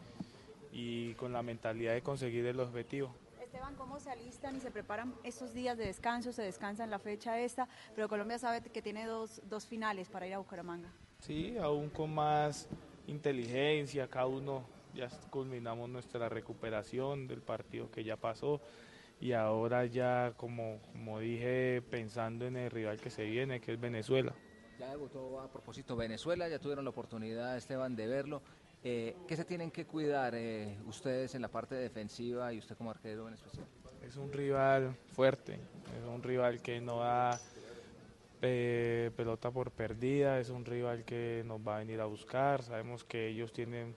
y 0.71 1.13
con 1.15 1.33
la 1.33 1.43
mentalidad 1.43 1.95
de 1.95 2.01
conseguir 2.01 2.45
el 2.45 2.61
objetivo. 2.61 3.13
Esteban, 3.55 3.75
¿cómo 3.75 4.01
se 4.01 4.09
alistan 4.11 4.57
y 4.57 4.59
se 4.59 4.69
preparan 4.69 5.15
estos 5.23 5.53
días 5.53 5.77
de 5.77 5.85
descanso? 5.85 6.33
Se 6.33 6.41
descansa 6.41 6.83
en 6.83 6.89
la 6.89 6.99
fecha 6.99 7.39
esta, 7.39 7.69
pero 7.95 8.09
Colombia 8.09 8.37
sabe 8.37 8.59
que 8.59 8.81
tiene 8.81 9.05
dos, 9.05 9.41
dos 9.45 9.65
finales 9.65 10.09
para 10.09 10.27
ir 10.27 10.33
a 10.33 10.39
Bucaramanga. 10.39 10.91
Sí, 11.21 11.57
aún 11.57 11.89
con 11.89 12.13
más 12.13 12.67
inteligencia, 13.07 14.09
cada 14.09 14.25
uno 14.25 14.65
ya 14.93 15.07
culminamos 15.29 15.87
nuestra 15.89 16.27
recuperación 16.27 17.29
del 17.29 17.41
partido 17.41 17.89
que 17.89 18.03
ya 18.03 18.17
pasó 18.17 18.59
y 19.21 19.31
ahora 19.31 19.85
ya, 19.85 20.33
como, 20.35 20.81
como 20.91 21.21
dije, 21.21 21.81
pensando 21.89 22.45
en 22.47 22.57
el 22.57 22.69
rival 22.69 22.99
que 22.99 23.09
se 23.09 23.23
viene, 23.23 23.61
que 23.61 23.71
es 23.71 23.79
Venezuela. 23.79 24.35
Ya 24.77 24.89
debutó 24.89 25.39
a 25.39 25.49
propósito 25.49 25.95
Venezuela, 25.95 26.49
ya 26.49 26.59
tuvieron 26.59 26.83
la 26.83 26.89
oportunidad, 26.89 27.55
Esteban, 27.55 27.95
de 27.95 28.07
verlo. 28.07 28.41
Eh, 28.87 29.15
¿Qué 29.27 29.35
se 29.35 29.43
tienen 29.45 29.71
que 29.71 29.85
cuidar 29.85 30.35
eh, 30.35 30.77
ustedes 30.85 31.33
en 31.33 31.41
la 31.41 31.47
parte 31.47 31.73
defensiva 31.73 32.53
y 32.53 32.59
usted 32.59 32.77
como 32.77 32.91
arquero 32.91 33.27
en 33.27 33.33
especial? 33.33 33.65
Es 34.07 34.15
un 34.15 34.31
rival 34.31 34.95
fuerte, 35.15 35.53
es 35.53 36.05
un 36.07 36.21
rival 36.21 36.61
que 36.61 36.79
no 36.79 36.99
da 36.99 37.39
eh, 38.43 39.09
pelota 39.17 39.49
por 39.49 39.71
perdida, 39.71 40.39
es 40.39 40.51
un 40.51 40.65
rival 40.65 41.03
que 41.03 41.43
nos 41.47 41.59
va 41.67 41.77
a 41.77 41.79
venir 41.79 41.99
a 41.99 42.05
buscar, 42.05 42.61
sabemos 42.61 43.03
que 43.03 43.29
ellos 43.29 43.51
tienen 43.51 43.95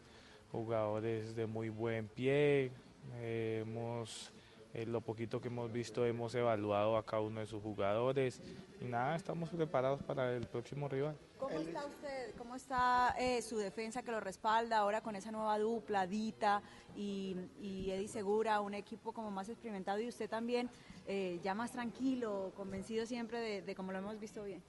jugadores 0.52 1.36
de 1.36 1.44
muy 1.44 1.68
buen 1.68 2.08
pie, 2.08 2.70
eh, 3.16 3.64
hemos 3.66 4.32
eh, 4.74 4.86
lo 4.86 5.00
poquito 5.00 5.40
que 5.40 5.48
hemos 5.48 5.72
visto 5.72 6.04
hemos 6.04 6.34
evaluado 6.34 6.96
a 6.96 7.04
cada 7.04 7.22
uno 7.22 7.40
de 7.40 7.46
sus 7.46 7.62
jugadores 7.62 8.40
y 8.80 8.84
nada, 8.84 9.16
estamos 9.16 9.48
preparados 9.50 10.02
para 10.02 10.34
el 10.36 10.46
próximo 10.46 10.88
rival. 10.88 11.16
¿Cómo 11.38 11.58
está 11.58 11.86
usted? 11.86 12.34
¿Cómo 12.36 12.54
está 12.56 13.14
eh, 13.18 13.40
su 13.42 13.56
defensa 13.58 14.02
que 14.02 14.10
lo 14.10 14.20
respalda 14.20 14.78
ahora 14.78 15.00
con 15.00 15.16
esa 15.16 15.30
nueva 15.30 15.58
dupla, 15.58 16.06
Dita 16.06 16.62
y, 16.96 17.36
y 17.60 17.90
Eddie 17.90 18.08
Segura, 18.08 18.60
un 18.60 18.74
equipo 18.74 19.12
como 19.12 19.30
más 19.30 19.48
experimentado 19.48 20.00
y 20.00 20.08
usted 20.08 20.28
también 20.28 20.68
eh, 21.06 21.40
ya 21.42 21.54
más 21.54 21.72
tranquilo, 21.72 22.52
convencido 22.56 23.06
siempre 23.06 23.40
de, 23.40 23.62
de 23.62 23.74
cómo 23.74 23.92
lo 23.92 23.98
hemos 23.98 24.18
visto 24.18 24.44
bien? 24.44 24.62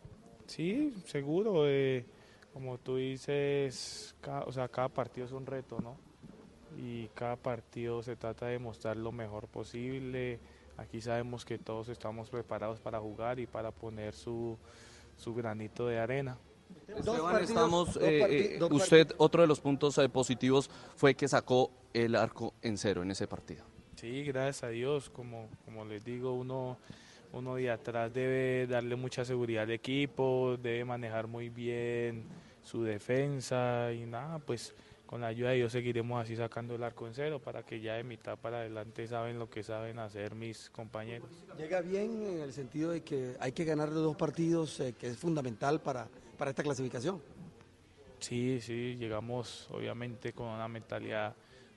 Sí, 0.46 0.94
seguro. 1.06 1.68
eh, 1.68 2.06
como 2.54 2.78
tú 2.78 2.96
dices, 2.96 4.16
cada, 4.22 4.44
o 4.44 4.52
sea, 4.52 4.68
cada 4.68 4.90
partido 4.90 5.26
es 5.26 5.32
un 5.32 5.46
reto, 5.46 5.80
¿no? 5.80 5.98
Y 6.82 7.10
cada 7.14 7.36
partido 7.36 8.02
se 8.02 8.16
trata 8.16 8.46
de 8.46 8.58
mostrar 8.58 8.96
lo 8.96 9.12
mejor 9.12 9.48
posible. 9.48 10.40
Aquí 10.78 11.02
sabemos 11.02 11.44
que 11.44 11.58
todos 11.58 11.90
estamos 11.90 12.30
preparados 12.30 12.80
para 12.80 13.00
jugar 13.00 13.40
y 13.40 13.48
para 13.48 13.72
poner 13.72 14.14
su, 14.14 14.58
su 15.18 15.36
granito 15.36 15.88
de 15.88 16.00
arena. 16.00 16.38
Esteban, 16.88 17.44
estamos, 17.44 17.98
eh, 17.98 18.58
eh, 18.58 18.64
usted, 18.72 19.12
otro 19.18 19.42
de 19.42 19.48
los 19.48 19.60
puntos 19.60 19.98
eh, 19.98 20.08
positivos 20.08 20.70
fue 20.96 21.16
que 21.16 21.28
sacó 21.28 21.72
el 21.94 22.16
arco 22.16 22.54
en 22.62 22.78
cero 22.78 23.02
en 23.04 23.12
ese 23.12 23.28
partido. 23.28 23.66
Sí, 23.96 24.24
gracias 24.24 24.64
a 24.64 24.70
Dios. 24.70 25.10
Como, 25.10 25.50
como 25.66 25.84
les 25.84 26.06
digo, 26.06 26.34
uno, 26.34 26.78
uno 27.34 27.56
de 27.56 27.72
atrás 27.72 28.14
debe 28.14 28.68
darle 28.68 28.96
mucha 28.96 29.26
seguridad 29.26 29.64
al 29.64 29.72
equipo, 29.72 30.56
debe 30.62 30.86
manejar 30.86 31.28
muy 31.28 31.50
bien 31.50 32.24
su 32.64 32.84
defensa 32.84 33.92
y 33.92 34.06
nada, 34.06 34.40
pues 34.40 34.74
con 35.10 35.22
la 35.22 35.28
ayuda 35.28 35.50
de 35.50 35.56
Dios 35.56 35.72
seguiremos 35.72 36.22
así 36.22 36.36
sacando 36.36 36.76
el 36.76 36.84
arco 36.84 37.08
en 37.08 37.16
cero 37.16 37.42
para 37.44 37.64
que 37.64 37.82
ya 37.82 37.96
de 37.96 38.04
mitad 38.04 38.38
para 38.38 38.58
adelante 38.58 39.08
saben 39.08 39.40
lo 39.40 39.50
que 39.50 39.64
saben 39.64 39.98
hacer 39.98 40.36
mis 40.36 40.70
compañeros. 40.70 41.28
Llega 41.58 41.82
bien 41.82 42.22
en 42.22 42.42
el 42.42 42.54
sentido 42.54 42.92
de 42.92 43.02
que 43.02 43.36
hay 43.40 43.52
que 43.52 43.66
ganar 43.66 43.90
los 43.90 44.04
dos 44.04 44.16
partidos, 44.16 44.80
eh, 44.80 44.94
que 44.94 45.08
es 45.08 45.18
fundamental 45.18 45.82
para, 45.82 46.08
para 46.38 46.52
esta 46.52 46.62
clasificación. 46.62 47.20
Sí, 48.20 48.62
sí, 48.62 48.98
llegamos 49.00 49.68
obviamente 49.72 50.32
con 50.32 50.46
una 50.46 50.68
mentalidad 50.68 51.34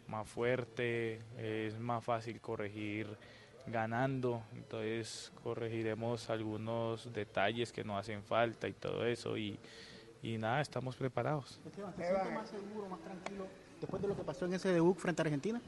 más 0.09 0.29
fuerte, 0.29 1.23
es 1.39 1.79
más 1.79 2.05
fácil 2.05 2.39
corregir 2.39 3.17
ganando, 3.67 4.43
entonces 4.55 5.33
corregiremos 5.43 6.29
algunos 6.29 7.11
detalles 7.15 7.73
que 7.73 7.83
nos 7.83 7.99
hacen 7.99 8.23
falta 8.25 8.69
y 8.69 8.75
todo 8.75 9.07
eso 9.07 9.39
y, 9.39 9.59
y 10.23 10.39
nada, 10.39 10.61
estamos 10.61 10.97
preparados. 10.97 11.61
Esteban, 11.67 11.93
¿te 11.95 12.05
sientes 12.07 12.33
más 12.33 12.49
seguro, 12.49 12.89
más 12.89 13.01
tranquilo 13.01 13.47
después 13.81 14.01
de 14.01 14.09
lo 14.09 14.17
que 14.17 14.23
pasó 14.23 14.45
en 14.47 14.55
ese 14.55 14.69
debut 14.69 14.97
frente 14.97 15.23
a 15.23 15.25
Argentina? 15.25 15.61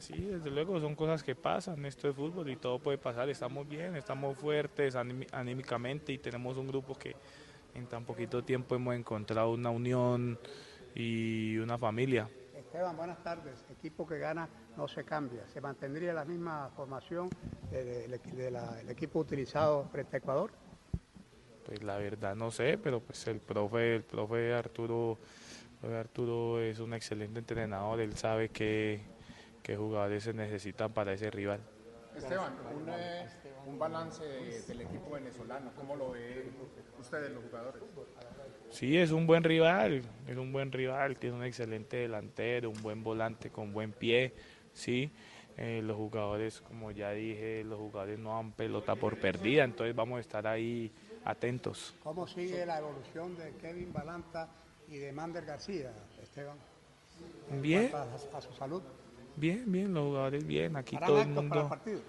Sí, 0.00 0.16
desde 0.24 0.50
luego 0.50 0.80
son 0.80 0.94
cosas 0.94 1.22
que 1.22 1.34
pasan, 1.34 1.84
esto 1.84 2.08
es 2.08 2.16
fútbol 2.16 2.48
y 2.48 2.56
todo 2.56 2.78
puede 2.78 2.96
pasar, 2.96 3.28
estamos 3.28 3.68
bien, 3.68 3.96
estamos 3.96 4.36
fuertes 4.38 4.96
aní- 4.96 5.26
anímicamente 5.32 6.12
y 6.12 6.18
tenemos 6.18 6.56
un 6.56 6.66
grupo 6.68 6.94
que 6.94 7.14
en 7.74 7.86
tan 7.86 8.04
poquito 8.04 8.42
tiempo 8.42 8.74
hemos 8.74 8.94
encontrado 8.94 9.52
una 9.52 9.68
unión 9.70 10.38
y 10.94 11.58
una 11.58 11.76
familia. 11.76 12.28
Esteban, 12.54 12.96
buenas 12.96 13.22
tardes. 13.22 13.64
Equipo 13.70 14.06
que 14.06 14.18
gana 14.18 14.48
no 14.76 14.88
se 14.88 15.04
cambia. 15.04 15.46
¿Se 15.48 15.60
mantendría 15.60 16.12
la 16.14 16.24
misma 16.24 16.70
formación 16.74 17.28
del 17.70 18.12
equipo 18.88 19.18
utilizado 19.18 19.84
frente 19.92 20.16
a 20.16 20.18
Ecuador? 20.18 20.50
Pues 21.70 21.84
la 21.84 21.98
verdad 21.98 22.34
no 22.34 22.50
sé, 22.50 22.78
pero 22.78 22.98
pues 22.98 23.28
el 23.28 23.38
profe, 23.38 23.94
el 23.94 24.02
profe 24.02 24.52
Arturo, 24.52 25.20
Arturo 25.84 26.60
es 26.60 26.80
un 26.80 26.94
excelente 26.94 27.38
entrenador, 27.38 28.00
él 28.00 28.16
sabe 28.16 28.48
qué, 28.48 29.00
qué 29.62 29.76
jugadores 29.76 30.24
se 30.24 30.32
necesitan 30.32 30.92
para 30.92 31.12
ese 31.12 31.30
rival. 31.30 31.60
Esteban, 32.16 32.54
un, 32.74 32.88
eh, 32.88 33.24
un 33.68 33.78
balance 33.78 34.24
del 34.24 34.80
equipo 34.80 35.10
venezolano, 35.12 35.70
¿cómo 35.76 35.94
lo 35.94 36.10
ven 36.10 36.52
ustedes 36.98 37.30
los 37.30 37.44
jugadores? 37.44 37.82
Sí, 38.70 38.98
es 38.98 39.12
un 39.12 39.28
buen 39.28 39.44
rival, 39.44 40.02
es 40.26 40.36
un 40.36 40.52
buen 40.52 40.72
rival, 40.72 41.18
tiene 41.18 41.36
un 41.36 41.44
excelente 41.44 41.98
delantero, 41.98 42.70
un 42.70 42.82
buen 42.82 43.04
volante 43.04 43.50
con 43.50 43.72
buen 43.72 43.92
pie, 43.92 44.34
sí. 44.72 45.12
Eh, 45.56 45.82
los 45.84 45.96
jugadores, 45.96 46.60
como 46.62 46.90
ya 46.90 47.12
dije, 47.12 47.62
los 47.62 47.78
jugadores 47.78 48.18
no 48.18 48.34
dan 48.34 48.50
pelota 48.50 48.96
por 48.96 49.18
perdida, 49.18 49.62
entonces 49.62 49.94
vamos 49.94 50.16
a 50.16 50.20
estar 50.20 50.48
ahí 50.48 50.90
atentos. 51.24 51.94
¿Cómo 52.02 52.26
sigue 52.26 52.64
la 52.66 52.78
evolución 52.78 53.36
de 53.36 53.52
Kevin 53.56 53.92
Balanta 53.92 54.48
y 54.88 54.98
de 54.98 55.12
Mander 55.12 55.44
García, 55.44 55.92
Esteban? 56.22 56.56
En 57.50 57.62
Bien. 57.62 57.90
A, 57.94 58.36
a 58.36 58.40
su 58.40 58.52
salud. 58.54 58.82
Bien, 59.36 59.64
bien, 59.70 59.94
los 59.94 60.04
jugadores 60.04 60.46
bien, 60.46 60.76
aquí 60.76 60.96
¿Harán 60.96 61.08
todo 61.08 61.20
el 61.20 61.28
actos 61.28 61.44
para 61.44 61.60
el 61.60 61.92
mundo, 61.92 62.02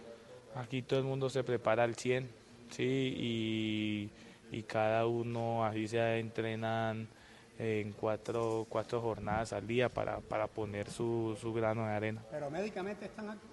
aquí 0.56 0.82
todo 0.82 1.00
el 1.00 1.06
mundo 1.06 1.30
se 1.30 1.44
prepara 1.44 1.84
al 1.84 1.96
100, 1.96 2.30
sí, 2.72 2.84
y, 2.84 4.10
y 4.52 4.64
cada 4.64 5.06
uno 5.06 5.64
así 5.64 5.88
se 5.88 6.20
entrenan 6.20 7.08
en 7.60 7.94
cuatro, 7.94 8.66
cuatro 8.68 9.02
jornadas 9.02 9.54
al 9.54 9.68
día 9.68 9.88
para, 9.88 10.20
para 10.20 10.48
poner 10.48 10.90
su, 10.90 11.38
su 11.40 11.54
grano 11.54 11.86
de 11.86 11.94
arena. 11.94 12.22
Pero 12.32 12.50
médicamente 12.50 13.06
están 13.06 13.30
activos, 13.30 13.51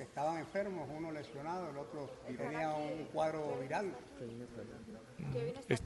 porque 0.00 0.08
estaban 0.08 0.38
enfermos, 0.38 0.88
uno 0.96 1.12
lesionado, 1.12 1.68
el 1.68 1.76
otro 1.76 2.08
tenía 2.38 2.70
un 2.72 3.04
cuadro 3.12 3.58
viral. 3.60 3.92
Es- 5.68 5.82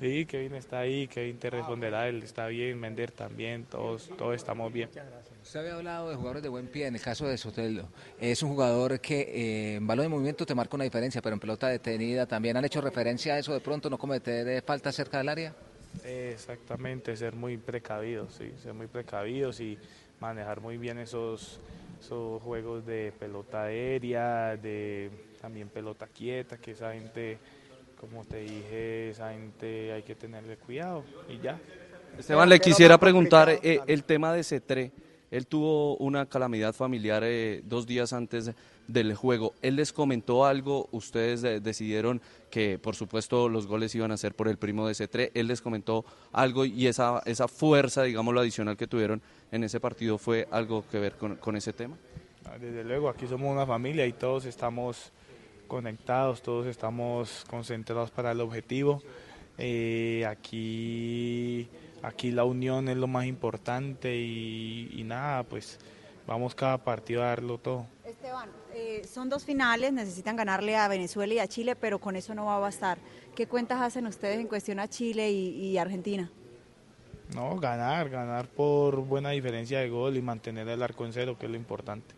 Sí, 0.00 0.24
Kevin 0.24 0.54
está 0.54 0.78
ahí, 0.78 1.06
Kevin 1.06 1.38
te 1.38 1.50
responderá, 1.50 2.08
él 2.08 2.22
está 2.22 2.46
bien, 2.46 2.80
Mender 2.80 3.10
también, 3.12 3.66
todos, 3.66 4.10
todos 4.16 4.34
estamos 4.34 4.72
bien. 4.72 4.88
Usted 5.42 5.60
había 5.60 5.74
hablado 5.74 6.08
de 6.08 6.16
jugadores 6.16 6.42
de 6.42 6.48
buen 6.48 6.68
pie, 6.68 6.86
en 6.86 6.94
el 6.94 7.02
caso 7.02 7.26
de 7.26 7.36
Soteldo. 7.36 7.86
Es 8.18 8.42
un 8.42 8.48
jugador 8.50 8.98
que 9.00 9.20
eh, 9.20 9.74
en 9.74 9.86
balón 9.86 10.04
de 10.06 10.08
movimiento 10.08 10.46
te 10.46 10.54
marca 10.54 10.74
una 10.76 10.84
diferencia, 10.84 11.20
pero 11.20 11.34
en 11.34 11.40
pelota 11.40 11.68
detenida 11.68 12.24
también 12.24 12.56
han 12.56 12.64
hecho 12.64 12.80
referencia 12.80 13.34
a 13.34 13.38
eso 13.38 13.52
de 13.52 13.60
pronto, 13.60 13.90
no 13.90 13.98
cometer 13.98 14.48
eh, 14.48 14.62
falta 14.62 14.90
cerca 14.90 15.18
del 15.18 15.28
área. 15.28 15.54
Exactamente, 16.02 17.14
ser 17.14 17.34
muy 17.34 17.58
precavidos, 17.58 18.32
sí, 18.38 18.50
ser 18.62 18.72
muy 18.72 18.86
precavidos 18.86 19.60
y 19.60 19.76
manejar 20.20 20.60
muy 20.62 20.78
bien 20.78 20.98
esos, 20.98 21.58
esos 22.00 22.42
juegos 22.42 22.86
de 22.86 23.12
pelota 23.18 23.64
aérea, 23.64 24.56
de 24.56 25.10
también 25.40 25.68
pelota 25.68 26.06
quieta, 26.06 26.56
que 26.58 26.72
esa 26.72 26.94
gente, 26.94 27.38
como 27.98 28.24
te 28.24 28.38
dije, 28.38 29.10
esa 29.10 29.32
gente 29.32 29.92
hay 29.92 30.02
que 30.02 30.14
tenerle 30.14 30.56
cuidado 30.56 31.04
y 31.28 31.38
ya. 31.38 31.60
Esteban, 32.18 32.48
le 32.48 32.58
quisiera 32.58 32.98
preguntar 32.98 33.50
eh, 33.50 33.80
el 33.86 34.04
tema 34.04 34.32
de 34.32 34.42
Cetré. 34.42 34.90
Él 35.30 35.46
tuvo 35.46 35.96
una 35.96 36.26
calamidad 36.26 36.74
familiar 36.74 37.22
eh, 37.24 37.62
dos 37.64 37.86
días 37.86 38.12
antes 38.12 38.52
del 38.88 39.14
juego. 39.14 39.54
¿Él 39.62 39.76
les 39.76 39.92
comentó 39.92 40.44
algo? 40.44 40.88
Ustedes 40.90 41.44
eh, 41.44 41.60
decidieron 41.60 42.20
que, 42.50 42.78
por 42.78 42.96
supuesto, 42.96 43.48
los 43.48 43.66
goles 43.66 43.94
iban 43.94 44.10
a 44.10 44.16
ser 44.16 44.34
por 44.34 44.48
el 44.48 44.56
primo 44.58 44.88
de 44.88 44.94
Cetré. 44.94 45.30
¿Él 45.34 45.46
les 45.46 45.60
comentó 45.62 46.04
algo 46.32 46.64
y 46.64 46.86
esa, 46.86 47.22
esa 47.26 47.46
fuerza, 47.46 48.02
digamos, 48.02 48.34
lo 48.34 48.40
adicional 48.40 48.76
que 48.76 48.86
tuvieron 48.86 49.22
en 49.52 49.64
ese 49.64 49.78
partido 49.78 50.18
fue 50.18 50.48
algo 50.50 50.84
que 50.90 50.98
ver 50.98 51.12
con, 51.16 51.36
con 51.36 51.56
ese 51.56 51.72
tema? 51.72 51.96
Ah, 52.44 52.58
Desde 52.58 52.82
luego, 52.82 53.08
aquí 53.08 53.26
somos 53.26 53.52
una 53.52 53.66
familia 53.66 54.06
y 54.06 54.12
todos 54.12 54.44
estamos 54.46 55.12
conectados, 55.68 56.42
todos 56.42 56.66
estamos 56.66 57.44
concentrados 57.48 58.10
para 58.10 58.32
el 58.32 58.40
objetivo. 58.40 59.00
Eh, 59.56 60.26
aquí, 60.26 61.68
aquí 62.02 62.30
la 62.30 62.44
unión 62.44 62.88
es 62.88 62.96
lo 62.96 63.06
más 63.06 63.26
importante 63.26 64.16
y, 64.16 64.90
y 64.92 65.04
nada, 65.04 65.42
pues 65.42 65.78
vamos 66.26 66.54
cada 66.54 66.78
partido 66.78 67.22
a 67.22 67.26
darlo 67.26 67.58
todo. 67.58 67.86
Esteban, 68.04 68.48
eh, 68.74 69.06
son 69.12 69.28
dos 69.28 69.44
finales, 69.44 69.92
necesitan 69.92 70.36
ganarle 70.36 70.76
a 70.76 70.88
Venezuela 70.88 71.34
y 71.34 71.38
a 71.38 71.48
Chile, 71.48 71.76
pero 71.76 71.98
con 71.98 72.16
eso 72.16 72.34
no 72.34 72.46
va 72.46 72.56
a 72.56 72.60
bastar. 72.60 72.98
¿Qué 73.34 73.46
cuentas 73.46 73.80
hacen 73.80 74.06
ustedes 74.06 74.38
en 74.38 74.46
cuestión 74.46 74.80
a 74.80 74.88
Chile 74.88 75.30
y, 75.30 75.50
y 75.50 75.78
Argentina? 75.78 76.30
No, 77.34 77.56
ganar, 77.56 78.10
ganar 78.10 78.48
por 78.48 78.96
buena 78.96 79.30
diferencia 79.30 79.78
de 79.78 79.88
gol 79.88 80.16
y 80.16 80.22
mantener 80.22 80.68
el 80.68 80.82
arco 80.82 81.06
en 81.06 81.12
cero, 81.12 81.36
que 81.38 81.46
es 81.46 81.52
lo 81.52 81.56
importante. 81.56 82.14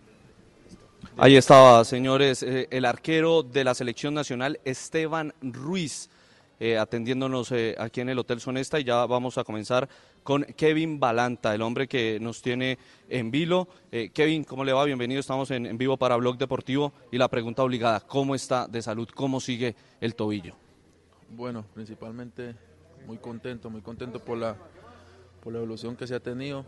Ahí 1.18 1.36
estaba, 1.36 1.84
señores, 1.84 2.42
eh, 2.42 2.68
el 2.70 2.86
arquero 2.86 3.42
de 3.42 3.64
la 3.64 3.74
selección 3.74 4.14
nacional, 4.14 4.58
Esteban 4.64 5.34
Ruiz, 5.42 6.08
eh, 6.64 6.78
atendiéndonos 6.78 7.50
eh, 7.50 7.74
aquí 7.76 8.02
en 8.02 8.08
el 8.08 8.20
Hotel 8.20 8.38
Sonesta 8.38 8.78
y 8.78 8.84
ya 8.84 9.04
vamos 9.06 9.36
a 9.36 9.42
comenzar 9.42 9.88
con 10.22 10.44
Kevin 10.44 11.00
Balanta, 11.00 11.52
el 11.56 11.60
hombre 11.60 11.88
que 11.88 12.20
nos 12.20 12.40
tiene 12.40 12.78
en 13.08 13.32
vilo. 13.32 13.66
Eh, 13.90 14.10
Kevin, 14.10 14.44
¿cómo 14.44 14.62
le 14.62 14.72
va? 14.72 14.84
Bienvenido, 14.84 15.18
estamos 15.18 15.50
en, 15.50 15.76
vivo 15.76 15.96
para 15.96 16.14
Blog 16.14 16.38
Deportivo 16.38 16.92
y 17.10 17.18
la 17.18 17.26
pregunta 17.26 17.64
obligada, 17.64 17.98
¿cómo 17.98 18.36
está 18.36 18.68
de 18.68 18.80
salud? 18.80 19.08
¿Cómo 19.12 19.40
sigue 19.40 19.74
el 20.00 20.14
tobillo? 20.14 20.54
Bueno, 21.30 21.64
principalmente 21.74 22.54
muy 23.08 23.18
contento, 23.18 23.68
muy 23.68 23.80
contento 23.80 24.20
por 24.20 24.38
la, 24.38 24.54
por 25.42 25.52
la 25.52 25.58
evolución 25.58 25.96
que 25.96 26.06
se 26.06 26.14
ha 26.14 26.20
tenido, 26.20 26.64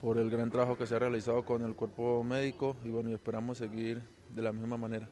por 0.00 0.16
el 0.16 0.30
gran 0.30 0.50
trabajo 0.50 0.78
que 0.78 0.86
se 0.86 0.94
ha 0.94 0.98
realizado 0.98 1.44
con 1.44 1.60
el 1.60 1.74
cuerpo 1.74 2.24
médico 2.24 2.74
y 2.86 2.88
bueno, 2.88 3.10
y 3.10 3.12
esperamos 3.12 3.58
seguir 3.58 4.00
de 4.34 4.40
la 4.40 4.50
misma 4.50 4.78
manera. 4.78 5.10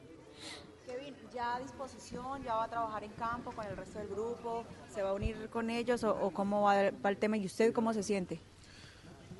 Ya 1.39 1.55
a 1.55 1.59
disposición, 1.61 2.43
ya 2.43 2.53
va 2.53 2.65
a 2.65 2.67
trabajar 2.67 3.01
en 3.01 3.11
campo 3.11 3.53
con 3.53 3.65
el 3.65 3.77
resto 3.77 3.97
del 3.97 4.09
grupo, 4.09 4.65
se 4.93 5.01
va 5.01 5.11
a 5.11 5.13
unir 5.13 5.47
con 5.49 5.69
ellos 5.69 6.03
o, 6.03 6.13
o 6.13 6.31
cómo 6.31 6.63
va, 6.63 6.91
va 6.91 7.09
el 7.09 7.15
tema 7.15 7.37
y 7.37 7.45
usted 7.45 7.71
cómo 7.71 7.93
se 7.93 8.03
siente. 8.03 8.41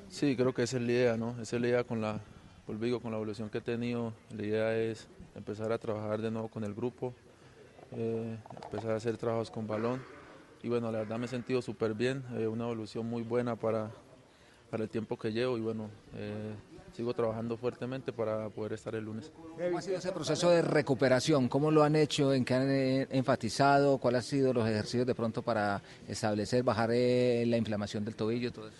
Sí, 0.08 0.34
creo 0.34 0.54
que 0.54 0.62
esa 0.62 0.78
es 0.78 0.82
la 0.82 0.92
idea, 0.92 1.16
¿no? 1.18 1.32
Esa 1.42 1.56
es 1.56 1.60
la 1.60 1.68
idea 1.68 1.84
con 1.84 2.00
la, 2.00 2.18
volvigo 2.66 3.00
con 3.00 3.10
la 3.10 3.18
evolución 3.18 3.50
que 3.50 3.58
he 3.58 3.60
tenido, 3.60 4.14
la 4.34 4.42
idea 4.42 4.74
es 4.78 5.08
empezar 5.34 5.72
a 5.72 5.76
trabajar 5.76 6.22
de 6.22 6.30
nuevo 6.30 6.48
con 6.48 6.64
el 6.64 6.72
grupo, 6.72 7.12
eh, 7.92 8.38
empezar 8.64 8.92
a 8.92 8.96
hacer 8.96 9.18
trabajos 9.18 9.50
con 9.50 9.66
balón 9.66 10.02
y 10.62 10.70
bueno, 10.70 10.90
la 10.90 11.00
verdad 11.00 11.18
me 11.18 11.26
he 11.26 11.28
sentido 11.28 11.60
súper 11.60 11.92
bien, 11.92 12.24
eh, 12.32 12.46
una 12.46 12.64
evolución 12.64 13.06
muy 13.06 13.24
buena 13.24 13.56
para, 13.56 13.90
para 14.70 14.84
el 14.84 14.88
tiempo 14.88 15.18
que 15.18 15.32
llevo 15.32 15.58
y 15.58 15.60
bueno, 15.60 15.90
eh, 16.14 16.54
sigo 17.00 17.14
trabajando 17.14 17.56
fuertemente 17.56 18.12
para 18.12 18.50
poder 18.50 18.74
estar 18.74 18.94
el 18.94 19.04
lunes. 19.04 19.32
¿Cómo 19.34 19.78
ha 19.78 19.80
sido 19.80 19.96
ese 19.96 20.12
proceso 20.12 20.50
de 20.50 20.60
recuperación? 20.60 21.48
¿Cómo 21.48 21.70
lo 21.70 21.82
han 21.82 21.96
hecho? 21.96 22.34
¿En 22.34 22.44
qué 22.44 22.52
han 22.52 22.70
eh, 22.70 23.08
enfatizado? 23.10 23.96
¿Cuáles 23.96 24.18
han 24.18 24.24
sido 24.24 24.52
los 24.52 24.68
ejercicios 24.68 25.06
de 25.06 25.14
pronto 25.14 25.40
para 25.40 25.80
establecer, 26.06 26.62
bajar 26.62 26.90
eh, 26.92 27.44
la 27.46 27.56
inflamación 27.56 28.04
del 28.04 28.16
tobillo 28.16 28.52
todo 28.52 28.68
eso? 28.68 28.76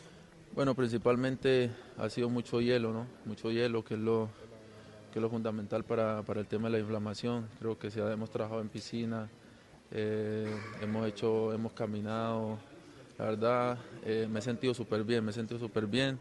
Bueno, 0.55 0.75
principalmente 0.75 1.71
ha 1.97 2.11
sido 2.11 2.29
mucho 2.29 2.61
hielo, 2.61 2.93
¿no? 2.93 3.07
Mucho 3.25 3.51
hielo, 3.51 3.83
que 3.83 3.95
es 3.95 4.01
lo, 4.01 4.29
que 5.15 5.19
es 5.19 5.23
lo 5.23 5.31
fundamental 5.31 5.83
para, 5.85 6.21
para 6.21 6.41
el 6.41 6.47
tema 6.47 6.69
de 6.69 6.73
la 6.73 6.79
inflamación. 6.81 7.49
Creo 7.59 7.79
que 7.79 7.91
si 7.91 8.01
hemos 8.01 8.29
trabajado 8.29 8.61
en 8.61 8.69
piscina, 8.69 9.31
eh, 9.93 10.55
hemos 10.83 11.09
hecho, 11.09 11.55
hemos 11.55 11.73
caminado. 11.73 12.59
La 13.17 13.25
verdad, 13.25 13.79
eh, 14.05 14.29
me 14.31 14.41
he 14.41 14.43
sentido 14.43 14.75
súper 14.75 15.05
bien, 15.05 15.25
me 15.25 15.31
he 15.31 15.35
sentido 15.35 15.59
súper 15.59 15.87
bien. 15.87 16.21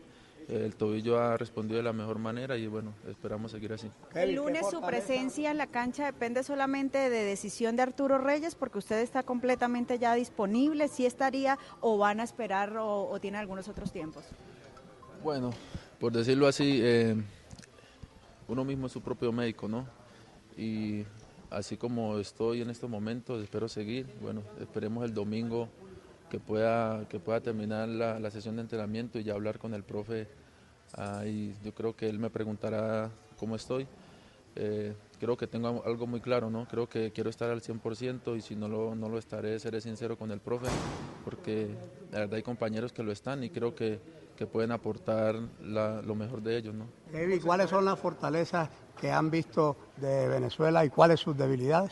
El 0.49 0.75
tobillo 0.75 1.19
ha 1.19 1.37
respondido 1.37 1.77
de 1.77 1.83
la 1.83 1.93
mejor 1.93 2.17
manera 2.17 2.57
y 2.57 2.65
bueno, 2.65 2.93
esperamos 3.07 3.51
seguir 3.51 3.71
así. 3.71 3.87
El 4.15 4.33
lunes 4.33 4.67
su 4.67 4.81
presencia 4.81 5.51
en 5.51 5.57
la 5.57 5.67
cancha 5.67 6.05
depende 6.05 6.41
solamente 6.43 6.97
de 6.97 7.23
decisión 7.23 7.75
de 7.75 7.83
Arturo 7.83 8.17
Reyes 8.17 8.55
porque 8.55 8.79
usted 8.79 8.99
está 8.99 9.21
completamente 9.21 9.99
ya 9.99 10.15
disponible, 10.15 10.87
si 10.87 11.05
estaría 11.05 11.59
o 11.81 11.99
van 11.99 12.19
a 12.19 12.23
esperar 12.23 12.75
o, 12.77 13.07
o 13.09 13.19
tiene 13.19 13.37
algunos 13.37 13.67
otros 13.67 13.91
tiempos. 13.91 14.25
Bueno, 15.23 15.51
por 15.99 16.13
decirlo 16.13 16.47
así, 16.47 16.79
eh, 16.81 17.15
uno 18.47 18.65
mismo 18.65 18.87
es 18.87 18.91
su 18.91 19.01
propio 19.01 19.31
médico, 19.31 19.67
¿no? 19.67 19.85
Y 20.57 21.05
así 21.51 21.77
como 21.77 22.17
estoy 22.17 22.61
en 22.61 22.71
estos 22.71 22.89
momentos, 22.89 23.43
espero 23.43 23.67
seguir. 23.67 24.07
Bueno, 24.19 24.41
esperemos 24.59 25.03
el 25.03 25.13
domingo 25.13 25.69
que 26.29 26.39
pueda, 26.39 27.07
que 27.07 27.19
pueda 27.19 27.41
terminar 27.41 27.87
la, 27.87 28.19
la 28.19 28.31
sesión 28.31 28.55
de 28.55 28.63
entrenamiento 28.63 29.19
y 29.19 29.23
ya 29.23 29.33
hablar 29.33 29.59
con 29.59 29.75
el 29.75 29.83
profe. 29.83 30.27
Ah, 30.95 31.23
y 31.25 31.53
yo 31.63 31.73
creo 31.73 31.95
que 31.95 32.09
él 32.09 32.19
me 32.19 32.29
preguntará 32.29 33.11
cómo 33.37 33.55
estoy. 33.55 33.87
Eh, 34.55 34.93
creo 35.19 35.37
que 35.37 35.47
tengo 35.47 35.83
algo 35.85 36.07
muy 36.07 36.19
claro, 36.19 36.49
¿no? 36.49 36.65
Creo 36.67 36.87
que 36.87 37.11
quiero 37.11 37.29
estar 37.29 37.49
al 37.49 37.61
100% 37.61 38.35
y 38.35 38.41
si 38.41 38.55
no 38.55 38.67
lo, 38.67 38.95
no 38.95 39.07
lo 39.09 39.17
estaré, 39.17 39.59
seré 39.59 39.79
sincero 39.81 40.17
con 40.17 40.31
el 40.31 40.39
profe, 40.39 40.67
porque 41.23 41.75
la 42.11 42.19
verdad 42.19 42.35
hay 42.35 42.43
compañeros 42.43 42.91
que 42.91 43.03
lo 43.03 43.11
están 43.11 43.43
y 43.43 43.49
creo 43.49 43.73
que, 43.75 43.99
que 44.35 44.47
pueden 44.47 44.71
aportar 44.71 45.35
la- 45.61 46.01
lo 46.01 46.15
mejor 46.15 46.41
de 46.41 46.57
ellos, 46.57 46.73
¿no? 46.73 46.85
Kevin, 47.11 47.39
¿cuáles 47.39 47.69
son 47.69 47.85
las 47.85 47.99
fortalezas 47.99 48.69
que 48.99 49.11
han 49.11 49.29
visto 49.29 49.77
de 49.97 50.27
Venezuela 50.27 50.83
y 50.83 50.89
cuáles 50.89 51.19
sus 51.19 51.37
debilidades? 51.37 51.91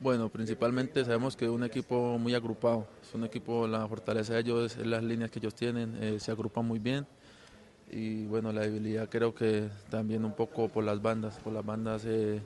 Bueno, 0.00 0.28
principalmente 0.28 1.04
sabemos 1.04 1.36
que 1.36 1.46
es 1.46 1.50
un 1.50 1.64
equipo 1.64 2.18
muy 2.18 2.34
agrupado, 2.34 2.86
es 3.02 3.12
un 3.14 3.24
equipo, 3.24 3.66
la 3.66 3.86
fortaleza 3.88 4.34
de 4.34 4.40
ellos 4.40 4.76
es 4.76 4.86
las 4.86 5.02
líneas 5.02 5.30
que 5.30 5.40
ellos 5.40 5.54
tienen, 5.54 5.96
eh, 6.00 6.20
se 6.20 6.30
agrupan 6.30 6.64
muy 6.66 6.78
bien 6.78 7.04
y 7.90 8.26
bueno, 8.26 8.52
la 8.52 8.62
debilidad 8.62 9.08
creo 9.08 9.34
que 9.34 9.68
también 9.90 10.24
un 10.24 10.32
poco 10.32 10.68
por 10.68 10.84
las 10.84 11.00
bandas, 11.00 11.38
por 11.38 11.52
las 11.52 11.64
bandas 11.64 12.04
eh, 12.06 12.40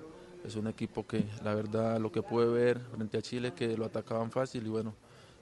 es 0.44 0.56
un 0.56 0.66
equipo 0.68 1.06
que 1.06 1.24
la 1.42 1.54
verdad 1.54 1.98
lo 1.98 2.12
que 2.12 2.22
pude 2.22 2.46
ver 2.46 2.78
frente 2.94 3.18
a 3.18 3.22
Chile 3.22 3.52
que 3.52 3.76
lo 3.76 3.84
atacaban 3.84 4.30
fácil 4.30 4.66
y 4.66 4.68
bueno, 4.68 4.94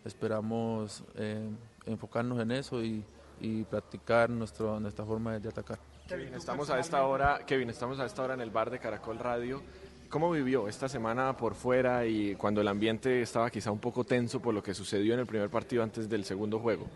esperamos 0.04 1.04
eh, 1.16 1.48
enfocarnos 1.86 2.40
en 2.40 2.50
eso 2.52 2.82
y, 2.82 3.04
y 3.40 3.64
practicar 3.64 4.30
nuestro, 4.30 4.80
nuestra 4.80 5.04
forma 5.04 5.34
de, 5.34 5.40
de 5.40 5.48
atacar. 5.48 5.78
Kevin, 6.08 6.34
estamos 6.34 6.70
a 6.70 6.78
esta 6.80 7.04
hora, 7.04 7.40
Kevin, 7.46 7.70
estamos 7.70 8.00
a 8.00 8.06
esta 8.06 8.22
hora 8.22 8.34
en 8.34 8.40
el 8.40 8.50
bar 8.50 8.70
de 8.70 8.78
Caracol 8.78 9.18
Radio. 9.18 9.62
¿Cómo 10.08 10.32
vivió 10.32 10.66
esta 10.66 10.88
semana 10.88 11.36
por 11.36 11.54
fuera 11.54 12.04
y 12.04 12.34
cuando 12.34 12.60
el 12.60 12.66
ambiente 12.66 13.22
estaba 13.22 13.48
quizá 13.48 13.70
un 13.70 13.78
poco 13.78 14.02
tenso 14.02 14.40
por 14.40 14.52
lo 14.52 14.60
que 14.60 14.74
sucedió 14.74 15.14
en 15.14 15.20
el 15.20 15.26
primer 15.26 15.48
partido 15.50 15.84
antes 15.84 16.08
del 16.08 16.24
segundo 16.24 16.58
juego? 16.58 16.86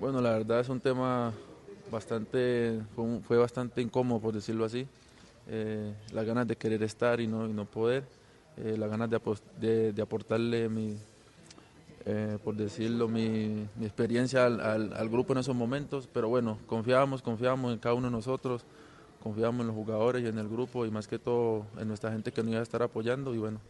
Bueno, 0.00 0.20
la 0.20 0.32
verdad 0.32 0.58
es 0.58 0.68
un 0.68 0.80
tema 0.80 1.32
bastante, 1.94 2.80
fue, 2.94 3.20
fue 3.26 3.38
bastante 3.38 3.80
incómodo, 3.80 4.20
por 4.20 4.34
decirlo 4.34 4.64
así. 4.64 4.86
Eh, 5.48 5.92
las 6.12 6.24
ganas 6.24 6.46
de 6.46 6.56
querer 6.56 6.82
estar 6.82 7.20
y 7.20 7.26
no, 7.26 7.46
y 7.48 7.52
no 7.52 7.64
poder, 7.64 8.04
eh, 8.56 8.76
las 8.78 8.90
ganas 8.90 9.08
de, 9.10 9.20
de- 9.60 9.92
de 9.92 10.02
aportarle 10.02 10.68
mi, 10.68 10.96
eh, 12.06 12.38
por 12.44 12.54
decirlo, 12.56 13.08
mi, 13.08 13.66
experiencia 13.82 14.46
al, 14.46 15.08
grupo 15.08 15.32
en 15.32 15.38
esos 15.40 15.54
momentos. 15.56 16.08
Pero 16.12 16.28
bueno, 16.28 16.58
confiábamos, 16.66 17.22
confiábamos 17.22 17.72
en 17.72 17.78
cada 17.78 17.94
uno 17.94 18.08
de 18.08 18.12
nosotros, 18.12 18.64
confiábamos 19.22 19.62
en 19.62 19.66
los 19.68 19.76
jugadores 19.76 20.22
y 20.22 20.26
en 20.26 20.38
el 20.38 20.48
grupo 20.48 20.84
y 20.86 20.90
más 20.90 21.08
que 21.08 21.18
todo 21.18 21.66
en 21.78 21.88
nuestra 21.88 22.10
gente 22.12 22.32
que 22.32 22.42
nos 22.42 22.50
iba 22.52 22.60
a 22.60 22.62
estar 22.62 22.82
apoyando. 22.82 23.34
Y 23.34 23.38
bueno, 23.38 23.60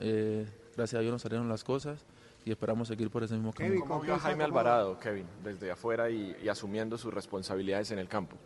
eh, 0.00 0.46
gracias 0.76 0.98
a 0.98 1.02
Dios 1.02 1.12
nos 1.12 1.22
salieron 1.22 1.48
las 1.48 1.62
cosas 1.64 2.04
y 2.50 2.52
esperamos 2.52 2.88
seguir 2.88 3.10
por 3.10 3.22
ese 3.22 3.34
mismo 3.34 3.52
camino. 3.52 3.80
¿Cómo 3.82 4.00
vio 4.00 4.14
a 4.14 4.18
Jaime 4.18 4.42
Alvarado, 4.42 4.98
Kevin, 4.98 5.24
desde 5.44 5.70
afuera 5.70 6.10
y, 6.10 6.36
y 6.42 6.48
asumiendo 6.48 6.98
sus 6.98 7.14
responsabilidades 7.14 7.92
en 7.92 8.00
el 8.00 8.08
campo? 8.08 8.36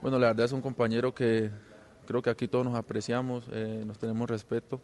Bueno, 0.00 0.18
la 0.18 0.28
verdad 0.28 0.46
es 0.46 0.52
un 0.52 0.62
compañero 0.62 1.14
que 1.14 1.50
creo 2.06 2.22
que 2.22 2.30
aquí 2.30 2.48
todos 2.48 2.64
nos 2.64 2.74
apreciamos, 2.74 3.44
eh, 3.52 3.82
nos 3.86 3.98
tenemos 3.98 4.30
respeto. 4.30 4.80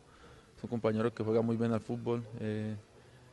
Es 0.59 0.63
un 0.65 0.69
compañero 0.69 1.11
que 1.15 1.25
juega 1.25 1.41
muy 1.41 1.57
bien 1.57 1.73
al 1.73 1.81
fútbol. 1.81 2.23
eh, 2.39 2.77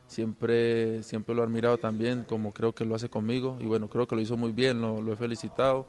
siempre, 0.08 1.04
siempre 1.04 1.36
lo 1.36 1.42
he 1.42 1.46
admirado 1.46 1.78
también, 1.78 2.24
como 2.24 2.54
creo 2.54 2.72
que 2.74 2.86
lo 2.86 2.96
hace 2.96 3.10
conmigo. 3.10 3.58
Y 3.60 3.66
bueno, 3.66 3.90
creo 3.90 4.08
que 4.08 4.16
lo 4.16 4.22
hizo 4.22 4.38
muy 4.38 4.54
bien, 4.54 4.80
lo, 4.80 5.02
lo 5.02 5.12
he 5.12 5.18
felicitado 5.18 5.88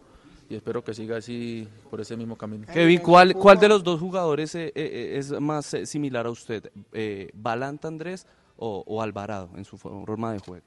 y 0.50 0.56
espero 0.56 0.82
que 0.82 0.94
siga 0.94 1.18
así 1.18 1.68
por 1.90 2.00
ese 2.00 2.16
mismo 2.16 2.36
camino. 2.36 2.66
Kevin, 2.72 2.98
¿cuál, 3.00 3.34
¿cuál 3.34 3.60
de 3.60 3.68
los 3.68 3.84
dos 3.84 4.00
jugadores 4.00 4.52
eh, 4.56 4.72
eh, 4.74 5.14
es 5.18 5.30
más 5.40 5.72
eh, 5.74 5.86
similar 5.86 6.26
a 6.26 6.30
usted? 6.30 6.72
Eh, 6.92 7.30
¿Balanta 7.34 7.86
Andrés 7.86 8.26
o, 8.58 8.84
o 8.86 9.00
Alvarado 9.00 9.50
en 9.56 9.64
su 9.64 9.78
forma 9.78 10.32
de 10.32 10.40
juego? 10.40 10.66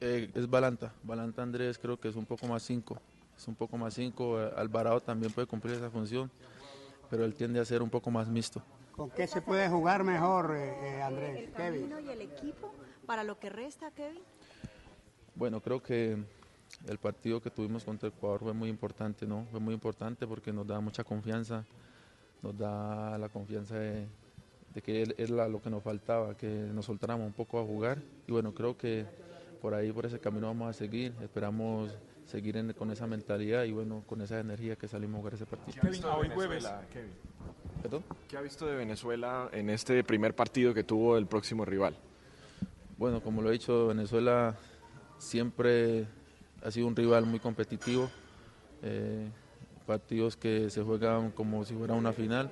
Eh, 0.00 0.30
es 0.34 0.48
Balanta. 0.48 0.92
Balanta 1.02 1.42
Andrés 1.42 1.78
creo 1.78 1.98
que 1.98 2.08
es 2.08 2.16
un 2.16 2.26
poco 2.26 2.46
más 2.46 2.62
5. 2.62 2.96
Es 3.36 3.48
un 3.48 3.54
poco 3.54 3.76
más 3.78 3.94
5. 3.94 4.38
Alvarado 4.56 5.00
también 5.00 5.32
puede 5.32 5.46
cumplir 5.46 5.74
esa 5.74 5.90
función, 5.90 6.30
pero 7.10 7.24
él 7.24 7.34
tiende 7.34 7.60
a 7.60 7.64
ser 7.64 7.82
un 7.82 7.90
poco 7.90 8.10
más 8.10 8.28
mixto. 8.28 8.62
¿Con 8.96 9.10
qué 9.10 9.26
se 9.26 9.40
puede 9.40 9.68
jugar 9.68 10.04
mejor, 10.04 10.54
eh, 10.54 10.68
eh, 10.68 10.96
¿El 10.96 11.02
Andrés? 11.02 11.50
Kevin. 11.56 11.88
camino 11.88 12.00
y 12.00 12.10
el 12.10 12.20
equipo 12.20 12.72
para 13.06 13.24
lo 13.24 13.38
que 13.38 13.48
resta, 13.48 13.90
Kevin? 13.92 14.22
Bueno, 15.34 15.60
creo 15.60 15.82
que 15.82 16.18
el 16.86 16.98
partido 16.98 17.40
que 17.40 17.50
tuvimos 17.50 17.84
contra 17.84 18.08
Ecuador 18.08 18.40
fue 18.40 18.52
muy 18.52 18.68
importante, 18.68 19.26
¿no? 19.26 19.46
Fue 19.50 19.60
muy 19.60 19.72
importante 19.72 20.26
porque 20.26 20.52
nos 20.52 20.66
da 20.66 20.80
mucha 20.80 21.04
confianza, 21.04 21.64
nos 22.42 22.56
da 22.58 23.16
la 23.18 23.28
confianza 23.28 23.76
de, 23.76 24.06
de 24.74 24.80
que 24.82 25.14
es 25.16 25.30
lo 25.30 25.60
que 25.60 25.70
nos 25.70 25.82
faltaba, 25.82 26.34
que 26.36 26.46
nos 26.48 26.86
soltáramos 26.86 27.26
un 27.26 27.32
poco 27.32 27.60
a 27.60 27.64
jugar. 27.64 27.98
Y 28.26 28.32
bueno, 28.32 28.52
creo 28.52 28.76
que 28.76 29.04
por 29.60 29.74
ahí, 29.74 29.92
por 29.92 30.06
ese 30.06 30.18
camino 30.18 30.46
vamos 30.46 30.70
a 30.70 30.72
seguir. 30.72 31.12
Esperamos 31.22 31.90
seguir 32.26 32.56
en- 32.56 32.72
con 32.72 32.90
esa 32.90 33.06
mentalidad 33.06 33.64
y 33.64 33.72
bueno, 33.72 34.02
con 34.06 34.20
esa 34.22 34.40
energía 34.40 34.76
que 34.76 34.88
salimos 34.88 35.16
a 35.16 35.18
jugar 35.18 35.34
ese 35.34 35.46
partido. 35.46 35.72
¿Qué 35.74 35.80
ha 35.86 35.90
visto 35.90 36.08
de 36.08 36.28
Venezuela, 36.28 36.84
Kevin? 36.92 37.10
¿Perdón? 37.82 38.04
¿Qué 38.28 38.36
ha 38.36 38.40
visto 38.40 38.66
de 38.66 38.76
Venezuela 38.76 39.48
en 39.52 39.68
este 39.70 40.02
primer 40.04 40.34
partido 40.34 40.72
que 40.72 40.84
tuvo 40.84 41.16
el 41.18 41.26
próximo 41.26 41.64
rival? 41.64 41.94
Bueno, 42.96 43.20
como 43.20 43.42
lo 43.42 43.48
he 43.50 43.52
dicho, 43.52 43.88
Venezuela 43.88 44.54
siempre 45.18 46.06
ha 46.64 46.70
sido 46.70 46.86
un 46.86 46.96
rival 46.96 47.26
muy 47.26 47.38
competitivo. 47.40 48.08
eh, 48.84 49.28
partidos 49.86 50.36
que 50.36 50.70
se 50.70 50.82
juegan 50.82 51.30
como 51.32 51.64
si 51.64 51.74
fuera 51.74 51.94
una 51.94 52.12
final. 52.12 52.48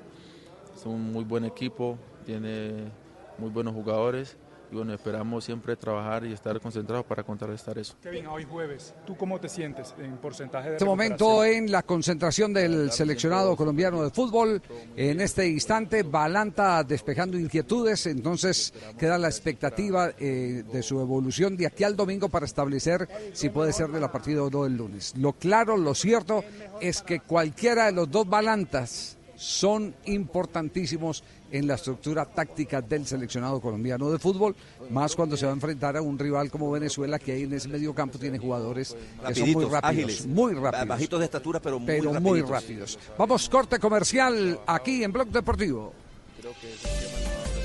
Es 0.76 0.84
un 0.86 1.00
muy 1.12 1.24
buen 1.24 1.44
equipo, 1.44 1.96
tiene 2.24 2.90
muy 3.38 3.50
buenos 3.50 3.74
jugadores 3.74 4.36
y 4.72 4.76
bueno, 4.76 4.94
esperamos 4.94 5.44
siempre 5.44 5.74
trabajar 5.74 6.24
y 6.24 6.32
estar 6.32 6.60
concentrados 6.60 7.04
para 7.04 7.24
contrarrestar 7.24 7.76
eso. 7.78 7.94
Kevin, 8.02 8.26
hoy 8.28 8.44
jueves, 8.44 8.94
¿tú 9.04 9.16
cómo 9.16 9.40
te 9.40 9.48
sientes 9.48 9.94
en 9.98 10.16
porcentaje 10.18 10.68
de 10.68 10.74
este 10.76 10.84
momento 10.84 11.44
en 11.44 11.70
la 11.72 11.82
concentración 11.82 12.52
del 12.52 12.92
seleccionado 12.92 13.56
colombiano 13.56 14.02
de 14.02 14.10
fútbol. 14.10 14.62
En 14.96 15.20
este 15.20 15.48
instante, 15.48 16.02
Balanta 16.04 16.84
despejando 16.84 17.36
inquietudes, 17.38 18.06
entonces 18.06 18.72
queda 18.96 19.18
la 19.18 19.28
expectativa 19.28 20.12
eh, 20.18 20.62
de 20.70 20.82
su 20.82 21.00
evolución 21.00 21.56
de 21.56 21.66
aquí 21.66 21.82
al 21.82 21.96
domingo 21.96 22.28
para 22.28 22.46
establecer 22.46 23.08
si 23.32 23.48
puede 23.48 23.72
ser 23.72 23.88
de 23.88 24.00
la 24.00 24.12
partida 24.12 24.42
o 24.42 24.50
no 24.50 24.66
el 24.66 24.76
lunes. 24.76 25.14
Lo 25.16 25.32
claro, 25.32 25.76
lo 25.76 25.94
cierto 25.94 26.44
es 26.80 27.02
que 27.02 27.20
cualquiera 27.20 27.86
de 27.86 27.92
los 27.92 28.10
dos 28.10 28.28
Balantas 28.28 29.16
son 29.40 29.94
importantísimos 30.04 31.24
en 31.50 31.66
la 31.66 31.76
estructura 31.76 32.26
táctica 32.26 32.82
del 32.82 33.06
seleccionado 33.06 33.58
colombiano 33.58 34.10
de 34.10 34.18
fútbol, 34.18 34.54
más 34.90 35.16
cuando 35.16 35.34
se 35.34 35.46
va 35.46 35.52
a 35.52 35.54
enfrentar 35.54 35.96
a 35.96 36.02
un 36.02 36.18
rival 36.18 36.50
como 36.50 36.70
Venezuela 36.70 37.18
que 37.18 37.32
ahí 37.32 37.44
en 37.44 37.54
ese 37.54 37.68
medio 37.68 37.94
campo 37.94 38.18
tiene 38.18 38.38
jugadores 38.38 38.94
que 39.26 39.34
son 39.34 39.50
muy 39.52 39.64
rápidos, 39.64 39.82
ágiles. 39.82 40.26
muy 40.26 40.52
rápidos. 40.52 40.88
Bajitos 40.88 41.18
de 41.20 41.24
estatura, 41.24 41.58
pero 41.58 41.78
muy 41.78 41.86
pero 41.86 42.20
muy 42.20 42.42
rápidos. 42.42 42.98
Vamos, 43.16 43.48
corte 43.48 43.78
comercial 43.78 44.60
aquí 44.66 45.02
en 45.02 45.10
Blog 45.10 45.28
Deportivo. 45.28 45.94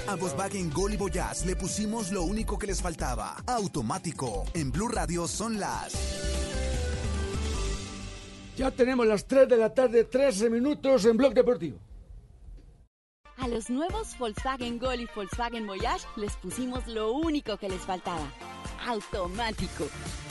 A 0.07 0.15
Volkswagen 0.15 0.71
Gol 0.71 0.93
y 0.93 0.97
Voyage 0.97 1.45
le 1.45 1.57
pusimos 1.57 2.09
lo 2.11 2.23
único 2.23 2.57
que 2.57 2.67
les 2.67 2.81
faltaba. 2.81 3.35
Automático. 3.47 4.45
En 4.53 4.71
Blue 4.71 4.87
Radio 4.87 5.27
son 5.27 5.59
las 5.59 5.93
Ya 8.55 8.71
tenemos 8.71 9.05
las 9.05 9.27
3 9.27 9.49
de 9.49 9.57
la 9.57 9.73
tarde, 9.73 10.05
13 10.05 10.49
minutos 10.49 11.05
en 11.05 11.17
Blog 11.17 11.33
Deportivo. 11.33 11.77
A 13.37 13.49
los 13.49 13.69
nuevos 13.69 14.17
Volkswagen 14.17 14.79
Gol 14.79 15.01
y 15.01 15.07
Volkswagen 15.13 15.67
Voyage 15.67 16.07
les 16.15 16.33
pusimos 16.37 16.87
lo 16.87 17.11
único 17.11 17.57
que 17.57 17.67
les 17.67 17.81
faltaba. 17.81 18.31
Automático. 18.87 19.87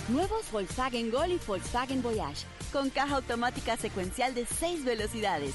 Nuevos 0.08 0.50
Volkswagen 0.50 1.10
Gol 1.10 1.32
y 1.32 1.40
Volkswagen 1.46 2.02
Voyage. 2.02 2.46
Con 2.72 2.88
caja 2.88 3.16
automática 3.16 3.76
secuencial 3.76 4.34
de 4.34 4.46
6 4.46 4.84
velocidades, 4.84 5.54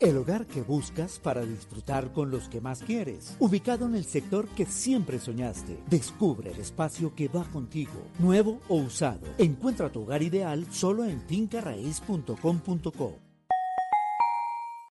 El 0.00 0.16
hogar 0.16 0.46
que 0.46 0.62
buscas 0.62 1.18
para 1.18 1.44
disfrutar 1.44 2.14
con 2.14 2.30
los 2.30 2.48
que 2.48 2.62
más 2.62 2.82
quieres. 2.82 3.36
Ubicado 3.38 3.84
en 3.84 3.94
el 3.94 4.06
sector 4.06 4.48
que 4.48 4.64
siempre 4.64 5.18
soñaste. 5.18 5.76
Descubre 5.90 6.52
el 6.52 6.58
espacio 6.58 7.14
que 7.14 7.28
va 7.28 7.44
contigo, 7.44 8.00
nuevo 8.18 8.60
o 8.68 8.76
usado. 8.76 9.26
Encuentra 9.36 9.92
tu 9.92 10.00
hogar 10.00 10.22
ideal 10.22 10.66
solo 10.72 11.04
en 11.04 11.20
fincarraíz.com.co. 11.20 13.29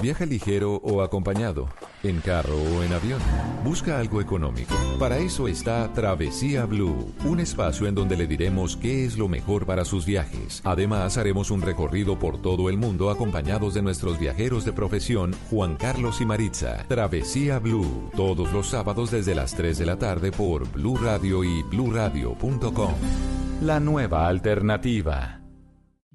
Viaja 0.00 0.26
ligero 0.26 0.76
o 0.76 1.02
acompañado, 1.02 1.68
en 2.02 2.20
carro 2.20 2.56
o 2.56 2.82
en 2.82 2.92
avión. 2.92 3.20
Busca 3.64 3.98
algo 3.98 4.20
económico. 4.20 4.74
Para 4.98 5.18
eso 5.18 5.48
está 5.48 5.92
Travesía 5.92 6.64
Blue, 6.66 7.12
un 7.24 7.40
espacio 7.40 7.86
en 7.86 7.94
donde 7.94 8.16
le 8.16 8.26
diremos 8.26 8.76
qué 8.76 9.04
es 9.04 9.18
lo 9.18 9.28
mejor 9.28 9.66
para 9.66 9.84
sus 9.84 10.06
viajes. 10.06 10.60
Además, 10.64 11.18
haremos 11.18 11.50
un 11.50 11.62
recorrido 11.62 12.18
por 12.18 12.40
todo 12.40 12.70
el 12.70 12.78
mundo 12.78 13.10
acompañados 13.10 13.74
de 13.74 13.82
nuestros 13.82 14.18
viajeros 14.18 14.64
de 14.64 14.72
profesión, 14.72 15.34
Juan 15.50 15.76
Carlos 15.76 16.20
y 16.20 16.26
Maritza. 16.26 16.84
Travesía 16.86 17.58
Blue, 17.58 18.10
todos 18.16 18.52
los 18.52 18.68
sábados 18.68 19.10
desde 19.10 19.34
las 19.34 19.54
3 19.54 19.78
de 19.78 19.86
la 19.86 19.98
tarde 19.98 20.30
por 20.30 20.70
Blue 20.70 20.96
Radio 20.96 21.42
y 21.42 21.62
bluradio.com. 21.64 22.94
La 23.62 23.80
nueva 23.80 24.28
alternativa. 24.28 25.37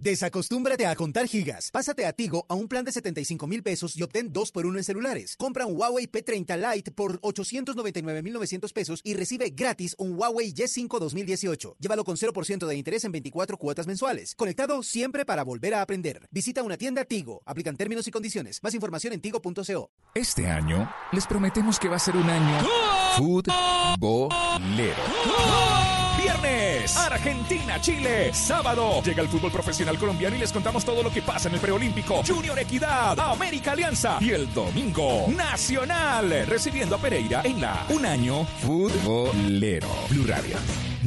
Desacostúmbrate 0.03 0.85
a 0.85 0.95
contar 0.95 1.27
gigas. 1.29 1.71
Pásate 1.71 2.05
a 2.05 2.11
Tigo 2.11 2.45
a 2.49 2.55
un 2.55 2.67
plan 2.67 2.83
de 2.83 2.91
75 2.91 3.47
mil 3.47 3.63
pesos 3.63 3.95
y 3.95 4.03
obtén 4.03 4.33
2 4.33 4.51
por 4.51 4.65
1 4.65 4.77
en 4.77 4.83
celulares. 4.83 5.37
Compra 5.37 5.65
un 5.65 5.79
Huawei 5.79 6.11
P30 6.11 6.57
Lite 6.57 6.91
por 6.91 7.19
899,900 7.21 8.73
pesos 8.73 8.99
y 9.05 9.13
recibe 9.13 9.51
gratis 9.55 9.95
un 9.97 10.19
Huawei 10.19 10.53
Y5 10.53 10.99
2018. 10.99 11.77
Llévalo 11.79 12.03
con 12.03 12.17
0% 12.17 12.67
de 12.67 12.75
interés 12.75 13.05
en 13.05 13.13
24 13.13 13.57
cuotas 13.57 13.87
mensuales. 13.87 14.35
Conectado 14.35 14.83
siempre 14.83 15.23
para 15.23 15.45
volver 15.45 15.73
a 15.73 15.81
aprender. 15.81 16.27
Visita 16.31 16.63
una 16.63 16.75
tienda 16.75 17.05
Tigo. 17.05 17.41
Aplican 17.45 17.77
términos 17.77 18.05
y 18.05 18.11
condiciones. 18.11 18.59
Más 18.61 18.73
información 18.73 19.13
en 19.13 19.21
tigo.co. 19.21 19.89
Este 20.13 20.47
año 20.47 20.91
les 21.13 21.25
prometemos 21.25 21.79
que 21.79 21.87
va 21.87 21.95
a 21.95 21.99
ser 21.99 22.17
un 22.17 22.29
año 22.29 22.67
futbolero. 23.15 24.97
Viernes, 26.23 26.95
Argentina, 26.95 27.81
Chile. 27.81 28.33
Sábado, 28.33 29.01
llega 29.03 29.21
el 29.21 29.27
fútbol 29.27 29.51
profesional 29.51 29.97
colombiano 29.97 30.37
y 30.37 30.39
les 30.39 30.53
contamos 30.53 30.85
todo 30.85 31.03
lo 31.03 31.11
que 31.11 31.21
pasa 31.21 31.49
en 31.49 31.55
el 31.55 31.59
preolímpico. 31.59 32.23
Junior 32.25 32.57
Equidad, 32.59 33.19
América 33.19 33.73
Alianza. 33.73 34.19
Y 34.21 34.29
el 34.29 34.53
domingo, 34.53 35.27
Nacional, 35.27 36.45
recibiendo 36.47 36.95
a 36.95 36.99
Pereira 36.99 37.41
en 37.43 37.59
la 37.59 37.85
Un 37.89 38.05
Año 38.05 38.45
Futbolero. 38.61 39.89
Blue 40.09 40.25
Radio, 40.25 40.55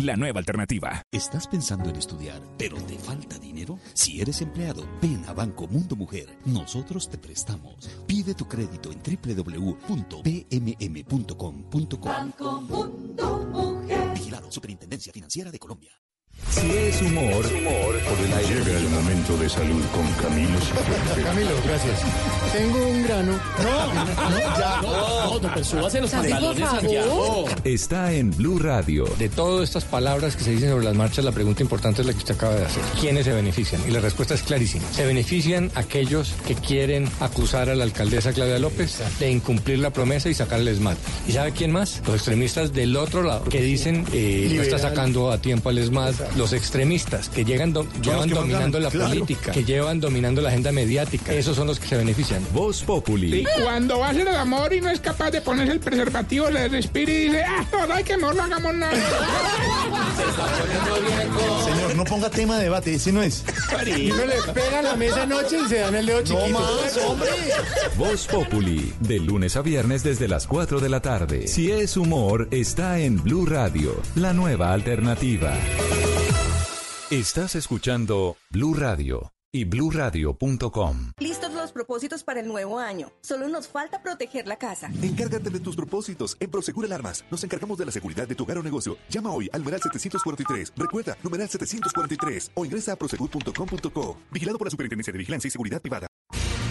la 0.03 0.17
nueva 0.17 0.41
alternativa. 0.41 1.03
¿Estás 1.11 1.47
pensando 1.49 1.89
en 1.89 1.97
estudiar, 1.97 2.43
pero 2.59 2.77
te 2.83 2.99
falta 2.99 3.39
dinero? 3.39 3.79
Si 3.95 4.21
eres 4.21 4.43
empleado, 4.43 4.87
ven 5.01 5.25
a 5.27 5.33
Banco 5.33 5.67
Mundo 5.67 5.97
Mujer. 5.97 6.37
Nosotros 6.45 7.09
te 7.09 7.17
prestamos. 7.17 7.89
Pide 8.07 8.35
tu 8.35 8.47
crédito 8.47 8.91
en 8.93 9.01
www.pmm.com.co. 9.03 10.07
Banco 12.07 12.61
Mundo 12.61 13.47
Mujer. 13.51 14.06
Superintendencia 14.51 15.13
Financiera 15.13 15.51
de 15.51 15.59
Colombia. 15.59 16.06
Si 16.51 16.71
es 16.71 17.03
humor, 17.03 17.43
por 17.43 18.19
el 18.25 18.33
aire. 18.33 18.65
Llega 18.65 18.79
el 18.79 18.89
momento 18.89 19.37
de 19.37 19.49
salud 19.49 19.83
con 19.95 20.07
Camilo. 20.13 20.59
Camilo, 21.23 21.51
gracias. 21.65 22.01
Tengo 22.53 22.89
un 22.89 23.03
grano. 23.03 23.33
No, 23.63 23.95
no, 24.31 24.39
ya. 24.59 24.81
No, 24.81 25.41
no, 25.41 25.51
pero 25.53 25.65
súbase 25.65 26.01
los 26.01 26.11
pantalones, 26.11 26.69
Santiago. 26.69 27.45
Está 27.65 28.13
en 28.13 28.31
Blue 28.31 28.59
Radio. 28.59 29.05
De 29.19 29.29
todas 29.29 29.65
estas 29.65 29.85
palabras 29.85 30.37
que 30.37 30.45
se 30.45 30.53
dicen 30.53 30.71
sobre 30.71 30.85
las 30.85 30.95
marchas, 30.95 31.25
la 31.25 31.33
pregunta 31.33 31.63
importante 31.63 32.01
es 32.01 32.07
la 32.07 32.13
que 32.13 32.19
usted 32.21 32.35
acaba 32.37 32.55
de 32.55 32.65
hacer. 32.65 32.83
¿Quiénes 33.01 33.25
se 33.25 33.33
benefician? 33.33 33.83
Y 33.87 33.91
la 33.91 34.01
respuesta 34.01 34.35
es 34.35 34.43
clarísima. 34.43 34.85
Se 34.93 35.05
benefician 35.05 35.71
aquellos 35.75 36.33
que 36.47 36.55
quieren 36.55 37.09
acusar 37.21 37.69
a 37.69 37.75
la 37.75 37.85
alcaldesa 37.85 38.33
Claudia 38.33 38.59
López 38.59 38.99
de 39.19 39.31
incumplir 39.31 39.81
la 39.81 39.91
promesa 39.91 40.31
y 40.31 40.35
sacar 40.35 40.61
el 40.61 40.69
ESMAD. 40.69 40.97
¿Y 41.29 41.33
sabe 41.33 41.53
quién 41.53 41.73
más? 41.73 42.01
Los 42.07 42.17
extremistas 42.17 42.73
del 42.73 42.97
otro 42.97 43.23
lado, 43.23 43.45
que 43.45 43.61
dicen 43.61 44.07
eh, 44.13 44.53
no 44.55 44.63
está 44.63 44.79
sacando 44.79 45.31
a 45.31 45.39
tiempo 45.39 45.69
al 45.69 45.79
ESMAD. 45.79 46.15
Los 46.37 46.53
extremistas 46.53 47.29
que 47.29 47.45
llegan 47.45 47.73
do- 47.73 47.87
llevan 48.03 48.29
que 48.29 48.35
dominando 48.35 48.63
mandan, 48.79 48.83
la 48.83 48.91
claro. 48.91 49.09
política, 49.11 49.53
que 49.53 49.65
llevan 49.65 50.01
dominando 50.01 50.43
la 50.43 50.49
agenda 50.51 50.73
mediática. 50.73 51.33
Esos 51.33 51.57
son 51.57 51.67
los 51.67 51.79
que 51.81 51.87
se 51.89 51.97
benefician. 51.97 52.45
Voz 52.53 52.83
Populi. 52.83 53.45
Cuando 53.63 53.99
va 54.01 54.09
a 54.09 54.11
hacer 54.11 54.29
el 54.29 54.37
amor 54.37 54.73
y 54.75 54.81
no 54.81 54.91
es 54.91 55.01
capaz 55.01 55.31
de 55.31 55.41
ponerse 55.41 55.73
el 55.73 55.81
preservativo, 55.81 56.51
le 56.51 56.69
respira 56.69 57.11
y 57.13 57.17
dice, 57.29 57.43
ah, 57.45 57.65
no, 57.89 57.95
hay 57.95 58.05
que 58.05 58.17
mejor 58.17 58.37
no 58.37 58.43
hagamos 58.43 58.75
nada. 58.75 58.93
Señor, 61.65 61.97
no 61.97 62.05
ponga 62.05 62.31
tema 62.31 62.57
de 62.59 62.65
debate, 62.65 62.95
ese 62.95 63.13
no 63.13 63.23
es. 63.23 63.45
Y 63.87 64.11
uno 64.11 64.25
le 64.27 64.53
pega 64.53 64.81
a 64.81 64.83
la 64.83 64.97
mesa 64.97 65.23
anoche 65.23 65.59
y 65.65 65.69
se 65.69 65.79
dan 65.79 65.95
el 65.95 66.07
dedo 66.07 66.23
chiquito. 66.23 66.49
más, 66.49 66.97
hombre. 67.07 67.29
Voz 67.97 68.27
Populi, 68.27 68.93
de 69.01 69.19
lunes 69.21 69.57
a 69.57 69.63
viernes 69.63 70.03
desde 70.03 70.29
las 70.29 70.47
4 70.47 70.81
de 70.81 70.89
la 70.89 71.01
tarde. 71.01 71.47
Si 71.49 71.71
es 71.71 71.97
humor, 71.97 72.49
está 72.51 72.99
en 72.99 73.23
Blue 73.23 73.47
Radio, 73.47 74.01
la 74.15 74.33
nueva 74.33 74.73
alternativa. 74.73 75.55
Estás 77.11 77.55
escuchando 77.55 78.37
Blue 78.51 78.75
Radio 78.75 79.33
y 79.53 79.65
bluradio.com. 79.65 81.13
Listos 81.21 81.53
los 81.55 81.71
propósitos 81.71 82.25
para 82.25 82.41
el 82.41 82.49
nuevo 82.49 82.81
año. 82.81 83.13
Solo 83.21 83.47
nos 83.49 83.69
falta 83.69 84.03
proteger 84.03 84.49
la 84.49 84.57
casa. 84.57 84.91
Encárgate 85.01 85.51
de 85.51 85.61
tus 85.61 85.77
propósitos. 85.77 86.37
En 86.41 86.51
Prosegur 86.51 86.85
Alarmas 86.85 87.25
nos 87.31 87.45
encargamos 87.45 87.79
de 87.79 87.85
la 87.85 87.93
seguridad 87.93 88.27
de 88.27 88.35
tu 88.35 88.43
hogar 88.43 88.59
o 88.59 88.63
negocio. 88.65 88.99
Llama 89.09 89.31
hoy 89.31 89.49
al 89.53 89.61
numeral 89.61 89.81
743. 89.81 90.73
Recuerda, 90.75 91.17
numeral 91.23 91.49
743 91.49 92.51
o 92.55 92.65
ingresa 92.65 92.95
a 92.95 92.97
prosegur.com.co. 92.97 94.19
Vigilado 94.33 94.59
por 94.59 94.67
la 94.67 94.71
Superintendencia 94.73 95.13
de 95.13 95.19
Vigilancia 95.21 95.47
y 95.47 95.53
Seguridad 95.53 95.81
Privada. 95.81 96.09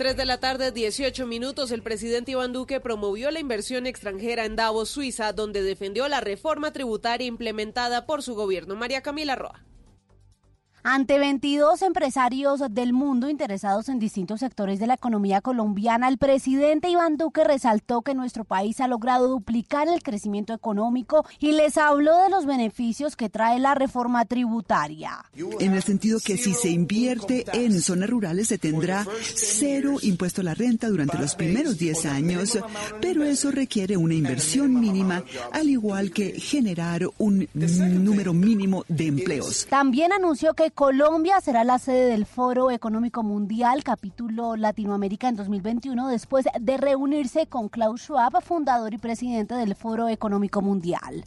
3 0.00 0.16
de 0.16 0.24
la 0.24 0.40
tarde, 0.40 0.72
18 0.72 1.26
minutos, 1.26 1.70
el 1.72 1.82
presidente 1.82 2.30
Iván 2.30 2.54
Duque 2.54 2.80
promovió 2.80 3.30
la 3.30 3.38
inversión 3.38 3.86
extranjera 3.86 4.46
en 4.46 4.56
Davos, 4.56 4.88
Suiza, 4.88 5.34
donde 5.34 5.62
defendió 5.62 6.08
la 6.08 6.22
reforma 6.22 6.72
tributaria 6.72 7.26
implementada 7.26 8.06
por 8.06 8.22
su 8.22 8.34
gobierno. 8.34 8.76
María 8.76 9.02
Camila 9.02 9.36
Roa. 9.36 9.62
Ante 10.82 11.18
22 11.18 11.82
empresarios 11.82 12.62
del 12.70 12.94
mundo 12.94 13.28
interesados 13.28 13.90
en 13.90 13.98
distintos 13.98 14.40
sectores 14.40 14.78
de 14.78 14.86
la 14.86 14.94
economía 14.94 15.42
colombiana, 15.42 16.08
el 16.08 16.16
presidente 16.16 16.88
Iván 16.88 17.18
Duque 17.18 17.44
resaltó 17.44 18.00
que 18.00 18.14
nuestro 18.14 18.44
país 18.44 18.80
ha 18.80 18.88
logrado 18.88 19.28
duplicar 19.28 19.88
el 19.88 20.02
crecimiento 20.02 20.54
económico 20.54 21.26
y 21.38 21.52
les 21.52 21.76
habló 21.76 22.16
de 22.22 22.30
los 22.30 22.46
beneficios 22.46 23.14
que 23.14 23.28
trae 23.28 23.58
la 23.58 23.74
reforma 23.74 24.24
tributaria. 24.24 25.22
En 25.34 25.74
el 25.74 25.82
sentido 25.82 26.18
que 26.18 26.38
si 26.38 26.54
se 26.54 26.70
invierte 26.70 27.44
en 27.52 27.78
zonas 27.82 28.08
rurales 28.08 28.48
se 28.48 28.56
tendrá 28.56 29.06
cero 29.22 29.96
impuesto 30.00 30.40
a 30.40 30.44
la 30.44 30.54
renta 30.54 30.88
durante 30.88 31.18
los 31.18 31.34
primeros 31.34 31.76
10 31.76 32.06
años, 32.06 32.58
pero 33.02 33.22
eso 33.22 33.50
requiere 33.50 33.98
una 33.98 34.14
inversión 34.14 34.80
mínima, 34.80 35.24
al 35.52 35.68
igual 35.68 36.10
que 36.10 36.40
generar 36.40 37.06
un 37.18 37.46
número 37.52 38.32
mínimo 38.32 38.86
de 38.88 39.08
empleos. 39.08 39.66
También 39.68 40.14
anunció 40.14 40.54
que 40.54 40.69
Colombia 40.74 41.40
será 41.40 41.64
la 41.64 41.78
sede 41.78 42.06
del 42.06 42.26
Foro 42.26 42.70
Económico 42.70 43.22
Mundial, 43.22 43.82
capítulo 43.82 44.56
Latinoamérica 44.56 45.28
en 45.28 45.36
2021, 45.36 46.08
después 46.08 46.46
de 46.58 46.76
reunirse 46.76 47.46
con 47.46 47.68
Klaus 47.68 48.02
Schwab, 48.02 48.42
fundador 48.42 48.92
y 48.92 48.98
presidente 48.98 49.54
del 49.54 49.74
Foro 49.74 50.08
Económico 50.08 50.60
Mundial. 50.60 51.24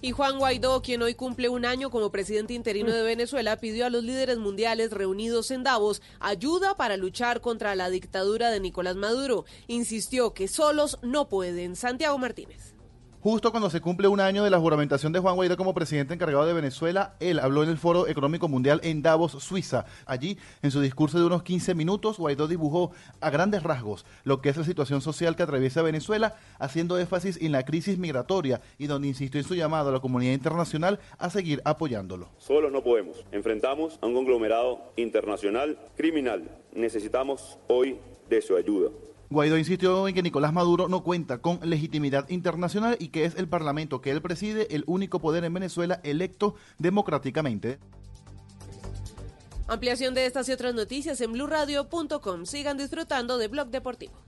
Y 0.00 0.12
Juan 0.12 0.38
Guaidó, 0.38 0.80
quien 0.82 1.02
hoy 1.02 1.14
cumple 1.14 1.48
un 1.48 1.64
año 1.64 1.90
como 1.90 2.10
presidente 2.10 2.54
interino 2.54 2.92
de 2.92 3.02
Venezuela, 3.02 3.56
pidió 3.56 3.86
a 3.86 3.90
los 3.90 4.04
líderes 4.04 4.38
mundiales 4.38 4.92
reunidos 4.92 5.50
en 5.50 5.64
Davos 5.64 6.00
ayuda 6.20 6.76
para 6.76 6.96
luchar 6.96 7.40
contra 7.40 7.74
la 7.74 7.90
dictadura 7.90 8.50
de 8.50 8.60
Nicolás 8.60 8.94
Maduro. 8.94 9.44
Insistió 9.66 10.34
que 10.34 10.46
solos 10.46 10.98
no 11.02 11.28
pueden. 11.28 11.74
Santiago 11.74 12.16
Martínez. 12.18 12.67
Justo 13.20 13.50
cuando 13.50 13.68
se 13.68 13.80
cumple 13.80 14.06
un 14.06 14.20
año 14.20 14.44
de 14.44 14.50
la 14.50 14.60
juramentación 14.60 15.12
de 15.12 15.18
Juan 15.18 15.34
Guaidó 15.34 15.56
como 15.56 15.74
presidente 15.74 16.14
encargado 16.14 16.46
de 16.46 16.52
Venezuela, 16.52 17.16
él 17.18 17.40
habló 17.40 17.64
en 17.64 17.68
el 17.68 17.76
Foro 17.76 18.06
Económico 18.06 18.46
Mundial 18.46 18.80
en 18.84 19.02
Davos, 19.02 19.32
Suiza. 19.42 19.86
Allí, 20.06 20.38
en 20.62 20.70
su 20.70 20.80
discurso 20.80 21.18
de 21.18 21.24
unos 21.24 21.42
15 21.42 21.74
minutos, 21.74 22.18
Guaidó 22.18 22.46
dibujó 22.46 22.92
a 23.20 23.30
grandes 23.30 23.64
rasgos 23.64 24.06
lo 24.22 24.40
que 24.40 24.50
es 24.50 24.56
la 24.56 24.62
situación 24.62 25.00
social 25.00 25.34
que 25.34 25.42
atraviesa 25.42 25.82
Venezuela, 25.82 26.36
haciendo 26.60 26.96
énfasis 26.96 27.42
en 27.42 27.50
la 27.50 27.64
crisis 27.64 27.98
migratoria 27.98 28.60
y 28.78 28.86
donde 28.86 29.08
insistió 29.08 29.40
en 29.40 29.46
su 29.48 29.56
llamado 29.56 29.88
a 29.88 29.92
la 29.92 30.00
comunidad 30.00 30.34
internacional 30.34 31.00
a 31.18 31.28
seguir 31.28 31.60
apoyándolo. 31.64 32.28
Solos 32.38 32.70
no 32.70 32.84
podemos. 32.84 33.24
Enfrentamos 33.32 33.98
a 34.00 34.06
un 34.06 34.14
conglomerado 34.14 34.92
internacional 34.94 35.76
criminal. 35.96 36.48
Necesitamos 36.72 37.58
hoy 37.66 37.98
de 38.30 38.40
su 38.42 38.54
ayuda. 38.54 38.90
Guaidó 39.30 39.58
insistió 39.58 40.08
en 40.08 40.14
que 40.14 40.22
Nicolás 40.22 40.52
Maduro 40.52 40.88
no 40.88 41.02
cuenta 41.02 41.38
con 41.38 41.60
legitimidad 41.62 42.28
internacional 42.30 42.96
y 42.98 43.08
que 43.08 43.24
es 43.24 43.34
el 43.36 43.48
Parlamento 43.48 44.00
que 44.00 44.10
él 44.10 44.22
preside 44.22 44.74
el 44.74 44.84
único 44.86 45.20
poder 45.20 45.44
en 45.44 45.52
Venezuela 45.52 46.00
electo 46.02 46.54
democráticamente. 46.78 47.78
Ampliación 49.66 50.14
de 50.14 50.24
estas 50.24 50.48
y 50.48 50.52
otras 50.52 50.74
noticias 50.74 51.20
en 51.20 51.32
blurradio.com. 51.32 52.46
Sigan 52.46 52.78
disfrutando 52.78 53.36
de 53.36 53.48
Blog 53.48 53.68
Deportivo. 53.68 54.27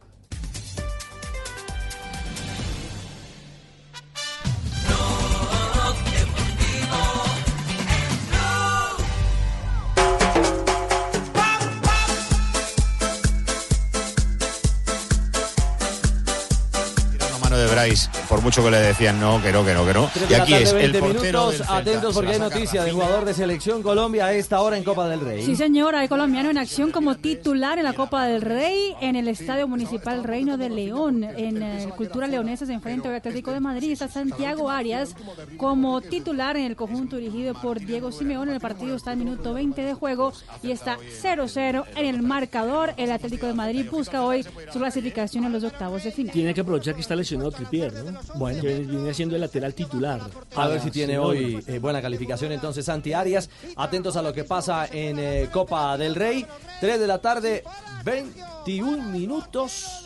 Bryce, 17.71 18.09
por 18.29 18.43
mucho 18.43 18.65
que 18.65 18.71
le 18.71 18.79
decían 18.79 19.21
no, 19.21 19.41
que 19.41 19.53
no, 19.53 19.65
que 19.65 19.75
no, 19.75 19.87
que 19.87 19.95
no. 19.95 20.11
Y 20.29 20.35
aquí 20.35 20.55
es 20.55 20.73
el 20.73 20.93
portero 20.99 21.47
minutos, 21.47 21.71
atentos 21.71 22.15
porque 22.15 22.33
hay 22.33 22.39
noticia 22.39 22.83
de 22.83 22.93
jugador 22.93 23.25
de 23.25 23.35
selección 23.35 23.83
Colombia 23.83 24.27
a 24.27 24.33
esta 24.33 24.61
hora 24.61 24.77
en 24.77 24.85
Copa 24.85 25.09
del 25.09 25.21
Rey. 25.21 25.45
Sí, 25.45 25.55
señor, 25.55 25.95
hay 25.95 26.09
colombiano 26.09 26.51
en 26.51 26.59
acción 26.59 26.91
como 26.91 27.17
titular 27.17 27.79
en 27.79 27.85
la 27.85 27.93
Copa 27.93 28.27
del 28.27 28.43
Rey 28.43 28.95
en 29.01 29.17
el 29.17 29.29
Estadio 29.29 29.69
Municipal 29.69 30.25
Reino 30.25 30.57
de 30.57 30.71
León. 30.71 31.23
En 31.23 31.63
eh, 31.63 31.89
Cultura 31.97 32.27
Leonesa 32.27 32.67
se 32.67 32.73
enfrenta 32.73 33.09
al 33.09 33.17
Atlético 33.17 33.53
de 33.53 33.61
Madrid. 33.61 33.93
Está 33.93 34.09
Santiago 34.09 34.71
Arias 34.71 35.15
como 35.57 36.01
titular 36.01 36.57
en 36.57 36.65
el 36.65 36.77
conjunto 36.77 37.17
dirigido 37.17 37.55
por 37.55 37.81
Diego 37.81 38.11
Simeón. 38.11 38.49
El 38.49 38.61
partido 38.61 38.97
está 38.97 39.13
en 39.13 39.21
minuto 39.21 39.55
20 39.55 39.83
de 39.83 39.95
juego 39.95 40.33
y 40.63 40.73
está 40.73 40.99
0-0 40.99 41.85
en 41.95 42.07
el 42.07 42.23
marcador. 42.23 42.95
El 42.97 43.13
Atlético 43.13 43.47
de 43.47 43.55
Madrid 43.55 43.87
busca 43.91 44.25
hoy 44.25 44.45
su 44.73 44.79
clasificación 44.79 45.45
en 45.45 45.53
los 45.53 45.65
octavos 45.65 46.03
de 46.05 46.11
final. 46.11 46.33
Tiene 46.33 46.55
que 46.55 46.63
aprovechar 46.63 46.95
que 46.95 47.01
está 47.01 47.15
lesionado 47.15 47.53
Tripier, 47.71 47.93
¿no? 47.93 48.21
Bueno. 48.35 48.61
Que 48.61 48.75
viene 48.81 49.15
siendo 49.15 49.35
el 49.35 49.41
lateral 49.41 49.75
titular. 49.75 50.21
A 50.57 50.69
ver 50.69 50.81
si 50.81 50.91
tiene 50.91 51.19
hoy 51.19 51.63
eh, 51.67 51.79
buena 51.79 52.03
calificación 52.03 52.53
entonces 52.53 52.85
Santi 52.85 53.13
Arias. 53.13 53.49
Atentos 53.77 54.17
a 54.17 54.23
lo 54.23 54.33
que 54.33 54.45
pasa 54.45 54.87
en 54.87 55.19
eh, 55.19 55.49
Copa 55.53 55.97
del 55.97 56.15
Rey. 56.15 56.47
3 56.81 57.01
de 57.01 57.07
la 57.07 57.19
tarde, 57.19 57.63
21 58.05 59.09
minutos. 59.11 60.05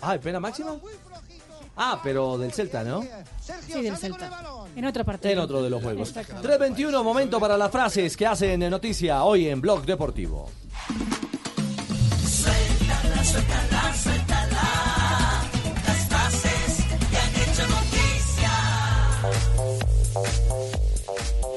Ah, 0.00 0.16
¿pena 0.18 0.40
máxima? 0.40 0.76
Ah, 1.76 2.00
pero 2.02 2.36
del 2.38 2.52
Celta, 2.52 2.84
¿no? 2.84 3.02
Sí, 3.66 3.82
del 3.82 3.96
Celta. 3.96 4.30
En 4.76 4.84
otra 4.84 5.04
parte. 5.04 5.32
En 5.32 5.38
otro 5.38 5.62
de 5.62 5.70
los 5.70 5.82
juegos. 5.82 6.08
Exacto. 6.08 6.42
3.21, 6.42 7.02
momento 7.02 7.40
para 7.40 7.56
las 7.56 7.70
frases 7.70 8.16
que 8.16 8.26
hacen 8.26 8.60
noticia 8.68 9.24
hoy 9.24 9.48
en 9.48 9.60
Blog 9.60 9.84
Deportivo. 9.84 10.50
Suéltala, 12.26 13.24
suéltala, 13.24 13.94
suéltala. 13.94 14.21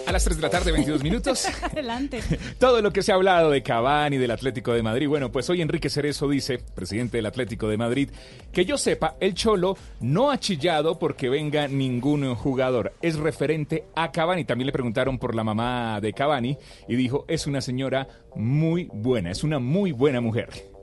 A 0.07 0.11
las 0.11 0.23
3 0.23 0.37
de 0.37 0.41
la 0.43 0.49
tarde, 0.49 0.71
22 0.71 1.03
minutos. 1.03 1.47
Adelante. 1.63 2.21
Todo 2.59 2.81
lo 2.81 2.93
que 2.93 3.01
se 3.01 3.11
ha 3.11 3.15
hablado 3.15 3.49
de 3.49 3.63
Cavani, 3.63 4.17
del 4.17 4.31
Atlético 4.31 4.71
de 4.73 4.83
Madrid. 4.83 5.07
Bueno, 5.07 5.31
pues 5.31 5.49
hoy 5.49 5.61
Enrique 5.61 5.89
Cerezo 5.89 6.29
dice, 6.29 6.59
presidente 6.59 7.17
del 7.17 7.25
Atlético 7.25 7.67
de 7.67 7.77
Madrid, 7.77 8.09
que 8.51 8.65
yo 8.65 8.77
sepa, 8.77 9.15
el 9.19 9.33
Cholo 9.33 9.75
no 10.01 10.29
ha 10.29 10.39
chillado 10.39 10.99
porque 10.99 11.27
venga 11.27 11.67
ningún 11.67 12.35
jugador. 12.35 12.93
Es 13.01 13.17
referente 13.17 13.85
a 13.95 14.11
Cavani. 14.11 14.45
También 14.45 14.67
le 14.67 14.73
preguntaron 14.73 15.17
por 15.17 15.33
la 15.33 15.43
mamá 15.43 15.99
de 16.01 16.13
Cavani 16.13 16.55
y 16.87 16.95
dijo, 16.95 17.25
es 17.27 17.47
una 17.47 17.61
señora 17.61 18.07
muy 18.35 18.87
buena, 18.93 19.31
es 19.31 19.43
una 19.43 19.57
muy 19.57 19.91
buena 19.91 20.21
mujer. 20.21 20.74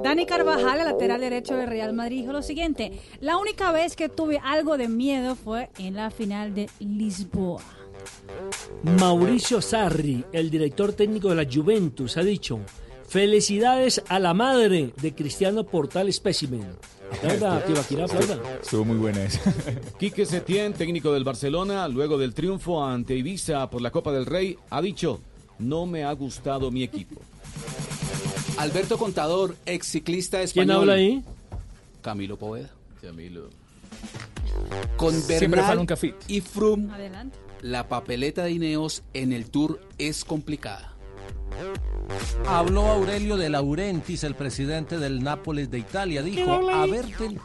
Dani 0.00 0.26
Carvajal, 0.26 0.80
el 0.80 0.86
lateral 0.86 1.20
derecho 1.20 1.56
de 1.56 1.66
Real 1.66 1.92
Madrid, 1.92 2.20
dijo 2.20 2.32
lo 2.32 2.42
siguiente: 2.42 2.92
La 3.20 3.36
única 3.36 3.72
vez 3.72 3.96
que 3.96 4.08
tuve 4.08 4.38
algo 4.42 4.78
de 4.78 4.88
miedo 4.88 5.34
fue 5.34 5.70
en 5.78 5.94
la 5.94 6.10
final 6.10 6.54
de 6.54 6.68
Lisboa. 6.78 7.62
Mauricio 8.98 9.60
Sarri, 9.60 10.24
el 10.32 10.50
director 10.50 10.92
técnico 10.92 11.28
de 11.28 11.36
la 11.36 11.50
Juventus, 11.50 12.16
ha 12.16 12.22
dicho: 12.22 12.60
Felicidades 13.06 14.02
a 14.08 14.18
la 14.18 14.34
madre 14.34 14.92
de 15.00 15.14
Cristiano 15.14 15.64
Portal 15.64 16.12
Specimen. 16.12 16.76
Aplauda, 17.12 17.62
Tibaquirá, 17.64 18.04
aplauda. 18.06 18.38
Estuvo 18.62 18.86
muy 18.86 18.96
buena 18.96 19.24
esa. 19.24 19.52
Quique 19.98 20.24
Setién, 20.24 20.72
técnico 20.72 21.12
del 21.12 21.24
Barcelona, 21.24 21.86
luego 21.86 22.16
del 22.16 22.32
triunfo 22.32 22.82
ante 22.82 23.14
Ibiza 23.14 23.68
por 23.68 23.82
la 23.82 23.90
Copa 23.90 24.12
del 24.12 24.24
Rey, 24.24 24.56
ha 24.70 24.80
dicho, 24.80 25.20
no 25.58 25.84
me 25.84 26.04
ha 26.04 26.12
gustado 26.12 26.70
mi 26.70 26.82
equipo. 26.82 27.20
Alberto 28.58 28.98
Contador, 28.98 29.56
ex 29.66 29.86
ciclista 29.88 30.38
¿Quién 30.38 30.44
español. 30.44 30.76
habla 30.80 30.92
ahí? 30.94 31.24
Camilo 32.00 32.36
Poveda. 32.38 32.70
Camilo. 33.00 33.48
Con 34.96 35.12
Siempre 35.14 35.48
Bernal 35.48 35.66
fan 35.66 35.78
un 35.78 35.86
café. 35.86 36.14
y 36.28 36.40
Froome, 36.40 36.92
Adelante. 36.92 37.36
la 37.62 37.88
papeleta 37.88 38.44
de 38.44 38.52
Ineos 38.52 39.02
en 39.14 39.32
el 39.32 39.50
Tour 39.50 39.80
es 39.98 40.24
complicada. 40.24 40.92
Habló 42.46 42.86
Aurelio 42.86 43.36
de 43.36 43.50
Laurentiis, 43.50 44.24
el 44.24 44.34
presidente 44.34 44.98
del 44.98 45.22
Nápoles 45.22 45.70
de 45.70 45.78
Italia. 45.78 46.22
Dijo, 46.22 46.70
haber, 46.70 47.06
ten- 47.16 47.40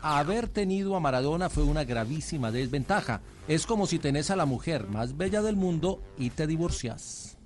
haber 0.00 0.48
tenido 0.48 0.96
a 0.96 1.00
Maradona 1.00 1.48
fue 1.50 1.62
una 1.64 1.84
gravísima 1.84 2.50
desventaja. 2.50 3.20
Es 3.48 3.66
como 3.66 3.86
si 3.86 3.98
tenés 3.98 4.30
a 4.30 4.36
la 4.36 4.46
mujer 4.46 4.88
más 4.88 5.16
bella 5.16 5.42
del 5.42 5.56
mundo 5.56 6.00
y 6.18 6.30
te 6.30 6.46
divorcias. 6.46 7.36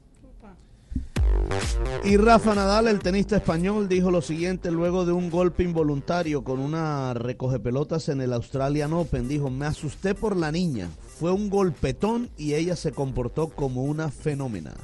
Y 2.04 2.16
Rafa 2.16 2.54
Nadal, 2.54 2.86
el 2.86 3.00
tenista 3.00 3.36
español, 3.36 3.88
dijo 3.88 4.10
lo 4.10 4.22
siguiente 4.22 4.70
luego 4.70 5.04
de 5.04 5.12
un 5.12 5.30
golpe 5.30 5.64
involuntario 5.64 6.44
con 6.44 6.60
una 6.60 7.14
recoge 7.14 7.58
pelotas 7.58 8.08
en 8.08 8.20
el 8.20 8.32
Australian 8.32 8.92
Open. 8.92 9.28
Dijo, 9.28 9.50
me 9.50 9.66
asusté 9.66 10.14
por 10.14 10.36
la 10.36 10.52
niña. 10.52 10.88
Fue 11.18 11.32
un 11.32 11.50
golpetón 11.50 12.30
y 12.36 12.54
ella 12.54 12.76
se 12.76 12.92
comportó 12.92 13.48
como 13.48 13.84
una 13.84 14.10
fenómena. 14.10 14.74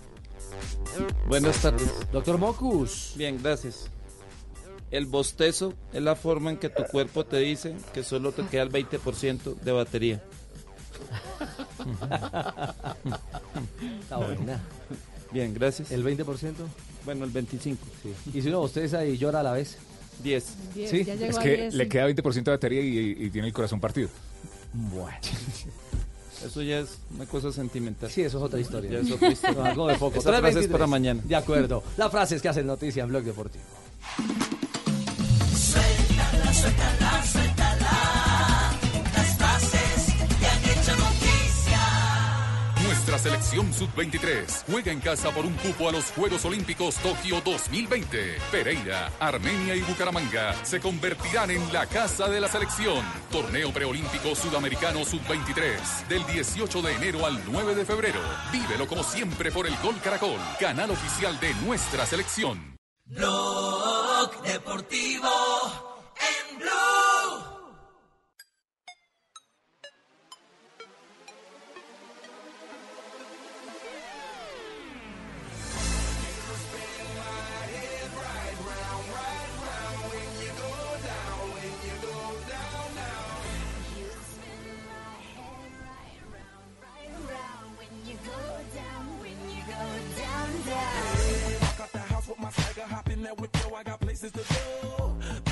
Buenas 1.28 1.62
tardes. 1.62 1.90
Doctor 2.10 2.38
Mocus. 2.38 3.14
Bien, 3.16 3.38
gracias. 3.42 3.88
El 4.90 5.06
bostezo 5.06 5.74
es 5.92 6.02
la 6.02 6.16
forma 6.16 6.50
en 6.50 6.58
que 6.58 6.68
tu 6.68 6.82
cuerpo 6.84 7.24
te 7.24 7.38
dice 7.38 7.74
que 7.94 8.02
solo 8.02 8.32
te 8.32 8.44
queda 8.44 8.62
el 8.62 8.70
20% 8.70 9.60
de 9.60 9.72
batería. 9.72 10.22
Está 14.02 14.16
buena. 14.18 14.60
Bien, 15.32 15.54
gracias. 15.54 15.90
¿El 15.90 16.04
20%? 16.04 16.52
Bueno, 17.04 17.24
el 17.24 17.30
25. 17.30 17.78
Sí. 18.02 18.38
Y 18.38 18.42
si 18.42 18.48
uno 18.48 18.60
bosteza 18.60 19.04
y 19.04 19.16
llora 19.18 19.40
a 19.40 19.42
la 19.42 19.52
vez. 19.52 19.76
10. 20.22 20.44
Diez, 20.74 20.90
Sí, 20.90 21.04
ya 21.04 21.14
llegó 21.14 21.30
es 21.30 21.38
a 21.38 21.42
que 21.42 21.70
le 21.72 21.84
sí. 21.84 21.88
queda 21.88 22.08
20% 22.08 22.42
de 22.44 22.50
batería 22.50 22.80
y, 22.82 23.16
y 23.26 23.30
tiene 23.30 23.48
el 23.48 23.52
corazón 23.52 23.80
partido. 23.80 24.08
Bueno. 24.72 25.16
Eso 26.44 26.60
ya 26.60 26.80
es 26.80 26.98
una 27.14 27.24
cosa 27.26 27.52
sentimental. 27.52 28.10
Sí, 28.10 28.22
eso 28.22 28.38
es 28.38 28.42
otra 28.42 28.58
historia. 28.58 28.90
Ya 28.90 28.98
es 28.98 29.12
otra 29.12 29.28
historia. 29.30 29.58
No, 29.60 29.64
algo 29.64 29.86
de 29.86 29.94
poco. 29.94 30.18
Esa 30.18 30.32
frase 30.40 30.58
es 30.58 30.66
3:23. 30.68 30.72
para 30.72 30.86
mañana. 30.88 31.20
De 31.24 31.36
acuerdo. 31.36 31.84
La 31.96 32.10
frase 32.10 32.34
es 32.34 32.42
que 32.42 32.48
hacen 32.48 32.66
noticia 32.66 33.04
en 33.04 33.10
Blog 33.10 33.22
Deportivo. 33.22 33.62
Suéltala, 35.54 36.52
suéltala, 36.52 37.22
suéltala. 37.24 37.41
Nuestra 43.12 43.30
selección 43.30 43.74
sub-23 43.74 44.64
juega 44.70 44.90
en 44.90 44.98
casa 44.98 45.30
por 45.32 45.44
un 45.44 45.52
cupo 45.56 45.86
a 45.86 45.92
los 45.92 46.06
Juegos 46.12 46.46
Olímpicos 46.46 46.94
Tokio 46.96 47.42
2020. 47.42 48.38
Pereira, 48.50 49.12
Armenia 49.20 49.76
y 49.76 49.82
Bucaramanga 49.82 50.54
se 50.64 50.80
convertirán 50.80 51.50
en 51.50 51.70
la 51.74 51.84
casa 51.84 52.26
de 52.30 52.40
la 52.40 52.48
selección. 52.48 53.04
Torneo 53.30 53.70
preolímpico 53.70 54.34
sudamericano 54.34 55.04
sub-23 55.04 56.08
del 56.08 56.24
18 56.24 56.80
de 56.80 56.94
enero 56.94 57.26
al 57.26 57.38
9 57.52 57.74
de 57.74 57.84
febrero. 57.84 58.20
Vívelo 58.50 58.86
como 58.86 59.02
siempre 59.02 59.52
por 59.52 59.66
el 59.66 59.76
Gol 59.82 60.00
Caracol, 60.02 60.40
canal 60.58 60.90
oficial 60.90 61.38
de 61.38 61.52
nuestra 61.66 62.06
selección. 62.06 62.78
Blog 63.04 64.42
Deportivo 64.42 65.28
en 66.16 66.58
Blue. 66.60 66.91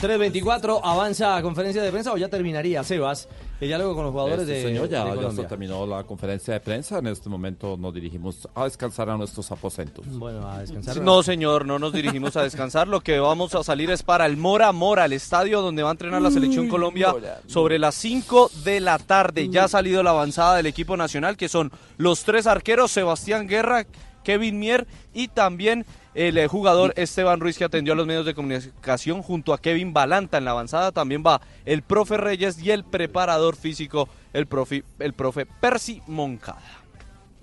3.24, 0.00 0.80
avanza 0.82 1.36
a 1.36 1.42
conferencia 1.42 1.82
de 1.82 1.90
prensa 1.90 2.12
o 2.12 2.16
ya 2.16 2.28
terminaría, 2.28 2.82
Sebas, 2.82 3.28
el 3.60 3.68
diálogo 3.68 3.94
con 3.94 4.04
los 4.04 4.12
jugadores 4.12 4.46
Sí, 4.46 4.52
de, 4.52 4.62
señor, 4.62 4.88
ya, 4.88 5.04
de 5.04 5.10
ya 5.10 5.14
Colombia. 5.16 5.42
se 5.42 5.48
terminó 5.48 5.86
la 5.86 6.04
conferencia 6.04 6.54
de 6.54 6.60
prensa. 6.60 6.98
En 6.98 7.08
este 7.08 7.28
momento 7.28 7.76
nos 7.76 7.92
dirigimos 7.92 8.48
a 8.54 8.64
descansar 8.64 9.10
a 9.10 9.16
nuestros 9.18 9.50
aposentos. 9.52 10.06
Bueno, 10.18 10.48
a 10.48 10.60
descansar. 10.60 10.96
No, 11.02 11.22
señor, 11.22 11.66
no 11.66 11.78
nos 11.78 11.92
dirigimos 11.92 12.36
a 12.36 12.42
descansar. 12.42 12.88
Lo 12.88 13.00
que 13.00 13.18
vamos 13.18 13.54
a 13.54 13.62
salir 13.62 13.90
es 13.90 14.02
para 14.02 14.24
el 14.24 14.38
Mora 14.38 14.72
Mora, 14.72 15.04
el 15.04 15.12
estadio 15.12 15.60
donde 15.60 15.82
va 15.82 15.90
a 15.90 15.92
entrenar 15.92 16.22
la 16.22 16.30
selección 16.30 16.68
Colombia 16.68 17.14
sobre 17.46 17.78
las 17.78 17.94
5 17.96 18.50
de 18.64 18.80
la 18.80 18.98
tarde. 18.98 19.50
Ya 19.50 19.64
ha 19.64 19.68
salido 19.68 20.02
la 20.02 20.10
avanzada 20.10 20.56
del 20.56 20.66
equipo 20.66 20.96
nacional, 20.96 21.36
que 21.36 21.50
son 21.50 21.70
los 21.98 22.24
tres 22.24 22.46
arqueros, 22.46 22.90
Sebastián 22.90 23.46
Guerra, 23.46 23.84
Kevin 24.22 24.58
Mier 24.58 24.86
y 25.14 25.28
también 25.28 25.84
el 26.14 26.38
eh, 26.38 26.48
jugador 26.48 26.92
Esteban 26.96 27.40
Ruiz 27.40 27.56
que 27.56 27.64
atendió 27.64 27.92
a 27.92 27.96
los 27.96 28.06
medios 28.06 28.26
de 28.26 28.34
comunicación 28.34 29.22
junto 29.22 29.52
a 29.52 29.58
Kevin 29.58 29.92
Balanta. 29.92 30.38
En 30.38 30.44
la 30.44 30.50
avanzada 30.52 30.92
también 30.92 31.22
va 31.26 31.40
el 31.64 31.82
profe 31.82 32.16
Reyes 32.16 32.60
y 32.62 32.70
el 32.70 32.84
preparador 32.84 33.56
físico, 33.56 34.08
el 34.32 34.46
profe, 34.46 34.84
el 34.98 35.12
profe 35.12 35.46
Percy 35.46 36.02
Moncada. 36.06 36.62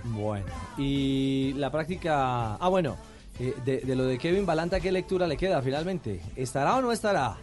Bueno, 0.04 0.45
y 0.78 1.54
la 1.54 1.72
práctica. 1.72 2.56
Ah, 2.56 2.68
bueno, 2.70 2.98
eh, 3.40 3.54
de, 3.66 3.80
de 3.80 3.95
lo 3.95 4.06
de 4.06 4.18
Kevin 4.18 4.45
Balanta, 4.45 4.80
¿qué 4.80 4.91
lectura 4.91 5.28
le 5.28 5.38
queda 5.38 5.62
finalmente? 5.62 6.22
¿Estará 6.36 6.76
o 6.76 6.82
no 6.82 6.91
estará? 6.91 7.38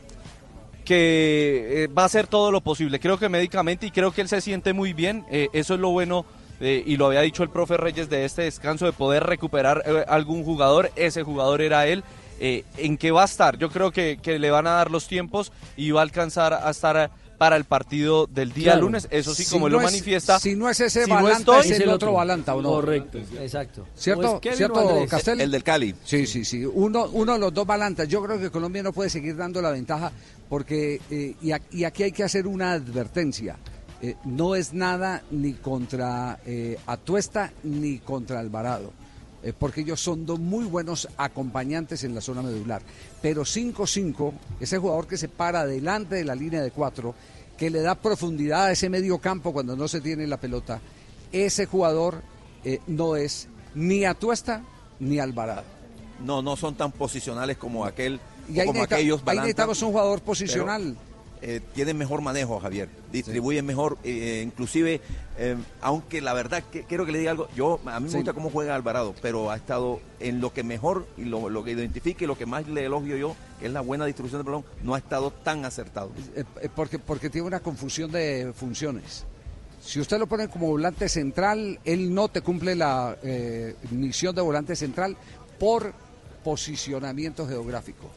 que 0.85 1.85
eh, 1.85 1.87
va 1.87 2.03
a 2.03 2.07
hacer 2.07 2.27
todo 2.27 2.53
lo 2.53 2.61
posible. 2.61 3.01
Creo 3.01 3.19
que 3.19 3.29
médicamente 3.29 3.87
y 3.87 3.91
creo 3.91 4.13
que 4.13 4.21
él 4.21 4.29
se 4.29 4.41
siente 4.41 4.73
muy 4.73 4.93
bien. 4.93 5.25
eh, 5.31 5.49
eso 5.53 5.75
es 5.75 5.81
lo 5.81 5.91
bueno 5.91 6.27
eh, 6.61 6.83
y 6.87 6.97
lo 6.97 7.07
había 7.07 7.21
dicho 7.21 7.43
el 7.43 7.51
profe 7.51 7.77
Reyes 7.77 8.09
de 8.09 8.25
este 8.25 8.43
descanso 8.43 8.87
de 8.87 8.93
poder 8.93 9.25
recuperar 9.25 9.83
eh, 9.87 10.05
algún 10.09 10.45
jugador. 10.45 10.91
Ese 10.97 11.23
jugador 11.23 11.61
era 11.63 11.87
él. 11.87 12.05
Eh, 12.41 12.65
¿En 12.79 12.97
qué 12.99 13.11
va 13.13 13.23
a 13.23 13.27
estar? 13.27 13.59
Yo 13.59 13.71
creo 13.71 13.93
que, 13.93 14.19
que 14.21 14.39
le 14.39 14.51
van 14.51 14.67
a 14.67 14.71
dar 14.73 14.91
los 14.91 15.07
tiempos 15.07 15.53
y 15.77 15.91
va 15.93 16.01
a 16.01 16.03
alcanzar 16.03 16.53
a 16.53 16.69
estar 16.71 17.11
para 17.39 17.57
el 17.57 17.65
partido 17.65 18.27
del 18.29 18.53
día 18.53 18.73
Claro. 18.73 18.83
lunes. 18.83 19.07
Eso 19.11 19.35
sí, 19.35 19.45
Si 19.45 19.53
como 19.53 19.67
él 19.67 19.73
lo 19.73 19.79
es- 19.81 19.85
manifiesta. 19.85 20.39
si 20.39 20.55
no 20.55 20.69
es 20.71 20.79
ese 20.81 21.05
si 21.05 21.11
no 21.11 21.17
Balanta, 21.17 21.59
estoy- 21.61 21.73
es 21.73 21.81
el 21.81 21.89
otro 21.91 22.13
Balanta, 22.13 22.55
¿o 22.55 22.63
no? 22.63 22.71
Correcto, 22.71 23.19
exacto. 23.41 23.87
¿Cierto, 23.95 24.33
¿O 24.33 24.35
es 24.37 24.41
Kevin 24.41 24.55
o 24.55 24.57
¿cierto? 24.57 25.07
Castel? 25.09 25.41
El 25.41 25.51
del 25.51 25.63
Cali. 25.65 25.95
Sí, 26.05 26.27
sí, 26.27 26.45
sí. 26.45 26.65
Uno, 26.65 27.09
uno 27.13 27.33
de 27.35 27.39
los 27.41 27.53
dos 27.55 27.67
Balantas. 27.67 28.09
Yo 28.09 28.23
creo 28.23 28.39
que 28.39 28.51
Colombia 28.51 28.83
no 28.83 28.93
puede 28.93 29.11
seguir 29.11 29.37
dando 29.37 29.61
la 29.63 29.71
ventaja 29.71 30.13
porque, 30.49 31.01
eh, 31.11 31.35
y, 31.43 31.53
a- 31.53 31.61
y 31.73 31.85
aquí 31.85 32.05
hay 32.05 32.13
que 32.13 32.23
hacer 32.25 32.47
una 32.47 32.73
advertencia. 32.73 33.57
Eh, 34.05 34.17
no 34.25 34.55
es 34.55 34.75
nada 34.75 35.23
ni 35.31 35.55
contra 35.55 36.39
eh, 36.45 36.77
Atuesta 36.87 37.53
ni 37.63 38.01
contra 38.01 38.39
Alvarado. 38.39 38.93
eh, 39.43 39.53
porque 39.57 39.83
ellos 39.83 40.01
son 40.01 40.25
dos 40.27 40.39
muy 40.39 40.65
buenos 40.65 41.09
acompañantes 41.19 42.03
en 42.05 42.15
la 42.15 42.21
zona 42.21 42.43
medular. 42.43 42.83
Pero 43.21 43.43
5-5, 43.43 44.33
ese 44.61 44.79
jugador 44.79 45.07
que 45.07 45.17
se 45.19 45.29
para 45.29 45.67
delante 45.67 46.17
de 46.17 46.25
la 46.25 46.35
línea 46.35 46.63
de 46.63 46.71
cuatro, 46.71 47.15
que 47.57 47.71
le 47.71 47.81
da 47.81 47.95
profundidad 47.95 48.67
a 48.67 48.73
ese 48.73 48.89
medio 48.89 49.19
campo 49.19 49.53
cuando 49.53 49.77
no 49.77 49.87
se 49.87 50.01
tiene 50.01 50.27
la 50.27 50.39
pelota, 50.39 50.81
ese 51.31 51.67
jugador 51.67 52.23
eh, 52.65 52.81
no 52.87 53.17
es 53.17 53.49
ni 53.75 54.05
Atuesta 54.05 54.63
ni 55.01 55.19
Alvarado. 55.19 55.65
No, 56.25 56.41
no 56.43 56.57
son 56.57 56.75
tan 56.75 56.93
posicionales 56.93 57.59
como 57.59 57.85
aquel 57.85 58.21
Y 58.49 58.61
ahí 58.61 58.67
como 58.67 58.83
aquellos 58.83 59.23
ahí 59.27 59.37
necesitamos 59.37 59.83
un 59.83 59.91
jugador 59.91 60.21
pero, 60.21 60.27
posicional. 60.27 60.97
Eh, 61.43 61.61
tienen 61.75 61.97
mejor 61.97 62.21
manejo, 62.23 62.59
Javier. 62.61 62.89
Distribuyen 63.13 63.67
mejor, 63.67 63.99
eh, 64.05 64.43
inclusive, 64.45 65.01
eh, 65.39 65.57
aunque 65.81 66.21
la 66.21 66.33
verdad, 66.35 66.63
que, 66.73 66.85
quiero 66.85 67.05
que 67.07 67.13
le 67.13 67.19
diga 67.19 67.31
algo, 67.33 67.49
yo 67.55 67.81
a 67.87 68.01
mí 68.01 68.05
me 68.05 68.11
Sí. 68.11 68.17
gusta 68.17 68.33
cómo 68.33 68.51
juega 68.51 68.75
Alvarado, 68.75 69.15
pero 69.21 69.51
ha 69.51 69.57
estado 69.57 70.01
en 70.21 70.41
lo 70.41 70.53
que 70.53 70.63
mejor 70.63 71.07
y 71.17 71.25
lo, 71.25 71.49
lo 71.49 71.63
que 71.65 71.73
identifique 71.73 72.25
y 72.25 72.27
lo 72.27 72.39
que 72.39 72.47
más 72.47 72.67
le 72.69 72.85
elogio 72.85 73.17
yo, 73.17 73.37
que 73.61 73.67
es 73.67 73.73
la 73.73 73.81
buena 73.83 74.07
distribución 74.07 74.41
del 74.41 74.47
balón, 74.47 74.65
no 74.83 74.95
ha 74.95 74.99
estado 74.99 75.31
tan 75.31 75.65
acertado. 75.65 76.11
Eh, 76.35 76.45
eh, 76.63 76.69
porque, 76.75 76.99
porque 76.99 77.31
tiene 77.31 77.47
una 77.47 77.61
confusión 77.61 78.11
de 78.11 78.53
funciones. 78.55 79.25
Si 79.83 80.01
usted 80.01 80.19
lo 80.19 80.27
pone 80.27 80.49
como 80.49 80.69
volante 80.69 81.09
central, 81.11 81.79
él 81.85 82.15
no 82.15 82.29
te 82.29 82.41
cumple 82.41 82.75
la 82.75 83.19
eh, 83.23 83.77
misión 83.91 84.35
de 84.35 84.41
volante 84.41 84.75
central 84.77 85.15
por 85.59 85.93
posicionamiento 86.43 87.47
geográfico. 87.47 88.11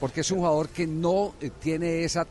Porque 0.00 0.20
es 0.22 0.30
un 0.30 0.38
jugador 0.38 0.68
que 0.68 0.86
no 0.86 1.34
eh, 1.40 1.50
tiene 1.60 2.04
esa 2.04 2.22
eh, 2.22 2.26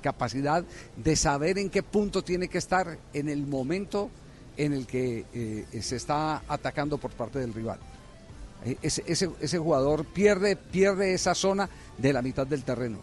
capacidad 0.00 0.64
de 0.96 1.16
saber 1.16 1.58
en 1.58 1.70
qué 1.70 1.82
punto 1.82 2.22
tiene 2.22 2.48
que 2.48 2.58
estar 2.58 2.98
en 3.12 3.28
el 3.28 3.46
momento 3.46 4.10
en 4.56 4.72
el 4.72 4.86
que 4.86 5.24
eh, 5.32 5.64
se 5.80 5.96
está 5.96 6.42
atacando 6.48 6.98
por 6.98 7.10
parte 7.12 7.38
del 7.38 7.54
rival. 7.54 7.78
Eh, 8.64 8.76
Ese, 8.82 9.02
ese, 9.40 9.58
jugador 9.58 10.04
pierde, 10.04 10.56
pierde 10.56 11.14
esa 11.14 11.34
zona 11.34 11.68
de 11.98 12.12
la 12.12 12.22
mitad 12.22 12.46
del 12.46 12.62
terreno. 12.62 12.98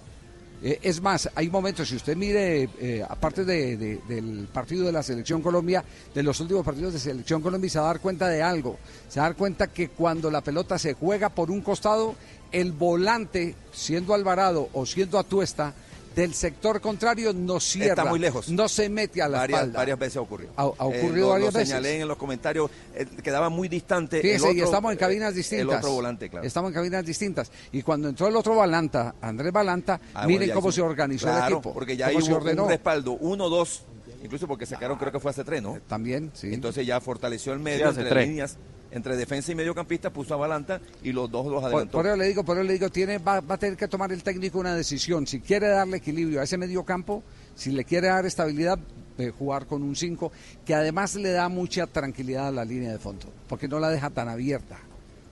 Eh, 0.62 0.78
es 0.82 1.02
más, 1.02 1.30
hay 1.36 1.50
momentos, 1.50 1.88
si 1.88 1.96
usted 1.96 2.16
mire, 2.18 2.70
aparte 3.08 3.46
de- 3.46 3.78
de- 3.78 4.02
del 4.08 4.48
partido 4.52 4.86
de 4.86 4.92
la 4.92 5.02
Selección 5.02 5.42
Colombia, 5.42 5.84
de 6.14 6.22
los 6.22 6.40
últimos 6.42 6.66
partidos 6.66 6.94
de 6.94 7.00
Selección 7.00 7.42
Colombia, 7.42 7.70
se 7.70 7.80
va 7.80 7.86
a 7.86 7.94
dar 7.94 8.02
cuenta 8.02 8.28
de 8.28 8.44
algo. 8.44 8.78
Se 9.08 9.20
va 9.20 9.26
a 9.26 9.30
dar 9.30 9.38
cuenta 9.38 9.68
que 9.68 9.88
cuando 9.90 10.30
la 10.30 10.42
pelota 10.42 10.78
se 10.78 10.94
juega 10.94 11.30
por 11.30 11.50
un 11.50 11.62
costado, 11.62 12.14
el 12.52 12.72
volante, 12.74 13.56
siendo 13.72 14.14
Alvarado 14.14 14.70
o 14.74 14.86
siendo 14.86 15.18
Atuesta, 15.18 15.74
del 16.20 16.34
sector 16.34 16.82
contrario 16.82 17.34
no 17.34 17.60
cierra. 17.60 17.90
Está 17.90 18.06
muy 18.06 18.20
lejos. 18.20 18.50
No 18.50 18.68
se 18.70 18.90
mete 18.90 19.22
a 19.22 19.28
la 19.30 19.40
varias, 19.40 19.60
espalda. 19.60 19.80
varias 19.80 20.00
veces 20.00 20.18
ha 20.18 20.22
ocurrido. 20.22 20.52
Ha- 20.58 20.64
ha 20.64 20.66
Eh, 20.66 20.74
ocurrido 20.80 21.28
lo- 21.28 21.30
varias 21.34 21.54
lo 21.54 21.58
veces. 21.60 21.70
señalé 21.70 22.02
en 22.02 22.08
los 22.08 22.18
comentarios, 22.18 22.70
eh, 22.94 23.06
quedaba 23.24 23.50
muy 23.50 23.68
distante. 23.68 24.22
Fíjese, 24.22 24.36
el 24.46 24.52
otro, 24.52 24.54
y 24.58 24.62
estamos 24.62 24.92
en 24.92 24.98
eh, 24.98 25.00
cabinas 25.00 25.34
distintas. 25.34 25.70
El 25.70 25.78
otro 25.78 25.92
volante, 25.94 26.30
claro. 26.30 26.46
Estamos 26.46 26.70
en 26.70 26.74
cabinas 26.76 27.06
distintas. 27.06 27.52
Y 27.72 27.82
cuando 27.82 28.10
entró 28.10 28.28
el 28.28 28.36
otro 28.36 28.56
Balanta, 28.56 29.16
Andrés 29.22 29.52
Balanta, 29.54 30.00
Ah, 30.14 30.28
miren 30.28 30.50
cómo 30.52 30.70
hizo- 30.70 30.76
se 30.76 30.82
organizó 30.82 31.26
Claro, 31.28 31.46
el 31.48 31.54
equipo. 31.54 31.74
Porque 31.74 31.96
ya 31.98 32.08
hay 32.08 32.16
un, 32.18 32.32
un 32.60 32.68
respaldo, 32.70 33.14
uno, 33.14 33.50
dos, 33.50 33.84
incluso 34.24 34.48
porque 34.48 34.66
sacaron, 34.66 34.98
creo 34.98 35.12
que 35.12 35.20
fue 35.20 35.32
hace 35.32 35.44
tres, 35.44 35.62
¿no? 35.62 35.80
También, 35.88 36.32
sí. 36.34 36.54
Entonces 36.54 36.86
ya 36.86 37.00
fortaleció 37.00 37.54
el 37.54 37.60
Sí, 37.60 37.64
medio 37.64 37.88
hace 37.90 38.02
entre 38.02 38.10
tres. 38.14 38.28
líneas, 38.28 38.58
entre 38.92 39.16
defensa 39.16 39.52
y 39.52 39.56
mediocampista, 39.56 40.12
puso 40.12 40.34
a 40.34 40.38
Balanta 40.38 40.82
y 41.04 41.12
los 41.12 41.30
dos 41.30 41.48
los 41.48 41.64
adelantó. 41.64 41.98
por 41.98 42.08
eso 42.08 42.16
le 42.16 42.28
digo, 42.28 42.44
por 42.44 42.58
eso 42.58 42.64
le 42.64 42.74
digo, 42.74 42.90
tiene, 42.90 43.18
va, 43.18 43.40
va 43.42 43.56
a 43.56 43.58
tener 43.58 43.78
que 43.78 43.88
tomar 43.88 44.12
el 44.12 44.24
técnico 44.24 44.60
una 44.60 44.76
decisión. 44.76 45.28
Si 45.28 45.40
quiere 45.40 45.68
darle 45.68 45.98
equilibrio 45.98 46.42
a 46.42 46.44
ese 46.44 46.58
medio 46.58 46.84
campo, 46.84 47.24
si 47.56 47.72
le 47.72 47.84
quiere 47.84 48.08
dar 48.08 48.26
estabilidad, 48.26 48.80
eh, 49.18 49.32
jugar 49.38 49.66
con 49.66 49.84
un 49.84 49.96
5, 49.96 50.32
que 50.66 50.74
además 50.74 51.16
le 51.16 51.32
da 51.32 51.50
mucha 51.50 51.88
tranquilidad 51.88 52.48
a 52.48 52.52
la 52.52 52.66
línea 52.66 52.92
de 52.92 53.00
fondo, 53.00 53.28
porque 53.48 53.68
no 53.68 53.80
la 53.80 53.90
deja 53.90 54.10
tan 54.10 54.30
abierta. 54.30 54.80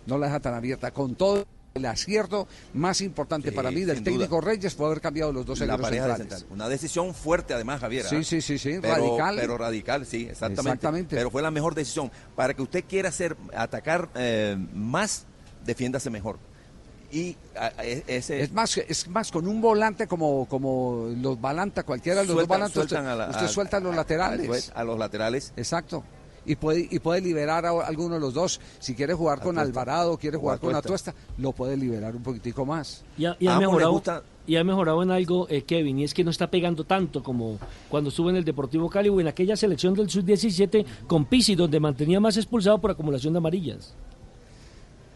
No 0.06 0.18
la 0.18 0.28
deja 0.28 0.40
tan 0.40 0.54
abierta. 0.54 0.92
Con 0.92 1.16
todo 1.16 1.46
El 1.78 1.86
acierto 1.86 2.48
más 2.74 3.02
importante 3.02 3.50
Sí, 3.50 3.56
para 3.56 3.72
mí 3.72 3.82
del 3.82 4.04
técnico 4.04 4.42
Reyes 4.42 4.76
fue 4.76 4.88
haber 4.88 5.02
cambiado 5.02 5.32
los 5.32 5.46
dos 5.46 5.60
la 5.62 5.78
pareja 5.78 6.06
de 6.08 6.16
centrales. 6.16 6.40
central. 6.40 6.54
Una 6.54 6.70
decisión 6.70 7.14
fuerte 7.14 7.54
además, 7.54 7.80
Javier. 7.82 8.06
¿ah? 8.06 8.10
Sí, 8.10 8.24
sí, 8.24 8.42
sí, 8.42 8.58
sí, 8.58 8.78
Pero- 8.82 8.94
radical. 8.96 9.36
Pero 9.40 9.58
radical, 9.58 10.06
sí, 10.06 10.24
exactamente. 10.30 10.62
Exactamente. 10.62 11.16
Pero 11.16 11.32
fue 11.32 11.42
la 11.42 11.52
mejor 11.52 11.74
decisión. 11.76 12.12
Para 12.36 12.54
que 12.54 12.62
usted 12.62 12.84
quiera 12.88 13.10
hacer, 13.10 13.36
atacar 13.56 14.10
eh, 14.16 14.58
más, 14.74 15.26
defiéndase 15.66 16.10
mejor. 16.10 16.38
Y 17.10 17.38
a- 17.58 17.72
e- 17.86 18.04
ese... 18.08 18.42
Es 18.42 18.52
más, 18.52 18.76
es 18.78 19.08
más 19.08 19.32
con 19.32 19.48
un 19.48 19.62
volante 19.62 20.08
como, 20.08 20.46
como 20.48 21.08
los 21.18 21.40
Balanta, 21.40 21.84
cualquiera 21.84 22.20
de 22.22 22.28
los 22.28 22.36
dos 22.36 22.44
Sueltan- 22.44 22.48
volantes, 22.48 22.78
usted, 22.78 22.90
sueltan 22.90 23.08
a 23.08 23.16
la- 23.16 23.30
usted 23.30 23.46
a- 23.46 23.48
suelta 23.48 23.78
a 23.78 23.80
los 23.80 23.96
laterales. 23.96 24.72
a 24.76 24.84
los 24.84 25.00
laterales. 25.00 25.54
Exacto. 25.56 26.04
Y 26.48 26.56
puede, 26.56 26.88
y 26.90 26.98
puede 27.00 27.22
liberar 27.22 27.66
a 27.66 27.70
alguno 27.86 28.16
de 28.16 28.22
los 28.22 28.34
dos. 28.34 28.60
Si 28.80 28.96
quiere 28.96 29.14
jugar 29.14 29.40
con 29.42 29.60
Atuesta. 29.60 29.82
Alvarado, 29.82 30.18
quiere 30.18 30.38
jugar 30.38 30.60
con 30.60 30.74
Atuesta. 30.74 31.14
Lo 31.38 31.52
puede 31.52 31.78
liberar 31.78 32.16
un 32.16 32.24
poquitico 32.24 32.66
más. 32.66 33.04
Y 33.18 33.26
ha, 33.26 33.36
y 33.40 33.48
ha 33.48 33.52
A 33.52 33.56
ambos 33.56 33.62
les 33.64 33.68
mejorado, 33.70 33.92
gusta- 33.92 34.24
y 34.48 34.56
ha 34.56 34.64
mejorado 34.64 35.04
en 35.04 35.12
algo, 35.12 35.46
eh, 35.50 35.64
Kevin, 35.64 36.00
y 36.00 36.04
es 36.06 36.14
que 36.14 36.24
no 36.24 36.32
está 36.32 36.50
pegando 36.50 36.86
tanto 36.86 37.22
como 37.22 37.60
cuando 37.90 38.10
estuvo 38.10 38.30
en 38.30 38.38
el 38.38 38.46
Deportivo 38.46 38.90
Cali 38.90 39.10
o 39.10 39.20
en 39.20 39.28
aquella 39.28 39.58
selección 39.58 39.94
del 39.94 40.10
Sub-17 40.10 40.86
con 41.06 41.26
Pisi, 41.26 41.54
donde 41.54 41.82
mantenía 41.82 42.22
más 42.22 42.38
expulsado 42.38 42.80
por 42.80 42.92
acumulación 42.92 43.34
de 43.34 43.40
amarillas. 43.40 43.94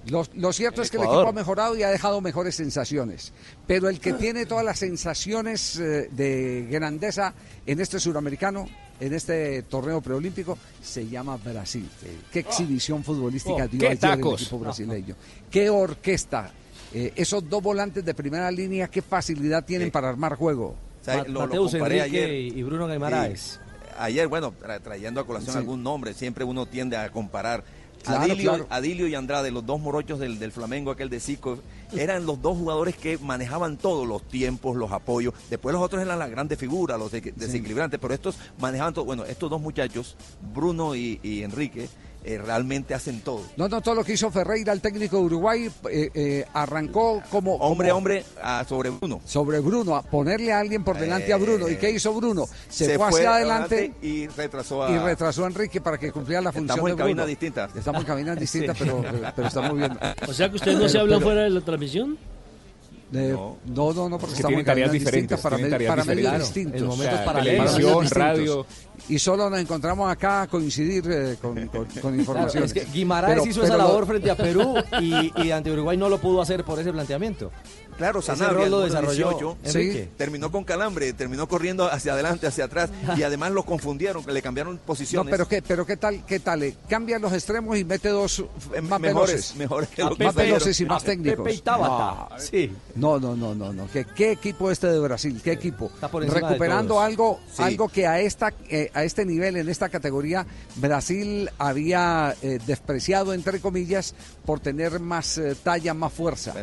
Lo, 0.08 0.26
lo 0.34 0.52
cierto 0.52 0.82
es 0.82 0.90
que 0.90 0.98
el 0.98 1.04
equipo 1.04 1.28
ha 1.28 1.32
mejorado 1.32 1.78
y 1.78 1.84
ha 1.84 1.90
dejado 1.90 2.22
mejores 2.22 2.56
sensaciones. 2.56 3.32
Pero 3.68 3.88
el 3.88 4.00
que 4.00 4.14
tiene 4.14 4.46
todas 4.48 4.66
las 4.66 4.80
sensaciones 4.80 5.78
eh, 5.80 6.10
de 6.12 6.68
grandeza 6.72 7.34
en 7.68 7.80
este 7.80 8.00
suramericano, 8.00 8.66
en 9.02 9.14
este 9.14 9.64
torneo 9.64 10.00
preolímpico, 10.00 10.58
se 10.82 11.08
llama 11.08 11.36
Brasil. 11.38 11.90
Qué 12.32 12.40
exhibición 12.40 13.04
futbolística 13.04 13.66
Oh, 13.66 13.68
dio 13.68 13.80
qué 13.80 13.88
ayer 13.88 14.00
tacos. 14.00 14.34
el 14.40 14.46
equipo 14.46 14.60
brasileño. 14.60 15.16
Qué 15.50 15.70
orquesta. 15.70 16.52
Eh, 16.94 17.12
esos 17.16 17.50
dos 17.50 17.64
volantes 17.64 18.06
de 18.06 18.14
primera 18.14 18.50
línea, 18.52 18.88
qué 18.90 19.02
facilidad 19.02 19.66
tienen 19.66 19.92
para 19.92 20.10
armar 20.10 20.36
juego. 20.36 20.76
O 21.02 21.04
sea, 21.04 21.24
lo- 21.24 21.48
lo 21.48 21.66
comparé 21.66 22.02
ayer. 22.02 22.32
y 22.32 22.62
Bruno 22.64 22.88
Guimaraes. 22.88 23.42
Sí. 23.42 23.60
Ayer, 23.98 24.28
bueno, 24.28 24.54
tra- 24.60 24.80
trayendo 24.82 25.20
a 25.20 25.26
colación 25.26 25.52
Sí. 25.54 25.58
algún 25.58 25.84
nombre, 25.84 26.14
siempre 26.14 26.44
uno 26.46 26.66
tiende 26.66 26.96
a 26.98 27.10
comparar. 27.12 27.64
Claro, 28.04 28.24
Adilio, 28.24 28.50
claro. 28.50 28.68
Adilio 28.70 29.08
y 29.08 29.16
Andrade, 29.16 29.52
los 29.52 29.66
dos 29.66 29.80
morochos 29.80 30.20
del, 30.20 30.40
del 30.40 30.52
Flamengo, 30.52 30.92
aquel 30.92 31.10
de 31.10 31.20
Zico, 31.20 31.60
eran 31.94 32.26
los 32.26 32.42
dos 32.42 32.58
jugadores 32.58 32.96
que 32.96 33.18
manejaban 33.18 33.78
todos 33.78 34.08
los 34.08 34.24
tiempos, 34.24 34.76
los 34.76 34.92
apoyos. 34.92 35.34
Después 35.50 35.74
los 35.74 35.82
otros 35.82 36.02
eran 36.02 36.18
las 36.20 36.30
grandes 36.32 36.58
figuras, 36.58 36.98
los 36.98 37.12
de- 37.12 37.34
desequilibrantes, 37.36 38.00
pero 38.00 38.14
estos 38.14 38.38
manejaban 38.60 38.94
todo. 38.94 39.06
Bueno, 39.06 39.24
estos 39.26 39.50
dos 39.50 39.62
muchachos, 39.62 40.16
Bruno 40.54 40.96
y, 40.96 41.20
y 41.22 41.44
Enrique, 41.44 41.90
eh, 42.24 42.38
realmente 42.38 42.94
hacen 42.94 43.22
todo. 43.22 43.42
No, 43.58 43.68
no, 43.68 43.82
todo 43.82 43.96
lo 43.96 44.04
que 44.04 44.14
hizo 44.14 44.30
Ferreira, 44.32 44.74
el 44.74 44.82
técnico 44.82 45.18
de 45.18 45.24
Uruguay, 45.24 45.70
eh, 45.90 46.10
eh, 46.14 46.46
arrancó 46.54 47.22
como... 47.30 47.56
Hombre 47.56 47.90
como- 47.90 47.96
a 47.96 47.98
hombre 47.98 48.26
sobre 48.68 48.90
Bruno. 48.92 49.22
Sobre 49.26 49.60
Bruno, 49.60 49.96
a 49.96 50.02
ponerle 50.04 50.54
a 50.54 50.60
alguien 50.60 50.84
por 50.84 50.98
delante 50.98 51.34
a 51.34 51.38
Bruno. 51.38 51.68
¿Y 51.70 51.78
qué 51.78 51.92
hizo 51.92 52.14
Bruno? 52.14 52.46
Se, 52.70 52.86
Se 52.86 52.98
fue 52.98 53.10
fue 53.10 53.20
hacia 53.22 53.36
adelante 53.36 53.76
adelante 53.76 54.08
y 54.08 54.28
retrasó 54.28 54.84
a- 54.84 54.92
y 54.92 54.98
retrasó 54.98 55.44
a 55.44 55.48
Enrique 55.48 55.82
para 55.82 55.98
que 55.98 56.12
cumpliera 56.12 56.42
la 56.42 56.52
función 56.52 56.70
Estamos 56.72 56.86
de 56.86 56.92
en 56.92 56.96
Bruno. 56.98 57.06
cabinas 57.08 57.28
distintas. 57.28 57.76
Estamos 57.76 58.02
en 58.02 58.08
cabinas 58.08 58.40
distintas, 58.40 58.78
Sí. 58.78 58.84
pero, 58.86 59.04
pero 59.36 59.48
estamos 59.48 59.78
bien. 59.78 59.98
O 60.28 60.34
sea 60.34 60.50
que 60.50 60.56
ustedes 60.56 60.78
no 60.80 60.90
se 60.90 61.00
hablan 61.00 61.20
pero- 61.20 61.30
fuera 61.32 61.44
de 61.44 61.50
la 61.50 61.62
transmisión. 61.62 62.18
Eh, 63.14 63.36
no, 63.36 63.58
no, 63.94 64.08
no, 64.10 64.18
porque 64.18 64.36
Que 64.36 64.40
estamos 64.42 64.60
en 64.60 64.66
tareas 64.66 64.92
diferentes, 64.92 65.38
distintas 65.38 65.40
para, 65.42 65.56
tienen 65.58 65.72
me- 65.72 65.76
tareas 65.76 65.90
para 65.96 66.04
medios 66.16 66.40
distintos. 66.40 66.82
En 66.82 66.88
momentos 66.88 67.14
O 67.14 67.18
sea, 67.18 67.26
paralelos. 67.26 67.66
para 67.66 67.78
televisión, 67.78 68.10
radio. 68.12 68.66
Y 69.10 69.20
solo 69.20 69.50
nos 69.50 69.60
encontramos 69.60 70.10
acá 70.10 70.44
a 70.44 70.48
coincidir 70.48 71.04
eh, 71.12 71.36
con, 71.42 71.68
con, 71.68 71.86
con 71.86 72.18
informaciones. 72.20 72.72
Claro, 72.72 72.86
es 72.88 72.92
que 72.92 72.98
Guimaraes 72.98 73.34
Pero- 73.34 73.46
hizo 73.50 73.62
pero 73.62 73.74
esa 73.74 73.78
lo- 73.84 73.90
labor 73.90 74.08
frente 74.08 74.32
a 74.32 74.36
Perú 74.38 74.76
y, 75.02 75.34
y 75.44 75.52
ante 75.52 75.72
Uruguay 75.72 75.98
no 75.98 76.08
lo 76.08 76.20
pudo 76.20 76.42
hacer 76.42 76.64
por 76.64 76.80
ese 76.80 76.92
planteamiento. 76.94 77.52
Claro, 78.02 78.20
Sanabria, 78.22 78.68
lo 78.68 78.80
desarrolló 78.80 79.30
18, 79.30 79.58
Enrique. 79.64 80.10
terminó 80.18 80.52
con 80.52 80.64
calambre, 80.64 81.14
terminó 81.14 81.48
corriendo 81.48 81.86
hacia 81.86 82.14
adelante, 82.14 82.48
hacia 82.48 82.66
atrás 82.66 82.90
y 83.16 83.22
además 83.22 83.52
lo 83.52 83.64
confundieron, 83.64 84.24
que 84.26 84.32
le 84.32 84.42
cambiaron 84.42 84.76
No, 84.76 84.82
posiciones. 84.82 85.30
pero 85.30 85.48
qué, 85.48 85.62
pero 85.62 85.86
qué 85.86 85.98
tal, 85.98 86.26
qué 86.26 86.40
tal, 86.40 86.64
eh, 86.64 86.76
cambia 86.90 87.20
los 87.20 87.32
extremos 87.32 87.78
y 87.78 87.84
mete 87.86 88.10
dos 88.10 88.44
más 88.82 89.00
mejores, 89.00 89.30
veloces, 89.54 89.56
mejores 89.56 89.90
que 89.90 90.02
más 90.04 90.10
lo 90.12 90.18
que 90.18 90.32
veloces 90.32 90.80
y 90.82 90.86
más 90.86 91.04
A 91.04 91.06
técnicos. 91.06 91.44
Pepe 91.44 91.54
y 91.56 91.60
Tabata. 91.62 92.30
No, 92.36 92.40
Sí. 92.40 92.72
No, 92.96 93.20
no, 93.20 93.36
no, 93.36 93.54
no, 93.54 93.72
no. 93.72 93.88
¿Qué, 93.94 94.06
qué 94.16 94.32
equipo 94.32 94.72
este 94.72 94.88
de 94.88 95.00
Brasil? 95.00 95.40
¿Qué 95.44 95.52
equipo? 95.52 95.92
por 96.12 96.24
encima 96.24 96.40
de 96.42 96.48
Recuperando 96.48 97.00
algo, 97.00 97.40
Sí. 97.54 97.62
algo 97.62 97.88
que 97.88 98.08
a 98.08 98.20
esta, 98.20 98.52
eh, 98.68 98.90
a 98.96 99.04
este 99.04 99.26
nivel, 99.26 99.58
en 99.58 99.70
esta 99.70 99.90
categoría, 99.90 100.46
Brasil 100.78 101.50
había 101.60 102.36
eh, 102.42 102.58
despreciado 102.66 103.34
entre 103.34 103.60
comillas 103.60 104.16
por 104.46 104.60
tener 104.60 105.00
más 105.00 105.38
eh, 105.38 105.56
talla, 105.64 105.94
más 105.94 106.12
fuerza. 106.12 106.54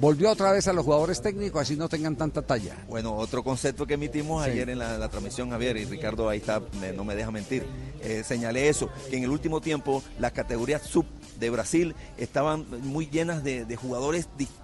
Volvió 0.00 0.30
otra 0.32 0.50
vez 0.52 0.66
a 0.66 0.72
los 0.72 0.84
jugadores 0.84 1.22
técnicos, 1.22 1.62
así 1.62 1.76
no 1.76 1.88
tengan 1.88 2.16
tanta 2.16 2.42
talla. 2.42 2.76
Bueno, 2.88 3.14
otro 3.14 3.44
concepto 3.44 3.86
que 3.86 3.94
emitimos 3.94 4.44
Sí. 4.44 4.50
ayer 4.50 4.68
en 4.70 4.78
la, 4.80 4.98
la 4.98 5.08
transmisión, 5.08 5.50
Javier, 5.50 5.76
y 5.76 5.84
Ricardo 5.84 6.28
ahí 6.28 6.38
está, 6.38 6.60
me- 6.80 6.92
no 6.92 7.04
me 7.04 7.14
deja 7.14 7.30
mentir, 7.30 7.64
eh, 8.02 8.22
señalé 8.26 8.68
eso, 8.68 8.90
que 9.08 9.16
en 9.16 9.22
el 9.24 9.30
último 9.30 9.60
tiempo 9.60 10.02
las 10.18 10.32
categorías 10.32 10.82
sub 10.82 11.06
de 11.38 11.48
Brasil 11.50 11.94
estaban 12.18 12.66
muy 12.82 13.06
llenas 13.06 13.44
de, 13.44 13.64
de 13.64 13.76
jugadores 13.76 14.28
distintos, 14.36 14.63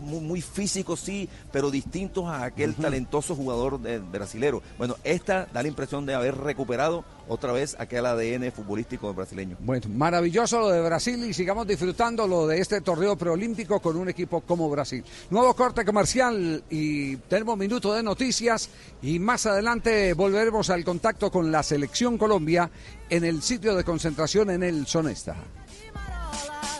muy, 0.00 0.20
muy 0.20 0.40
físicos 0.40 1.00
sí, 1.00 1.28
pero 1.52 1.70
distintos 1.70 2.24
a 2.26 2.44
aquel 2.44 2.74
talentoso 2.74 3.36
jugador 3.36 3.80
de- 3.80 3.98
brasilero. 3.98 4.62
Bueno, 4.78 4.96
esta 5.04 5.46
da 5.52 5.62
la 5.62 5.68
impresión 5.68 6.06
de 6.06 6.14
haber 6.14 6.36
recuperado 6.36 7.04
otra 7.28 7.52
vez 7.52 7.76
aquel 7.78 8.04
ADN 8.06 8.50
futbolístico 8.52 9.12
brasileño. 9.14 9.56
Bueno, 9.60 9.88
maravilloso 9.90 10.60
lo 10.60 10.68
de 10.70 10.82
Brasil 10.82 11.24
y 11.24 11.32
sigamos 11.32 11.66
disfrutando 11.66 12.26
lo 12.26 12.46
de 12.46 12.58
este 12.60 12.80
torneo 12.80 13.16
preolímpico 13.16 13.80
con 13.80 13.96
un 13.96 14.08
equipo 14.08 14.40
como 14.40 14.68
Brasil. 14.68 15.04
Nuevo 15.30 15.54
corte 15.54 15.84
comercial 15.84 16.64
y 16.70 17.16
tenemos 17.16 17.56
minuto 17.56 17.94
de 17.94 18.02
noticias 18.02 18.68
y 19.02 19.18
más 19.18 19.46
adelante 19.46 20.12
volveremos 20.14 20.70
al 20.70 20.84
contacto 20.84 21.30
con 21.30 21.50
la 21.52 21.62
selección 21.62 22.18
Colombia 22.18 22.70
en 23.08 23.24
el 23.24 23.42
sitio 23.42 23.74
de 23.74 23.84
concentración 23.84 24.50
en 24.50 24.62
el 24.62 24.86
Sonesta. 24.86 25.36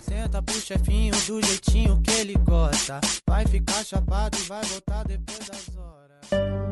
Senta 0.07 0.43
pro 0.43 0.61
chefinho 0.61 1.15
do 1.27 1.41
jeitinho 1.47 1.99
que 2.03 2.11
ele 2.11 2.35
gosta. 2.35 3.01
Vai 3.27 3.47
ficar 3.47 3.83
chapado 3.83 4.37
e 4.37 4.43
vai 4.43 4.63
voltar 4.63 5.03
depois 5.05 5.49
das 5.49 5.71
horas. 5.79 6.64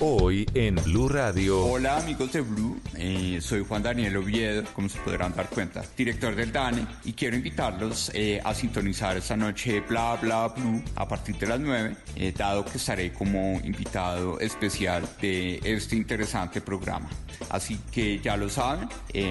Hoy 0.00 0.46
en 0.54 0.76
Blue 0.76 1.08
Radio. 1.08 1.64
Hola 1.64 1.96
amigos 1.96 2.32
de 2.32 2.40
Blue, 2.40 2.80
Eh, 2.94 3.40
soy 3.40 3.64
Juan 3.64 3.82
Daniel 3.82 4.16
Oviedo, 4.16 4.62
como 4.72 4.88
se 4.88 4.98
podrán 5.00 5.34
dar 5.34 5.48
cuenta, 5.48 5.82
director 5.96 6.34
del 6.34 6.52
DANE 6.52 6.86
y 7.04 7.12
quiero 7.12 7.36
invitarlos 7.36 8.10
eh, 8.14 8.40
a 8.44 8.54
sintonizar 8.54 9.16
esta 9.16 9.36
noche 9.36 9.80
Bla 9.88 10.16
Bla 10.16 10.48
Blue 10.48 10.82
a 10.94 11.06
partir 11.06 11.36
de 11.38 11.46
las 11.46 11.60
9, 11.60 11.96
eh, 12.16 12.32
dado 12.36 12.64
que 12.64 12.78
estaré 12.78 13.12
como 13.12 13.60
invitado 13.64 14.38
especial 14.38 15.08
de 15.20 15.60
este 15.64 15.96
interesante 15.96 16.60
programa. 16.60 17.08
Así 17.50 17.78
que 17.92 18.18
ya 18.18 18.36
lo 18.36 18.48
saben, 18.48 18.88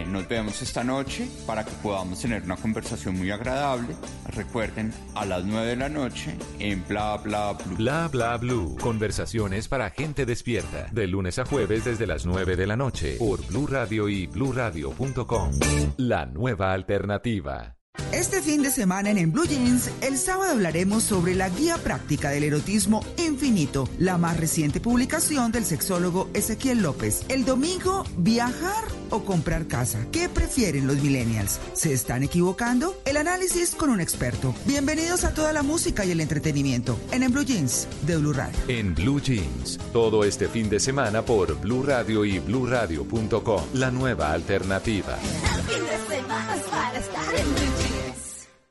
nos 0.08 0.28
vemos 0.30 0.62
esta 0.62 0.82
noche 0.84 1.28
para 1.46 1.66
que 1.66 1.72
podamos 1.84 2.22
tener 2.22 2.44
una 2.44 2.56
conversación 2.56 3.18
muy 3.18 3.32
agradable. 3.32 3.96
Recuerden, 4.34 4.94
a 5.14 5.26
las 5.26 5.44
9 5.44 5.68
de 5.68 5.76
la 5.76 5.90
noche 5.90 6.38
en 6.60 6.86
Bla 6.88 7.18
Bla 7.18 7.52
Blue. 7.54 7.76
Bla 7.76 8.08
bla 8.08 8.38
blue. 8.38 8.78
Conversaciones 8.80 9.68
para 9.68 9.90
gente 9.90 10.26
despierta. 10.26 10.57
De 10.92 11.08
lunes 11.08 11.40
a 11.40 11.46
jueves 11.46 11.86
desde 11.86 12.08
las 12.08 12.26
9 12.26 12.56
de 12.56 12.68
la 12.68 12.76
noche. 12.76 13.16
Por 13.18 13.46
Blue 13.48 13.68
Radio 13.68 14.10
y 14.10 14.28
bluradio.com. 14.28 15.52
La 15.98 16.26
nueva 16.26 16.74
alternativa. 16.74 17.77
Este 18.12 18.42
fin 18.42 18.64
de 18.64 18.72
semana 18.72 19.10
en, 19.10 19.18
En 19.18 19.32
Blue 19.32 19.46
Jeans, 19.46 19.90
el 20.02 20.18
sábado 20.18 20.52
hablaremos 20.52 21.04
sobre 21.04 21.36
la 21.36 21.50
guía 21.50 21.78
práctica 21.78 22.30
del 22.30 22.44
erotismo 22.44 23.04
infinito, 23.18 23.90
la 24.00 24.18
más 24.18 24.38
reciente 24.38 24.80
publicación 24.80 25.52
del 25.52 25.66
sexólogo 25.66 26.30
Ezequiel 26.34 26.82
López. 26.82 27.26
El 27.28 27.46
domingo, 27.46 28.06
viajar 28.18 28.86
o 29.10 29.24
comprar 29.24 29.68
casa. 29.68 30.06
¿Qué 30.12 30.30
prefieren 30.30 30.88
los 30.88 30.98
millennials? 30.98 31.60
¿Se 31.74 31.94
están 31.94 32.24
equivocando? 32.24 33.00
El 33.06 33.18
análisis 33.18 33.76
con 33.76 33.90
un 33.90 34.00
experto. 34.00 34.56
Bienvenidos 34.66 35.24
a 35.24 35.34
toda 35.34 35.54
la 35.54 35.64
música 35.64 36.06
y 36.06 36.12
el 36.12 36.22
entretenimiento 36.22 36.98
en 37.12 37.24
En 37.24 37.32
Blue 37.32 37.44
Jeans 37.44 37.88
de 38.06 38.18
Blue 38.18 38.34
Radio. 38.34 38.58
En 38.68 38.96
Blue 38.96 39.22
Jeans. 39.22 39.78
Todo 39.92 40.24
este 40.24 40.48
fin 40.48 40.70
de 40.70 40.80
semana 40.80 41.24
por 41.24 41.60
Blue 41.60 41.84
Radio 41.84 42.26
y 42.26 42.40
bluradio.com. 42.40 43.62
La 43.74 43.92
nueva 43.92 44.32
alternativa. 44.32 45.18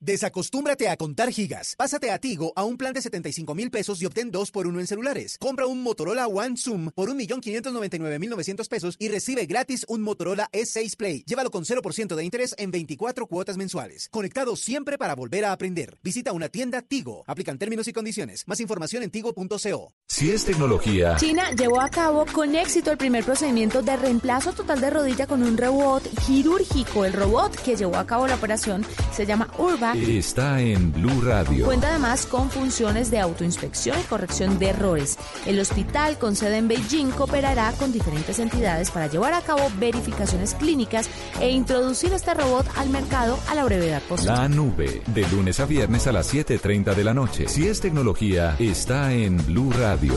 Desacostúmbrate 0.00 0.88
a 0.88 0.96
contar 0.96 1.32
gigas. 1.32 1.74
Pásate 1.76 2.12
a 2.12 2.18
Tigo 2.18 2.52
a 2.54 2.62
un 2.62 2.76
plan 2.76 2.92
de 2.94 3.02
75 3.02 3.52
mil 3.56 3.68
pesos 3.68 4.00
y 4.00 4.06
obtén 4.06 4.30
2 4.30 4.52
por 4.52 4.68
1 4.68 4.78
en 4.78 4.86
celulares. 4.86 5.36
Compra 5.38 5.66
un 5.66 5.82
Motorola 5.82 6.28
One 6.28 6.56
Zoom 6.56 6.92
por 6.92 7.10
1.599.900 7.10 8.68
pesos 8.68 8.96
y 9.00 9.08
recibe 9.08 9.46
gratis 9.46 9.84
un 9.88 10.02
Motorola 10.02 10.48
S6 10.52 10.96
Play. 10.96 11.24
Llévalo 11.26 11.50
con 11.50 11.64
0% 11.64 12.14
de 12.14 12.24
interés 12.24 12.54
en 12.58 12.70
24 12.70 13.26
cuotas 13.26 13.56
mensuales. 13.56 14.08
Conectado 14.10 14.54
siempre 14.54 14.98
para 14.98 15.16
volver 15.16 15.44
a 15.44 15.52
aprender. 15.52 15.98
Visita 16.04 16.32
una 16.32 16.48
tienda 16.48 16.80
Tigo. 16.82 17.24
Aplican 17.26 17.58
términos 17.58 17.88
y 17.88 17.92
condiciones. 17.92 18.46
Más 18.46 18.60
información 18.60 19.02
en 19.02 19.10
tigo.co. 19.10 19.92
Si 20.06 20.30
es 20.30 20.44
tecnología, 20.44 21.16
China 21.16 21.50
llevó 21.50 21.80
a 21.80 21.88
cabo 21.88 22.24
con 22.32 22.54
éxito 22.54 22.92
el 22.92 22.98
primer 22.98 23.24
procedimiento 23.24 23.82
de 23.82 23.96
reemplazo 23.96 24.52
total 24.52 24.80
de 24.80 24.90
rodilla 24.90 25.26
con 25.26 25.42
un 25.42 25.58
robot 25.58 26.04
quirúrgico. 26.24 27.04
El 27.04 27.14
robot 27.14 27.56
que 27.62 27.74
llevó 27.74 27.96
a 27.96 28.06
cabo 28.06 28.28
la 28.28 28.36
operación 28.36 28.86
se 29.12 29.26
llama 29.26 29.48
Está 29.94 30.60
en 30.60 30.92
Blue 30.92 31.20
Radio. 31.22 31.64
Cuenta 31.64 31.88
además 31.88 32.26
con 32.26 32.50
funciones 32.50 33.10
de 33.10 33.20
autoinspección 33.20 33.98
y 33.98 34.02
corrección 34.04 34.58
de 34.58 34.68
errores. 34.68 35.18
El 35.46 35.58
hospital 35.60 36.18
con 36.18 36.36
sede 36.36 36.58
en 36.58 36.68
Beijing 36.68 37.10
cooperará 37.10 37.72
con 37.72 37.92
diferentes 37.92 38.38
entidades 38.38 38.90
para 38.90 39.06
llevar 39.06 39.32
a 39.32 39.40
cabo 39.40 39.70
verificaciones 39.78 40.54
clínicas 40.54 41.08
e 41.40 41.50
introducir 41.50 42.12
este 42.12 42.34
robot 42.34 42.66
al 42.76 42.90
mercado 42.90 43.38
a 43.48 43.54
la 43.54 43.64
brevedad 43.64 44.02
posible. 44.02 44.32
La 44.34 44.48
nube, 44.48 45.02
de 45.06 45.28
lunes 45.28 45.60
a 45.60 45.66
viernes 45.66 46.06
a 46.06 46.12
las 46.12 46.32
7.30 46.32 46.94
de 46.94 47.04
la 47.04 47.14
noche. 47.14 47.48
Si 47.48 47.66
es 47.66 47.80
tecnología, 47.80 48.56
está 48.58 49.12
en 49.12 49.36
Blue 49.46 49.72
Radio. 49.72 50.14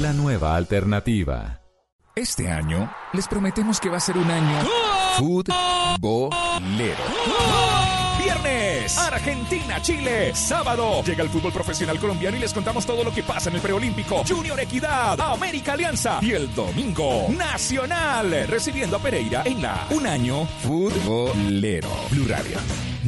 La 0.00 0.12
nueva 0.12 0.56
alternativa. 0.56 1.60
Este 2.14 2.50
año 2.50 2.92
les 3.12 3.26
prometemos 3.28 3.80
que 3.80 3.88
va 3.88 3.96
a 3.96 4.00
ser 4.00 4.18
un 4.18 4.30
año 4.30 4.68
futbolero. 5.16 6.96
Argentina, 8.98 9.80
Chile. 9.82 10.34
Sábado, 10.34 11.02
llega 11.04 11.22
el 11.22 11.28
fútbol 11.28 11.52
profesional 11.52 11.98
colombiano 11.98 12.36
y 12.36 12.40
les 12.40 12.52
contamos 12.52 12.86
todo 12.86 13.04
lo 13.04 13.12
que 13.12 13.22
pasa 13.22 13.50
en 13.50 13.56
el 13.56 13.60
preolímpico. 13.60 14.24
Junior 14.28 14.58
Equidad, 14.60 15.20
América 15.20 15.72
Alianza. 15.74 16.18
Y 16.22 16.32
el 16.32 16.54
domingo, 16.54 17.26
Nacional, 17.28 18.46
recibiendo 18.48 18.96
a 18.96 19.00
Pereira 19.00 19.42
en 19.44 19.62
la 19.62 19.86
Un 19.90 20.06
Año 20.06 20.46
Futbolero. 20.62 21.88
Blue 22.10 22.26
Radio, 22.28 22.58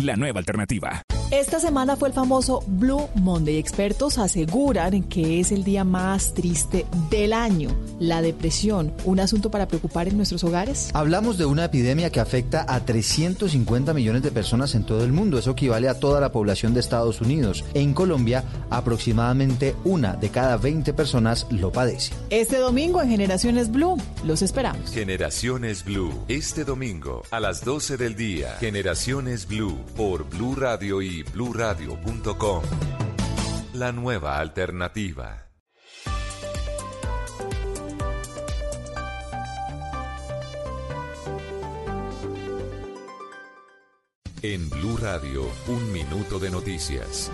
la 0.01 0.17
nueva 0.17 0.39
alternativa. 0.39 1.03
Esta 1.33 1.61
semana 1.61 1.97
fue 1.97 2.09
el 2.09 2.15
famoso 2.15 2.63
Blue 2.67 3.09
Monday. 3.15 3.57
Expertos 3.57 4.19
aseguran 4.19 5.03
que 5.05 5.41
es 5.41 5.51
el 5.51 5.65
día 5.65 5.83
más 5.83 6.35
triste 6.35 6.85
del 7.09 7.33
año. 7.33 7.71
La 7.99 8.21
depresión, 8.21 8.93
un 9.07 9.19
asunto 9.19 9.51
para 9.51 9.67
preocupar 9.67 10.09
en 10.09 10.19
nuestros 10.19 10.45
hogares. 10.45 10.91
Hablamos 10.93 11.39
de 11.39 11.47
una 11.47 11.65
epidemia 11.65 12.11
que 12.11 12.21
afecta 12.21 12.67
a 12.69 12.85
350 12.85 13.95
millones 13.95 14.23
de 14.23 14.31
personas 14.31 14.75
en 14.75 14.85
todo 14.85 15.05
el 15.05 15.13
mundo. 15.13 15.39
Eso 15.39 15.53
equivale 15.53 15.72
a 15.73 15.99
toda 15.99 16.21
la 16.21 16.33
población 16.33 16.75
de 16.75 16.81
Estados 16.81 17.21
Unidos. 17.21 17.65
En 17.75 17.95
Colombia, 17.95 18.45
aproximadamente 18.71 19.75
una 19.85 20.15
de 20.15 20.29
cada 20.29 20.57
20 20.57 20.93
personas 20.93 21.47
lo 21.51 21.73
padece. 21.73 22.13
Este 22.31 22.59
domingo 22.59 23.01
en 23.01 23.09
Generaciones 23.09 23.71
Blue, 23.71 23.97
los 24.25 24.43
esperamos. 24.43 24.91
Generaciones 24.93 25.85
Blue. 25.85 26.13
Este 26.29 26.65
domingo 26.65 27.23
a 27.31 27.41
las 27.41 27.65
12 27.65 27.97
del 27.97 28.17
día. 28.17 28.57
Generaciones 28.61 29.47
Blue 29.47 29.79
por 29.97 30.29
Blue 30.29 30.55
Radio 30.55 31.01
y 31.01 31.23
bluradio.com. 31.23 32.63
La 33.73 33.93
nueva 33.93 34.39
alternativa. 34.39 35.52
En 44.45 44.69
Blue 44.71 44.97
Radio, 44.97 45.49
un 45.69 45.93
minuto 45.93 46.41
de 46.41 46.51
noticias. 46.51 47.31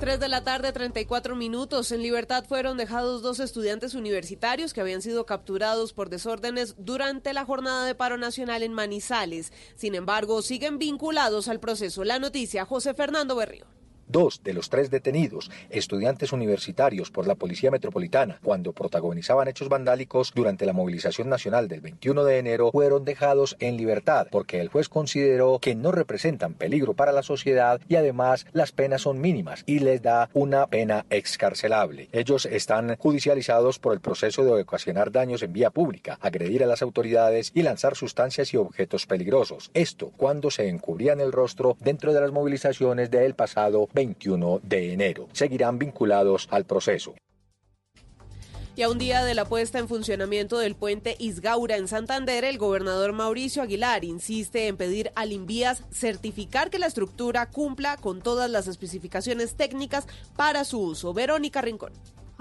3 0.00 0.18
de 0.18 0.28
la 0.28 0.42
tarde, 0.42 0.72
34 0.72 1.36
minutos. 1.36 1.92
En 1.92 2.00
libertad 2.00 2.46
fueron 2.48 2.78
dejados 2.78 3.20
dos 3.20 3.38
estudiantes 3.38 3.94
universitarios 3.94 4.72
que 4.72 4.80
habían 4.80 5.02
sido 5.02 5.26
capturados 5.26 5.92
por 5.92 6.08
desórdenes 6.08 6.76
durante 6.78 7.34
la 7.34 7.44
jornada 7.44 7.84
de 7.84 7.94
paro 7.94 8.16
nacional 8.16 8.62
en 8.62 8.72
Manizales. 8.72 9.52
Sin 9.76 9.94
embargo, 9.94 10.40
siguen 10.40 10.78
vinculados 10.78 11.46
al 11.48 11.60
proceso. 11.60 12.04
La 12.04 12.18
noticia, 12.18 12.64
José 12.64 12.94
Fernando 12.94 13.36
Berrío. 13.36 13.66
Dos 14.12 14.42
de 14.44 14.52
los 14.52 14.68
tres 14.68 14.90
detenidos, 14.90 15.50
estudiantes 15.70 16.34
universitarios 16.34 17.10
por 17.10 17.26
la 17.26 17.34
Policía 17.34 17.70
Metropolitana, 17.70 18.38
cuando 18.44 18.74
protagonizaban 18.74 19.48
hechos 19.48 19.70
vandálicos 19.70 20.32
durante 20.34 20.66
la 20.66 20.74
movilización 20.74 21.30
nacional 21.30 21.66
del 21.66 21.80
21 21.80 22.22
de 22.24 22.38
enero, 22.38 22.70
fueron 22.72 23.06
dejados 23.06 23.56
en 23.58 23.78
libertad 23.78 24.26
porque 24.30 24.60
el 24.60 24.68
juez 24.68 24.90
consideró 24.90 25.60
que 25.60 25.74
no 25.74 25.92
representan 25.92 26.52
peligro 26.52 26.92
para 26.92 27.10
la 27.10 27.22
sociedad 27.22 27.80
y 27.88 27.96
además 27.96 28.44
las 28.52 28.70
penas 28.72 29.00
son 29.00 29.18
mínimas 29.18 29.62
y 29.64 29.78
les 29.78 30.02
da 30.02 30.28
una 30.34 30.66
pena 30.66 31.06
excarcelable. 31.08 32.10
Ellos 32.12 32.44
están 32.44 32.96
judicializados 32.98 33.78
por 33.78 33.94
el 33.94 34.00
proceso 34.00 34.44
de 34.44 34.60
ocasionar 34.60 35.10
daños 35.10 35.42
en 35.42 35.54
vía 35.54 35.70
pública, 35.70 36.18
agredir 36.20 36.62
a 36.62 36.66
las 36.66 36.82
autoridades 36.82 37.50
y 37.54 37.62
lanzar 37.62 37.96
sustancias 37.96 38.52
y 38.52 38.58
objetos 38.58 39.06
peligrosos. 39.06 39.70
Esto 39.72 40.12
cuando 40.18 40.50
se 40.50 40.68
encubrían 40.68 41.20
el 41.20 41.32
rostro 41.32 41.78
dentro 41.80 42.12
de 42.12 42.20
las 42.20 42.30
movilizaciones 42.30 43.10
del 43.10 43.34
pasado 43.34 43.88
21 44.02 44.60
de 44.64 44.92
enero. 44.92 45.28
Seguirán 45.32 45.78
vinculados 45.78 46.48
al 46.50 46.64
proceso. 46.64 47.14
Y 48.74 48.82
a 48.82 48.88
un 48.88 48.98
día 48.98 49.22
de 49.22 49.34
la 49.34 49.44
puesta 49.44 49.78
en 49.78 49.86
funcionamiento 49.86 50.58
del 50.58 50.74
puente 50.74 51.14
Isgaura 51.18 51.76
en 51.76 51.88
Santander, 51.88 52.42
el 52.44 52.56
gobernador 52.56 53.12
Mauricio 53.12 53.62
Aguilar 53.62 54.02
insiste 54.02 54.66
en 54.66 54.78
pedir 54.78 55.12
al 55.14 55.30
Invías 55.30 55.84
certificar 55.92 56.70
que 56.70 56.78
la 56.78 56.86
estructura 56.86 57.46
cumpla 57.50 57.98
con 57.98 58.22
todas 58.22 58.50
las 58.50 58.66
especificaciones 58.68 59.56
técnicas 59.56 60.06
para 60.36 60.64
su 60.64 60.80
uso. 60.80 61.12
Verónica 61.12 61.60
Rincón. 61.60 61.92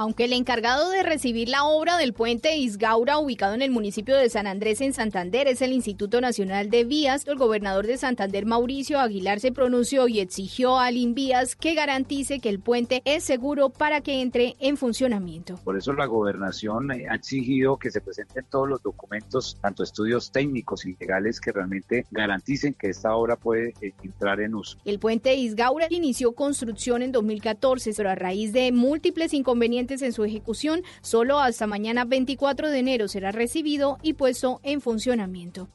Aunque 0.01 0.25
el 0.25 0.33
encargado 0.33 0.89
de 0.89 1.03
recibir 1.03 1.47
la 1.47 1.63
obra 1.63 1.95
del 1.97 2.13
puente 2.13 2.57
Isgaura, 2.57 3.19
ubicado 3.19 3.53
en 3.53 3.61
el 3.61 3.69
municipio 3.69 4.17
de 4.17 4.31
San 4.31 4.47
Andrés, 4.47 4.81
en 4.81 4.93
Santander, 4.93 5.47
es 5.47 5.61
el 5.61 5.73
Instituto 5.73 6.19
Nacional 6.21 6.71
de 6.71 6.85
Vías, 6.85 7.27
el 7.27 7.37
gobernador 7.37 7.85
de 7.85 7.99
Santander, 7.99 8.47
Mauricio 8.47 8.99
Aguilar, 8.99 9.39
se 9.39 9.51
pronunció 9.51 10.07
y 10.07 10.19
exigió 10.19 10.79
al 10.79 10.97
Invías 10.97 11.55
que 11.55 11.75
garantice 11.75 12.39
que 12.39 12.49
el 12.49 12.59
puente 12.59 13.03
es 13.05 13.23
seguro 13.23 13.69
para 13.69 14.01
que 14.01 14.23
entre 14.23 14.55
en 14.59 14.75
funcionamiento. 14.75 15.57
Por 15.63 15.77
eso 15.77 15.93
la 15.93 16.07
gobernación 16.07 16.91
eh, 16.91 17.05
ha 17.07 17.13
exigido 17.13 17.77
que 17.77 17.91
se 17.91 18.01
presenten 18.01 18.43
todos 18.49 18.67
los 18.67 18.81
documentos, 18.81 19.59
tanto 19.61 19.83
estudios 19.83 20.31
técnicos 20.31 20.83
y 20.87 20.95
legales, 20.99 21.39
que 21.39 21.51
realmente 21.51 22.07
garanticen 22.09 22.73
que 22.73 22.89
esta 22.89 23.13
obra 23.15 23.35
puede 23.35 23.75
eh, 23.81 23.93
entrar 24.01 24.41
en 24.41 24.55
uso. 24.55 24.79
El 24.83 24.97
puente 24.97 25.35
Isgaura 25.35 25.85
inició 25.91 26.31
construcción 26.31 27.03
en 27.03 27.11
2014, 27.11 27.93
pero 27.95 28.09
a 28.09 28.15
raíz 28.15 28.51
de 28.51 28.71
múltiples 28.71 29.35
inconvenientes 29.35 29.90
en 30.01 30.13
su 30.13 30.23
ejecución, 30.23 30.83
solo 31.01 31.39
hasta 31.39 31.67
mañana 31.67 32.05
24 32.05 32.69
de 32.69 32.79
enero 32.79 33.07
será 33.09 33.31
recibido 33.31 33.97
y 34.01 34.13
puesto 34.13 34.61
en 34.63 34.79
funcionamiento. 34.79 35.67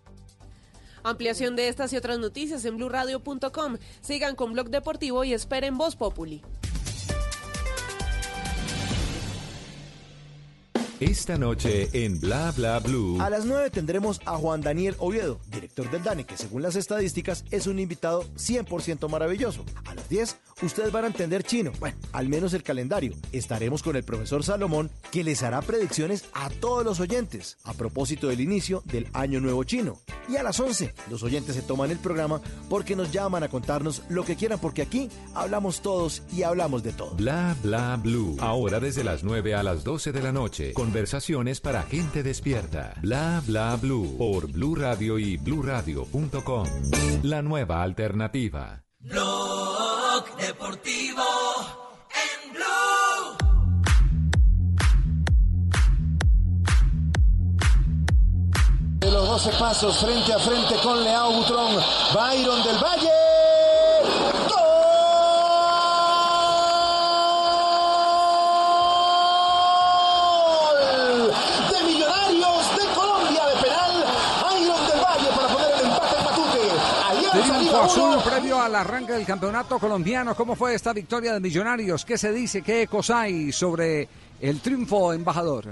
Ampliación 1.03 1.55
de 1.55 1.69
estas 1.69 1.93
y 1.93 1.97
otras 1.97 2.19
noticias 2.19 2.65
en 2.65 2.79
blurradio.com. 2.79 3.77
Sigan 4.01 4.35
con 4.35 4.55
Blog 4.55 4.71
Deportivo 4.71 5.23
y 5.23 5.35
esperen 5.35 5.77
Voz 5.77 5.95
Populi. 5.95 6.43
Esta 11.01 11.37
noche 11.37 11.91
en 11.93 12.19
Bla 12.21 12.53
Bla 12.53 12.79
Blue. 12.79 13.21
A 13.21 13.29
las 13.29 13.45
9 13.45 13.69
tendremos 13.69 14.19
a 14.25 14.39
Juan 14.39 14.63
Daniel 14.63 14.97
Oviedo, 14.99 15.39
director 15.51 15.91
del 15.91 16.03
DANE, 16.03 16.25
que 16.25 16.39
según 16.39 16.63
las 16.63 16.75
estadísticas 16.75 17.45
es 17.51 17.67
un 17.67 17.79
invitado 17.79 18.25
100% 18.37 19.07
maravilloso. 19.11 19.63
A 19.85 19.95
las 19.95 20.09
10 20.09 20.37
ustedes 20.63 20.93
van 20.93 21.05
a 21.05 21.09
entender 21.09 21.43
chino, 21.43 21.71
bueno, 21.81 21.99
al 22.13 22.31
menos 22.31 22.55
el 22.55 22.63
calendario. 22.63 23.13
Estaremos 23.31 23.83
con 23.83 23.97
el 23.97 24.05
profesor 24.05 24.43
Salomón, 24.43 24.91
que 25.11 25.23
les 25.23 25.43
hará 25.43 25.61
predicciones 25.61 26.25
a 26.33 26.49
todos 26.49 26.83
los 26.83 26.99
oyentes 26.99 27.59
a 27.65 27.75
propósito 27.75 28.29
del 28.29 28.41
inicio 28.41 28.83
del 28.87 29.07
Año 29.13 29.39
Nuevo 29.39 29.65
Chino. 29.65 29.99
Y 30.31 30.37
a 30.37 30.43
las 30.43 30.59
11 30.59 30.95
los 31.11 31.23
oyentes 31.23 31.57
se 31.57 31.63
toman 31.63 31.91
el 31.91 31.99
programa 31.99 32.41
porque 32.71 32.97
nos 32.97 33.13
llaman 33.13 33.43
a 33.43 33.49
contarnos 33.49 34.03
lo 34.09 34.25
que 34.25 34.37
quieran, 34.37 34.59
porque 34.59 34.81
aquí 34.81 35.11
hablamos 35.35 35.83
todos 35.83 36.23
y 36.35 36.43
hablamos 36.43 36.83
de 36.83 36.93
todo. 36.93 37.15
Bla 37.17 37.55
Bla 37.63 38.01
Blue. 38.03 38.37
Ahora 38.41 38.81
desde 38.81 39.05
las 39.05 39.23
9 39.25 39.55
a 39.55 39.63
las 39.63 39.85
12 39.85 40.13
de 40.13 40.23
la 40.23 40.33
noche. 40.33 40.73
Conversaciones 40.87 41.61
para 41.61 41.83
gente 41.83 42.23
despierta. 42.23 42.95
Bla 43.03 43.43
Bla 43.45 43.75
Blue. 43.75 44.15
Por 44.17 44.47
Blue 44.53 44.77
Radio 44.77 45.19
y 45.19 45.37
bluradio.com. 45.37 46.65
La 47.25 47.43
nueva 47.43 47.83
alternativa. 47.83 48.85
Blog 49.01 50.37
Deportivo 50.39 51.25
en 52.15 52.53
Blue. 52.53 53.37
De 59.01 59.11
los 59.11 59.27
12 59.29 59.51
pasos 59.59 59.99
frente 59.99 60.33
a 60.33 60.39
frente 60.39 60.77
con 60.85 61.03
Leao 61.03 61.33
Butrón. 61.33 61.75
Byron 62.15 62.63
del 62.63 62.77
Valle. 62.77 63.11
¡Gol! 69.97 71.33
De 71.71 71.83
Millonarios 71.85 72.65
de 72.77 72.85
Colombia 72.95 73.43
de 73.47 73.57
penal. 73.63 74.05
Byron 74.43 74.87
del 74.87 75.01
Valle 75.01 75.29
para 75.35 75.49
poner 75.49 75.71
el 75.73 75.81
empate 75.87 76.17
en 76.19 76.25
Matute. 76.25 76.61
Alianza 77.09 77.31
Triunfo 77.33 77.61
Lima 77.61 77.73
Azul 77.87 78.17
previo 78.25 78.61
al 78.61 78.75
arranque 78.75 79.13
del 79.13 79.25
campeonato 79.25 79.79
colombiano. 79.79 80.35
¿Cómo 80.35 80.57
fue 80.57 80.75
esta 80.75 80.93
victoria 80.93 81.33
de 81.35 81.39
Millonarios? 81.39 82.05
¿Qué 82.05 82.19
se 82.19 82.33
dice? 82.33 82.61
¿Qué 82.63 82.83
ecos 82.83 83.11
hay 83.11 83.53
sobre 83.53 84.09
el 84.41 84.59
triunfo 84.61 85.13
embajador? 85.13 85.67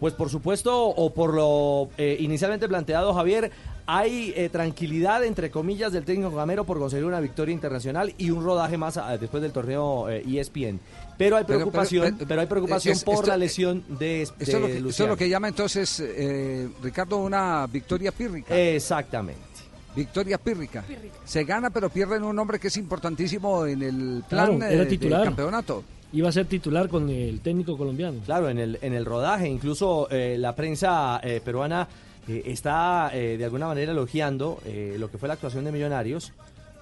Pues 0.00 0.14
por 0.14 0.30
supuesto, 0.30 0.86
o 0.86 1.12
por 1.12 1.34
lo 1.34 1.90
eh, 1.98 2.16
inicialmente 2.20 2.66
planteado, 2.66 3.12
Javier, 3.12 3.50
hay 3.84 4.32
eh, 4.36 4.48
tranquilidad, 4.48 5.22
entre 5.22 5.50
comillas, 5.50 5.92
del 5.92 6.06
técnico 6.06 6.34
Gamero 6.34 6.64
por 6.64 6.78
conseguir 6.78 7.04
una 7.04 7.20
victoria 7.20 7.52
internacional 7.52 8.14
y 8.16 8.30
un 8.30 8.42
rodaje 8.42 8.78
más 8.78 8.96
ah, 8.96 9.18
después 9.18 9.42
del 9.42 9.52
torneo 9.52 10.08
eh, 10.08 10.22
ESPN. 10.26 10.80
Pero 11.18 11.36
hay 11.36 11.44
pero- 11.44 11.58
preocupación, 11.58 12.14
pero- 12.16 12.26
pero, 12.28 12.40
hay 12.40 12.46
preocupación 12.46 12.92
es- 12.96 13.04
por 13.04 13.16
esto- 13.16 13.26
la 13.26 13.36
lesión 13.36 13.84
de, 13.98 14.22
Esto 14.22 14.34
es, 14.38 14.52
lo 14.54 14.66
de 14.66 14.78
esto 14.88 15.02
es 15.04 15.08
lo 15.10 15.16
que 15.18 15.28
llama 15.28 15.48
entonces, 15.48 16.00
eh, 16.02 16.70
Ricardo, 16.82 17.18
una 17.18 17.66
victoria 17.66 18.12
pírrica. 18.12 18.58
Exactamente. 18.58 19.55
Victoria 19.96 20.38
pírrica. 20.38 20.84
Se 21.24 21.44
gana, 21.44 21.70
pero 21.70 21.88
pierden 21.90 22.22
un 22.22 22.38
hombre 22.38 22.60
que 22.60 22.68
es 22.68 22.76
importantísimo 22.76 23.66
en 23.66 23.82
el 23.82 24.24
Claro, 24.28 24.56
plan 24.58 24.70
era 24.70 24.82
eh, 24.82 24.86
titular. 24.86 25.20
del 25.20 25.28
campeonato. 25.28 25.82
Iba 26.12 26.28
a 26.28 26.32
ser 26.32 26.46
titular 26.46 26.88
con 26.88 27.08
el 27.10 27.40
técnico 27.40 27.76
colombiano. 27.76 28.20
Claro, 28.24 28.48
en 28.48 28.58
el, 28.58 28.78
en 28.82 28.92
el 28.94 29.04
rodaje, 29.04 29.48
incluso 29.48 30.06
eh, 30.10 30.36
la 30.38 30.54
prensa 30.54 31.18
eh, 31.22 31.40
peruana 31.44 31.88
eh, 32.28 32.42
está 32.46 33.10
eh, 33.12 33.36
de 33.36 33.44
alguna 33.44 33.66
manera 33.66 33.92
elogiando 33.92 34.60
eh, 34.64 34.96
lo 34.98 35.10
que 35.10 35.18
fue 35.18 35.26
la 35.28 35.34
actuación 35.34 35.64
de 35.64 35.72
Millonarios. 35.72 36.32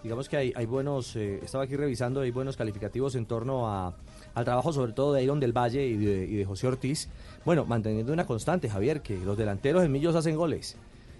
Digamos 0.02 0.28
que 0.28 0.36
hay, 0.36 0.52
hay 0.54 0.66
buenos, 0.66 1.16
eh, 1.16 1.40
estaba 1.42 1.64
aquí 1.64 1.76
revisando, 1.76 2.20
hay 2.20 2.30
buenos 2.30 2.56
calificativos 2.58 3.14
en 3.14 3.24
torno 3.24 3.66
a, 3.66 3.94
al 4.34 4.44
trabajo 4.44 4.70
sobre 4.72 4.92
todo 4.92 5.14
de 5.14 5.22
Iron 5.24 5.40
del 5.40 5.52
Valle 5.56 5.86
y 5.86 5.96
de, 5.96 6.24
y 6.26 6.34
de 6.36 6.44
José 6.44 6.66
Ortiz. 6.66 7.08
Bueno, 7.46 7.64
manteniendo 7.64 8.12
una 8.12 8.26
constante, 8.26 8.68
Javier, 8.68 9.00
que 9.00 9.16
los 9.16 9.38
delanteros 9.38 9.82
en 9.82 9.90
Millos 9.90 10.14
hacen 10.14 10.36
goles. 10.36 10.76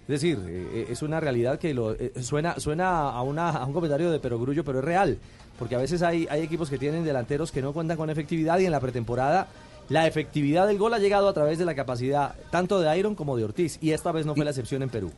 Es 0.07 0.21
decir, 0.21 0.39
eh, 0.47 0.87
es 0.89 1.01
una 1.01 1.19
realidad 1.19 1.57
que 1.57 1.73
lo, 1.73 1.93
eh, 1.93 2.11
suena, 2.21 2.59
suena 2.59 3.09
a, 3.09 3.21
una, 3.23 3.49
a 3.49 3.65
un 3.65 3.73
comentario 3.73 4.11
de 4.11 4.19
perogrullo, 4.19 4.63
pero 4.63 4.79
es 4.79 4.85
real. 4.85 5.17
Porque 5.57 5.75
a 5.75 5.79
veces 5.79 6.01
hay, 6.03 6.27
hay 6.29 6.41
equipos 6.41 6.69
que 6.69 6.77
tienen 6.77 7.03
delanteros 7.03 7.51
que 7.51 7.61
no 7.61 7.73
cuentan 7.73 7.97
con 7.97 8.09
efectividad 8.09 8.59
y 8.59 8.65
en 8.65 8.71
la 8.71 8.79
pretemporada 8.79 9.47
la 9.89 10.07
efectividad 10.07 10.67
del 10.67 10.77
gol 10.77 10.93
ha 10.93 10.99
llegado 10.99 11.27
a 11.29 11.33
través 11.33 11.57
de 11.59 11.65
la 11.65 11.75
capacidad 11.75 12.35
tanto 12.51 12.79
de 12.79 12.97
Iron 12.97 13.15
como 13.15 13.37
de 13.37 13.45
Ortiz. 13.45 13.77
Y 13.81 13.91
esta 13.91 14.11
vez 14.11 14.25
no 14.25 14.35
fue 14.35 14.43
la 14.43 14.51
excepción 14.51 14.81
en 14.83 14.89
Perú. 14.89 15.11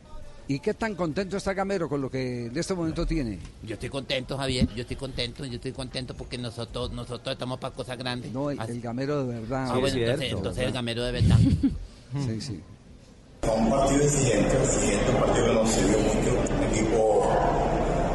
¿Y 0.46 0.60
qué 0.60 0.72
tan 0.72 0.94
contento 0.94 1.36
está 1.36 1.52
Gamero 1.52 1.90
con 1.90 2.00
lo 2.00 2.10
que 2.10 2.46
en 2.46 2.56
este 2.56 2.72
momento 2.72 3.04
tiene? 3.04 3.38
Yo 3.62 3.74
estoy 3.74 3.90
contento, 3.90 4.38
Javier. 4.38 4.66
Yo 4.74 4.80
estoy 4.80 4.96
contento. 4.96 5.44
Yo 5.44 5.56
estoy 5.56 5.72
contento 5.72 6.14
porque 6.14 6.38
nosotros 6.38 6.90
nosotros 6.90 7.34
estamos 7.34 7.58
para 7.58 7.74
cosas 7.74 7.98
grandes. 7.98 8.32
No, 8.32 8.50
el, 8.50 8.58
el 8.58 8.80
Gamero 8.80 9.26
de 9.26 9.40
verdad. 9.40 9.66
Ah, 9.70 9.78
bueno, 9.78 9.98
entonces, 9.98 10.32
entonces 10.32 10.64
el 10.64 10.72
gamero 10.72 11.04
de 11.04 11.12
verdad. 11.12 11.38
Sí, 12.26 12.40
sí. 12.40 12.60
Un 13.56 13.70
partido 13.70 14.02
exigente, 14.02 14.56
exigente, 14.62 15.10
un 15.10 15.20
partido 15.20 15.46
que 15.46 15.52
nos 15.52 15.70
sirvió 15.70 15.98
mucho, 15.98 16.30
un 16.56 16.62
equipo 16.64 17.26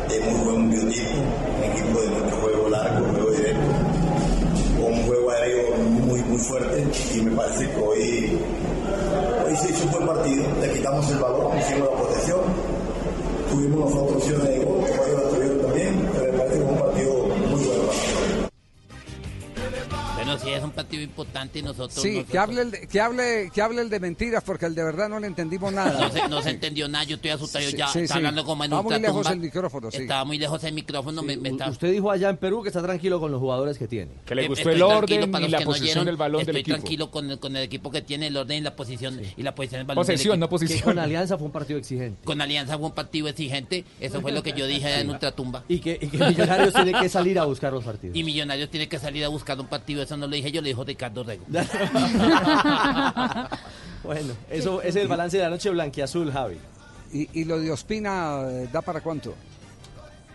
de 0.08 0.20
muy 0.20 0.44
buen 0.46 0.70
biotipo, 0.70 1.20
un 1.58 1.64
equipo 1.72 2.02
de 2.02 2.08
mucho 2.10 2.36
juego 2.38 2.70
largo, 2.70 3.06
juego 3.12 3.32
directo, 3.32 3.62
con 4.78 4.94
un 4.94 5.04
juego 5.06 5.32
aéreo 5.32 5.76
muy, 6.06 6.22
muy 6.24 6.38
fuerte 6.38 6.86
y 7.16 7.22
me 7.22 7.32
parece 7.32 7.70
que 7.70 7.78
hoy, 7.78 8.40
hoy 9.46 9.56
se 9.58 9.70
hizo 9.70 9.86
un 9.86 9.92
buen 9.92 10.08
partido, 10.08 10.44
le 10.62 10.72
quitamos 10.72 11.12
el 11.12 11.18
balón, 11.20 11.58
hicimos 11.58 11.90
la 11.90 11.96
protección, 11.98 12.40
tuvimos 13.52 13.80
nosotros 13.92 14.16
opciones 14.18 14.48
de 14.48 14.66
gol, 14.66 14.84
Bueno, 20.34 20.46
sí, 20.46 20.50
es 20.52 20.64
un 20.64 20.72
partido 20.72 21.04
importante 21.04 21.60
y 21.60 21.62
nosotros... 21.62 21.94
Sí, 21.94 22.10
nosotros- 22.12 22.32
que 22.32 22.38
hable, 22.38 22.62
el 22.62 22.72
de, 22.72 22.88
que, 22.88 23.00
hable, 23.02 23.52
que 23.54 23.62
hable 23.62 23.82
el 23.82 23.90
de 23.90 24.00
mentiras, 24.00 24.44
porque 24.44 24.66
el 24.66 24.76
de 24.76 24.84
verdad 24.84 25.10
no 25.10 25.20
le 25.20 25.28
entendimos 25.28 25.72
nada. 25.74 26.00
No 26.00 26.12
se, 26.12 26.28
no 26.30 26.42
se 26.42 26.50
entendió 26.52 26.88
nada, 26.88 27.04
yo 27.06 27.16
estoy 27.16 27.32
asustado, 27.32 27.66
Sí, 27.66 27.78
ya 27.78 27.88
sí, 27.88 28.00
está 28.00 28.14
sí. 28.16 28.18
hablando 28.18 28.44
como 28.46 28.64
en 28.64 28.72
Está 28.74 28.82
muy 28.84 29.00
lejos 29.00 29.30
el 29.30 29.40
micrófono, 29.40 29.92
sí. 29.92 29.98
Estaba 29.98 30.26
muy 30.26 30.38
lejos 30.38 30.64
el 30.64 30.74
micrófono, 30.74 31.22
me, 31.24 31.38
me. 31.38 31.52
Usted 31.52 31.92
dijo 31.92 32.10
allá 32.12 32.30
en 32.30 32.38
Perú 32.38 32.62
que 32.64 32.70
está 32.70 32.82
tranquilo 32.82 33.20
con 33.20 33.32
los 33.32 33.40
jugadores 33.40 33.78
que 33.78 33.88
tiene. 33.88 34.12
Que 34.26 34.36
le 34.36 34.46
Eh, 34.46 34.48
gustó 34.48 34.62
estoy 34.70 34.76
el 34.76 34.82
orden 34.82 35.32
para 35.32 35.46
y 35.46 35.50
la 35.50 35.58
que 35.60 35.66
no 35.66 35.70
posición 35.72 35.90
oyeron, 35.90 36.06
del 36.06 36.18
balón 36.18 36.40
del 36.46 36.56
Estoy 36.56 36.62
equipo. 36.62 36.76
tranquilo 36.78 37.12
con 37.12 37.30
el, 37.32 37.40
con 37.40 37.56
el 37.56 37.64
equipo 37.64 37.92
que 37.92 38.02
tiene 38.02 38.28
el 38.28 38.38
orden 38.38 38.58
y 38.58 38.62
la 38.62 38.76
posición 38.76 39.20
y 39.38 39.44
la 39.44 39.54
posición 39.56 39.80
del 39.80 39.86
balón 39.88 40.06
del 40.06 40.14
Posesión, 40.16 40.40
no 40.40 40.46
equipo. 40.46 40.56
posición. 40.56 40.80
Que 40.80 40.84
con 40.86 41.00
Alianza 41.00 41.38
fue 41.38 41.46
un 41.46 41.52
partido 41.54 41.80
exigente. 41.80 42.24
Con 42.24 42.42
Alianza 42.42 42.78
fue 42.78 42.88
un 42.88 42.94
partido 42.94 43.28
exigente, 43.28 43.86
eso 44.00 44.22
fue 44.22 44.32
lo 44.32 44.42
que 44.44 44.54
yo 44.54 44.66
dije 44.68 45.00
en 45.00 45.10
ultratumba. 45.10 45.64
Y 45.68 45.80
que, 45.80 45.98
y 46.02 46.08
que 46.08 46.18
Millonarios 46.18 46.74
tiene 46.74 46.94
que 47.00 47.10
salir 47.10 47.40
a 47.40 47.46
buscar 47.46 47.72
los 47.74 47.84
partidos. 47.84 48.16
Y 48.16 48.24
Millonarios 48.24 48.70
tiene 48.70 48.88
que 48.88 49.00
salir 49.00 49.24
a 49.26 49.28
buscar 49.30 49.60
un 49.60 49.68
partido, 49.68 50.02
eso 50.04 50.18
no 50.18 50.23
lo 50.28 50.36
dije 50.36 50.52
yo, 50.52 50.62
lo 50.62 50.68
dijo 50.68 50.84
Ricardo 50.84 51.24
Rego. 51.24 51.46
bueno, 54.04 54.34
eso 54.50 54.80
ese 54.82 54.90
es 54.90 54.96
el 54.98 55.08
balance 55.08 55.38
de 55.38 55.44
la 55.44 55.50
noche 55.50 55.70
blanquiazul, 55.70 56.32
Javi. 56.32 56.58
¿Y, 57.12 57.30
y 57.42 57.46
lo 57.46 57.60
de 57.60 57.72
Ospina 57.72 58.42
eh, 58.50 58.68
da 58.72 58.82
para 58.82 59.02
cuánto? 59.02 59.34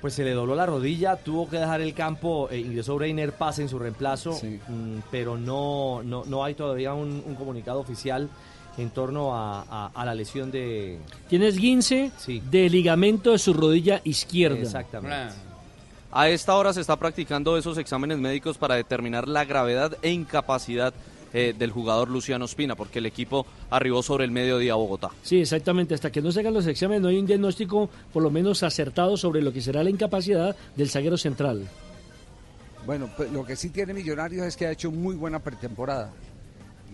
Pues 0.01 0.15
se 0.15 0.23
le 0.23 0.31
dobló 0.32 0.55
la 0.55 0.65
rodilla, 0.65 1.16
tuvo 1.16 1.48
que 1.48 1.59
dejar 1.59 1.81
el 1.81 1.93
campo, 1.93 2.48
eh, 2.51 2.59
ingresó 2.59 2.94
Breiner 2.97 3.32
Paz 3.32 3.59
en 3.59 3.69
su 3.69 3.78
reemplazo, 3.81 4.32
mm, 4.69 4.98
pero 5.10 5.36
no, 5.36 6.02
no, 6.05 6.24
no 6.24 6.44
hay 6.44 6.55
todavía 6.55 6.94
un, 6.94 7.20
un 7.27 7.35
comunicado 7.35 7.81
oficial 7.81 8.28
en 8.77 8.90
torno 8.90 9.35
a, 9.35 9.62
a- 9.69 9.90
a 9.93 10.05
la 10.05 10.15
lesión 10.15 10.52
de... 10.52 11.01
Tienes 11.28 11.56
guince 11.59 12.12
de 12.48 12.70
ligamento 12.70 13.32
de 13.32 13.39
su 13.39 13.52
rodilla 13.52 14.01
izquierda. 14.05 14.56
Exactamente. 14.60 15.35
A 16.10 16.28
esta 16.30 16.56
hora 16.56 16.72
se 16.72 16.80
está 16.80 16.97
practicando 16.97 17.59
esos 17.59 17.76
exámenes 17.76 18.18
médicos 18.18 18.56
para 18.56 18.76
determinar 18.76 19.28
la 19.28 19.44
gravedad 19.44 19.97
e 20.01 20.10
incapacidad 20.10 20.94
eh, 21.35 21.55
del 21.56 21.70
jugador 21.70 22.09
Luciano 22.09 22.47
Espina, 22.47 22.74
porque 22.74 23.01
el 23.01 23.06
equipo 23.06 23.47
arribó 23.68 24.02
sobre 24.02 24.24
el 24.24 24.30
mediodía 24.30 24.72
a 24.72 24.76
Bogotá. 24.76 25.10
Sí, 25.22 25.40
exactamente. 25.40 25.94
Hasta 25.94 26.10
que 26.10 26.22
no 26.22 26.32
se 26.32 26.40
hagan 26.40 26.55
los 26.55 26.66
exámenes 26.66 27.02
no 27.02 27.09
hay 27.09 27.18
un 27.18 27.26
diagnóstico 27.26 27.90
por 28.10 28.22
lo 28.22 28.30
menos 28.30 28.62
acertado 28.62 29.18
sobre 29.18 29.43
lo 29.43 29.52
que 29.52 29.60
será 29.60 29.85
la 29.85 29.90
incapacidad 29.90 30.56
del 30.74 30.89
zaguero 30.89 31.18
central. 31.18 31.68
Bueno, 32.86 33.10
pues, 33.14 33.30
lo 33.30 33.44
que 33.44 33.55
sí 33.55 33.68
tiene 33.68 33.93
Millonarios 33.93 34.47
es 34.47 34.56
que 34.56 34.66
ha 34.66 34.72
hecho 34.72 34.90
muy 34.90 35.14
buena 35.14 35.40
pretemporada. 35.40 36.10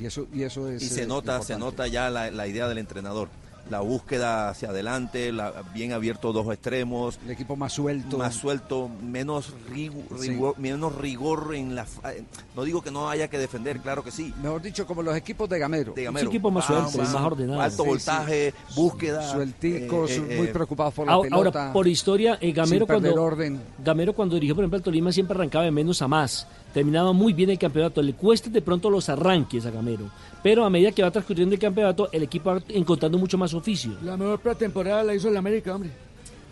Y 0.01 0.07
eso, 0.07 0.27
y 0.35 0.43
eso 0.43 0.69
es. 0.69 0.83
Y 0.83 0.89
se 0.89 1.05
eh, 1.05 1.07
nota, 1.07 1.41
se 1.41 1.57
nota 1.57 1.87
ya 1.87 2.11
la, 2.11 2.33
la 2.33 2.49
idea 2.49 2.67
del 2.67 2.79
entrenador. 2.79 3.29
La 3.71 3.81
búsqueda 3.81 4.51
hacia 4.51 4.69
adelante, 4.69 5.33
la, 5.33 5.63
bien 5.73 5.93
abierto 5.93 6.33
dos 6.35 6.47
extremos. 6.53 7.19
El 7.25 7.31
equipo 7.31 7.57
más 7.57 7.73
suelto. 7.73 8.19
Más 8.19 8.35
suelto, 8.35 8.91
menos, 9.03 9.55
rigu- 9.73 10.05
Sí. 10.19 10.29
rigor, 10.29 10.59
menos 10.59 10.95
rigor 10.97 11.55
en 11.55 11.75
la... 11.75 11.87
fa- 11.87 12.13
No 12.55 12.65
digo 12.65 12.83
que 12.83 12.91
no 12.91 13.09
haya 13.09 13.29
que 13.29 13.39
defender, 13.39 13.81
claro 13.81 14.05
que 14.05 14.11
sí. 14.11 14.35
Mejor 14.43 14.61
dicho, 14.61 14.87
como 14.87 15.03
los 15.03 15.17
equipos 15.17 15.49
de 15.49 15.59
Gamero. 15.59 15.95
De 15.95 16.05
Gamero. 16.05 16.29
equipo 16.29 16.51
más 16.51 16.67
suelto, 16.67 16.91
Vamos, 16.99 17.13
más 17.15 17.23
ordenado. 17.23 17.61
Alto 17.63 17.83
Sí, 17.85 17.89
voltaje, 17.89 18.55
búsqueda. 18.77 19.33
Suelticos, 19.33 20.11
eh, 20.11 20.17
eh, 20.29 20.37
muy 20.37 20.47
eh, 20.49 20.51
preocupados 20.53 20.93
por 20.93 21.07
la 21.07 21.13
Ahora, 21.13 21.31
pelota. 21.31 21.61
ahora, 21.63 21.73
por 21.73 21.89
historia, 21.89 22.39
eh, 22.43 22.53
Gamero, 22.53 22.87
cuando, 22.87 23.23
orden. 23.23 23.61
Gamero 23.83 24.13
cuando 24.13 24.35
dirigió, 24.35 24.55
por 24.55 24.63
ejemplo, 24.65 24.77
al 24.77 24.83
Tolima 24.83 25.11
siempre 25.11 25.35
arrancaba 25.37 25.65
de 25.65 25.71
menos 25.71 26.03
a 26.03 26.09
más. 26.09 26.47
Terminaba 26.75 27.13
muy 27.13 27.33
bien 27.33 27.49
el 27.51 27.59
campeonato. 27.59 28.03
Le 28.03 28.13
cuesta 28.15 28.51
de 28.51 28.61
pronto 28.61 28.91
los 28.91 29.09
arranques 29.09 29.65
a 29.65 29.71
Gamero. 29.71 30.11
Pero 30.43 30.65
a 30.65 30.71
medida 30.71 30.91
que 30.93 31.03
va 31.03 31.11
transcurriendo 31.11 31.55
el 31.55 31.61
campeonato, 31.61 32.09
el 32.13 32.25
equipo 32.25 32.51
va 32.53 32.61
encontrando 32.69 33.17
mucho 33.17 33.39
más 33.39 33.55
oficio. 33.55 33.93
La 34.03 34.17
mejor 34.17 34.41
pretemporada 34.41 35.05
la 35.05 35.15
hizo 35.15 35.29
el 35.29 35.37
América, 35.37 35.75
hombre. 35.75 35.91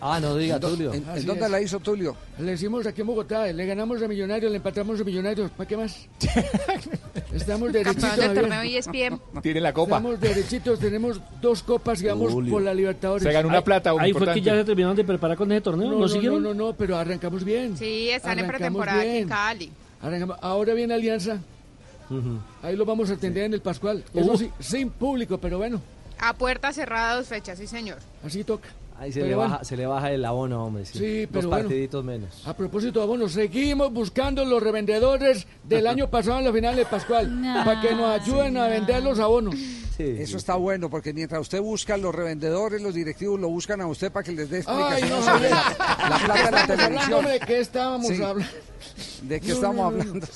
Ah, 0.05 0.19
no 0.21 0.37
diga, 0.37 0.57
¿En 0.57 0.61
dó- 0.63 0.71
Tulio. 0.71 0.93
en- 0.95 1.05
dónde 1.27 1.45
es. 1.45 1.51
la 1.51 1.61
hizo 1.61 1.79
Tulio? 1.79 2.17
Le 2.41 2.55
hicimos 2.55 2.85
aquí 2.89 3.03
en 3.03 3.07
Bogotá, 3.07 3.47
le 3.53 3.67
ganamos 3.67 4.03
a 4.03 4.09
Millonarios, 4.09 4.51
le 4.51 4.57
empatamos 4.57 5.01
a 5.01 5.05
Millonarios, 5.05 5.49
¿para 5.53 5.69
qué 5.69 5.77
más? 5.77 6.09
Estamos 7.33 7.73
derechitos, 7.73 8.05
Campeón 8.11 8.35
del 8.35 8.43
torneo 8.49 8.63
ESPN. 8.63 9.21
Tiene 9.43 9.61
la 9.61 9.73
copa. 9.73 9.97
Estamos 9.99 10.21
derechitos, 10.21 10.79
tenemos 10.81 11.21
dos 11.41 11.63
copas 11.63 12.03
y 12.03 12.07
vamos 12.07 12.33
Julio. 12.33 12.53
por 12.53 12.63
la 12.63 12.75
Libertadores. 12.75 13.23
Se 13.23 13.33
ganó 13.33 13.49
una 13.49 13.63
plata, 13.63 13.95
un 13.95 14.01
Ahí 14.01 14.13
fue 14.13 14.33
que 14.35 14.41
ya 14.41 14.55
se 14.57 14.65
terminaron 14.65 14.97
de 14.97 15.05
preparar 15.05 15.37
con 15.37 15.51
ese 15.53 15.61
torneo. 15.61 15.87
No, 15.89 15.95
¿No, 15.95 16.01
no, 16.01 16.09
siguieron? 16.09 16.43
no, 16.43 16.53
no, 16.55 16.67
no, 16.69 16.73
pero 16.75 16.97
arrancamos 16.97 17.45
bien. 17.45 17.77
Sí, 17.77 18.09
están 18.11 18.39
en 18.41 18.47
pretemporada 18.49 19.01
aquí 19.01 19.09
en. 19.19 19.29
Cali. 19.29 19.71
Arrancamos- 20.03 20.37
Ahora 20.43 20.75
viene 20.75 20.95
Alianza, 20.95 21.39
ahí 22.63 22.77
lo 22.77 22.85
vamos 22.85 23.11
a 23.11 23.15
atender 23.15 23.45
en 23.45 23.55
el 23.55 23.61
Pascual. 23.63 24.05
Eso 24.13 24.33
Uh. 24.33 24.37
sí, 24.39 24.51
sin 24.61 24.91
público, 24.91 25.39
pero 25.39 25.59
bueno, 25.59 25.81
A 26.19 26.35
puerta 26.35 26.73
cerrada 26.73 27.17
dos 27.17 27.27
fechas, 27.29 27.59
sí 27.59 27.67
señor. 27.67 27.99
así 28.25 28.45
toca. 28.45 28.69
Ahí 29.03 29.11
se 29.11 29.19
Pero 29.19 29.31
le, 29.31 29.35
bueno. 29.35 29.51
baja, 29.51 29.65
se 29.65 29.77
le 29.77 29.85
baja 29.87 30.13
el 30.13 30.25
abono, 30.25 30.65
hombre. 30.65 30.85
Sí, 30.85 30.97
Sí, 30.99 31.21
Dos 31.23 31.29
pero 31.33 31.49
bueno. 31.49 31.65
partiditos 31.65 32.05
menos. 32.05 32.47
A 32.47 32.55
propósito 32.57 33.01
de 33.01 33.05
abonos, 33.05 33.33
seguimos 33.33 33.93
buscando 33.93 34.45
los 34.45 34.63
revendedores 34.63 35.45
del 35.65 35.89
año 35.89 36.09
pasado 36.09 36.39
en 36.39 36.45
la 36.45 36.53
final 36.53 36.77
de 36.77 36.85
Pascual 36.87 37.41
para 37.65 37.81
que 37.81 37.95
nos 37.97 38.21
ayuden 38.21 38.57
a 38.59 38.69
vender 38.69 39.03
los 39.03 39.19
abonos. 39.19 39.57
Eso 39.99 40.37
está 40.37 40.55
bueno, 40.55 40.89
porque 40.89 41.13
mientras 41.13 41.41
usted 41.41 41.61
busca, 41.61 41.97
los 41.97 42.15
revendedores, 42.15 42.81
los 42.81 42.95
directivos 42.95 43.39
lo 43.41 43.49
buscan 43.49 43.81
a 43.81 43.87
usted 43.89 44.11
para 44.13 44.23
que 44.25 44.33
les 44.33 44.49
dé 44.51 44.59
Ay, 44.67 45.03
explicaciones 45.03 45.11
no, 45.11 45.23
sobre 45.23 45.51
la, 45.51 46.09
la 46.09 46.19
plata 46.25 46.45
de 46.45 46.51
la 46.53 46.61
Estamos 46.61 46.71
hablando 46.71 47.19
televisión. 47.19 47.25
de 47.27 47.41
qué 47.41 47.61
estábamos 47.61 48.07
Sí. 48.09 48.23
hablando. 48.23 48.53
¿De 49.23 49.41
qué 49.41 49.49
No, 49.49 49.55
estamos 49.55 49.77
no, 49.77 49.83
no, 49.83 49.87
hablando? 49.89 50.27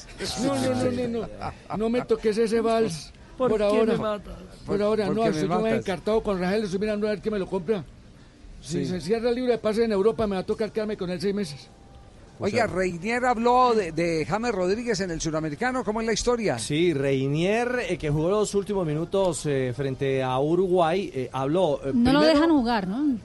No, 0.42 0.54
no, 0.54 0.74
no, 0.74 1.08
no, 1.08 1.26
no. 1.68 1.76
No 1.78 1.88
me 1.90 2.02
toques 2.02 2.36
ese 2.38 2.60
vals. 2.60 3.12
¿Por 3.38 3.50
Por, 3.50 3.58
qué 3.58 3.64
ahora. 3.64 3.92
me 3.92 3.98
matas? 3.98 4.34
Por 4.64 4.76
¿Por- 4.76 4.82
ahora, 4.82 5.06
por 5.06 5.14
no, 5.16 5.26
estoy 5.26 5.70
encartado 5.72 6.22
con 6.22 6.40
Rangel, 6.40 6.64
estoy 6.64 6.78
mirando 6.78 7.06
a 7.06 7.10
ver 7.10 7.20
quién 7.20 7.32
me 7.34 7.38
lo 7.38 7.46
compra. 7.46 7.84
Si 8.66 8.84
se 8.84 9.00
cierra 9.00 9.28
el 9.30 9.34
libro 9.36 9.52
de 9.52 9.58
pase 9.58 9.84
en 9.84 9.92
Europa, 9.92 10.26
me 10.26 10.34
va 10.36 10.40
a 10.42 10.46
tocar 10.46 10.72
quedarme 10.72 10.96
con 10.96 11.10
él 11.10 11.20
seis 11.20 11.34
meses. 11.34 11.68
Oiga, 12.38 12.66
Reinier 12.66 13.24
habló 13.24 13.74
de, 13.74 13.92
de 13.92 14.26
James 14.26 14.52
Rodríguez 14.52 15.00
en 15.00 15.10
el 15.10 15.20
suramericano. 15.22 15.82
¿Cómo 15.84 16.02
es 16.02 16.06
la 16.06 16.12
historia? 16.12 16.58
Sí, 16.58 16.92
Reinier, 16.92 17.80
eh, 17.88 17.96
que 17.96 18.10
jugó 18.10 18.28
los 18.28 18.54
últimos 18.54 18.86
minutos 18.86 19.46
eh, 19.46 19.72
frente 19.74 20.22
a 20.22 20.38
Uruguay, 20.38 21.10
eh, 21.14 21.30
habló. 21.32 21.80
eh, 21.82 21.92
No 21.94 22.12
lo 22.12 22.20
dejan 22.20 22.50
jugar, 22.50 22.86
¿no? 22.88 23.16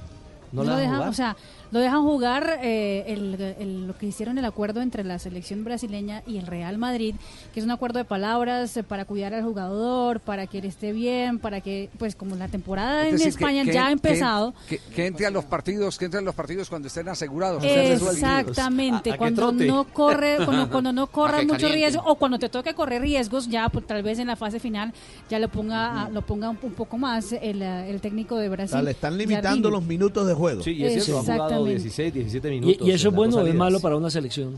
¿No 0.54 0.64
lo 0.64 0.76
dejan 0.78 0.96
jugar? 0.96 1.10
O 1.10 1.14
sea, 1.14 1.36
Lo 1.72 1.80
dejan 1.80 2.02
jugar 2.04 2.60
eh, 2.62 3.06
el- 3.08 3.40
el- 3.60 3.88
lo 3.88 3.98
que 3.98 4.06
hicieron 4.08 4.38
el 4.38 4.46
acuerdo 4.46 4.82
entre 4.82 5.04
la 5.04 5.20
selección 5.20 5.64
brasileña 5.64 6.22
y 6.28 6.38
el 6.38 6.46
Real 6.48 6.78
Madrid, 6.78 7.16
que 7.54 7.60
es 7.62 7.66
un 7.66 7.72
acuerdo 7.72 8.00
de 8.00 8.06
palabras 8.06 8.76
eh, 8.78 8.84
para 8.84 9.06
cuidar 9.06 9.34
al 9.34 9.44
jugador, 9.44 10.20
para 10.20 10.48
que 10.48 10.58
él 10.60 10.66
esté 10.66 10.92
bien, 10.92 11.40
para 11.40 11.62
que, 11.62 11.90
pues 11.98 12.16
como 12.16 12.36
la 12.36 12.48
temporada 12.50 13.04
Es 13.04 13.08
en 13.08 13.12
decir, 13.14 13.28
España 13.30 13.62
que- 13.64 13.70
que- 13.70 13.74
ya 13.76 13.88
ha 13.88 13.92
empezado. 13.92 14.54
Que, 14.68 14.80
que 14.94 15.06
entre 15.08 15.26
a 15.26 15.32
los 15.32 15.46
partidos, 15.46 15.98
que 15.98 16.06
entre 16.06 16.20
a 16.20 16.24
los 16.24 16.36
partidos 16.36 16.70
cuando 16.70 16.88
estén 16.88 17.08
asegurados. 17.08 17.64
Exactamente, 17.64 19.12
A- 19.12 19.14
a 19.14 19.16
que 19.16 19.18
cuando 19.18 19.52
no 19.52 19.86
corre, 19.86 20.38
cuando, 20.46 20.70
cuando 20.70 20.94
no 20.94 21.08
corras 21.08 21.44
mucho 21.44 21.54
caliente. 21.68 21.76
riesgo 21.76 22.04
o 22.06 22.16
cuando 22.16 22.38
te 22.40 22.50
toque 22.50 22.74
correr 22.74 23.02
riesgos, 23.02 23.48
ya 23.48 23.70
pues, 23.70 23.86
tal 23.88 24.04
vez 24.04 24.20
en 24.20 24.28
la 24.28 24.36
fase 24.36 24.60
final 24.60 24.94
ya 25.30 25.40
lo 25.40 25.50
ponga, 25.50 26.10
lo 26.10 26.22
ponga 26.22 26.50
un, 26.50 26.58
un 26.62 26.74
poco 26.74 26.98
más 26.98 27.32
el, 27.34 27.62
el 27.62 28.02
técnico 28.02 28.38
de 28.38 28.48
O 28.48 28.52
Brasil. 28.52 28.72
sea, 28.72 28.82
le 28.82 28.92
están 28.92 29.18
limitando 29.18 29.70
los 29.70 29.84
minutos 29.84 30.28
de 30.28 30.34
juego. 30.34 30.64
Sí, 30.64 30.72
y 30.72 30.84
es 30.86 31.10
ha 31.10 31.61
jugado 31.62 31.76
Exactamente. 31.76 32.14
16, 32.14 32.14
17 32.14 32.48
¿Y, 32.48 32.60
minutos. 32.60 32.88
y 32.88 32.92
eso 32.92 33.10
es 33.10 33.16
bueno 33.16 33.38
o 33.38 33.48
es 33.48 33.56
malo 33.56 33.80
para 33.80 33.96
una 33.98 34.10
selección? 34.10 34.58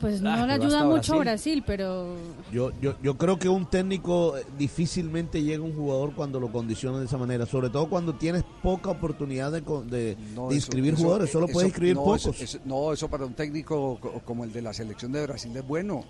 Pues 0.00 0.20
no 0.20 0.30
Ah, 0.32 0.36
le 0.46 0.54
pero 0.54 0.64
ayuda 0.64 0.84
mucho 0.84 1.18
Brasil. 1.18 1.62
Brasil, 1.62 1.64
pero 1.64 2.16
Yo, 2.50 2.72
yo, 2.80 2.94
yo 3.02 3.16
creo 3.16 3.38
que 3.38 3.48
un 3.48 3.66
técnico 3.66 4.36
eh, 4.36 4.44
difícilmente 4.58 5.40
llega 5.44 5.62
a 5.62 5.66
un 5.66 5.76
jugador 5.76 6.12
cuando 6.14 6.40
lo 6.40 6.50
condiciona 6.50 6.98
de 6.98 7.04
esa 7.04 7.18
manera, 7.18 7.46
sobre 7.46 7.70
todo 7.70 7.88
cuando 7.88 8.14
tienes 8.14 8.42
poca 8.64 8.90
oportunidad 8.90 9.52
de, 9.52 9.60
de, 9.60 10.16
No, 10.34 10.48
de 10.48 10.56
inscribir 10.56 10.94
eso- 10.94 11.02
jugadores, 11.04 11.30
solo 11.30 11.46
eso- 11.46 11.52
puedes 11.52 11.68
inscribir 11.68 11.94
no, 11.94 12.02
pocos. 12.02 12.26
eso- 12.26 12.42
eso- 12.42 12.58
no, 12.64 12.92
eso 12.92 13.08
para 13.08 13.26
un 13.26 13.34
técnico 13.34 13.98
co- 14.00 14.20
como 14.24 14.42
el 14.42 14.52
de 14.52 14.62
la 14.62 14.72
selección 14.72 15.12
de 15.12 15.24
Brasil 15.24 15.56
es 15.56 15.66
bueno. 15.66 16.04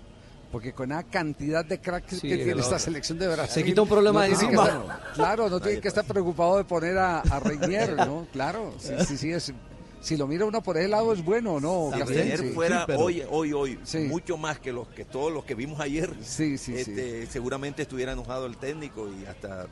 Porque 0.51 0.71
con 0.73 0.89
la 0.89 1.01
cantidad 1.01 1.65
de 1.65 1.79
cracks 1.79 2.19
Sí, 2.19 2.27
que 2.29 2.37
tiene 2.37 2.61
esta 2.61 2.77
selección 2.77 3.17
de 3.17 3.27
Brasil. 3.27 3.53
Se 3.55 3.63
quita 3.63 3.81
un 3.81 3.87
problema 3.89 4.21
no 4.21 4.25
de 4.27 4.33
encima. 4.33 4.63
estar- 4.65 5.13
claro, 5.15 5.49
no 5.49 5.59
tiene 5.59 5.79
que 5.81 5.87
estar 5.87 6.05
preocupado 6.05 6.57
de 6.57 6.63
poner 6.63 6.95
a, 6.97 7.19
a 7.21 7.39
Reinier, 7.39 7.95
¿no? 7.95 8.27
Claro, 8.31 8.71
sí, 8.77 8.93
sí, 9.07 9.17
sí, 9.17 9.31
es, 9.31 9.51
si 10.03 10.17
lo 10.17 10.27
mira 10.27 10.45
uno 10.45 10.61
por 10.61 10.77
ese 10.77 10.87
lado 10.89 11.13
es 11.13 11.23
bueno, 11.23 11.59
¿no? 11.59 11.89
Si 11.93 11.99
Castells? 11.99 12.39
Reinier 12.39 12.53
fuera 12.53 12.79
Sí, 12.81 12.83
pero- 12.87 12.99
hoy, 12.99 13.23
hoy, 13.29 13.53
hoy, 13.53 13.79
mucho 14.07 14.37
más 14.37 14.59
que 14.59 14.71
los 14.73 14.87
que 14.89 15.05
todos 15.05 15.31
los 15.31 15.45
que 15.45 15.55
vimos 15.55 15.79
ayer, 15.79 16.11
sí, 16.21 16.57
sí, 16.57 16.75
este, 16.75 17.25
seguramente 17.27 17.81
estuviera 17.83 18.11
enojado 18.11 18.45
el 18.45 18.57
técnico 18.57 19.07
y 19.09 19.25
hasta. 19.25 19.67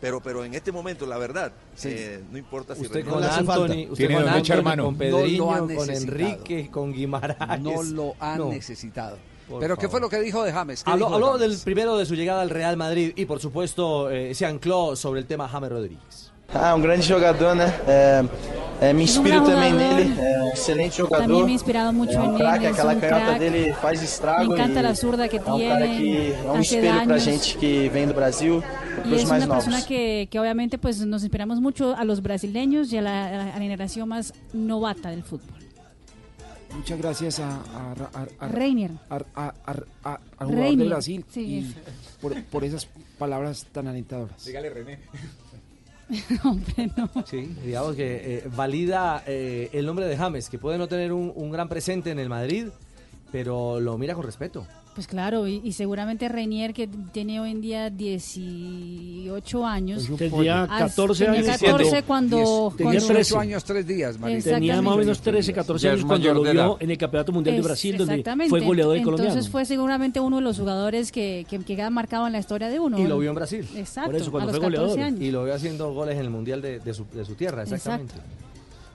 Pero, 0.00 0.20
pero 0.22 0.44
en 0.44 0.54
este 0.54 0.72
momento, 0.72 1.04
la 1.04 1.18
verdad, 1.18 1.52
eh, 1.84 2.22
no 2.32 2.38
importa 2.38 2.74
si 2.74 2.82
Usted 2.82 3.04
con 3.06 3.22
Anthony, 3.22 3.84
usted 3.90 3.94
Tiene 4.08 4.14
con, 4.14 4.28
Anthony, 4.28 4.52
hermano. 4.54 4.84
con 4.86 4.94
No 4.94 4.98
Pedriño, 4.98 5.44
lo 5.44 5.52
ha 5.52 5.58
con 5.58 5.68
necesitado. 5.68 6.02
Enrique, 6.22 6.70
con 6.70 6.92
Guimaraes. 6.94 7.60
No 7.60 7.82
lo 7.82 8.14
ha 8.18 8.36
No. 8.38 8.48
necesitado. 8.48 9.18
Por 9.46 9.60
Pero 9.60 9.76
¿qué 9.76 9.82
favor. 9.82 9.90
fue 9.90 10.00
lo 10.00 10.08
que 10.08 10.20
dijo 10.20 10.42
de 10.42 10.52
James? 10.52 10.82
¿Qué 10.84 10.90
Habló, 10.90 11.06
dijo 11.06 11.10
de 11.18 11.24
habló 11.26 11.38
James? 11.38 11.50
del 11.58 11.64
primero 11.64 11.98
de 11.98 12.06
su 12.06 12.14
llegada 12.14 12.40
al 12.40 12.50
Real 12.50 12.76
Madrid 12.78 13.12
y 13.14 13.24
por 13.26 13.40
supuesto 13.40 14.08
eh, 14.10 14.34
se 14.34 14.46
ancló 14.46 14.96
sobre 14.96 15.20
el 15.20 15.26
tema 15.26 15.48
James 15.48 15.70
Rodríguez. 15.70 16.29
Ah, 16.54 16.74
um 16.74 16.80
grande 16.80 17.06
jogador, 17.06 17.54
né? 17.54 17.66
É, 17.86 18.24
é, 18.80 18.92
me 18.92 19.04
Es 19.04 19.16
un 19.16 19.20
inspiro 19.20 19.40
gran 19.44 19.54
também 19.54 19.72
jugador. 19.72 19.94
nele. 19.96 20.20
É 20.20 20.42
um 20.42 20.48
excelente 20.48 20.96
jogador. 20.98 21.22
También 21.26 21.44
me 21.44 21.50
he 21.52 21.54
inspirado 21.54 21.92
mucho 21.92 22.12
é 22.12 22.20
um 22.20 22.24
en 22.24 22.30
él, 22.32 22.38
craque, 22.38 22.66
es 22.66 22.72
aquela 22.72 22.92
un 22.94 23.00
canhota 23.00 23.24
crack. 23.26 23.38
dele 23.38 23.74
faz 23.74 24.02
estrago. 24.02 24.48
Me 24.48 24.54
encanta 24.54 24.80
e 24.80 24.82
la 24.82 24.94
zurda 24.94 25.28
que 25.28 25.36
é 25.36 25.40
um 25.40 25.44
cara 25.44 25.86
tiene, 25.86 26.00
que 26.00 26.32
é 26.32 26.42
um 26.50 26.54
hace 26.56 26.74
espelho 26.76 26.94
daños. 27.06 27.24
gente 27.24 27.56
que 27.58 27.88
vem 27.90 28.06
do 28.06 28.14
Brasil 28.14 28.62
e 29.04 29.08
Y 29.08 29.14
es 29.14 29.30
una 29.30 29.46
persona 29.46 29.82
que, 29.86 30.28
que 30.30 30.38
obviamente 30.40 30.76
pues 30.78 31.00
nos 31.06 31.22
inspiramos 31.22 31.60
mucho 31.60 31.94
a 31.96 32.04
los 32.04 32.20
brasileños 32.20 32.92
y 32.92 32.98
a 32.98 33.02
la, 33.02 33.26
a 33.28 33.44
la 33.46 33.52
generación 33.52 34.08
más 34.08 34.32
novata 34.52 35.10
del 35.10 35.22
fútbol. 35.22 35.56
Muchas 36.74 36.98
gracias 36.98 37.40
a, 37.40 37.48
a, 37.48 37.94
a, 38.14 38.44
a- 38.44 38.48
Reinier. 38.48 38.90
a- 39.08 39.52
jugador 40.44 40.76
de 40.76 40.84
Brasil 40.88 41.24
sí, 41.30 41.74
por, 42.20 42.40
por 42.44 42.64
esas 42.64 42.86
palabras 43.18 43.66
tan 43.72 43.86
alentadoras. 43.88 44.44
Dígale, 44.44 44.70
René. 44.70 44.98
Sí, 47.26 47.54
digamos 47.64 47.94
que 47.94 48.38
eh, 48.38 48.48
valida 48.54 49.22
eh, 49.26 49.70
el 49.72 49.86
nombre 49.86 50.06
de 50.06 50.16
James, 50.16 50.48
que 50.48 50.58
puede 50.58 50.78
no 50.78 50.88
tener 50.88 51.12
un 51.12 51.50
gran 51.50 51.68
presente 51.68 52.10
en 52.10 52.18
el 52.18 52.28
Madrid, 52.28 52.68
pero 53.30 53.80
lo 53.80 53.96
mira 53.98 54.14
con 54.14 54.24
respeto. 54.24 54.66
Pues 55.00 55.08
claro, 55.08 55.48
y, 55.48 55.62
y 55.64 55.72
seguramente 55.72 56.28
Reinier, 56.28 56.74
que 56.74 56.86
tiene 56.86 57.40
hoy 57.40 57.52
en 57.52 57.62
día 57.62 57.88
18 57.88 59.64
años. 59.66 60.06
Tenía 60.18 60.64
ah, 60.64 60.78
14 60.80 61.24
tenía 61.24 61.40
años 61.40 61.58
14 61.58 62.02
cuando... 62.02 62.74
Tenía 62.76 62.92
cuando- 62.92 63.14
13 63.14 63.38
años, 63.38 63.64
tres 63.64 63.86
días, 63.86 64.18
Marina. 64.18 64.42
Tenía 64.42 64.82
más 64.82 64.94
o 64.94 64.98
menos 64.98 65.22
13, 65.22 65.54
14 65.54 65.82
Ya 65.82 65.88
es 65.88 65.94
años 65.94 66.06
cuando 66.06 66.34
lo 66.34 66.42
de 66.42 66.52
vio 66.52 66.76
en 66.80 66.90
el 66.90 66.98
Campeonato 66.98 67.32
Mundial 67.32 67.56
de 67.56 67.60
Es- 67.60 67.66
Brasil, 67.66 67.96
donde 67.96 68.22
fue 68.50 68.60
goleador 68.60 68.92
del 68.92 69.00
Entonces 69.00 69.24
colombiano. 69.26 69.50
fue 69.50 69.64
seguramente 69.64 70.20
uno 70.20 70.36
de 70.36 70.42
los 70.42 70.58
jugadores 70.58 71.10
que, 71.12 71.46
que, 71.48 71.60
que 71.60 71.76
queda 71.76 71.88
marcado 71.88 72.26
en 72.26 72.34
la 72.34 72.40
historia 72.40 72.68
de 72.68 72.78
uno. 72.78 72.98
Y 72.98 73.04
¿no? 73.04 73.08
lo 73.08 73.18
vio 73.20 73.30
en 73.30 73.36
Brasil. 73.36 73.66
Exacto, 73.74 74.10
a 74.10 74.18
los 74.18 74.28
14 74.60 75.02
años. 75.02 75.18
Y 75.22 75.30
lo 75.30 75.44
vio 75.44 75.54
haciendo 75.54 75.94
goles 75.94 76.16
en 76.16 76.20
el 76.20 76.30
Mundial 76.30 76.60
de, 76.60 76.78
de 76.78 76.92
su, 76.92 77.06
de 77.10 77.24
su 77.24 77.36
tierra, 77.36 77.62
exactamente. 77.62 78.16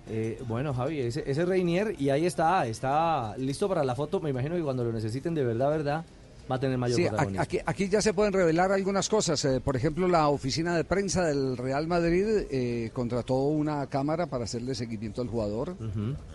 Eh, 0.08 0.40
bueno, 0.48 0.74
Javi, 0.74 1.00
ese, 1.00 1.24
ese 1.26 1.46
Reinier, 1.46 1.96
y 2.00 2.10
ahí 2.10 2.26
está, 2.26 2.68
está 2.68 3.36
listo 3.38 3.68
para 3.68 3.84
la 3.84 3.96
foto. 3.96 4.20
Me 4.20 4.30
imagino 4.30 4.56
que 4.56 4.62
cuando 4.62 4.84
lo 4.84 4.92
necesiten 4.92 5.34
de 5.34 5.44
verdad, 5.44 5.70
verdad, 5.72 6.06
va 6.50 6.58
a 6.58 6.60
tener 6.60 6.78
mayor 6.78 6.96
Sí, 6.98 7.08
protagonismo. 7.08 7.42
aquí, 7.42 7.58
aquí 7.66 7.90
ya 7.90 8.04
se 8.04 8.14
pueden 8.14 8.32
revelar 8.32 8.72
algunas 8.72 9.10
cosas. 9.10 9.44
Eh, 9.46 9.60
por 9.62 9.76
ejemplo, 9.76 10.08
la 10.08 10.28
oficina 10.28 10.76
de 10.78 10.84
prensa 10.84 11.24
del 11.26 11.58
Real 11.58 11.88
Madrid 11.88 12.24
eh, 12.52 12.92
contrató 12.94 13.36
una 13.46 13.88
cámara 13.88 14.28
para 14.28 14.44
hacerle 14.44 14.76
seguimiento 14.76 15.24
al 15.24 15.28
jugador, 15.28 15.76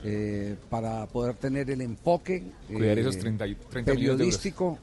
eh, 0.02 0.56
para 0.68 1.06
poder 1.06 1.34
tener 1.36 1.70
el 1.70 1.80
enfoque 1.80 2.42
Cuidar 2.66 2.98
eh, 2.98 3.02
esos 3.02 3.18
30 3.18 3.46
y- 3.46 3.54
30 3.54 3.70
millones 3.94 3.94
de 3.94 4.02
euros. 4.02 4.16
periodístico. 4.16 4.78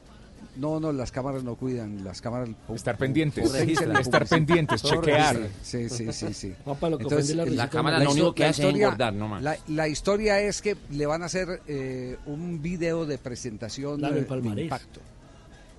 No, 0.58 0.80
no, 0.80 0.92
las 0.92 1.12
cámaras 1.12 1.44
no 1.44 1.54
cuidan, 1.54 2.02
las 2.02 2.20
cámaras... 2.20 2.48
Estar 2.74 2.98
pendientes, 2.98 3.54
estar 3.54 4.26
pendientes, 4.26 4.82
chequear. 4.82 5.38
Sí, 5.62 5.88
sí, 5.88 6.12
sí, 6.12 6.34
sí. 6.34 6.54
Entonces, 6.98 7.36
la 7.36 7.70
cámara 7.70 7.98
no- 7.98 8.04
lo 8.06 8.10
único 8.12 8.34
que 8.34 8.44
hace 8.44 8.62
es 8.62 8.66
historia- 8.66 8.86
engordar, 8.86 9.14
no 9.14 9.28
más. 9.28 9.42
La, 9.42 9.56
la 9.68 9.86
historia 9.88 10.40
es 10.40 10.60
que 10.60 10.76
le 10.90 11.06
van 11.06 11.22
a 11.22 11.26
hacer 11.26 11.62
eh, 11.68 12.16
un 12.26 12.60
video 12.60 13.06
de 13.06 13.18
presentación 13.18 13.98
Claro, 13.98 14.16
de 14.16 14.20
impacto. 14.62 15.00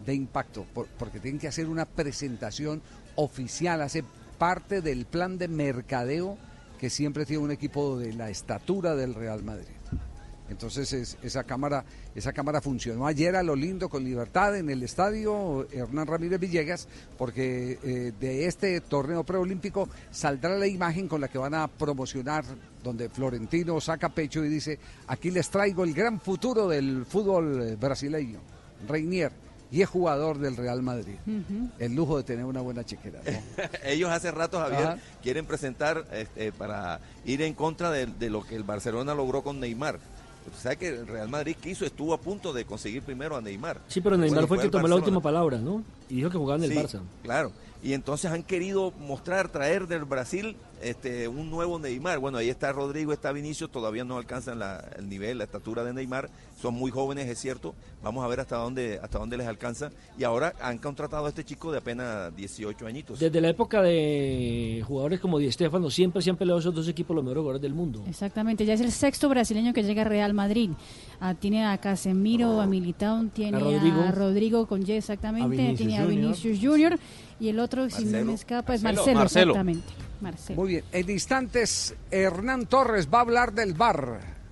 De 0.06 0.14
impacto, 0.14 0.66
por- 0.74 0.88
porque 0.98 1.20
tienen 1.20 1.40
que 1.40 1.50
hacer 1.50 1.68
una 1.68 1.86
presentación 1.86 2.82
oficial, 3.16 3.82
hace 3.82 4.04
parte 4.38 4.82
del 4.82 5.06
plan 5.06 5.38
de 5.38 5.50
mercadeo 5.50 6.38
que 6.80 6.90
siempre 6.90 7.26
tiene 7.26 7.44
un 7.44 7.52
equipo 7.52 8.00
de 8.00 8.14
la 8.14 8.30
estatura 8.30 8.96
del 8.96 9.14
Real 9.14 9.44
Madrid. 9.44 9.66
Entonces 10.50 10.92
es- 10.94 11.18
esa 11.22 11.44
cámara 11.44 11.84
esa 12.16 12.34
cámara 12.34 12.60
funcionó 12.62 13.06
ayer 13.06 13.36
a 13.36 13.44
lo 13.44 13.56
lindo 13.56 13.88
con 13.90 14.04
libertad 14.04 14.58
en 14.58 14.70
el 14.70 14.82
estadio 14.84 15.68
Hernán 15.72 16.08
Ramírez 16.08 16.40
Villegas 16.40 16.88
porque 17.18 17.78
eh, 17.84 18.14
de 18.20 18.46
este 18.48 18.82
torneo 18.82 19.24
preolímpico 19.24 19.88
saldrá 20.12 20.58
la 20.58 20.68
imagen 20.68 21.08
con 21.08 21.22
la 21.22 21.28
que 21.28 21.38
van 21.38 21.54
a 21.54 21.68
promocionar 21.68 22.44
donde 22.84 23.10
Florentino 23.10 23.80
saca 23.80 24.10
pecho 24.10 24.44
y 24.44 24.50
dice 24.50 24.80
aquí 25.08 25.32
les 25.32 25.50
traigo 25.50 25.84
el 25.84 25.94
gran 25.94 26.20
futuro 26.20 26.68
del 26.68 27.06
fútbol 27.06 27.78
brasileño 27.80 28.40
Reinier 28.88 29.32
y 29.72 29.84
es 29.84 29.88
jugador 29.90 30.40
del 30.40 30.56
Real 30.58 30.82
Madrid 30.82 31.16
el 31.78 31.94
lujo 31.94 32.18
de 32.18 32.24
tener 32.24 32.44
una 32.46 32.62
buena 32.62 32.84
chequera 32.84 33.20
¿no? 33.24 33.64
Ellos 33.84 34.10
hace 34.10 34.32
rato, 34.32 34.58
Javier, 34.60 34.82
Ajá. 34.82 34.98
quieren 35.22 35.46
presentar 35.46 36.06
este, 36.12 36.52
para 36.52 37.00
ir 37.26 37.42
en 37.44 37.54
contra 37.54 37.92
de, 37.92 38.08
de 38.08 38.30
lo 38.32 38.44
que 38.44 38.56
el 38.56 38.64
Barcelona 38.64 39.14
logró 39.14 39.44
con 39.44 39.60
Neymar. 39.60 40.00
Usted 40.50 40.62
sabe 40.64 40.78
que 40.78 40.88
el 40.90 41.08
Real 41.08 41.30
Madrid 41.30 41.56
quiso, 41.62 41.86
estuvo 41.86 42.14
a 42.14 42.20
punto 42.20 42.52
de 42.54 42.66
conseguir 42.66 43.02
primero 43.04 43.36
a 43.36 43.42
Neymar. 43.42 43.80
Sí, 43.88 44.02
pero 44.02 44.18
Neymar 44.18 44.36
Bueno, 44.42 44.48
fue 44.48 44.58
el 44.58 44.64
que 44.64 44.70
tomó 44.70 44.88
la 44.88 44.96
última 44.96 45.22
palabra, 45.22 45.58
¿no? 45.58 45.84
Y 46.10 46.16
dijo 46.18 46.30
que 46.30 46.38
jugaba 46.38 46.64
en 46.64 46.72
el 46.72 46.78
Sí, 46.78 46.78
Barça. 46.98 47.02
Claro. 47.24 47.52
Y 47.82 47.94
entonces 47.94 48.30
han 48.30 48.44
querido 48.44 48.92
mostrar, 49.00 49.48
traer 49.50 49.88
del 49.88 50.04
Brasil 50.04 50.58
este, 50.82 51.28
un 51.30 51.50
nuevo 51.50 51.80
Neymar. 51.80 52.20
Bueno, 52.20 52.38
ahí 52.38 52.50
está 52.50 52.74
Rodrigo, 52.74 53.14
está 53.14 53.32
Vinicius, 53.32 53.72
todavía 53.72 54.04
no 54.04 54.18
alcanzan 54.18 54.60
la- 54.60 54.84
el 54.98 55.08
nivel, 55.08 55.38
la 55.38 55.46
estatura 55.46 55.84
de 55.86 55.94
Neymar. 55.94 56.30
Son 56.62 56.74
muy 56.74 56.92
jóvenes, 56.92 57.28
es 57.30 57.40
cierto. 57.40 57.74
Vamos 58.04 58.24
a 58.24 58.28
ver 58.28 58.42
hasta 58.42 58.58
dónde, 58.58 59.00
hasta 59.02 59.18
dónde 59.18 59.38
les 59.38 59.48
alcanza. 59.48 59.92
Y 60.18 60.24
ahora 60.26 60.54
han 60.62 60.78
contratado 60.78 61.26
a 61.26 61.30
este 61.30 61.46
chico 61.46 61.72
de 61.72 61.78
apenas 61.78 62.36
18 62.36 62.86
añitos. 62.86 63.20
Desde 63.20 63.40
la 63.40 63.50
época 63.50 63.82
de 63.82 64.84
jugadores 64.86 65.22
como 65.22 65.40
Di 65.40 65.50
Stéfano, 65.52 65.90
siempre 65.90 66.22
se 66.22 66.30
han 66.30 66.36
peleado 66.36 66.60
esos 66.60 66.76
dos 66.76 66.88
equipos 66.88 67.16
los 67.16 67.24
mejores 67.24 67.42
jugadores 67.42 67.62
del 67.62 67.74
mundo. 67.74 68.04
Exactamente, 68.08 68.66
ya 68.66 68.74
es 68.74 68.82
el 68.82 68.92
sexto 68.92 69.30
brasileño 69.30 69.74
que 69.74 69.84
llega 69.84 70.02
a 70.02 70.06
Real 70.06 70.34
Madrid. 70.34 70.72
Ah, 71.22 71.34
tiene 71.34 71.66
a 71.66 71.78
Casemiro, 71.78 72.60
a 72.60 72.66
Militao, 72.66 73.26
tiene 73.34 73.58
A 73.58 73.60
a 73.62 73.64
Rodrigo. 73.64 74.04
Rodrigo, 74.14 74.66
con 74.68 74.86
Y 74.86 74.92
exactamente, 74.92 75.70
A 75.70 75.76
tiene 75.76 75.98
a 75.98 76.04
Junior. 76.04 76.22
Vinicius 76.22 76.60
Junior 76.62 77.00
y 77.40 77.48
el 77.50 77.60
otro, 77.60 77.90
si 77.90 78.04
no 78.04 78.12
Marcelo. 78.12 78.26
me 78.26 78.34
escapa, 78.34 78.76
es 78.76 78.84
Marcelo. 78.84 79.20
Marcelo, 79.20 79.20
Marcelo. 79.20 79.52
exactamente. 79.52 79.94
Marcelo. 80.22 80.62
muy 80.62 80.70
bien 80.70 80.84
en 80.92 81.10
instantes 81.10 81.96
Hernán 82.12 82.66
Torres 82.66 83.08
va 83.08 83.20
a 83.20 83.22
hablar 83.22 83.54
del 83.54 83.74
bar. 83.74 84.39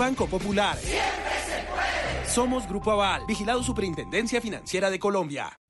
Banco 0.00 0.26
Popular. 0.26 0.78
Siempre 0.78 1.02
se 1.44 1.66
puede. 1.70 2.26
Somos 2.26 2.66
Grupo 2.66 2.90
Aval, 2.90 3.26
vigilado 3.28 3.62
Superintendencia 3.62 4.40
Financiera 4.40 4.90
de 4.90 4.98
Colombia. 4.98 5.60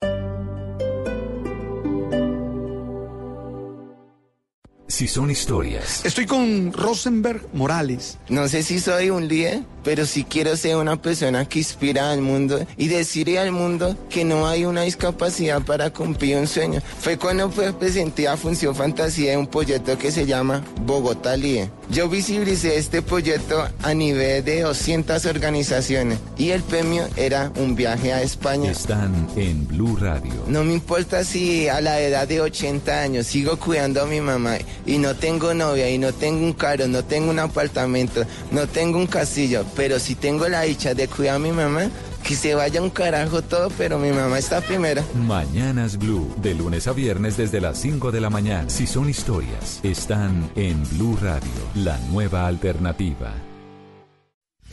Si 4.87 5.09
son 5.09 5.33
historias, 5.33 6.05
Estoy 6.05 6.27
con 6.27 6.73
Rosenberg 6.73 7.49
Morales. 7.55 8.19
No 8.29 8.47
sé 8.47 8.63
si 8.63 8.79
soy 8.79 9.11
un 9.11 9.27
líder, 9.27 9.65
pero 9.83 10.07
sí 10.07 10.25
quiero 10.25 10.57
ser 10.57 10.77
una 10.77 11.01
persona 11.01 11.45
que 11.49 11.59
inspira 11.59 12.11
al 12.11 12.21
mundo 12.21 12.67
y 12.77 12.89
decirle 12.89 13.39
al 13.39 13.53
mundo 13.53 13.97
que 14.09 14.25
no 14.25 14.47
hay 14.47 14.65
una 14.65 14.83
discapacidad 14.83 15.63
para 15.63 15.91
cumplir 15.91 16.37
un 16.37 16.47
sueño. 16.47 16.81
Fue 17.01 17.17
cuando 17.17 17.51
pues, 17.51 17.73
presenté 17.73 18.29
a 18.29 18.37
Función 18.37 18.75
Fantasía 18.75 19.39
un 19.39 19.47
proyecto 19.47 19.97
que 19.99 20.11
se 20.11 20.27
llama 20.27 20.63
Bogotá 20.85 21.37
Líder. 21.37 21.71
Yo 21.91 22.09
visibilicé 22.09 22.77
este 22.77 23.03
proyecto 23.03 23.67
a 23.83 23.95
nivel 23.95 24.45
de 24.45 24.61
200 24.61 25.25
organizaciones 25.27 26.19
y 26.39 26.51
el 26.51 26.63
premio 26.63 27.09
era 27.17 27.53
un 27.57 27.75
viaje 27.75 28.13
a 28.13 28.23
España. 28.23 28.71
están 28.71 29.29
en 29.37 29.67
Blue 29.67 29.97
Radio. 29.97 30.33
No 30.47 30.63
me 30.63 30.73
importa 30.73 31.25
si 31.25 31.69
a 31.69 31.81
la 31.81 32.01
edad 32.01 32.29
de 32.29 32.41
80 32.41 33.01
años 33.01 33.27
sigo 33.27 33.57
cuidando 33.59 34.03
a 34.03 34.07
mi 34.07 34.21
mamá 34.21 34.59
y 34.87 34.99
no 34.99 35.17
tengo 35.17 35.53
novia 35.53 35.91
y 35.91 35.99
no 35.99 36.13
tengo 36.13 36.45
un 36.45 36.53
carro, 36.53 36.87
no 36.87 37.05
tengo 37.05 37.31
un 37.31 37.39
apartamento, 37.39 38.25
no 38.51 38.69
tengo 38.69 38.99
un 38.99 39.07
castillo, 39.07 39.65
pero 39.77 39.99
si 39.99 40.15
tengo 40.15 40.49
la 40.49 40.63
dicha 40.63 40.95
de 40.95 41.09
cuidar 41.09 41.37
a 41.37 41.39
mi 41.39 41.53
mamá, 41.53 41.91
que 42.23 42.37
se 42.37 42.55
vaya 42.55 42.83
un 42.83 42.91
carajo 42.91 43.43
todo, 43.43 43.71
pero 43.77 43.99
mi 43.99 44.11
mamá 44.11 44.39
está 44.39 44.61
primero. 44.61 45.03
Mañanas 45.15 45.99
Blue, 45.99 46.33
de 46.37 46.55
lunes 46.55 46.87
a 46.87 46.93
viernes 46.93 47.37
desde 47.37 47.61
las 47.61 47.79
5 47.79 48.11
de 48.13 48.21
la 48.21 48.31
mañana. 48.31 48.69
Si 48.69 48.87
son 48.87 49.09
historias, 49.09 49.81
están 49.83 50.51
en 50.57 50.83
Blue 50.91 51.17
Radio, 51.21 51.51
la 51.75 51.99
nueva 52.11 52.47
alternativa. 52.47 53.33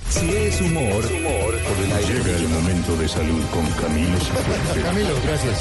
Si 0.09 0.29
es 0.29 0.61
humor, 0.61 1.03
Llega 2.07 2.37
el 2.37 2.47
momento 2.47 2.95
de 2.95 3.07
salud 3.07 3.43
con 3.53 3.65
Camilo. 3.81 4.17
Camilo, 4.81 5.13
gracias. 5.25 5.59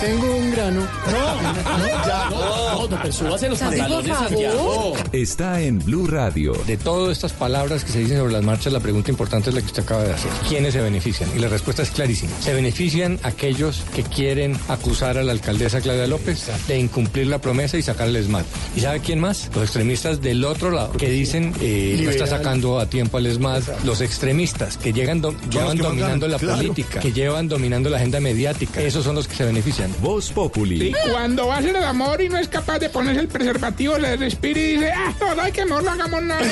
Tengo 0.00 0.36
un 0.36 0.50
grano. 0.50 0.80
No, 0.80 1.42
no, 1.78 1.86
ya. 2.06 2.30
No, 2.30 2.88
no, 2.88 2.98
pero 3.02 3.12
súbase 3.12 3.48
los 3.48 3.58
pantalones. 3.58 4.16
Santiago. 4.16 4.94
está 5.12 5.60
en 5.60 5.78
Blue 5.80 6.06
Radio. 6.06 6.52
De 6.66 6.76
todas 6.76 7.12
estas 7.12 7.32
palabras 7.32 7.82
que 7.84 7.92
se 7.92 8.00
dicen 8.00 8.18
sobre 8.18 8.32
las 8.32 8.44
marchas, 8.44 8.72
la 8.72 8.80
pregunta 8.80 9.10
importante 9.10 9.50
es 9.50 9.54
la 9.54 9.60
que 9.62 9.66
usted 9.68 9.82
acaba 9.82 10.04
de 10.04 10.12
hacer. 10.12 10.30
¿Quiénes 10.48 10.74
se 10.74 10.80
benefician? 10.80 11.30
Y 11.34 11.38
la 11.38 11.48
respuesta 11.48 11.82
es 11.82 11.90
clarísima. 11.90 12.32
Se 12.40 12.52
benefician 12.54 13.18
aquellos 13.22 13.82
que 13.94 14.02
quieren 14.02 14.56
acusar 14.68 15.18
a 15.18 15.22
la 15.24 15.32
alcaldesa 15.32 15.80
Claudia 15.80 16.06
López 16.06 16.46
de 16.68 16.78
incumplir 16.78 17.26
la 17.26 17.40
promesa 17.40 17.76
y 17.78 17.82
sacar 17.82 18.08
el 18.08 18.16
ESMAD. 18.16 18.44
¿Y 18.76 18.80
sabe 18.80 19.00
quién 19.00 19.18
más? 19.18 19.50
Los 19.54 19.64
extremistas 19.64 20.20
del 20.20 20.44
otro 20.44 20.70
lado, 20.70 20.92
que 20.92 21.08
dicen 21.08 21.52
eh, 21.60 22.00
no 22.04 22.10
está 22.10 22.26
sacando 22.26 22.78
a 22.78 22.86
tiempo 22.86 23.16
al 23.16 23.26
ESMAD. 23.26 23.62
Los 23.84 24.00
extremistas 24.00 24.76
que 24.76 24.92
llegan 24.92 25.20
do- 25.20 25.34
llevan 25.50 25.76
dominando 25.78 26.28
la 26.28 26.38
claro. 26.38 26.58
política, 26.58 27.00
que 27.00 27.12
llevan 27.12 27.48
dominando 27.48 27.88
la 27.90 27.96
agenda 27.96 28.20
mediática. 28.20 28.80
Esos 28.82 29.04
son 29.04 29.14
los 29.14 29.26
que 29.26 29.34
se 29.34 29.44
benefician. 29.44 29.85
Voz 30.00 30.30
Populi. 30.30 30.88
Y 30.88 30.94
cuando 31.10 31.48
va 31.48 31.56
a 31.56 31.58
hacer 31.58 31.76
el 31.76 31.84
amor 31.84 32.20
y 32.20 32.28
no 32.28 32.38
es 32.38 32.48
capaz 32.48 32.78
de 32.78 32.88
ponerse 32.88 33.20
el 33.20 33.28
preservativo, 33.28 33.98
le 33.98 34.16
respira 34.16 34.60
y 34.60 34.72
dice, 34.74 34.92
ah, 34.92 35.14
no, 35.20 35.42
hay 35.42 35.52
que 35.52 35.64
no 35.64 35.78
hagamos 35.78 36.22
nada. 36.22 36.42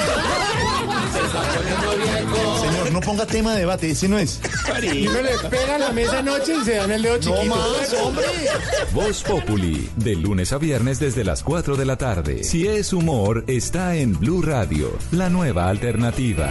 Señor, 2.61 2.93
no 2.93 3.01
ponga 3.01 3.27
tema 3.27 3.53
de 3.55 3.61
debate, 3.61 3.91
ese 3.91 4.09
no 4.09 4.19
es. 4.19 4.41
Y 4.83 5.07
uno 5.07 5.23
le 5.23 5.39
pega 5.49 5.79
la 5.79 5.91
mesa 5.93 6.19
anoche 6.19 6.55
y 6.61 6.65
se 6.65 6.77
dan 6.77 6.91
el 6.91 7.03
dedo 7.03 7.19
chiquito. 7.19 7.45
más, 7.45 7.95
hombre. 8.03 8.25
Voz 8.93 9.23
Populi, 9.23 9.89
de 9.97 10.17
lunes 10.17 10.53
a 10.53 10.59
viernes 10.59 10.99
desde 10.99 11.25
las 11.25 11.43
4 11.43 11.77
de 11.77 11.85
la 11.85 11.97
tarde. 11.97 12.45
Si 12.45 12.67
es 12.67 12.93
humor, 12.93 13.45
está 13.47 13.97
en 13.97 14.19
Blue 14.19 14.43
Radio, 14.43 14.97
la 15.11 15.29
nueva 15.29 15.69
alternativa. 15.69 16.51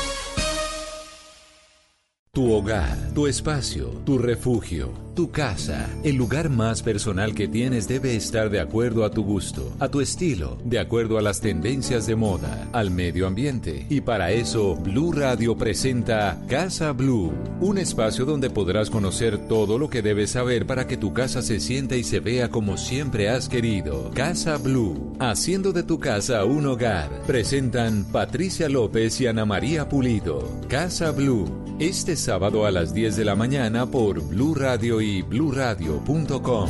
Tu 2.33 2.45
hogar, 2.49 2.95
tu 3.13 3.25
espacio, 3.27 3.89
tu 4.05 4.17
refugio, 4.17 4.93
tu 5.13 5.31
casa, 5.31 5.89
el 6.03 6.15
lugar 6.15 6.49
más 6.49 6.81
personal 6.81 7.35
que 7.35 7.47
tienes 7.47 7.87
debe 7.87 8.15
estar 8.15 8.49
de 8.49 8.59
acuerdo 8.59 9.03
a 9.03 9.11
tu 9.11 9.23
gusto, 9.23 9.75
a 9.79 9.89
tu 9.89 9.99
estilo, 9.99 10.57
de 10.63 10.79
acuerdo 10.79 11.17
a 11.17 11.21
las 11.21 11.41
tendencias 11.41 12.07
de 12.07 12.15
moda, 12.15 12.69
al 12.71 12.91
medio 12.91 13.27
ambiente. 13.27 13.85
Y 13.89 14.01
para 14.01 14.31
eso, 14.31 14.75
Blue 14.75 15.11
Radio 15.11 15.57
presenta 15.57 16.41
Casa 16.47 16.93
Blue, 16.93 17.33
un 17.59 17.77
espacio 17.77 18.25
donde 18.25 18.49
podrás 18.49 18.89
conocer 18.89 19.37
todo 19.49 19.77
lo 19.77 19.89
que 19.89 20.01
debes 20.01 20.31
saber 20.31 20.65
para 20.65 20.87
que 20.87 20.97
tu 20.97 21.13
casa 21.13 21.41
se 21.41 21.59
sienta 21.59 21.95
y 21.95 22.03
se 22.03 22.19
vea 22.19 22.49
como 22.49 22.77
siempre 22.77 23.29
has 23.29 23.49
querido. 23.49 24.11
Casa 24.13 24.57
Blue, 24.57 25.15
haciendo 25.19 25.73
de 25.73 25.83
tu 25.83 25.99
casa 25.99 26.45
un 26.45 26.65
hogar. 26.67 27.09
Presentan 27.27 28.05
Patricia 28.05 28.69
López 28.69 29.19
y 29.19 29.27
Ana 29.27 29.45
María 29.45 29.89
Pulido. 29.89 30.61
Casa 30.69 31.11
Blue, 31.11 31.49
este 31.79 32.15
sábado 32.15 32.65
a 32.65 32.71
las 32.71 32.93
10 32.93 33.17
de 33.17 33.25
la 33.25 33.35
mañana 33.35 33.85
por 33.85 34.21
Blue 34.21 34.55
Radio 34.55 35.00
y 35.01 35.21
bluradio.com. 35.21 36.69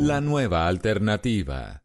La 0.00 0.20
nueva 0.20 0.66
alternativa. 0.66 1.83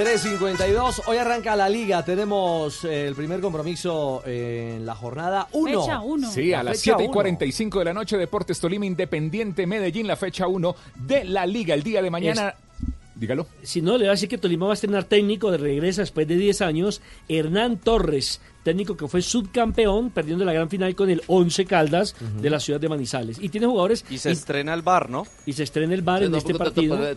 3.52, 0.00 1.02
hoy 1.08 1.18
arranca 1.18 1.54
la 1.54 1.68
liga, 1.68 2.02
tenemos 2.02 2.86
eh, 2.86 3.06
el 3.06 3.14
primer 3.14 3.42
compromiso 3.42 4.22
en 4.24 4.86
la 4.86 4.94
jornada 4.94 5.48
1. 5.52 5.82
Fecha 5.82 6.00
uno. 6.00 6.30
Sí, 6.30 6.54
a 6.54 6.62
La 6.62 6.70
las 6.70 6.78
fecha 6.78 6.92
7 6.96 7.02
y 7.02 7.06
uno. 7.06 7.12
45 7.12 7.78
de 7.80 7.84
la 7.84 7.92
noche, 7.92 8.16
Deportes 8.16 8.58
Tolima 8.58 8.86
Independiente 8.86 9.66
Medellín, 9.66 10.06
la 10.06 10.16
fecha 10.16 10.46
1 10.46 10.74
de 10.94 11.24
la 11.24 11.44
liga. 11.44 11.74
El 11.74 11.82
día 11.82 12.00
de 12.00 12.08
mañana. 12.08 12.54
Dígalo. 13.14 13.46
Si 13.62 13.82
no, 13.82 13.98
le 13.98 14.06
va 14.06 14.12
a 14.12 14.14
decir 14.14 14.30
que 14.30 14.38
Tolima 14.38 14.64
va 14.64 14.72
a 14.72 14.74
estrenar 14.74 15.04
técnico 15.04 15.50
de 15.50 15.58
regresa 15.58 16.00
después 16.00 16.26
de 16.26 16.36
10 16.36 16.62
años. 16.62 17.02
Hernán 17.28 17.76
Torres 17.76 18.40
técnico 18.62 18.96
que 18.96 19.08
fue 19.08 19.22
subcampeón, 19.22 20.10
perdiendo 20.10 20.44
la 20.44 20.52
gran 20.52 20.68
final 20.68 20.94
con 20.94 21.10
el 21.10 21.22
11 21.26 21.64
Caldas 21.66 22.14
de 22.40 22.50
la 22.50 22.60
ciudad 22.60 22.80
de 22.80 22.88
Manizales. 22.88 23.38
Y 23.40 23.48
tiene 23.48 23.66
jugadores... 23.66 24.04
Y 24.10 24.18
se 24.18 24.30
estrena 24.30 24.74
el 24.74 24.82
bar, 24.82 25.10
¿no? 25.10 25.26
Y 25.46 25.52
se 25.52 25.62
estrena 25.62 25.94
el 25.94 26.02
bar 26.02 26.22
en 26.22 26.34
este 26.34 26.54
partido. 26.54 26.98
Eh, 27.02 27.16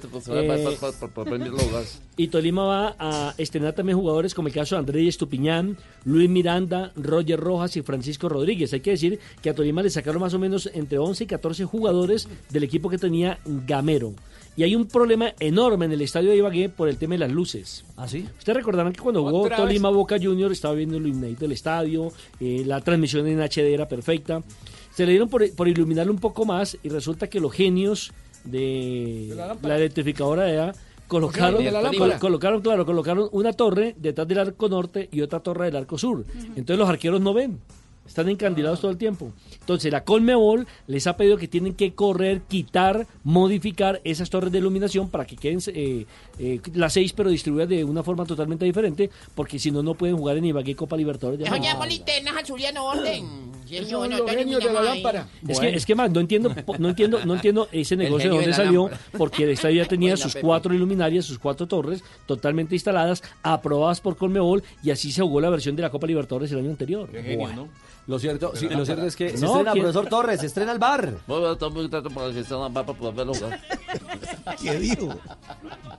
y 2.16 2.28
Tolima 2.28 2.64
va 2.64 2.96
a 3.00 3.34
estrenar 3.38 3.74
también 3.74 3.98
jugadores 3.98 4.34
como 4.34 4.48
el 4.48 4.54
caso 4.54 4.76
de 4.76 4.80
Andrés 4.80 5.08
Estupiñán, 5.10 5.78
Luis 6.06 6.30
Miranda, 6.30 6.92
Roger 6.96 7.40
Rojas 7.40 7.76
y 7.78 7.82
Francisco 7.82 8.30
Rodríguez. 8.30 8.74
Hay 8.74 8.82
que 8.82 8.92
decir 8.92 9.20
que 9.42 9.50
a 9.50 9.56
Tolima 9.56 9.82
le 9.82 9.90
sacaron 9.90 10.22
más 10.22 10.34
o 10.34 10.40
menos 10.40 10.70
entre 10.74 10.98
11 10.98 11.24
y 11.24 11.28
14 11.28 11.66
jugadores 11.66 12.28
del 12.50 12.64
equipo 12.64 12.90
que 12.90 12.98
tenía 12.98 13.40
Gamero. 13.46 14.14
Y 14.56 14.64
hay 14.64 14.76
un 14.76 14.86
problema 14.86 15.34
enorme 15.40 15.86
en 15.86 15.94
el 15.94 16.02
estadio 16.02 16.30
de 16.30 16.38
Ibagué 16.38 16.70
por 16.70 16.88
el 16.88 16.98
tema 16.98 17.16
de 17.16 17.20
las 17.20 17.32
luces. 17.32 17.86
¿Ah, 17.98 18.08
sí? 18.08 18.28
Ustedes 18.38 18.56
recordarán 18.58 18.94
que 18.94 19.02
cuando 19.02 19.24
jugó 19.24 19.44
Tolima 19.58 19.90
Boca 19.90 20.18
Junior 20.22 20.52
estaba 20.52 20.76
viendo 20.76 20.98
el 20.98 21.08
iluminadito 21.08 21.42
del 21.42 21.54
estadio, 21.54 22.12
eh, 22.40 22.64
la 22.66 22.80
transmisión 22.82 23.26
en 23.28 23.40
HD 23.42 23.74
era 23.74 23.88
perfecta. 23.88 24.44
Se 24.94 25.06
le 25.06 25.14
dieron 25.14 25.28
por, 25.28 25.50
por 25.56 25.68
iluminarlo 25.68 26.14
un 26.14 26.20
poco 26.20 26.46
más 26.46 26.78
y 26.84 26.90
resulta 26.90 27.28
que 27.28 27.40
los 27.40 27.52
genios 27.52 28.12
de, 28.44 29.34
De 29.62 29.68
la 29.68 29.76
electrificadora 29.78 30.44
de 30.44 30.54
edad 30.54 30.76
colocaron, 31.08 31.64
de 31.64 31.72
la 31.72 31.82
col- 31.82 31.92
lámpara. 31.92 32.20
colocaron, 32.20 32.62
claro, 32.62 32.86
colocaron 32.86 33.30
una 33.32 33.54
torre 33.54 33.96
detrás 33.98 34.28
del 34.28 34.40
arco 34.40 34.70
norte 34.70 35.10
y 35.12 35.22
otra 35.22 35.40
torre 35.40 35.66
del 35.66 35.78
arco 35.78 35.98
sur. 35.98 36.26
Entonces 36.50 36.78
los 36.78 36.88
arqueros 36.90 37.22
no 37.22 37.34
ven. 37.34 37.60
Están 38.06 38.30
encandilados 38.30 38.82
todo 38.82 38.92
el 38.92 38.98
tiempo. 38.98 39.32
Entonces 39.60 39.92
la 39.92 40.04
Colmebol 40.04 40.68
les 40.88 41.08
ha 41.08 41.16
pedido 41.16 41.38
que 41.38 41.48
tienen 41.48 41.74
que 41.74 41.94
correr, 41.94 42.42
quitar, 42.42 43.08
modificar 43.24 44.02
esas 44.04 44.30
torres 44.30 44.52
de 44.52 44.58
iluminación 44.58 45.10
para 45.10 45.26
que 45.26 45.36
queden 45.36 45.60
eh, 45.68 46.06
eh, 46.38 46.62
las 46.74 46.94
seis 46.94 47.14
pero 47.14 47.30
distribuidas 47.30 47.70
de 47.70 47.84
una 47.84 48.04
forma 48.04 48.26
totalmente 48.26 48.66
diferente, 48.66 49.10
porque 49.36 49.58
si 49.58 49.72
no, 49.72 49.82
no 49.82 49.96
pueden 49.96 50.18
jugar 50.18 50.38
en 50.38 50.46
Ibagué 50.46 50.76
Copa 50.76 50.98
Libertadores. 50.98 51.40
de 51.40 51.46
Eso 51.46 51.86
linternas 51.86 52.44
azules 52.44 52.74
no 52.74 52.86
orden. 52.86 53.53
Esos 53.70 53.88
eso 53.88 54.00
son 54.02 54.10
no 54.10 54.18
los 54.20 54.32
genios 54.32 54.64
de 54.64 54.74
la 54.74 54.82
lámpara. 54.82 55.28
Es 55.48 55.60
que, 55.60 55.70
es 55.76 55.86
que 55.86 55.96
más, 55.96 56.12
no 56.12 56.20
entiendo, 56.20 56.54
no 56.80 56.90
entiendo, 56.90 57.26
no 57.26 57.34
entiendo 57.36 57.68
ese 57.72 57.96
negocio 57.98 58.30
de 58.32 58.36
genio 58.36 58.40
de 58.40 58.46
dónde 58.48 58.54
salió, 58.56 58.82
lámpara. 58.90 59.02
porque 59.18 59.44
el 59.44 59.50
estadio 59.52 59.84
ya 59.84 59.88
tenía 59.90 60.18
sus 60.18 60.34
Pepe. 60.34 60.46
cuatro 60.46 60.74
iluminarias, 60.74 61.26
sus 61.26 61.40
cuatro 61.40 61.68
torres 61.68 62.04
totalmente 62.26 62.76
instaladas, 62.76 63.24
aprobadas 63.44 64.02
por 64.02 64.16
Colmebol, 64.18 64.64
y 64.84 64.92
así 64.92 65.12
se 65.12 65.22
jugó 65.22 65.42
la 65.42 65.50
versión 65.50 65.76
de 65.76 65.82
la 65.84 65.90
Copa 65.90 66.08
Libertadores 66.08 66.52
el 66.52 66.60
año 66.60 66.70
anterior. 66.70 67.10
Bueno, 67.38 67.68
Lo 68.06 68.20
cierto, 68.20 68.54
sí, 68.56 68.68
lo 68.68 68.86
cierto 68.86 69.06
es 69.06 69.16
que 69.16 69.30
se 69.38 69.46
No, 69.46 69.52
estrena 69.52 69.72
¿quién- 69.72 69.84
profesor 69.86 70.08
Torres, 70.08 70.40
se 70.42 70.48
estrena 70.48 70.72
el 70.74 70.80
bar. 70.80 71.14
¿Qué 74.62 74.80
dijo? 74.80 75.10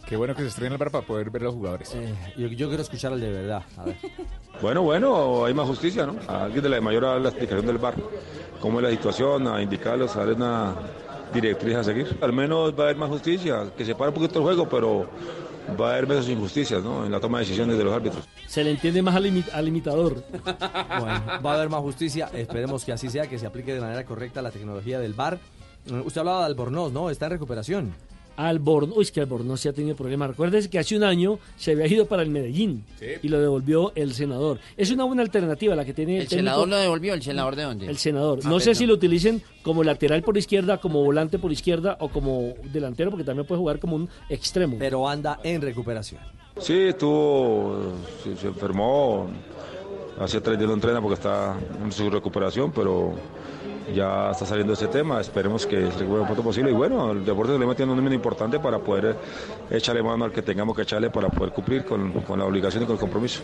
Qué 0.07 0.17
bueno 0.17 0.35
que 0.35 0.43
se 0.43 0.49
estrene 0.49 0.75
el 0.75 0.79
bar 0.79 0.91
para 0.91 1.07
poder 1.07 1.31
ver 1.31 1.43
a 1.43 1.45
los 1.47 1.55
jugadores. 1.55 1.95
Eh, 1.95 2.15
yo, 2.37 2.49
yo 2.49 2.69
quiero 2.69 2.83
escuchar 2.83 3.13
al 3.13 3.21
de 3.21 3.31
verdad. 3.31 3.63
A 3.77 3.85
ver. 3.85 3.97
Bueno, 4.61 4.83
bueno, 4.83 5.45
hay 5.47 5.55
más 5.55 5.67
justicia, 5.67 6.07
¿no? 6.07 6.17
A 6.29 6.45
alguien 6.45 6.63
de 6.63 6.69
la 6.69 6.81
mayor 6.81 7.05
a 7.07 7.09
dar 7.13 7.21
la 7.21 7.29
explicación 7.31 7.64
del 7.67 7.79
bar, 7.79 7.95
cómo 8.61 8.79
es 8.79 8.85
la 8.85 8.91
situación, 8.91 9.47
a 9.49 9.63
indicarlos, 9.63 10.15
a 10.17 10.21
darle 10.21 10.35
una 10.35 10.75
directriz 11.33 11.75
a 11.77 11.85
seguir. 11.85 12.19
Al 12.21 12.33
menos 12.33 12.73
va 12.79 12.83
a 12.83 12.87
haber 12.87 12.97
más 12.97 13.09
justicia, 13.09 13.65
que 13.77 13.85
se 13.85 13.95
pare 13.95 14.11
un 14.11 14.15
poquito 14.15 14.39
el 14.39 14.45
juego, 14.45 14.69
pero 14.69 15.07
va 15.81 15.89
a 15.89 15.93
haber 15.93 16.07
menos 16.07 16.29
injusticias, 16.29 16.83
¿no? 16.83 17.05
En 17.07 17.11
la 17.13 17.19
toma 17.21 17.39
de 17.39 17.45
decisiones 17.45 17.77
de 17.79 17.85
los 17.85 17.93
árbitros. 17.95 18.25
Se 18.47 18.63
le 18.63 18.71
entiende 18.71 19.03
más 19.03 19.17
al, 19.17 19.25
imi- 19.27 19.49
al 19.53 19.67
imitador. 19.67 20.23
Bueno, 20.31 21.23
va 21.45 21.53
a 21.53 21.55
haber 21.55 21.69
más 21.69 21.81
justicia. 21.81 22.31
Esperemos 22.33 22.85
que 22.85 22.93
así 22.93 23.09
sea, 23.09 23.27
que 23.27 23.39
se 23.39 23.47
aplique 23.47 23.75
de 23.75 23.81
manera 23.81 24.05
correcta 24.05 24.43
la 24.43 24.51
tecnología 24.51 25.01
del 25.01 25.15
bar. 25.15 25.39
Eh, 25.91 26.03
Usted 26.05 26.21
hablaba 26.21 26.41
de 26.41 26.47
Albornoz, 26.47 26.93
¿no? 26.93 27.11
Está 27.11 27.27
en 27.27 27.33
recuperación. 27.33 27.95
Albornoz, 28.37 28.97
uy, 28.97 29.03
es 29.03 29.13
que 29.13 29.21
Albornoz 29.21 29.61
sí 29.61 29.69
ha 29.69 29.73
tenido 29.73 29.97
problemas. 29.97 30.31
Recuérdese 30.31 30.69
que 30.71 30.79
hace 30.79 30.97
un 30.97 31.05
año 31.05 31.39
se 31.57 31.73
había 31.73 31.87
ido 31.87 32.07
para 32.07 32.23
el 32.23 32.31
Medellín 32.31 32.85
y 33.23 33.29
lo 33.29 33.41
devolvió 33.41 33.93
el 33.95 34.15
senador. 34.15 34.59
Es 34.77 34.91
una 34.91 35.05
buena 35.05 35.23
alternativa 35.23 35.75
la 35.75 35.85
que 35.85 35.95
tiene 35.95 36.17
el, 36.17 36.23
¿El 36.23 36.29
técnico- 36.29 36.37
senador 36.51 36.69
lo 36.69 36.77
devolvió? 36.77 37.15
¿El 37.15 37.23
senador 37.23 37.57
de 37.57 37.63
dónde? 37.63 37.87
El 37.87 37.97
senador. 37.99 38.41
Ah, 38.45 38.49
No 38.49 38.61
sé 38.61 38.75
si 38.75 38.87
lo 38.87 38.95
utilicen 38.95 39.43
como 39.63 39.85
lateral 39.85 40.23
por 40.23 40.37
izquierda, 40.39 40.79
como 40.79 41.03
volante 41.05 41.39
por 41.39 41.53
izquierda 41.53 41.97
o 42.01 42.09
como 42.09 42.55
delantero, 42.73 43.11
porque 43.11 43.25
también 43.25 43.47
puede 43.47 43.59
jugar 43.61 43.79
como 43.79 43.97
un 43.97 44.09
extremo. 44.29 44.77
Pero 44.79 45.09
anda 45.09 45.41
en 45.45 45.63
recuperación. 45.63 46.21
Sí, 46.59 46.75
estuvo, 46.89 47.93
se, 48.23 48.37
se 48.37 48.47
enfermó, 48.49 49.29
hace 50.19 50.41
tres 50.41 50.57
días 50.59 50.69
no 50.69 50.75
entrena 50.75 51.01
porque 51.01 51.15
está 51.15 51.57
en 51.83 51.91
su 51.91 52.09
recuperación, 52.11 52.71
pero 52.73 53.15
ya 53.93 54.31
está 54.31 54.47
saliendo 54.47 54.73
ese 54.73 54.87
tema, 54.87 55.21
esperemos 55.21 55.67
que 55.67 55.77
se 55.91 55.99
recupere 55.99 56.19
lo 56.19 56.25
pronto 56.25 56.43
posible 56.43 56.71
y 56.71 56.75
bueno, 56.75 57.13
el 57.13 57.25
deporte 57.25 57.53
se 57.53 57.59
le 57.59 57.75
tiene 57.75 57.93
un 57.93 57.99
número 57.99 58.15
importante 58.15 58.59
para 58.59 58.79
poder 58.79 59.17
echarle 59.71 60.03
mano 60.03 60.25
al 60.25 60.33
que 60.33 60.43
tengamos 60.43 60.77
que 60.77 60.83
echarle 60.83 61.11
para 61.11 61.29
poder 61.29 61.53
cumplir 61.53 61.85
con, 61.85 62.13
con 62.23 62.39
la 62.39 62.45
obligación 62.45 62.85
y 62.85 62.87
con 62.87 62.95
el 62.95 63.01
compromiso. 63.01 63.43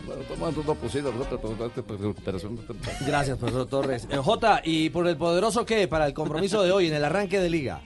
Gracias, 3.06 3.38
profesor 3.38 3.66
Torres. 3.66 4.08
Eh, 4.10 4.16
Jota, 4.16 4.60
¿y 4.64 4.90
por 4.90 5.06
el 5.06 5.16
poderoso 5.16 5.64
qué? 5.66 5.88
Para 5.88 6.06
el 6.06 6.14
compromiso 6.14 6.62
de 6.62 6.72
hoy, 6.72 6.88
en 6.88 6.94
el 6.94 7.04
arranque 7.04 7.40
de 7.40 7.50
liga. 7.50 7.80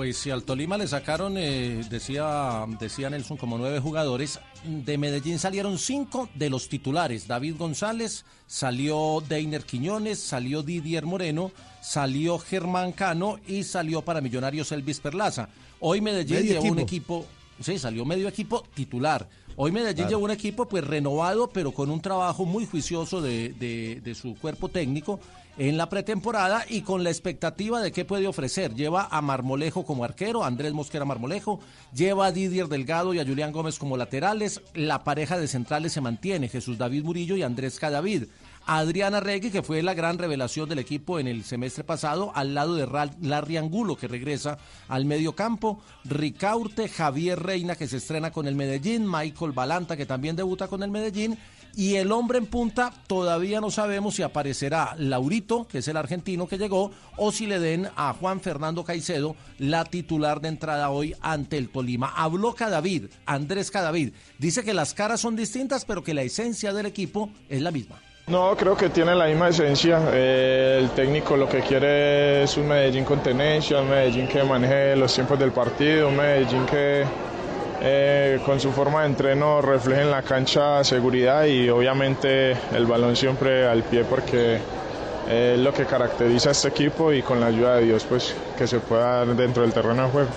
Pues 0.00 0.16
si 0.16 0.30
al 0.30 0.44
Tolima 0.44 0.78
le 0.78 0.88
sacaron, 0.88 1.34
eh, 1.36 1.84
decía, 1.90 2.64
decía 2.80 3.10
Nelson, 3.10 3.36
como 3.36 3.58
nueve 3.58 3.80
jugadores, 3.80 4.40
de 4.64 4.96
Medellín 4.96 5.38
salieron 5.38 5.76
cinco 5.76 6.30
de 6.34 6.48
los 6.48 6.70
titulares. 6.70 7.28
David 7.28 7.56
González, 7.58 8.24
salió 8.46 9.22
Deiner 9.28 9.62
Quiñones, 9.64 10.18
salió 10.18 10.62
Didier 10.62 11.04
Moreno, 11.04 11.52
salió 11.82 12.38
Germán 12.38 12.92
Cano 12.92 13.40
y 13.46 13.62
salió 13.62 14.00
para 14.00 14.22
Millonarios 14.22 14.72
Elvis 14.72 15.00
Perlaza. 15.00 15.50
Hoy 15.80 16.00
Medellín 16.00 16.36
Medio 16.36 16.52
llevó 16.54 16.72
un 16.72 16.78
equipo. 16.78 17.18
equipo, 17.18 17.26
sí, 17.62 17.78
salió 17.78 18.06
medio 18.06 18.26
equipo 18.26 18.64
titular. 18.72 19.28
Hoy 19.56 19.70
Medellín 19.70 19.96
Claro. 19.96 20.10
llevó 20.12 20.24
un 20.24 20.30
equipo 20.30 20.66
pues 20.66 20.82
renovado, 20.82 21.50
pero 21.50 21.72
con 21.72 21.90
un 21.90 22.00
trabajo 22.00 22.46
muy 22.46 22.64
juicioso 22.64 23.20
de, 23.20 23.50
de- 23.50 24.00
de 24.02 24.14
su 24.14 24.34
cuerpo 24.36 24.70
técnico 24.70 25.20
en 25.60 25.76
la 25.76 25.90
pretemporada 25.90 26.64
y 26.70 26.80
con 26.80 27.04
la 27.04 27.10
expectativa 27.10 27.82
de 27.82 27.92
qué 27.92 28.06
puede 28.06 28.26
ofrecer. 28.26 28.74
Lleva 28.74 29.08
a 29.10 29.20
Marmolejo 29.20 29.84
como 29.84 30.04
arquero, 30.04 30.42
Andrés 30.42 30.72
Mosquera 30.72 31.04
Marmolejo, 31.04 31.60
lleva 31.92 32.24
a 32.24 32.32
Didier 32.32 32.66
Delgado 32.66 33.12
y 33.12 33.18
a 33.18 33.26
Julián 33.26 33.52
Gómez 33.52 33.78
como 33.78 33.98
laterales, 33.98 34.62
la 34.72 35.04
pareja 35.04 35.38
de 35.38 35.46
centrales 35.46 35.92
se 35.92 36.00
mantiene, 36.00 36.48
Jesús 36.48 36.78
David 36.78 37.04
Murillo 37.04 37.36
y 37.36 37.42
Andrés 37.42 37.78
Cadavid. 37.78 38.24
Adriana 38.64 39.20
Regui, 39.20 39.50
que 39.50 39.62
fue 39.62 39.82
la 39.82 39.92
gran 39.92 40.16
revelación 40.16 40.66
del 40.68 40.78
equipo 40.78 41.18
en 41.18 41.26
el 41.26 41.44
semestre 41.44 41.84
pasado, 41.84 42.32
al 42.34 42.54
lado 42.54 42.74
de 42.76 42.86
Larry 43.20 43.58
Angulo, 43.58 43.96
que 43.96 44.08
regresa 44.08 44.56
al 44.88 45.04
medio 45.04 45.34
campo, 45.34 45.80
Ricaurte, 46.04 46.88
Javier 46.88 47.38
Reina, 47.38 47.74
que 47.74 47.88
se 47.88 47.98
estrena 47.98 48.30
con 48.30 48.46
el 48.46 48.54
Medellín, 48.54 49.10
Michael 49.10 49.52
Balanta, 49.52 49.96
que 49.96 50.06
también 50.06 50.36
debuta 50.36 50.68
con 50.68 50.82
el 50.82 50.90
Medellín, 50.90 51.36
y 51.76 51.96
el 51.96 52.12
hombre 52.12 52.38
en 52.38 52.46
punta, 52.46 52.92
todavía 53.06 53.60
no 53.60 53.70
sabemos 53.70 54.14
si 54.14 54.22
aparecerá 54.22 54.94
Laurito, 54.98 55.66
que 55.66 55.78
es 55.78 55.88
el 55.88 55.96
argentino 55.96 56.48
que 56.48 56.58
llegó, 56.58 56.90
o 57.16 57.32
si 57.32 57.46
le 57.46 57.58
den 57.58 57.88
a 57.96 58.12
Juan 58.12 58.40
Fernando 58.40 58.84
Caicedo 58.84 59.36
la 59.58 59.84
titular 59.84 60.40
de 60.40 60.48
entrada 60.48 60.90
hoy 60.90 61.14
ante 61.20 61.56
el 61.56 61.70
Tolima. 61.70 62.12
Habló 62.16 62.54
Cadavid, 62.54 63.06
Andrés 63.26 63.70
Cadavid. 63.70 64.12
Dice 64.38 64.64
que 64.64 64.74
las 64.74 64.94
caras 64.94 65.20
son 65.20 65.36
distintas, 65.36 65.84
pero 65.84 66.02
que 66.02 66.14
la 66.14 66.22
esencia 66.22 66.72
del 66.72 66.86
equipo 66.86 67.30
es 67.48 67.62
la 67.62 67.70
misma. 67.70 68.00
No, 68.26 68.56
creo 68.56 68.76
que 68.76 68.90
tiene 68.90 69.14
la 69.14 69.26
misma 69.26 69.48
esencia. 69.48 70.00
Eh, 70.12 70.78
el 70.80 70.90
técnico 70.90 71.36
lo 71.36 71.48
que 71.48 71.60
quiere 71.62 72.44
es 72.44 72.56
un 72.56 72.68
Medellín 72.68 73.04
con 73.04 73.20
tenencia, 73.22 73.80
un 73.80 73.90
Medellín 73.90 74.28
que 74.28 74.44
maneje 74.44 74.94
los 74.94 75.12
tiempos 75.12 75.38
del 75.38 75.50
partido, 75.50 76.08
un 76.08 76.16
Medellín 76.16 76.64
que 76.66 77.04
eh, 77.82 78.40
con 78.44 78.60
su 78.60 78.72
forma 78.72 79.00
de 79.00 79.06
entreno 79.06 79.62
refleje 79.62 80.02
en 80.02 80.10
la 80.10 80.22
cancha 80.22 80.84
seguridad 80.84 81.44
y 81.46 81.68
obviamente 81.70 82.52
el 82.74 82.86
balón 82.86 83.16
siempre 83.16 83.66
al 83.66 83.82
pie 83.84 84.04
porque 84.04 84.58
eh, 85.28 85.54
es 85.54 85.60
lo 85.60 85.72
que 85.72 85.86
caracteriza 85.86 86.50
a 86.50 86.52
este 86.52 86.68
equipo 86.68 87.12
y 87.12 87.22
con 87.22 87.40
la 87.40 87.46
ayuda 87.46 87.76
de 87.76 87.86
Dios 87.86 88.04
pues 88.04 88.34
que 88.58 88.66
se 88.66 88.80
pueda 88.80 89.24
dentro 89.24 89.62
del 89.62 89.72
terreno 89.72 90.04
de 90.04 90.10
juego. 90.10 90.30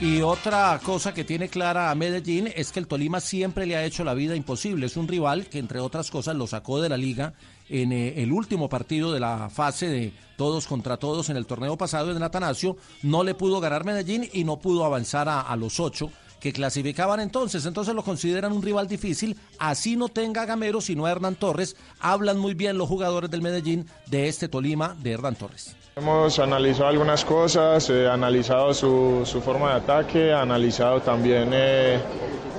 Y 0.00 0.22
otra 0.22 0.80
cosa 0.82 1.12
que 1.12 1.24
tiene 1.24 1.50
clara 1.50 1.90
a 1.90 1.94
Medellín 1.94 2.50
es 2.56 2.72
que 2.72 2.80
el 2.80 2.86
Tolima 2.86 3.20
siempre 3.20 3.66
le 3.66 3.76
ha 3.76 3.84
hecho 3.84 4.02
la 4.02 4.14
vida 4.14 4.34
imposible. 4.34 4.86
Es 4.86 4.96
un 4.96 5.06
rival 5.06 5.48
que, 5.48 5.58
entre 5.58 5.78
otras 5.78 6.10
cosas, 6.10 6.36
lo 6.36 6.46
sacó 6.46 6.80
de 6.80 6.88
la 6.88 6.96
liga 6.96 7.34
en 7.70 7.92
eh, 7.92 8.22
el 8.22 8.32
último 8.32 8.68
partido 8.68 9.12
de 9.12 9.20
la 9.20 9.48
fase 9.48 9.88
de 9.88 10.12
todos 10.36 10.66
contra 10.66 10.96
todos 10.96 11.30
en 11.30 11.36
el 11.36 11.46
torneo 11.46 11.78
pasado 11.78 12.10
en 12.10 12.22
Atanasio. 12.22 12.76
No 13.02 13.24
le 13.24 13.34
pudo 13.34 13.60
ganar 13.60 13.84
Medellín 13.84 14.28
y 14.32 14.44
no 14.44 14.58
pudo 14.58 14.84
avanzar 14.84 15.28
a, 15.28 15.40
a 15.40 15.56
los 15.56 15.80
ocho 15.80 16.10
que 16.40 16.52
clasificaban 16.52 17.20
entonces. 17.20 17.64
Entonces 17.66 17.94
lo 17.94 18.02
consideran 18.02 18.52
un 18.52 18.62
rival 18.62 18.88
difícil. 18.88 19.36
Así 19.58 19.96
no 19.96 20.08
tenga 20.08 20.42
a 20.42 20.46
Gamero, 20.46 20.80
sino 20.80 21.06
a 21.06 21.10
Hernán 21.10 21.36
Torres. 21.36 21.76
Hablan 22.00 22.38
muy 22.38 22.54
bien 22.54 22.78
los 22.78 22.88
jugadores 22.88 23.30
del 23.30 23.42
Medellín 23.42 23.86
de 24.06 24.28
este 24.28 24.48
Tolima 24.48 24.96
de 25.00 25.12
Hernán 25.12 25.36
Torres. 25.36 25.76
Hemos 26.00 26.38
analizado 26.38 26.88
algunas 26.88 27.26
cosas, 27.26 27.90
eh, 27.90 28.08
analizado 28.08 28.72
su, 28.72 29.20
su 29.26 29.42
forma 29.42 29.72
de 29.72 29.76
ataque, 29.80 30.32
analizado 30.32 31.02
también 31.02 31.50
eh, 31.52 32.00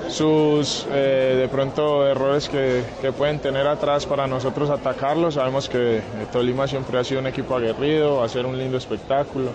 sus 0.09 0.85
eh, 0.91 1.37
de 1.39 1.47
pronto 1.47 2.05
errores 2.07 2.47
que, 2.47 2.83
que 3.01 3.11
pueden 3.11 3.39
tener 3.39 3.65
atrás 3.65 4.05
para 4.05 4.27
nosotros 4.27 4.69
atacarlos. 4.69 5.33
Sabemos 5.33 5.67
que 5.67 6.03
Tolima 6.31 6.67
siempre 6.67 6.99
ha 6.99 7.03
sido 7.03 7.19
un 7.19 7.25
equipo 7.25 7.55
aguerrido, 7.55 8.17
va 8.17 8.25
a 8.25 8.29
ser 8.29 8.45
un 8.45 8.59
lindo 8.59 8.77
espectáculo, 8.77 9.49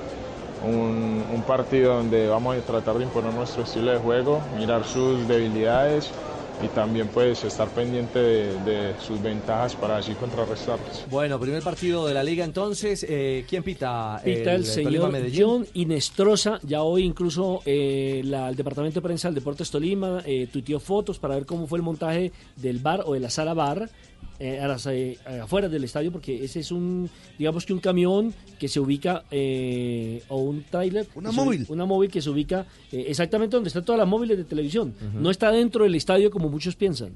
un, 0.64 1.24
un 1.32 1.42
partido 1.42 1.94
donde 1.94 2.26
vamos 2.26 2.56
a 2.56 2.60
tratar 2.62 2.96
de 2.96 3.04
imponer 3.04 3.32
nuestro 3.34 3.62
estilo 3.62 3.92
de 3.92 3.98
juego, 3.98 4.40
mirar 4.58 4.82
sus 4.82 5.28
debilidades 5.28 6.10
y 6.62 6.68
también 6.68 7.08
pues 7.08 7.44
estar 7.44 7.68
pendiente 7.68 8.18
de, 8.18 8.60
de 8.64 8.94
sus 9.00 9.20
ventajas 9.22 9.74
para 9.76 9.98
así 9.98 10.12
contrarrestarlas. 10.14 11.04
Bueno, 11.10 11.38
primer 11.38 11.62
partido 11.62 12.06
de 12.06 12.14
la 12.14 12.22
liga 12.24 12.44
entonces. 12.44 13.04
Eh, 13.08 13.44
¿Quién 13.48 13.62
pita? 13.62 14.20
Pita 14.24 14.54
el, 14.54 14.64
Tolima 14.64 15.10
señor? 15.10 15.30
John 15.34 15.66
Inestrosa. 15.74 16.58
Ya 16.62 16.82
hoy 16.82 17.04
incluso 17.04 17.60
eh, 17.66 18.22
la- 18.24 18.48
el 18.48 18.56
Departamento 18.56 19.00
de 19.00 19.02
Prensa 19.04 19.28
del 19.28 19.34
Deportes 19.36 19.70
Tolima 19.70 20.22
eh, 20.24 20.48
tuiteó 20.50 20.80
fotos 20.80 21.18
para 21.18 21.34
ver 21.34 21.46
cómo 21.46 21.66
fue 21.66 21.78
el 21.78 21.82
montaje 21.82 22.32
del 22.56 22.78
bar 22.78 23.02
o 23.06 23.14
de 23.14 23.20
la 23.20 23.30
sala 23.30 23.54
bar 23.54 23.88
eh, 24.38 24.60
a 24.60 24.68
las, 24.68 24.86
eh, 24.86 25.18
afuera 25.42 25.68
del 25.68 25.84
estadio, 25.84 26.12
porque 26.12 26.44
ese 26.44 26.60
es 26.60 26.70
un, 26.70 27.08
digamos 27.38 27.64
que 27.64 27.72
un 27.72 27.80
camión 27.80 28.34
que 28.58 28.68
se 28.68 28.80
ubica, 28.80 29.24
eh, 29.30 30.22
o 30.28 30.38
un 30.38 30.62
tráiler. 30.64 31.06
Una 31.14 31.32
móvil. 31.32 31.64
Una 31.68 31.84
móvil 31.86 32.10
que 32.10 32.20
se 32.22 32.30
ubica 32.30 32.66
eh, 32.92 33.06
exactamente 33.08 33.56
donde 33.56 33.68
están 33.68 33.84
todas 33.84 33.98
las 33.98 34.08
móviles 34.08 34.36
de 34.36 34.44
televisión. 34.44 34.94
No 35.14 35.30
está 35.30 35.50
dentro 35.50 35.84
del 35.84 35.94
estadio 35.94 36.30
como 36.30 36.48
muchos 36.48 36.76
piensan. 36.76 37.12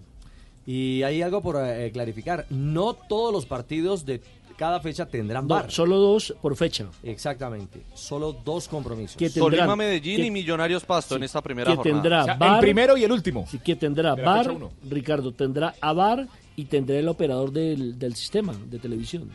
Y 0.66 1.02
hay 1.02 1.22
algo 1.22 1.40
por 1.42 1.56
eh, 1.59 1.90
clarificar. 1.92 2.47
No 2.51 2.94
todos 2.94 3.32
los 3.32 3.47
partidos 3.47 4.05
de 4.05 4.20
cada 4.56 4.78
fecha 4.80 5.06
tendrán 5.06 5.44
No, 5.48 5.55
bar. 5.55 5.70
solo 5.70 5.97
dos 5.97 6.34
por 6.42 6.55
fecha. 6.55 6.86
Exactamente. 7.02 7.80
Solo 7.94 8.34
dos 8.44 8.68
compromisos. 8.68 9.16
Que 9.16 9.30
tendrán- 9.30 9.51
Tolima, 9.60 9.74
Medellín 9.76 10.16
que- 10.16 10.26
y 10.26 10.30
Millonarios 10.30 10.84
Pasto 10.84 11.16
en 11.16 11.22
esta 11.22 11.40
primera 11.40 11.70
que 11.70 11.76
jornada. 11.76 12.02
tendrá 12.02 12.20
O 12.20 12.24
sea, 12.24 12.32
el 12.34 12.38
bar, 12.38 12.60
primero 12.60 12.97
y 12.98 13.05
el 13.05 13.10
último. 13.10 13.47
sí, 13.51 13.59
que 13.59 13.74
tendrá 13.74 14.14
bar. 14.14 14.55
Ricardo, 14.88 15.32
tendrá 15.32 15.74
a 15.80 15.92
bar 15.94 16.28
y 16.56 16.64
tendrá 16.64 16.98
el 16.98 17.09
operador 17.09 17.52
del, 17.52 17.98
del 17.98 18.14
sistema 18.14 18.52
de 18.52 18.78
televisión. 18.78 19.31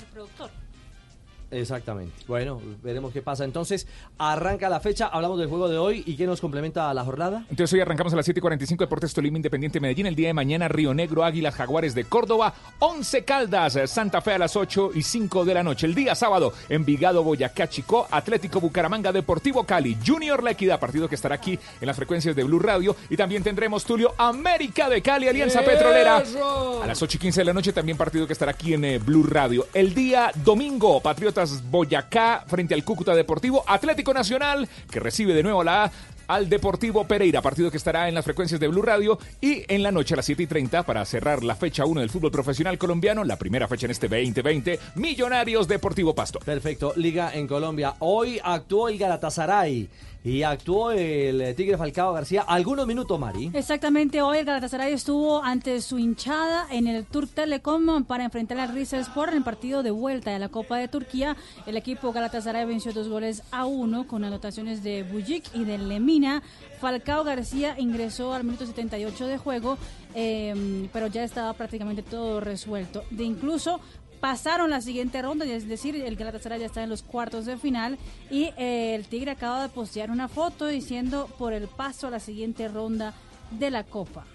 Exactamente. 1.56 2.14
Bueno, 2.28 2.62
veremos 2.84 3.14
qué 3.14 3.22
pasa. 3.22 3.46
Entonces, 3.46 3.88
arranca 4.18 4.68
la 4.70 4.80
fecha, 4.80 5.08
hablamos 5.08 5.40
del 5.40 5.48
juego 5.48 5.70
de 5.70 5.78
hoy 5.78 6.04
y 6.06 6.16
qué 6.16 6.26
nos 6.26 6.42
complementa 6.42 6.94
la 6.94 7.04
jornada. 7.04 7.46
Entonces 7.50 7.72
hoy 7.74 7.80
arrancamos 7.80 8.14
a 8.14 8.18
las 8.18 8.28
7.45 8.28 8.78
Deportes 8.78 9.14
Tolima 9.14 9.38
Independiente 9.38 9.80
Medellín. 9.80 10.06
El 10.06 10.16
día 10.16 10.28
de 10.28 10.34
mañana 10.34 10.68
Río 10.68 10.94
Negro, 10.94 11.24
Águilas 11.24 11.56
Jaguares 11.56 11.96
de 11.96 12.04
Córdoba, 12.04 12.54
11 12.80 13.24
Caldas, 13.24 13.76
eh, 13.78 13.88
Santa 13.88 14.22
Fe 14.22 14.34
a 14.34 14.38
las 14.38 14.56
8 14.56 14.92
y 14.96 15.02
5 15.02 15.46
de 15.46 15.54
la 15.54 15.64
noche. 15.64 15.86
El 15.86 15.96
día 15.96 16.14
sábado, 16.16 16.54
Envigado, 16.70 17.24
Boyacá, 17.24 17.70
Chicó, 17.70 18.08
Atlético 18.12 18.60
Bucaramanga, 18.60 19.12
Deportivo 19.12 19.64
Cali, 19.64 19.98
Junior 20.06 20.44
La 20.44 20.52
Equidad, 20.52 20.80
partido 20.80 21.08
que 21.08 21.16
estará 21.16 21.36
aquí 21.36 21.58
en 21.80 21.88
las 21.88 21.96
frecuencias 21.96 22.36
de 22.36 22.44
Blue 22.44 22.60
Radio. 22.60 22.96
Y 23.10 23.16
también 23.16 23.44
tendremos 23.44 23.86
Tulio 23.86 24.14
América 24.18 24.90
de 24.90 25.02
Cali, 25.02 25.28
Alianza 25.28 25.62
Petrolera. 25.62 26.18
A 26.18 26.88
las 26.88 27.02
8 27.02 27.18
y 27.18 27.20
15 27.20 27.42
de 27.42 27.46
la 27.46 27.54
noche 27.54 27.72
también 27.72 27.98
partido 27.98 28.28
que 28.28 28.34
estará 28.34 28.52
aquí 28.52 28.74
en 28.74 28.86
eh, 28.86 29.00
Blue 29.00 29.24
Radio. 29.24 29.68
El 29.74 29.94
día 29.94 30.32
domingo, 30.44 31.02
Patriotas 31.02 31.45
Boyacá 31.70 32.44
frente 32.48 32.74
al 32.74 32.84
Cúcuta 32.84 33.16
Deportivo, 33.16 33.64
Atlético 33.68 34.14
Nacional 34.14 34.68
que 34.90 35.00
recibe 35.00 35.34
de 35.34 35.44
nuevo 35.44 35.64
la 35.64 35.86
A 35.86 35.92
al 36.28 36.50
Deportivo 36.50 37.06
Pereira, 37.06 37.42
partido 37.42 37.70
que 37.72 37.78
estará 37.78 38.08
en 38.08 38.16
las 38.16 38.26
frecuencias 38.26 38.60
de 38.60 38.68
Blue 38.68 38.82
Radio 38.82 39.20
y 39.42 39.64
en 39.68 39.84
la 39.84 39.92
noche 39.92 40.16
a 40.16 40.18
las 40.18 40.26
7 40.26 40.44
y 40.44 40.48
30 40.48 40.84
para 40.84 41.06
cerrar 41.06 41.44
la 41.44 41.56
fecha 41.56 41.86
1 41.86 42.02
del 42.02 42.10
fútbol 42.10 42.32
profesional 42.32 42.78
colombiano, 42.78 43.24
la 43.24 43.38
primera 43.38 43.68
fecha 43.68 43.86
en 43.86 43.92
este 43.92 44.08
2020, 44.08 44.80
Millonarios 44.96 45.68
Deportivo 45.68 46.16
Pasto. 46.16 46.40
Perfecto, 46.40 46.94
Liga 46.96 47.32
en 47.34 47.48
Colombia. 47.48 47.96
Hoy 48.00 48.40
actuó 48.44 48.90
el 48.90 48.98
Galatasaray 48.98 49.88
y 50.26 50.42
actuó 50.42 50.90
el 50.90 51.54
Tigre 51.56 51.78
Falcao 51.78 52.12
García. 52.12 52.42
Algunos 52.42 52.88
minutos, 52.88 53.20
Mari. 53.20 53.52
Exactamente, 53.54 54.24
hoy 54.24 54.40
el 54.40 54.46
Galatasaray 54.46 54.92
estuvo 54.92 55.44
ante 55.44 55.80
su 55.82 56.00
hinchada 56.00 56.66
en 56.72 56.88
el 56.88 57.06
Turk 57.06 57.30
Telecom 57.30 58.04
para 58.06 58.24
enfrentar 58.24 58.58
al 58.60 58.74
Rizespor 58.74 59.30
en 59.30 59.38
el 59.38 59.44
partido 59.44 59.84
de 59.84 59.92
vuelta 59.92 60.32
de 60.32 60.40
la 60.40 60.50
Copa 60.50 60.80
de 60.80 60.88
Turquía. 60.88 61.38
El 61.68 61.78
equipo 61.78 62.12
Galatasaray 62.12 62.66
venció 62.66 62.92
dos 62.92 63.08
goles 63.08 63.44
a 63.52 63.66
uno 63.68 64.08
con 64.08 64.24
anotaciones 64.24 64.82
de 64.84 65.04
Bujic 65.04 65.54
y 65.54 65.64
de 65.64 65.78
Lemina. 65.78 66.42
Falcao 66.82 67.24
García 67.24 67.76
ingresó 67.78 68.34
al 68.34 68.46
minuto 68.46 68.66
78 68.66 69.28
de 69.28 69.38
juego, 69.38 69.78
eh, 70.16 70.90
pero 70.92 71.06
ya 71.06 71.24
estaba 71.24 71.54
prácticamente 71.54 72.02
todo 72.02 72.40
resuelto. 72.40 73.04
De 73.12 73.24
incluso 73.24 73.80
pasaron 74.26 74.72
la 74.72 74.82
siguiente 74.82 75.22
ronda, 75.22 75.46
es 75.46 75.68
decir, 75.68 75.96
el 75.96 76.16
Galatasaray 76.16 76.60
ya 76.60 76.66
está 76.66 76.82
en 76.82 76.90
los 76.90 77.04
cuartos 77.04 77.46
de 77.46 77.58
final 77.58 78.00
y 78.32 78.46
eh, 78.58 78.96
el 78.96 79.06
Tigre 79.06 79.30
acaba 79.30 79.62
de 79.62 79.70
postear 79.70 80.10
una 80.10 80.28
foto 80.28 80.66
diciendo 80.66 81.30
por 81.38 81.54
el 81.54 81.68
paso 81.68 82.08
a 82.08 82.10
la 82.10 82.20
siguiente 82.20 82.68
ronda 82.68 83.14
de 83.52 83.70
la 83.70 83.84
Copa. 83.84 84.26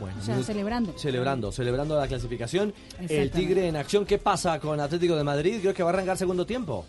Bueno, 0.00 0.16
O 0.20 0.24
sea, 0.24 0.42
celebrando. 0.42 0.98
Celebrando, 0.98 1.52
celebrando 1.52 1.96
la 1.96 2.08
clasificación. 2.08 2.74
El. 3.08 3.30
Tigre 3.30 3.68
en 3.68 3.76
acción. 3.76 4.04
¿Qué 4.04 4.18
pasa 4.18 4.58
con 4.58 4.80
Atlético 4.80 5.14
de 5.14 5.22
Madrid? 5.22 5.60
Creo 5.60 5.72
que 5.72 5.84
va 5.84 5.90
a 5.90 5.92
arrancar 5.92 6.18
segundo 6.18 6.44
tiempo. 6.44 6.84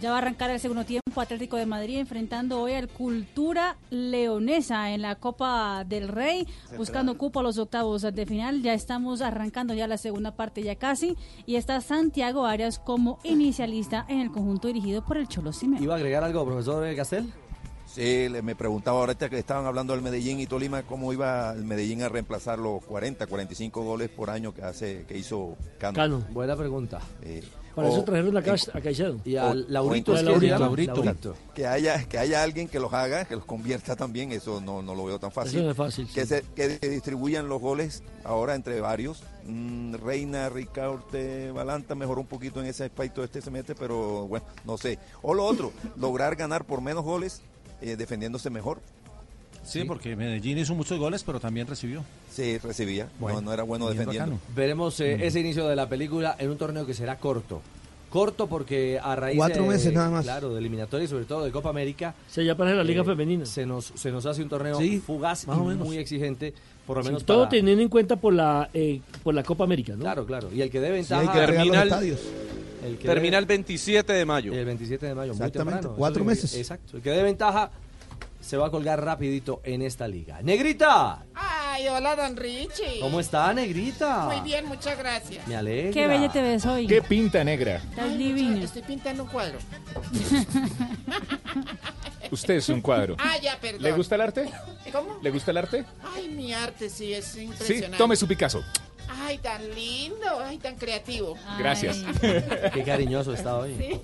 Ya 0.00 0.10
va 0.10 0.16
a 0.16 0.18
arrancar 0.18 0.50
el 0.50 0.60
segundo 0.60 0.84
tiempo 0.84 1.02
Atlético 1.20 1.56
de 1.56 1.64
Madrid 1.64 1.98
enfrentando 1.98 2.60
hoy 2.60 2.74
al 2.74 2.86
Cultura 2.88 3.76
Leonesa 3.88 4.90
en 4.90 5.00
la 5.00 5.14
Copa 5.14 5.84
del 5.84 6.08
Rey, 6.08 6.46
buscando 6.76 7.16
cupo 7.16 7.40
a 7.40 7.42
los 7.42 7.56
octavos 7.56 8.02
de 8.02 8.26
final. 8.26 8.60
Ya 8.60 8.74
estamos 8.74 9.22
arrancando 9.22 9.72
ya 9.72 9.86
la 9.86 9.96
segunda 9.96 10.32
parte 10.36 10.62
ya 10.62 10.76
casi 10.76 11.16
y 11.46 11.56
está 11.56 11.80
Santiago 11.80 12.44
Arias 12.44 12.78
como 12.78 13.18
inicialista 13.24 14.04
en 14.08 14.20
el 14.20 14.30
conjunto 14.30 14.68
dirigido 14.68 15.02
por 15.02 15.16
el 15.16 15.28
Cholo 15.28 15.52
Simeone. 15.54 15.82
¿Iba 15.82 15.94
a 15.94 15.96
agregar 15.96 16.22
algo, 16.24 16.44
profesor 16.44 16.94
Castel? 16.94 17.32
Sí, 17.86 18.28
le- 18.28 18.42
me 18.42 18.54
preguntaba 18.54 18.98
ahorita 19.00 19.30
que 19.30 19.38
estaban 19.38 19.64
hablando 19.64 19.94
del 19.94 20.02
Medellín 20.02 20.40
y 20.40 20.46
Tolima, 20.46 20.82
cómo 20.82 21.10
iba 21.14 21.52
el 21.52 21.64
Medellín 21.64 22.02
a 22.02 22.10
reemplazar 22.10 22.58
los 22.58 22.84
40, 22.84 23.26
45 23.26 23.82
goles 23.82 24.10
por 24.10 24.28
año 24.28 24.52
que 24.52 24.62
hace 24.62 25.06
que 25.08 25.16
hizo 25.16 25.56
Cano. 25.78 25.94
Cano. 25.96 26.24
Buena 26.32 26.54
pregunta. 26.54 27.00
Eh, 27.22 27.42
Para 27.76 27.88
o- 27.88 27.92
eso 27.92 28.02
trajeron 28.04 28.36
a, 28.36 28.42
Caicedo. 28.42 29.20
Y 29.24 29.36
o- 29.36 29.40
a 29.42 29.50
o 29.50 29.54
Laurito, 29.54 30.16
en 30.18 30.26
¿es 30.26 30.34
que 30.34 30.40
se 30.40 30.46
llama? 30.48 30.64
Laurito. 30.66 31.04
Laurito. 31.04 31.34
Que 31.54 31.66
haya, 31.66 32.02
que 32.08 32.18
haya 32.18 32.42
alguien 32.42 32.66
que 32.68 32.80
los 32.80 32.92
haga, 32.92 33.26
que 33.26 33.36
los 33.36 33.44
convierta 33.44 33.94
también, 33.94 34.32
eso 34.32 34.60
no, 34.60 34.82
no 34.82 34.94
lo 34.94 35.04
veo 35.04 35.18
tan 35.20 35.30
fácil. 35.30 35.56
Eso 35.58 35.64
no 35.66 35.70
es 35.70 35.76
fácil, 35.76 36.08
Que, 36.12 36.22
sí. 36.22 36.26
se, 36.26 36.42
que 36.56 36.78
distribuyan 36.88 37.48
los 37.48 37.60
goles 37.60 38.02
ahora 38.24 38.54
entre 38.54 38.80
varios. 38.80 39.22
Mm, 39.44 39.94
Reina, 39.96 40.48
Ricaurte, 40.48 41.52
Balanta 41.52 41.94
mejoró 41.94 42.22
un 42.22 42.26
poquito 42.26 42.60
en 42.60 42.66
ese 42.66 42.84
aspecto 42.84 43.22
este 43.22 43.40
semestre, 43.42 43.74
pero 43.78 44.26
bueno, 44.26 44.44
no 44.64 44.76
sé. 44.78 44.98
O 45.22 45.34
lo 45.34 45.44
otro, 45.44 45.70
lograr 45.96 46.34
ganar 46.34 46.64
por 46.64 46.80
menos 46.80 47.04
goles, 47.04 47.42
eh, 47.82 47.96
defendiéndose 47.96 48.48
mejor. 48.50 48.80
Sí, 49.66 49.84
porque 49.84 50.16
Medellín 50.16 50.58
hizo 50.58 50.74
muchos 50.74 50.98
goles, 50.98 51.22
pero 51.24 51.40
también 51.40 51.66
recibió. 51.66 52.02
Sí, 52.30 52.58
recibía. 52.58 53.08
Bueno, 53.18 53.40
no, 53.40 53.46
no 53.48 53.52
era 53.52 53.62
bueno 53.64 53.88
defendiendo. 53.88 54.32
bacano. 54.36 54.40
Veremos 54.54 54.98
eh, 55.00 55.16
Mm. 55.18 55.22
ese 55.22 55.40
inicio 55.40 55.66
de 55.68 55.76
la 55.76 55.88
película 55.88 56.36
en 56.38 56.50
un 56.50 56.56
torneo 56.58 56.86
que 56.86 56.94
será 56.94 57.18
corto. 57.18 57.60
Corto 58.08 58.46
porque 58.46 58.98
a 59.02 59.16
raíz 59.16 59.36
Cuatro 59.36 59.64
de, 59.64 59.68
meses 59.68 59.92
nada 59.92 60.08
más. 60.10 60.24
Claro, 60.24 60.52
de 60.54 60.58
eliminatoria 60.60 61.04
y 61.04 61.08
sobre 61.08 61.24
todo 61.24 61.44
de 61.44 61.50
Copa 61.50 61.70
América. 61.70 62.14
Se 62.30 62.44
ya 62.44 62.56
parece 62.56 62.76
la 62.76 62.84
Liga 62.84 63.02
eh, 63.02 63.04
Femenina. 63.04 63.44
Se 63.44 63.66
nos, 63.66 63.92
se 63.94 64.10
nos 64.12 64.24
hace 64.24 64.42
un 64.42 64.48
torneo 64.48 64.78
Sí, 64.78 65.02
fugaz 65.04 65.46
más 65.46 65.58
y 65.58 65.60
o 65.60 65.64
menos. 65.64 65.86
muy 65.86 65.98
exigente, 65.98 66.54
por 66.86 66.98
lo 66.98 67.02
Sí, 67.02 67.08
menos 67.08 67.24
todo 67.24 67.38
para- 67.40 67.50
teniendo 67.50 67.82
en 67.82 67.88
cuenta 67.88 68.16
por 68.16 68.32
la 68.32 68.70
eh, 68.72 69.00
por 69.24 69.34
la 69.34 69.42
Copa 69.42 69.64
América, 69.64 69.94
¿no? 69.94 70.00
Claro, 70.00 70.24
claro. 70.24 70.48
Y 70.54 70.62
el 70.62 70.70
que 70.70 70.80
dé 70.80 70.86
Sí, 70.88 70.92
ventaja... 71.12 71.32
que 71.32 71.38
Terminal- 71.52 71.88
estadios. 71.88 72.20
el 72.86 72.96
que 72.96 73.06
Termina 73.08 73.32
dé- 73.32 73.40
el 73.40 73.46
27 73.46 74.12
de 74.12 74.24
mayo. 74.24 74.52
El 74.54 74.64
27 74.64 75.06
de 75.06 75.14
mayo, 75.14 75.32
muy 75.34 75.38
Exactamente, 75.42 75.78
temprano. 75.80 75.96
cuatro 75.98 76.22
Eso 76.22 76.30
es- 76.32 76.42
meses. 76.44 76.60
Exacto. 76.60 76.96
El 76.96 77.02
que 77.02 77.10
dé 77.10 77.22
ventaja 77.24 77.70
se 78.46 78.56
va 78.56 78.68
a 78.68 78.70
colgar 78.70 79.02
rapidito 79.04 79.60
en 79.64 79.82
esta 79.82 80.06
liga. 80.06 80.40
¡Negrita! 80.40 81.24
Ay, 81.34 81.88
hola, 81.88 82.14
don 82.14 82.36
Richie. 82.36 83.00
¿Cómo 83.00 83.18
está, 83.18 83.52
Negrita? 83.52 84.26
Muy 84.26 84.38
bien, 84.40 84.66
muchas 84.66 84.96
gracias. 84.96 85.44
Me 85.48 85.56
alegra. 85.56 85.90
Qué 85.92 86.06
bella 86.06 86.30
te 86.30 86.40
ves 86.42 86.64
hoy. 86.64 86.86
¿Qué 86.86 87.02
pinta 87.02 87.42
negra? 87.42 87.78
Estás 87.90 88.16
divina. 88.16 88.62
Estoy 88.62 88.82
pintando 88.82 89.24
un 89.24 89.28
cuadro. 89.30 89.58
Usted 92.30 92.54
es 92.54 92.68
un 92.68 92.80
cuadro. 92.80 93.16
Ah, 93.18 93.36
ya, 93.42 93.58
perdón. 93.60 93.82
¿Le 93.82 93.92
gusta 93.92 94.14
el 94.14 94.20
arte? 94.20 94.48
¿Cómo? 94.92 95.18
¿Le 95.22 95.30
gusta 95.30 95.50
el 95.50 95.56
arte? 95.56 95.84
Ay, 96.14 96.28
mi 96.28 96.52
arte 96.52 96.88
sí 96.88 97.12
es 97.14 97.24
Sí, 97.24 97.42
impresionante. 97.42 97.98
tome 97.98 98.14
su 98.14 98.28
Picasso. 98.28 98.62
Ay, 99.08 99.38
tan 99.38 99.74
lindo, 99.74 100.26
ay, 100.44 100.58
tan 100.58 100.76
creativo. 100.76 101.36
Gracias. 101.58 101.98
Qué 102.74 102.82
cariñoso 102.84 103.32
está 103.32 103.56
hoy. 103.58 103.74
Sí. 103.78 104.00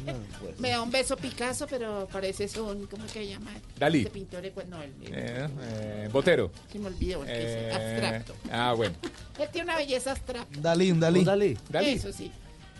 Me 0.58 0.70
da 0.70 0.82
un 0.82 0.90
beso 0.90 1.16
Picasso, 1.16 1.66
pero 1.68 2.08
pareces 2.12 2.56
un, 2.56 2.86
¿cómo 2.86 3.04
que 3.04 3.10
se 3.12 3.26
llama? 3.28 3.50
Dalí. 3.78 3.98
Este 3.98 4.10
pintor, 4.10 4.42
no, 4.68 4.82
el, 4.82 4.90
el- 5.02 5.12
Eh, 5.14 5.48
eh, 5.62 6.08
Botero. 6.12 6.50
se 6.70 6.78
me 6.78 6.86
olvidó, 6.86 7.20
el 7.22 7.26
que 7.26 7.32
Eh, 7.34 7.68
es 7.68 7.74
abstracto. 7.76 8.34
Ah, 8.50 8.72
bueno. 8.74 8.94
Él 9.38 9.48
tiene 9.52 9.64
una 9.70 9.76
belleza 9.76 10.12
abstracta. 10.12 10.60
Dalí, 10.60 10.90
un 10.92 11.00
Dalí. 11.00 11.18
¿Un 11.20 11.24
Dalí? 11.26 11.58
Dalí. 11.68 11.90
Eso 11.90 12.12
sí. 12.12 12.30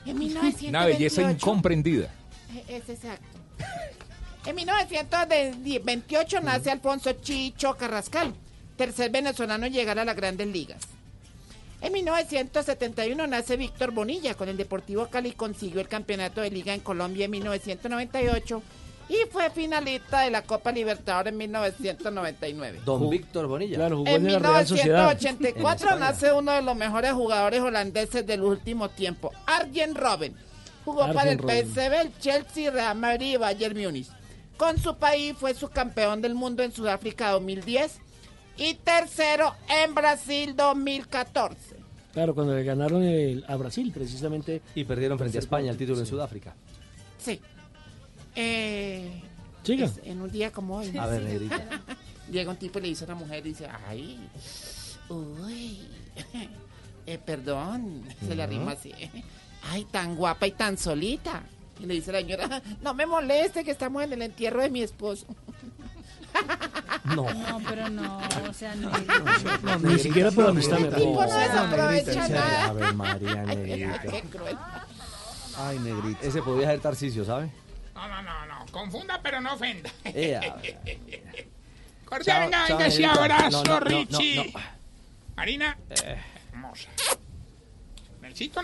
En 0.06 0.18
1928. 0.18 0.68
Una 0.68 0.86
belleza 0.86 1.22
incomprendida. 1.30 2.08
Eh, 2.54 2.64
Es 2.82 2.88
exacto. 2.88 3.26
En 4.44 4.56
1928 4.56 6.40
nace 6.40 6.70
Alfonso 6.70 7.12
Chicho 7.12 7.76
Carrascal, 7.76 8.34
tercer 8.76 9.10
venezolano 9.10 9.66
en 9.66 9.72
llegar 9.72 9.98
a 9.98 10.04
las 10.04 10.16
grandes 10.16 10.48
ligas. 10.48 10.78
En 11.82 11.92
1971 11.92 13.26
nace 13.26 13.56
Víctor 13.56 13.90
Bonilla 13.90 14.34
con 14.34 14.48
el 14.48 14.56
Deportivo 14.56 15.08
Cali 15.08 15.32
consiguió 15.32 15.80
el 15.80 15.88
campeonato 15.88 16.40
de 16.40 16.48
liga 16.48 16.72
en 16.72 16.80
Colombia 16.80 17.24
en 17.24 17.32
1998 17.32 18.62
y 19.08 19.16
fue 19.32 19.50
finalista 19.50 20.20
de 20.20 20.30
la 20.30 20.42
Copa 20.42 20.70
Libertadores 20.70 21.32
en 21.32 21.38
1999. 21.38 22.82
Don 22.84 23.10
Víctor 23.10 23.48
Bonilla. 23.48 23.74
Claro, 23.74 23.96
jugó 23.98 24.08
En 24.08 24.26
en 24.26 24.32
la 24.32 24.38
Real 24.38 24.66
Sociedad. 24.66 25.08
1984 25.08 25.88
En 25.88 25.94
España. 25.94 26.10
nace 26.12 26.32
uno 26.32 26.52
de 26.52 26.62
los 26.62 26.76
mejores 26.76 27.12
jugadores 27.14 27.60
holandeses 27.60 28.24
del 28.24 28.42
último 28.42 28.88
tiempo, 28.88 29.32
Arjen 29.46 29.96
Robben. 29.96 30.36
Jugó 30.84 31.02
Arjen 31.02 31.16
para 31.16 31.32
el. 31.32 31.66
PSV, 31.66 32.00
el 32.00 32.18
Chelsea, 32.20 32.70
Real 32.70 32.96
Madrid 32.96 33.32
y 33.32 33.36
Bayern 33.38 33.76
Múnich. 33.76 34.08
Con 34.56 34.78
su 34.78 34.94
país 34.94 35.34
fue 35.36 35.52
subcampeón 35.52 36.22
del 36.22 36.36
mundo 36.36 36.62
en 36.62 36.70
Sudáfrica 36.70 37.30
2010 37.30 37.98
Y 38.56 38.74
tercero 38.74 39.54
en 39.68 39.94
Brasil 39.94 40.54
2014. 40.56 41.76
Claro, 42.12 42.34
cuando 42.34 42.54
le 42.54 42.62
ganaron 42.62 43.02
el- 43.02 43.44
a 43.48 43.56
Brasil, 43.56 43.90
precisamente. 43.92 44.60
Y 44.74 44.84
perdieron 44.84 45.18
frente 45.18 45.38
a 45.38 45.40
España 45.40 45.70
el 45.70 45.76
título 45.78 45.98
en 46.00 46.06
Sudáfrica. 46.06 46.54
Sí. 47.18 47.40
Eh, 48.34 49.22
Siga. 49.62 49.86
es- 49.86 50.00
en 50.04 50.20
un 50.20 50.30
día 50.30 50.50
como 50.52 50.76
hoy. 50.78 50.96
A 50.96 51.06
ver, 51.06 51.22
negrita. 51.22 51.60
Llega 52.30 52.50
un 52.50 52.56
tipo 52.56 52.78
y 52.78 52.82
le 52.82 52.88
dice 52.88 53.04
a 53.04 53.06
una 53.08 53.14
mujer, 53.16 53.42
dice, 53.42 53.66
ay, 53.88 54.18
uy, 55.08 55.80
eh, 57.06 57.18
perdón, 57.18 58.02
se 58.26 58.34
le 58.34 58.42
arrima 58.42 58.72
así, 58.72 58.92
ay, 59.70 59.84
tan 59.90 60.14
guapa 60.16 60.46
y 60.46 60.52
tan 60.52 60.78
solita. 60.78 61.42
Y 61.80 61.86
le 61.86 61.94
dice 61.94 62.12
la 62.12 62.20
señora, 62.20 62.62
no 62.80 62.94
me 62.94 63.06
moleste 63.06 63.64
que 63.64 63.70
estamos 63.72 64.02
en 64.04 64.12
el 64.12 64.22
entierro 64.22 64.62
de 64.62 64.70
mi 64.70 64.82
esposo. 64.82 65.26
No. 67.04 67.32
No, 67.32 67.60
pero 67.68 67.88
no, 67.90 68.18
o 68.48 68.52
sea, 68.54 68.74
no. 68.76 68.90
Ni 69.80 69.98
siquiera 69.98 70.30
por 70.30 70.48
amistad 70.48 70.78
me 70.78 70.88
El 70.88 70.94
tipo 70.94 71.24
no 71.26 71.38
desaprovecha 71.38 72.28
nada. 72.28 72.64
Ave 72.66 72.92
María, 72.92 73.34
negrita. 73.42 74.00
Qué 74.02 74.22
cruel. 74.22 74.56
Ay, 75.58 75.78
negrita. 75.80 76.26
Ese 76.26 76.42
podía 76.42 76.68
ser 76.68 76.80
Tarcicio, 76.80 77.24
¿sabe? 77.24 77.50
No, 77.94 78.08
no, 78.08 78.22
no, 78.22 78.46
no. 78.46 78.66
Confunda, 78.70 79.20
pero 79.22 79.40
no 79.40 79.54
ofenda. 79.54 79.90
Eh, 80.04 80.36
a 80.36 80.40
ver. 80.56 80.78
Corte, 82.04 82.32
venga, 82.32 82.66
venga, 82.68 82.86
ese 82.86 83.04
abrazo, 83.06 83.62
No, 83.64 83.64
no, 83.64 83.74
no, 83.74 83.80
Richie. 83.80 84.36
no, 84.36 84.44
no. 84.44 84.64
Marina, 85.36 85.76
hermosa. 86.50 86.88
Nelsito. 88.20 88.60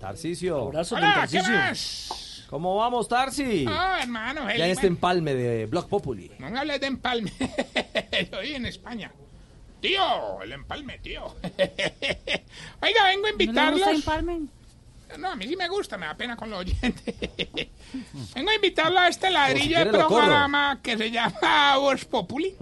Tarcicio. 0.00 0.60
Abrazo, 0.62 0.96
Hola, 0.96 1.26
¿qué 1.30 1.42
más? 1.42 2.23
¿Cómo 2.54 2.76
vamos, 2.76 3.08
Tarsi? 3.08 3.66
Ah, 3.68 3.98
hermano, 4.00 4.46
Ya 4.48 4.66
en 4.66 4.70
este 4.70 4.86
empalme 4.86 5.34
de 5.34 5.66
Block 5.66 5.88
Populi. 5.88 6.30
No 6.38 6.48
me 6.48 6.56
hables 6.60 6.80
de 6.80 6.86
empalme. 6.86 7.32
Yo 8.30 8.40
viví 8.42 8.54
en 8.54 8.66
España. 8.66 9.10
Tío, 9.80 10.40
el 10.40 10.52
empalme, 10.52 11.00
tío. 11.00 11.24
Oiga, 12.80 13.06
vengo 13.08 13.26
a 13.26 13.32
¿No 13.32 13.36
le 13.38 13.44
invitarlos. 13.44 13.80
gusta 13.80 13.90
empalme? 13.90 14.42
No, 15.18 15.32
a 15.32 15.34
mí 15.34 15.48
sí 15.48 15.56
me 15.56 15.68
gusta, 15.68 15.98
me 15.98 16.06
da 16.06 16.16
pena 16.16 16.36
con 16.36 16.48
los 16.48 16.60
oyentes. 16.60 17.02
Vengo 18.36 18.50
a 18.50 18.54
invitarlo 18.54 19.00
a 19.00 19.08
este 19.08 19.30
ladrillo 19.30 19.66
quiere 19.74 19.90
de 19.90 19.98
lo 19.98 20.06
programa 20.06 20.78
que 20.80 20.96
se 20.96 21.10
llama 21.10 21.76
Voz 21.78 22.04
Populi. 22.04 22.54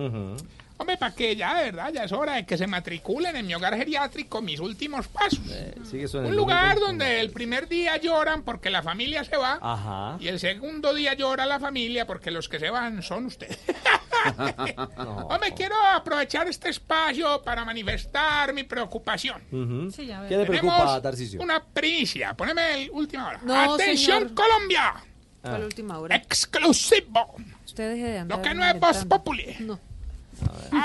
Hombre, 0.82 0.96
para 0.96 1.14
que 1.14 1.36
ya, 1.36 1.54
de 1.54 1.70
verdad, 1.70 1.92
ya 1.92 2.02
es 2.02 2.10
hora 2.10 2.34
de 2.34 2.44
que 2.44 2.58
se 2.58 2.66
matriculen 2.66 3.36
en 3.36 3.46
mi 3.46 3.54
hogar 3.54 3.76
geriátrico 3.76 4.42
mis 4.42 4.58
últimos 4.58 5.06
pasos. 5.06 5.38
Sigue 5.88 6.04
eso 6.04 6.18
en 6.18 6.26
Un 6.26 6.34
lugar 6.34 6.80
donde 6.80 7.20
el 7.20 7.30
primer 7.30 7.68
día 7.68 7.98
lloran 7.98 8.42
porque 8.42 8.68
la 8.68 8.82
familia 8.82 9.22
se 9.22 9.36
va 9.36 9.60
Ajá. 9.62 10.16
y 10.18 10.26
el 10.26 10.40
segundo 10.40 10.92
día 10.92 11.14
llora 11.14 11.46
la 11.46 11.60
familia 11.60 12.04
porque 12.04 12.32
los 12.32 12.48
que 12.48 12.58
se 12.58 12.68
van 12.68 13.00
son 13.00 13.26
ustedes. 13.26 13.60
Hombre, 14.96 15.54
quiero 15.54 15.76
aprovechar 15.94 16.48
este 16.48 16.70
espacio 16.70 17.40
para 17.42 17.64
manifestar 17.64 18.52
mi 18.52 18.64
preocupación. 18.64 19.40
Ujú. 19.52 19.90
Sí, 19.92 20.06
ya 20.06 20.20
veo. 20.20 20.28
¿Qué 20.28 20.36
le 20.36 20.46
preocupa, 20.46 21.00
Tarcicio? 21.00 21.40
Una 21.40 21.62
primicia. 21.62 22.34
Poneme 22.34 22.82
el 22.82 22.90
última 22.90 23.28
hora. 23.28 23.40
No, 23.44 23.74
Atención, 23.74 24.18
señor. 24.20 24.34
Colombia. 24.34 24.94
La 25.44 25.58
última 25.58 25.98
hora. 26.00 26.16
Exclusivo. 26.16 27.36
Usted 27.64 27.90
deje 27.90 28.04
de 28.04 28.18
andar 28.18 28.38
Lo 28.38 28.42
que 28.42 28.54
no 28.54 28.64
es 28.64 28.78
Voz. 28.80 29.04
Populi. 29.04 29.56
No. 29.60 29.91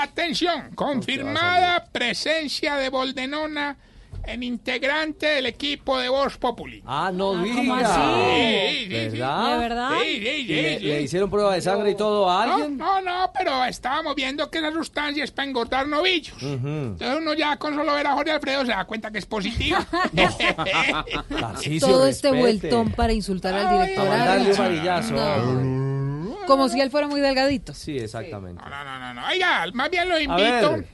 Atención, 0.00 0.70
confirmada 0.74 1.84
presencia 1.92 2.76
de 2.76 2.88
Boldenona 2.90 3.76
en 4.24 4.42
integrante 4.42 5.26
del 5.26 5.46
equipo 5.46 5.98
de 5.98 6.10
Voz 6.10 6.36
Populi. 6.36 6.82
Ah, 6.84 7.10
no 7.14 7.34
Ah, 7.34 7.42
diga. 7.42 7.56
¿cómo 7.56 7.74
así? 7.76 7.90
Sí, 7.94 8.78
sí, 8.78 8.86
sí. 8.88 9.18
¿Verdad? 9.18 9.52
¿De 9.52 9.58
verdad? 9.58 9.90
Sí, 10.02 10.18
sí, 10.18 10.28
¿Y 10.28 10.46
sí, 10.46 10.52
le, 10.54 10.78
sí. 10.78 10.84
le 10.84 11.02
hicieron 11.02 11.30
prueba 11.30 11.54
de 11.54 11.62
sangre 11.62 11.90
y 11.92 11.94
todo 11.94 12.28
a 12.28 12.42
alguien? 12.42 12.76
no, 12.76 13.00
no, 13.00 13.32
pero 13.36 13.64
estábamos 13.64 14.14
viendo 14.14 14.50
que 14.50 14.58
esa 14.58 14.70
sustancia 14.70 15.24
es 15.24 15.30
para 15.30 15.48
engordar 15.48 15.86
novillos. 15.88 16.36
Entonces 16.42 17.16
uno 17.18 17.32
ya 17.32 17.56
con 17.56 17.74
solo 17.74 17.94
ver 17.94 18.06
a 18.06 18.12
Jorge 18.12 18.32
Alfredo 18.32 18.66
se 18.66 18.72
da 18.72 18.84
cuenta 18.84 19.10
que 19.10 19.18
es 19.18 19.26
positiva. 19.26 19.86
Tarcisio, 21.40 21.88
Todo 21.88 22.06
este 22.06 22.30
respete. 22.30 22.68
vueltón 22.68 22.92
para 22.92 23.12
insultar 23.14 23.54
al 23.54 23.66
Ay, 23.66 23.72
director. 23.78 24.06
A 24.06 24.10
mandarle 24.10 24.50
un 24.52 24.60
Ávila. 24.60 24.68
varillazo. 24.68 25.14
No. 25.14 25.97
Como 26.48 26.68
si 26.68 26.80
él 26.80 26.90
fuera 26.90 27.06
muy 27.06 27.20
delgadito. 27.20 27.72
Sí, 27.74 27.96
exactamente. 27.98 28.62
No, 28.68 28.84
no, 28.84 28.98
no, 28.98 29.14
no. 29.14 29.26
Oiga, 29.28 29.66
más 29.74 29.90
bien 29.90 30.08
lo 30.08 30.16
A 30.16 30.20
invito 30.22 30.72
ver. 30.72 30.86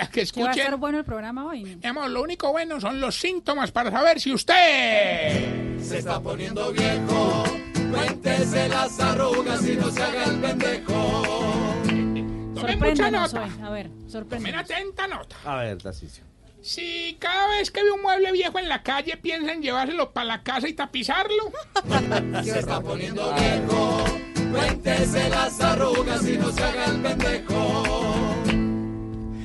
a 0.00 0.06
que 0.10 0.24
Que 0.24 0.40
va 0.42 0.48
a 0.48 0.52
estar 0.52 0.54
escuchen. 0.54 0.80
bueno 0.80 0.98
el 0.98 1.04
programa 1.04 1.44
hoy. 1.46 1.64
Mi 1.64 1.86
amor, 1.86 2.08
lo 2.10 2.22
único 2.22 2.50
bueno 2.52 2.80
son 2.80 3.00
los 3.00 3.18
síntomas 3.18 3.70
para 3.72 3.90
saber 3.90 4.20
si 4.20 4.32
usted... 4.32 5.78
Se 5.82 5.98
está 5.98 6.18
poniendo 6.20 6.72
viejo, 6.72 7.44
cuéntese 7.92 8.68
las 8.68 8.98
arrugas 9.00 9.64
y 9.68 9.76
no 9.76 9.90
se 9.90 10.02
haga 10.02 10.24
el 10.24 10.40
pendejo. 10.40 11.22
Tomen 11.84 12.54
mucha 12.54 12.60
Sorpréndanos 12.72 13.34
nota. 13.34 13.44
hoy. 13.46 13.62
A 13.64 13.70
ver, 13.70 13.86
Tomen 13.88 14.10
sorpréndanos. 14.10 14.60
atenta 14.70 15.06
nota. 15.06 15.36
A 15.44 15.56
ver, 15.56 15.78
Tarcicio. 15.82 16.24
Si 16.62 17.16
cada 17.20 17.48
vez 17.48 17.70
que 17.70 17.84
ve 17.84 17.90
un 17.92 18.02
mueble 18.02 18.32
viejo 18.32 18.58
en 18.58 18.68
la 18.68 18.82
calle 18.82 19.16
piensa 19.18 19.52
en 19.52 19.62
llevárselo 19.62 20.12
para 20.12 20.26
la 20.26 20.42
casa 20.42 20.66
y 20.68 20.72
tapizarlo, 20.72 21.52
Se 22.42 22.58
está 22.58 22.80
poniendo 22.80 23.32
viejo, 23.34 24.04
cuéntese 24.52 25.28
las 25.28 25.60
arrugas 25.60 26.26
y 26.28 26.38
no 26.38 26.50
se 26.52 26.62
haga 26.64 26.84
el 26.86 27.00
pendejo. 27.02 27.82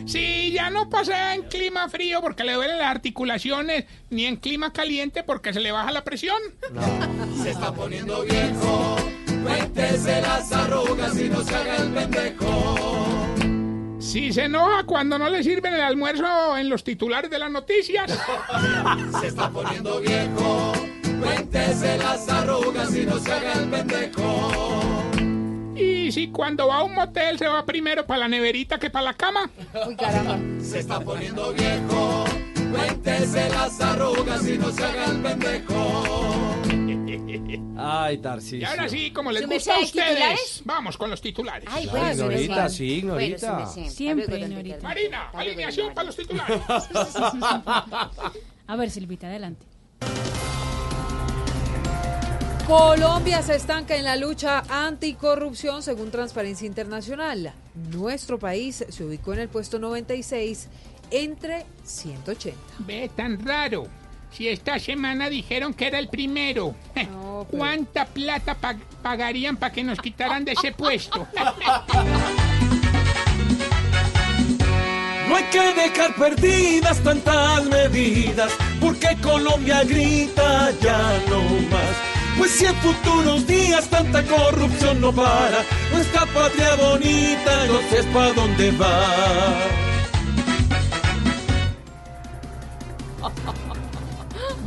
si 0.06 0.52
ya 0.52 0.69
no 0.69 0.90
pasea 0.90 1.36
en 1.36 1.44
clima 1.44 1.88
frío 1.90 2.22
porque 2.22 2.44
le 2.44 2.53
duelen 2.53 2.78
las 2.78 2.88
articulaciones, 2.91 3.86
ni 4.10 4.26
en 4.26 4.36
clima 4.38 4.73
caliente 4.73 5.23
porque 5.23 5.53
se 5.53 5.60
le 5.60 5.72
baja 5.72 5.91
la 5.91 6.03
presión, 6.03 6.38
Se 7.41 7.52
está 7.52 7.73
poniendo 7.73 8.23
viejo, 8.23 8.95
cuéntese 9.44 10.22
las 10.22 10.52
arrugas 10.52 11.18
y 11.18 11.30
no 11.30 11.44
se 11.44 11.56
haga 11.56 11.76
el 11.78 11.90
pendejo. 11.91 13.28
si 13.99 14.34
se 14.34 14.44
enoja 14.45 14.84
cuando 14.84 15.18
no 15.18 15.30
le 15.30 15.44
sirven 15.44 15.73
el 15.73 15.82
almuerzo 15.82 16.57
en 16.57 16.69
los 16.69 16.84
titulares 16.84 17.32
de 17.32 17.40
las 17.40 17.49
noticias, 17.52 18.11
Se 19.22 19.28
está 19.28 19.49
poniendo 19.49 19.99
viejo, 20.02 20.73
cuéntese 21.22 21.98
las 21.98 22.28
arrugas 22.28 22.94
y 22.95 23.06
no 23.06 23.18
se 23.19 23.32
haga 23.32 23.53
el 23.53 23.69
pendejo. 23.69 24.90
Y 26.11 26.13
si 26.13 26.27
cuando 26.27 26.67
va 26.67 26.79
a 26.79 26.83
un 26.83 26.93
motel 26.93 27.39
se 27.39 27.47
va 27.47 27.65
primero 27.65 28.05
para 28.05 28.19
la 28.21 28.27
neverita 28.27 28.77
que 28.77 28.89
para 28.89 29.05
la 29.05 29.13
cama, 29.13 29.49
Uy, 29.88 29.95
caramba. 29.95 30.38
Se 30.61 30.79
está 30.79 30.99
poniendo 30.99 31.53
viejo, 31.53 32.25
cuéntese 32.69 33.47
las 33.49 33.79
arrugas 33.79 34.45
y 34.45 34.57
no 34.57 34.69
se 34.71 34.83
haga 34.83 35.05
el 35.05 35.21
pendejo. 35.21 36.55
Ay, 37.77 38.15
y 38.15 38.17
Tarcicio. 38.17 38.67
ahora 38.67 38.89
sí, 38.89 39.11
como 39.11 39.31
les 39.31 39.43
¿Su 39.43 39.47
gusta 39.49 39.75
a 39.75 39.79
ustedes, 39.79 40.07
titulares? 40.09 40.61
vamos 40.65 40.97
con 40.97 41.09
los 41.09 41.21
titulares. 41.21 41.69
Ay, 41.71 41.85
Ay, 41.85 41.89
bueno, 41.89 42.13
su 42.15 42.21
Ignorita, 42.23 42.69
sí, 42.69 42.93
Ignorita. 42.95 43.53
Bueno. 43.73 43.89
Siempre, 43.89 44.39
Ignorita. 44.39 44.77
Marina, 44.83 45.29
alineación 45.33 45.93
para 45.93 46.07
los 46.07 46.15
titulares. 46.17 46.61
A 48.67 48.75
ver, 48.75 48.91
Silvita, 48.91 49.27
adelante. 49.27 49.65
Colombia 52.67 53.41
se 53.41 53.55
estanca 53.55 53.95
en 53.95 54.03
la 54.05 54.15
lucha 54.15 54.63
anticorrupción 54.69 55.81
según 55.83 56.11
Transparencia 56.11 56.65
Internacional. 56.67 57.53
Nuestro 57.91 58.38
país 58.39 58.85
se 58.88 59.03
ubicó 59.03 59.33
en 59.33 59.39
el 59.39 59.49
puesto 59.49 59.79
96 59.79 60.67
entre 61.11 61.65
180. 61.83 62.57
Ve 62.79 63.09
tan 63.15 63.43
raro. 63.45 63.88
Si 64.31 64.47
esta 64.47 64.79
semana 64.79 65.29
dijeron 65.29 65.73
que 65.73 65.88
era 65.88 65.99
el 65.99 66.07
primero, 66.07 66.73
¿cuánta 67.51 68.05
plata 68.05 68.55
pag- 68.59 68.79
pagarían 69.01 69.57
para 69.57 69.73
que 69.73 69.83
nos 69.83 69.99
quitaran 69.99 70.45
de 70.45 70.53
ese 70.53 70.71
puesto? 70.77 71.27
No 75.27 75.35
hay 75.35 75.43
que 75.45 75.73
dejar 75.73 76.15
perdidas 76.15 76.99
tantas 77.03 77.65
medidas, 77.65 78.51
porque 78.79 79.17
Colombia 79.21 79.83
grita 79.83 80.71
ya 80.81 81.19
no 81.29 81.41
más. 81.69 82.20
Pues 82.41 82.53
si 82.53 82.65
en 82.65 82.76
futuros 82.77 83.45
días 83.45 83.88
tanta 83.88 84.23
corrupción 84.26 84.99
no 84.99 85.13
para, 85.13 85.63
nuestra 85.91 86.26
patria 86.26 86.76
bonita 86.76 87.68
no 87.68 87.80
sé 87.88 88.03
pa' 88.11 88.34
dónde 88.34 88.72
va. 88.72 89.59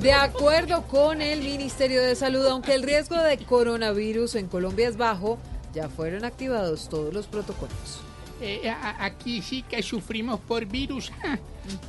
De 0.01 0.13
acuerdo 0.13 0.83
con 0.83 1.21
el 1.21 1.41
Ministerio 1.41 2.01
de 2.01 2.15
Salud, 2.15 2.47
aunque 2.47 2.75
el 2.75 2.85
riesgo 2.85 3.17
de 3.17 3.39
coronavirus 3.39 4.37
en 4.37 4.47
Colombia 4.47 4.89
es 4.89 4.97
bajo, 4.97 5.39
ya 5.73 5.89
fueron 5.89 6.25
activados 6.25 6.89
todos 6.89 7.13
los 7.13 7.27
protocolos. 7.27 8.05
Eh, 8.41 8.69
a- 8.69 9.05
aquí 9.05 9.41
sí 9.43 9.63
que 9.63 9.83
sufrimos 9.83 10.41
por 10.41 10.67
virus. 10.67 11.11
ja. 11.23 11.39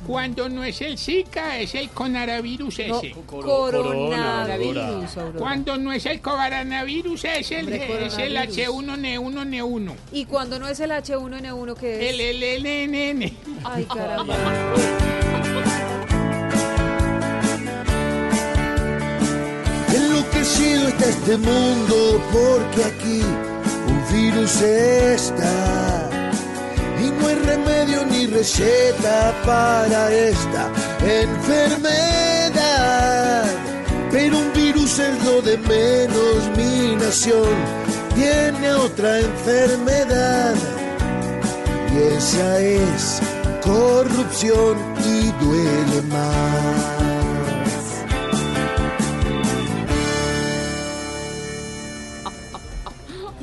Cuando 0.06 0.48
no 0.48 0.64
es 0.64 0.80
el 0.80 0.96
Zika, 0.96 1.58
es 1.58 1.74
el 1.74 1.90
coronavirus 1.90 2.78
No, 2.88 2.98
ese. 2.98 3.14
coronavirus. 3.26 5.10
Cuando 5.36 5.76
no 5.76 5.92
es 5.92 6.06
el 6.06 6.22
coronavirus, 6.22 7.24
es 7.26 7.50
el, 7.50 7.60
Hombre, 7.66 8.06
es 8.06 8.16
el 8.16 8.32
coronavirus. 8.32 8.56
H1N1N1. 8.56 9.92
Y 10.12 10.24
cuando 10.24 10.58
no 10.58 10.66
es 10.66 10.80
el 10.80 10.92
H1N1, 10.92 11.74
¿qué 11.76 12.08
es? 12.08 12.14
El 12.14 12.20
LLNN. 12.40 13.32
Ay, 13.64 13.84
caramba. 13.94 14.34
Enloquecido 19.94 20.88
está 20.88 21.06
este 21.08 21.36
mundo 21.38 22.20
porque 22.32 22.84
aquí 22.84 23.20
un 23.88 24.02
virus 24.12 24.60
está 24.62 26.10
y 27.02 27.10
no 27.10 27.28
hay 27.28 27.34
remedio 27.36 28.04
ni 28.06 28.26
receta 28.26 29.34
para 29.44 30.12
esta 30.12 30.70
enfermedad. 31.00 32.56
Pero 34.10 34.38
un 34.38 34.52
virus 34.52 34.98
es 34.98 35.24
lo 35.24 35.42
de 35.42 35.56
menos, 35.58 36.50
mi 36.56 36.96
nación 36.96 37.54
tiene 38.14 38.72
otra 38.72 39.20
enfermedad 39.20 40.54
y 41.92 41.98
esa 42.16 42.60
es 42.60 43.20
corrupción 43.62 44.76
y 45.04 45.30
duele 45.44 46.02
más. 46.10 46.95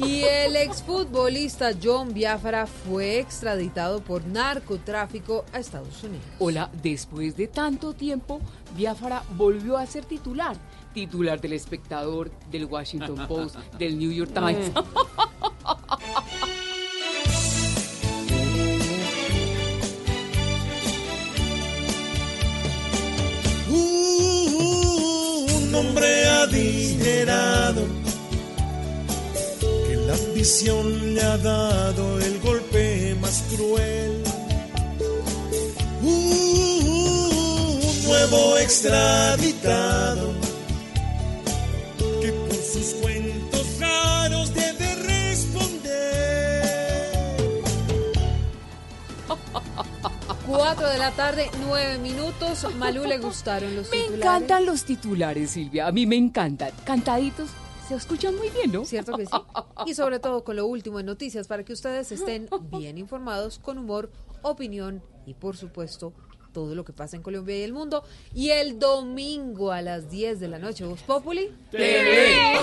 Y 0.06 0.24
el 0.24 0.56
exfutbolista 0.56 1.72
John 1.82 2.14
Biafra 2.14 2.68
fue 2.68 3.20
extraditado 3.20 4.02
por 4.02 4.26
narcotráfico 4.26 5.46
a 5.54 5.60
Estados 5.60 6.04
Unidos. 6.04 6.26
Hola, 6.40 6.70
después 6.82 7.38
de 7.38 7.48
tanto 7.48 7.94
tiempo, 7.94 8.42
Biafra 8.76 9.24
volvió 9.36 9.78
a 9.78 9.86
ser 9.86 10.06
titular. 10.06 10.58
Titular 10.94 11.40
del 11.40 11.54
espectador, 11.54 12.32
del 12.52 12.66
Washington 12.66 13.28
Post, 13.28 13.56
del 13.80 13.98
New 13.98 14.12
York 14.12 14.34
Times. 14.34 14.72
un 23.70 25.76
hombre 25.76 26.28
adinerado 26.28 28.03
la 30.08 30.14
ambición 30.14 31.14
le 31.16 31.22
ha 31.22 31.38
dado 31.38 32.20
el 32.20 32.40
golpe 32.40 33.16
más 33.22 33.44
cruel. 33.56 34.24
Un 36.02 37.80
nuevo 38.06 38.58
extraditado 38.58 40.34
que 42.22 42.32
por 42.32 42.56
sus 42.56 42.94
cuentos 43.02 43.66
raros 43.80 44.54
debe 44.54 44.96
responder. 44.96 46.64
4 50.48 50.88
de 50.90 50.98
la 50.98 51.12
tarde, 51.12 51.50
9 51.66 51.98
minutos. 52.00 52.66
Malú 52.76 53.06
le 53.06 53.18
gustaron 53.18 53.76
los 53.76 53.90
Me 53.90 53.98
titulares. 53.98 54.20
encantan 54.20 54.66
los 54.66 54.84
titulares, 54.84 55.52
Silvia. 55.52 55.88
A 55.88 55.92
mí 55.92 56.06
me 56.06 56.18
encantan. 56.18 56.72
Cantaditos, 56.84 57.50
se 57.94 57.98
escuchan 57.98 58.36
muy 58.36 58.50
bien, 58.50 58.72
¿no? 58.72 58.86
Cierto 58.86 59.16
que 59.16 59.26
sí. 59.26 59.32
Y 59.86 59.94
sobre 59.94 60.20
todo 60.20 60.44
con 60.44 60.56
lo 60.56 60.66
último 60.66 61.00
en 61.00 61.06
noticias 61.06 61.48
para 61.48 61.64
que 61.64 61.74
ustedes 61.74 62.12
estén 62.12 62.50
bien 62.72 62.98
informados, 62.98 63.60
con 63.60 63.78
humor, 63.78 64.10
opinión 64.42 65.04
y 65.26 65.36
por 65.36 65.58
supuesto 65.58 66.12
todo 66.54 66.74
lo 66.76 66.86
que 66.86 66.94
pasa 66.94 67.16
en 67.16 67.24
Colombia 67.24 67.58
y 67.58 67.62
el 67.62 67.74
mundo. 67.74 68.04
Y 68.34 68.50
el 68.50 68.80
domingo 68.80 69.72
a 69.72 69.82
las 69.82 70.10
10 70.10 70.40
de 70.40 70.48
la 70.48 70.60
noche, 70.60 70.86
Voz 70.86 71.02
Populi. 71.04 71.52
TV. 71.72 72.60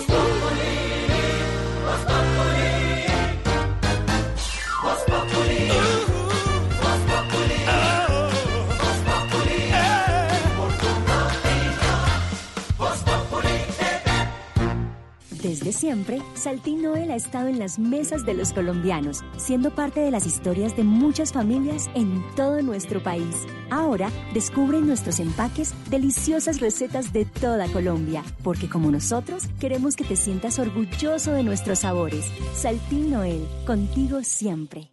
Desde 15.51 15.73
siempre, 15.73 16.23
Saltín 16.35 16.81
Noel 16.81 17.11
ha 17.11 17.17
estado 17.17 17.49
en 17.49 17.59
las 17.59 17.77
mesas 17.77 18.25
de 18.25 18.35
los 18.35 18.53
colombianos, 18.53 19.25
siendo 19.37 19.75
parte 19.75 19.99
de 19.99 20.13
las 20.13 20.25
historias 20.25 20.77
de 20.77 20.85
muchas 20.85 21.33
familias 21.33 21.91
en 21.97 22.25
todo 22.37 22.63
nuestro 22.63 23.03
país. 23.03 23.35
Ahora, 23.69 24.13
descubre 24.33 24.79
en 24.79 24.87
nuestros 24.87 25.19
empaques 25.19 25.75
deliciosas 25.91 26.61
recetas 26.61 27.13
de 27.13 27.25
toda 27.25 27.67
Colombia, 27.67 28.23
porque 28.45 28.69
como 28.69 28.93
nosotros, 28.93 29.49
queremos 29.59 29.97
que 29.97 30.05
te 30.05 30.15
sientas 30.15 30.61
orgulloso 30.61 31.33
de 31.33 31.43
nuestros 31.43 31.81
sabores. 31.81 32.27
Saltín 32.55 33.11
Noel, 33.11 33.45
contigo 33.67 34.23
siempre. 34.23 34.93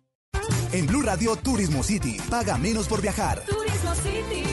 En 0.71 0.87
Blue 0.87 1.03
Radio 1.03 1.35
Turismo 1.35 1.83
City. 1.83 2.17
Paga 2.31 2.57
menos 2.57 2.87
por 2.87 2.99
viajar. 3.01 3.43
Turismo 3.47 3.93
City, 3.95 4.46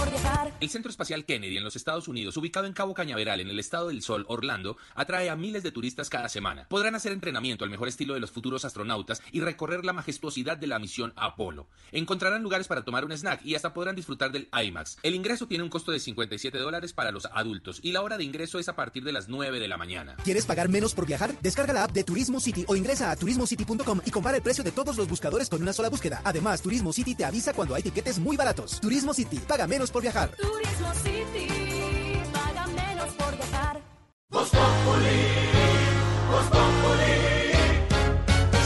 por 0.00 0.10
viajar. 0.10 0.50
El 0.60 0.70
Centro 0.70 0.90
Espacial 0.90 1.26
Kennedy 1.26 1.58
en 1.58 1.64
los 1.64 1.76
Estados 1.76 2.08
Unidos, 2.08 2.36
ubicado 2.36 2.66
en 2.66 2.72
Cabo 2.72 2.94
Cañaveral, 2.94 3.40
en 3.40 3.48
el 3.48 3.58
estado 3.58 3.88
del 3.88 4.02
Sol, 4.02 4.24
Orlando, 4.28 4.78
atrae 4.94 5.28
a 5.28 5.36
miles 5.36 5.62
de 5.62 5.72
turistas 5.72 6.08
cada 6.08 6.28
semana. 6.30 6.66
Podrán 6.68 6.94
hacer 6.94 7.12
entrenamiento 7.12 7.64
al 7.64 7.70
mejor 7.70 7.88
estilo 7.88 8.14
de 8.14 8.20
los 8.20 8.30
futuros 8.30 8.64
astronautas 8.64 9.22
y 9.30 9.40
recorrer 9.40 9.84
la 9.84 9.92
majestuosidad 9.92 10.56
de 10.56 10.66
la 10.66 10.78
misión 10.78 11.12
Apolo. 11.16 11.68
Encontrarán 11.92 12.42
lugares 12.42 12.66
para 12.66 12.82
tomar 12.82 13.04
un 13.04 13.12
snack 13.12 13.44
y 13.44 13.54
hasta 13.54 13.74
podrán 13.74 13.96
disfrutar 13.96 14.32
del 14.32 14.48
IMAX. 14.52 14.96
El 15.02 15.14
ingreso 15.14 15.46
tiene 15.46 15.64
un 15.64 15.70
costo 15.70 15.92
de 15.92 16.00
57 16.00 16.56
dólares 16.58 16.94
para 16.94 17.10
los 17.10 17.26
adultos 17.26 17.80
y 17.82 17.92
la 17.92 18.00
hora 18.00 18.16
de 18.16 18.24
ingreso 18.24 18.58
es 18.58 18.68
a 18.68 18.76
partir 18.76 19.04
de 19.04 19.12
las 19.12 19.28
9 19.28 19.60
de 19.60 19.68
la 19.68 19.76
mañana. 19.76 20.16
¿Quieres 20.24 20.46
pagar 20.46 20.70
menos 20.70 20.94
por 20.94 21.06
viajar? 21.06 21.34
Descarga 21.42 21.74
la 21.74 21.84
app 21.84 21.92
de 21.92 22.04
Turismo 22.04 22.40
City 22.40 22.64
o 22.68 22.76
ingresa 22.76 23.10
a 23.10 23.16
turismocity.com 23.16 24.00
y 24.04 24.10
compara 24.10 24.38
el 24.38 24.42
precio 24.42 24.64
de 24.64 24.72
todos 24.72 24.96
los 24.96 25.08
buscadores 25.08 25.48
con 25.48 25.60
una 25.60 25.72
sola 25.74 25.90
búsqueda. 25.90 26.22
Además, 26.24 26.62
Turismo 26.62 26.92
City 26.92 27.14
te 27.14 27.24
avisa 27.24 27.52
cuando 27.52 27.74
hay 27.74 27.82
tiquetes 27.82 28.18
muy 28.18 28.36
baratos. 28.36 28.80
Turismo 28.80 29.12
City, 29.12 29.38
paga 29.38 29.66
menos 29.66 29.89
por 29.90 30.02
viajar. 30.02 30.30
Turismo 30.30 30.94
City, 31.02 32.22
paga 32.32 32.66
menos 32.66 33.08
por 33.14 33.36
viajar. 33.36 33.80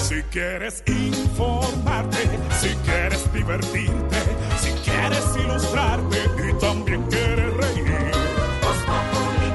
Si 0.03 0.23
quieres 0.25 0.83
informarte, 0.87 2.39
si 2.61 2.69
quieres 2.85 3.33
divertirte, 3.33 4.17
si 4.61 4.71
quieres 4.89 5.25
ilustrarte 5.37 6.19
y 6.49 6.59
también 6.59 7.03
quieres 7.05 7.55
reír. 7.55 8.13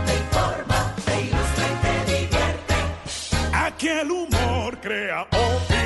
te 0.06 0.16
informa, 0.16 0.96
te 1.06 1.22
ilustra 1.22 1.66
y 1.68 2.06
te 2.06 2.12
divierte. 2.12 2.76
Aquí 3.54 3.88
el 3.90 4.12
humor 4.12 4.80
crea 4.82 5.22
opinión. 5.24 5.79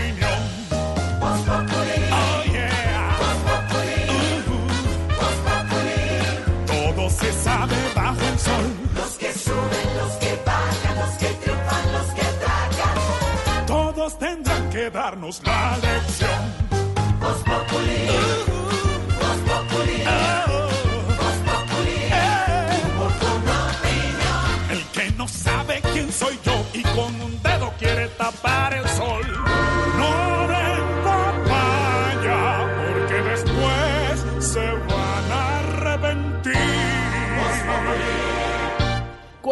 Darnos 14.90 15.42
la 15.46 15.78
lección. 15.78 16.74
El 17.22 18.53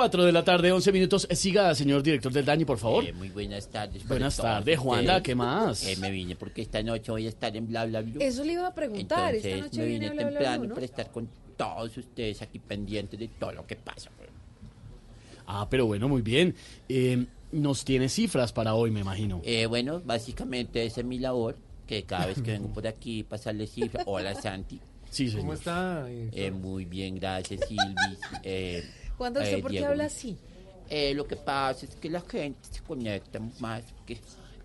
4 0.02 0.24
de 0.26 0.32
la 0.32 0.44
tarde, 0.44 0.72
11 0.72 0.92
minutos. 0.94 1.28
Eh, 1.30 1.36
Siga, 1.36 1.76
señor 1.76 2.02
director 2.02 2.34
del 2.34 2.44
Daño, 2.44 2.66
por 2.66 2.80
favor. 2.80 3.06
Eh, 3.06 3.14
muy 3.14 3.30
buenas 3.30 3.70
tardes. 3.70 4.08
Buenas 4.08 4.36
tardes, 4.36 4.80
Juanda. 4.80 5.22
¿qué 5.22 5.36
más? 5.36 5.86
Eh, 5.86 5.96
me 5.98 6.10
vine 6.10 6.36
porque 6.36 6.64
esta 6.64 6.82
noche 6.82 7.12
voy 7.12 7.28
a 7.28 7.30
estar 7.30 7.56
en 7.56 7.68
Bla 7.68 7.86
Bla 7.86 8.02
Blue. 8.02 8.20
Eso 8.20 8.44
le 8.44 8.54
iba 8.54 8.66
a 8.66 8.74
preguntar. 8.74 9.36
Esta 9.36 9.50
Entonces 9.50 9.78
noche 9.78 9.80
me 9.82 9.86
viene 9.86 10.10
vine 10.10 10.24
Bla 10.24 10.30
Bla 10.32 10.40
temprano 10.40 10.74
para 10.74 10.86
estar 10.86 11.12
con 11.12 11.30
todos 11.56 11.96
ustedes 11.98 12.42
aquí 12.42 12.58
pendientes 12.58 13.20
de 13.20 13.28
todo 13.28 13.52
lo 13.52 13.68
que 13.68 13.76
pasa. 13.76 14.10
Ah, 15.46 15.68
pero 15.70 15.86
bueno, 15.86 16.10
muy 16.10 16.24
bien. 16.24 16.56
Eh, 16.90 17.24
nos 17.52 17.86
tiene 17.86 18.10
cifras 18.10 18.52
para 18.52 18.74
hoy, 18.74 18.90
me 18.90 19.02
imagino. 19.02 19.44
Eh, 19.46 19.68
bueno, 19.68 20.02
básicamente 20.04 20.84
esa 20.84 21.02
es 21.02 21.06
mi 21.06 21.20
labor, 21.20 21.58
que 21.86 22.02
cada 22.06 22.26
vez 22.26 22.42
que 22.42 22.54
vengo 22.54 22.70
por 22.70 22.88
aquí 22.88 23.22
pasarle 23.22 23.68
cifras. 23.68 24.04
Hola 24.08 24.34
Santi. 24.34 24.80
Sí, 25.12 25.28
señor. 25.28 25.42
¿Cómo 25.42 25.54
está? 25.54 26.08
muy 26.60 26.86
bien, 26.86 27.20
gracias 27.20 27.68
Silvi. 27.68 28.18
Juanda, 29.22 29.42
¿usted 29.42 29.60
eh, 29.60 29.62
por 29.62 29.70
qué 29.70 29.86
habla 29.86 30.06
así? 30.06 30.36
Eh, 30.90 31.14
lo 31.14 31.28
que 31.28 31.36
pasa 31.36 31.86
es 31.86 31.94
que 31.94 32.10
la 32.10 32.22
gente 32.22 32.58
se 32.72 32.82
conecta 32.82 33.40
más 33.60 33.84
que 34.04 34.18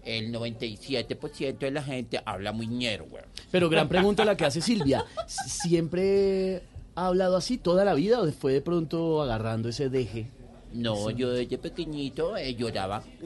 el 0.02 0.32
97% 0.32 1.58
de 1.58 1.70
la 1.70 1.82
gente 1.82 2.22
habla 2.24 2.52
muy 2.52 2.66
ñero, 2.66 3.04
güey. 3.04 3.22
Pero 3.50 3.68
gran 3.68 3.86
pregunta 3.86 4.24
la 4.24 4.34
que 4.34 4.46
hace 4.46 4.62
Silvia. 4.62 5.04
¿Siempre 5.26 6.62
ha 6.94 7.08
hablado 7.08 7.36
así 7.36 7.58
toda 7.58 7.84
la 7.84 7.92
vida 7.92 8.18
o 8.18 8.32
fue 8.32 8.54
de 8.54 8.62
pronto 8.62 9.20
agarrando 9.20 9.68
ese 9.68 9.90
deje? 9.90 10.30
No, 10.77 11.11
yo 11.11 11.31
desde 11.31 11.59
pequeñito 11.59 12.36
eh, 12.36 12.55
lloraba. 12.55 13.03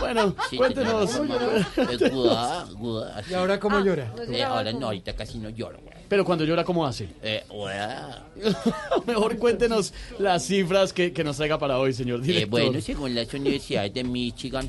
bueno, 0.00 0.34
Sí, 0.50 0.56
cuéntenos. 0.56 1.10
tenía 1.10 1.22
mi 1.22 1.28
mamá, 1.28 2.68
eh, 3.18 3.22
¿Y 3.30 3.34
ahora 3.34 3.58
cómo 3.60 3.76
Ah, 3.78 3.84
llora? 3.84 4.12
eh, 4.30 4.42
ahora 4.44 4.72
no, 4.72 4.86
ahorita 4.86 5.14
casi 5.14 5.38
no 5.38 5.48
lloro. 5.50 5.78
güey. 5.82 5.96
Pero 6.08 6.24
cuando 6.24 6.44
llora, 6.44 6.64
¿cómo 6.64 6.86
hace? 6.86 7.08
Eh, 7.22 7.44
guá. 7.48 8.24
Mejor 9.06 9.36
cuéntenos 9.38 9.92
las 10.18 10.44
cifras 10.46 10.92
que, 10.92 11.12
que 11.12 11.24
nos 11.24 11.36
traiga 11.36 11.58
para 11.58 11.78
hoy, 11.78 11.92
señor 11.92 12.20
Eh, 12.20 12.24
director. 12.24 12.48
bueno, 12.50 12.80
según 12.80 13.14
las 13.14 13.32
universidades 13.34 13.92
de 13.94 14.04
Michigan, 14.04 14.68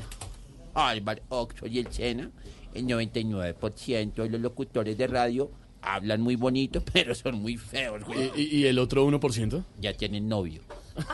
Harvard, 0.74 1.20
Oxford 1.28 1.70
y 1.70 1.78
el 1.78 1.92
Sena, 1.92 2.30
el 2.74 2.86
99% 2.86 4.14
de 4.22 4.28
los 4.30 4.40
locutores 4.40 4.96
de 4.98 5.06
radio 5.06 5.50
hablan 5.82 6.20
muy 6.20 6.36
bonito, 6.36 6.82
pero 6.92 7.14
son 7.14 7.40
muy 7.40 7.56
feos, 7.56 8.04
güey. 8.04 8.30
¿Y, 8.36 8.56
y 8.58 8.66
el 8.66 8.78
otro 8.78 9.06
1%? 9.08 9.62
Ya 9.80 9.92
tienen 9.94 10.28
novio. 10.28 10.62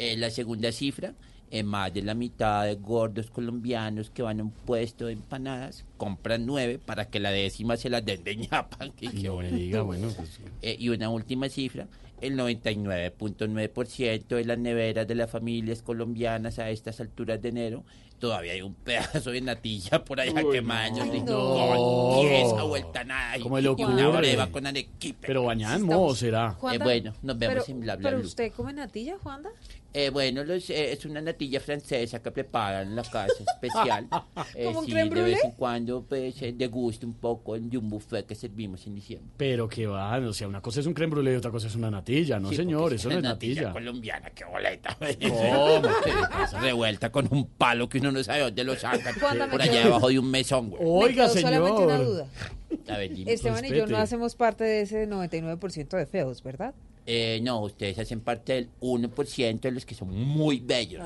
Eh, 0.00 0.16
la 0.16 0.30
segunda 0.30 0.70
cifra, 0.70 1.12
eh, 1.50 1.64
más 1.64 1.92
de 1.92 2.02
la 2.02 2.14
mitad 2.14 2.64
de 2.66 2.76
gordos 2.76 3.30
colombianos 3.32 4.10
que 4.10 4.22
van 4.22 4.38
a 4.38 4.44
un 4.44 4.52
puesto 4.52 5.06
de 5.06 5.14
empanadas 5.14 5.84
compran 5.96 6.46
nueve 6.46 6.78
para 6.78 7.06
que 7.08 7.18
la 7.18 7.32
décima 7.32 7.76
se 7.76 7.90
las 7.90 8.04
den 8.04 8.22
de 8.22 8.36
ñapa. 8.36 8.78
Que- 8.96 9.10
que 9.10 9.22
No 9.26 9.38
me 9.38 9.50
diga, 9.50 9.82
bueno, 9.82 10.08
pues, 10.16 10.38
Eh, 10.62 10.76
y 10.78 10.90
una 10.90 11.08
última 11.10 11.48
cifra, 11.48 11.88
el 12.20 12.36
99.9% 12.36 14.26
de 14.26 14.44
las 14.44 14.58
neveras 14.58 15.06
de 15.06 15.14
las 15.14 15.30
familias 15.30 15.82
colombianas 15.82 16.58
a 16.58 16.70
estas 16.70 17.00
alturas 17.00 17.40
de 17.40 17.48
enero 17.48 17.84
todavía 18.18 18.52
hay 18.52 18.62
un 18.62 18.74
pedazo 18.74 19.30
de 19.30 19.40
natilla 19.40 20.04
por 20.04 20.20
allá 20.20 20.44
Uy, 20.44 20.52
que 20.52 20.62
maños 20.62 21.06
no. 21.06 21.14
y 21.14 21.20
No. 21.20 22.14
con 22.16 22.26
esa 22.26 22.62
vuelta 22.64 23.04
nada 23.04 23.38
y, 23.38 23.40
¿Cómo 23.40 23.58
le 23.58 23.74
y 23.76 23.84
una 23.84 24.08
breva 24.08 24.48
con 24.48 24.66
arequipe. 24.66 25.26
Pero 25.26 25.44
bañan 25.44 25.88
será. 26.14 26.56
Eh, 26.72 26.78
bueno, 26.78 27.14
nos 27.22 27.38
vemos 27.38 27.64
pero, 27.64 27.76
en 27.76 27.80
bla 27.80 27.96
bla 27.96 28.10
¿Pero 28.10 28.22
usted 28.22 28.52
come 28.52 28.72
natilla, 28.72 29.16
Juanda? 29.22 29.50
Eh, 29.94 30.10
bueno, 30.10 30.44
los, 30.44 30.68
eh, 30.68 30.92
es 30.92 31.06
una 31.06 31.20
natilla 31.22 31.60
francesa 31.60 32.20
que 32.22 32.30
preparan 32.30 32.88
en 32.88 32.96
la 32.96 33.02
casa 33.02 33.32
especial. 33.54 34.06
Eh, 34.54 34.64
¿Como 34.66 34.80
un 34.80 34.86
sí, 34.86 34.92
crème 34.92 35.08
de 35.14 35.22
vez 35.22 35.42
en 35.42 35.52
cuando 35.52 36.02
pues 36.02 36.40
eh, 36.42 36.52
degusto 36.56 37.06
un 37.06 37.14
poco 37.14 37.58
de 37.58 37.78
un 37.78 37.88
buffet 37.88 38.26
que 38.26 38.34
servimos 38.34 38.86
en 38.86 38.94
diciembre. 38.94 39.30
Pero 39.38 39.66
que 39.66 39.86
va, 39.86 40.18
o 40.18 40.32
sea, 40.34 40.46
una 40.46 40.60
cosa 40.60 40.80
es 40.80 40.86
un 40.86 40.92
creme 40.92 41.14
brûlée 41.16 41.32
y 41.32 41.36
otra 41.36 41.50
cosa 41.50 41.68
es 41.68 41.74
una 41.74 41.90
natilla. 41.90 42.38
No, 42.38 42.50
Sí, 42.50 42.56
señor, 42.56 42.92
eso 42.92 43.08
es 43.08 43.14
no 43.14 43.18
es 43.18 43.18
una 43.20 43.28
natilla 43.30 43.62
natilla. 43.62 43.72
colombiana, 43.72 44.30
qué 44.30 44.44
boleta. 44.44 44.96
¿Cómo? 45.22 45.82
Esa 46.44 46.60
revuelta 46.60 47.10
con 47.10 47.26
un 47.30 47.46
palo 47.46 47.88
que 47.88 47.98
uno 47.98 48.12
no 48.12 48.22
sabe 48.22 48.40
dónde 48.40 48.64
lo 48.64 48.76
sacan. 48.76 49.14
Me 49.38 49.46
Por 49.48 49.62
allá 49.62 49.84
debajo 49.84 50.08
de 50.10 50.18
un 50.18 50.30
mesón, 50.30 50.68
güey. 50.68 50.82
Oiga, 50.84 51.26
Me 51.28 51.32
quedó 51.32 51.40
solamente 51.40 51.82
una 51.82 51.96
señor. 51.96 52.06
duda. 52.12 52.26
A 52.94 52.98
ver, 52.98 53.14
dime. 53.14 53.32
Esteban 53.32 53.64
y 53.64 53.70
yo 53.70 53.86
no 53.86 53.96
hacemos 53.96 54.34
parte 54.34 54.64
de 54.64 54.82
ese 54.82 55.08
99% 55.08 55.96
de 55.96 56.04
feos, 56.06 56.42
¿verdad? 56.42 56.74
Eh, 57.10 57.40
no, 57.42 57.60
ustedes 57.60 57.98
hacen 57.98 58.20
parte 58.20 58.52
del 58.52 58.68
1% 58.82 59.60
de 59.60 59.70
los 59.70 59.86
que 59.86 59.94
son 59.94 60.10
muy 60.14 60.60
bellos. 60.60 61.02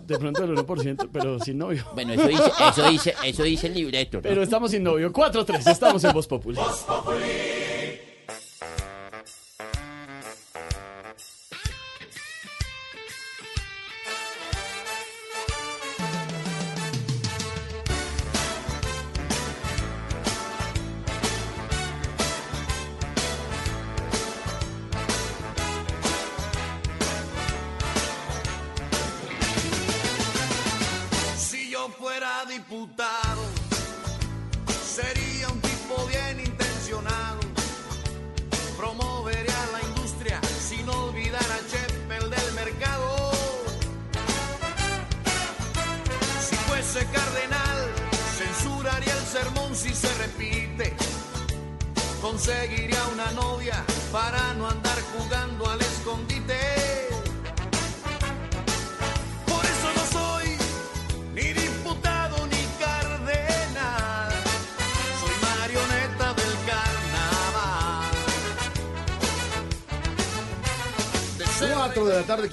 De 0.00 0.18
pronto 0.18 0.44
el 0.44 0.54
1%, 0.54 1.08
pero 1.10 1.40
sin 1.40 1.56
novio. 1.56 1.86
Bueno, 1.94 2.12
eso 2.12 2.28
dice, 2.28 2.52
eso 2.68 2.90
dice, 2.90 3.14
eso 3.24 3.42
dice 3.44 3.66
el 3.68 3.74
libreto, 3.74 4.18
¿no? 4.18 4.22
Pero 4.22 4.42
estamos 4.42 4.72
sin 4.72 4.82
novio. 4.82 5.10
4-3, 5.10 5.70
estamos 5.70 6.04
en 6.04 6.12
Voz 6.12 6.26
Populi. 6.26 6.58
Si 6.58 7.75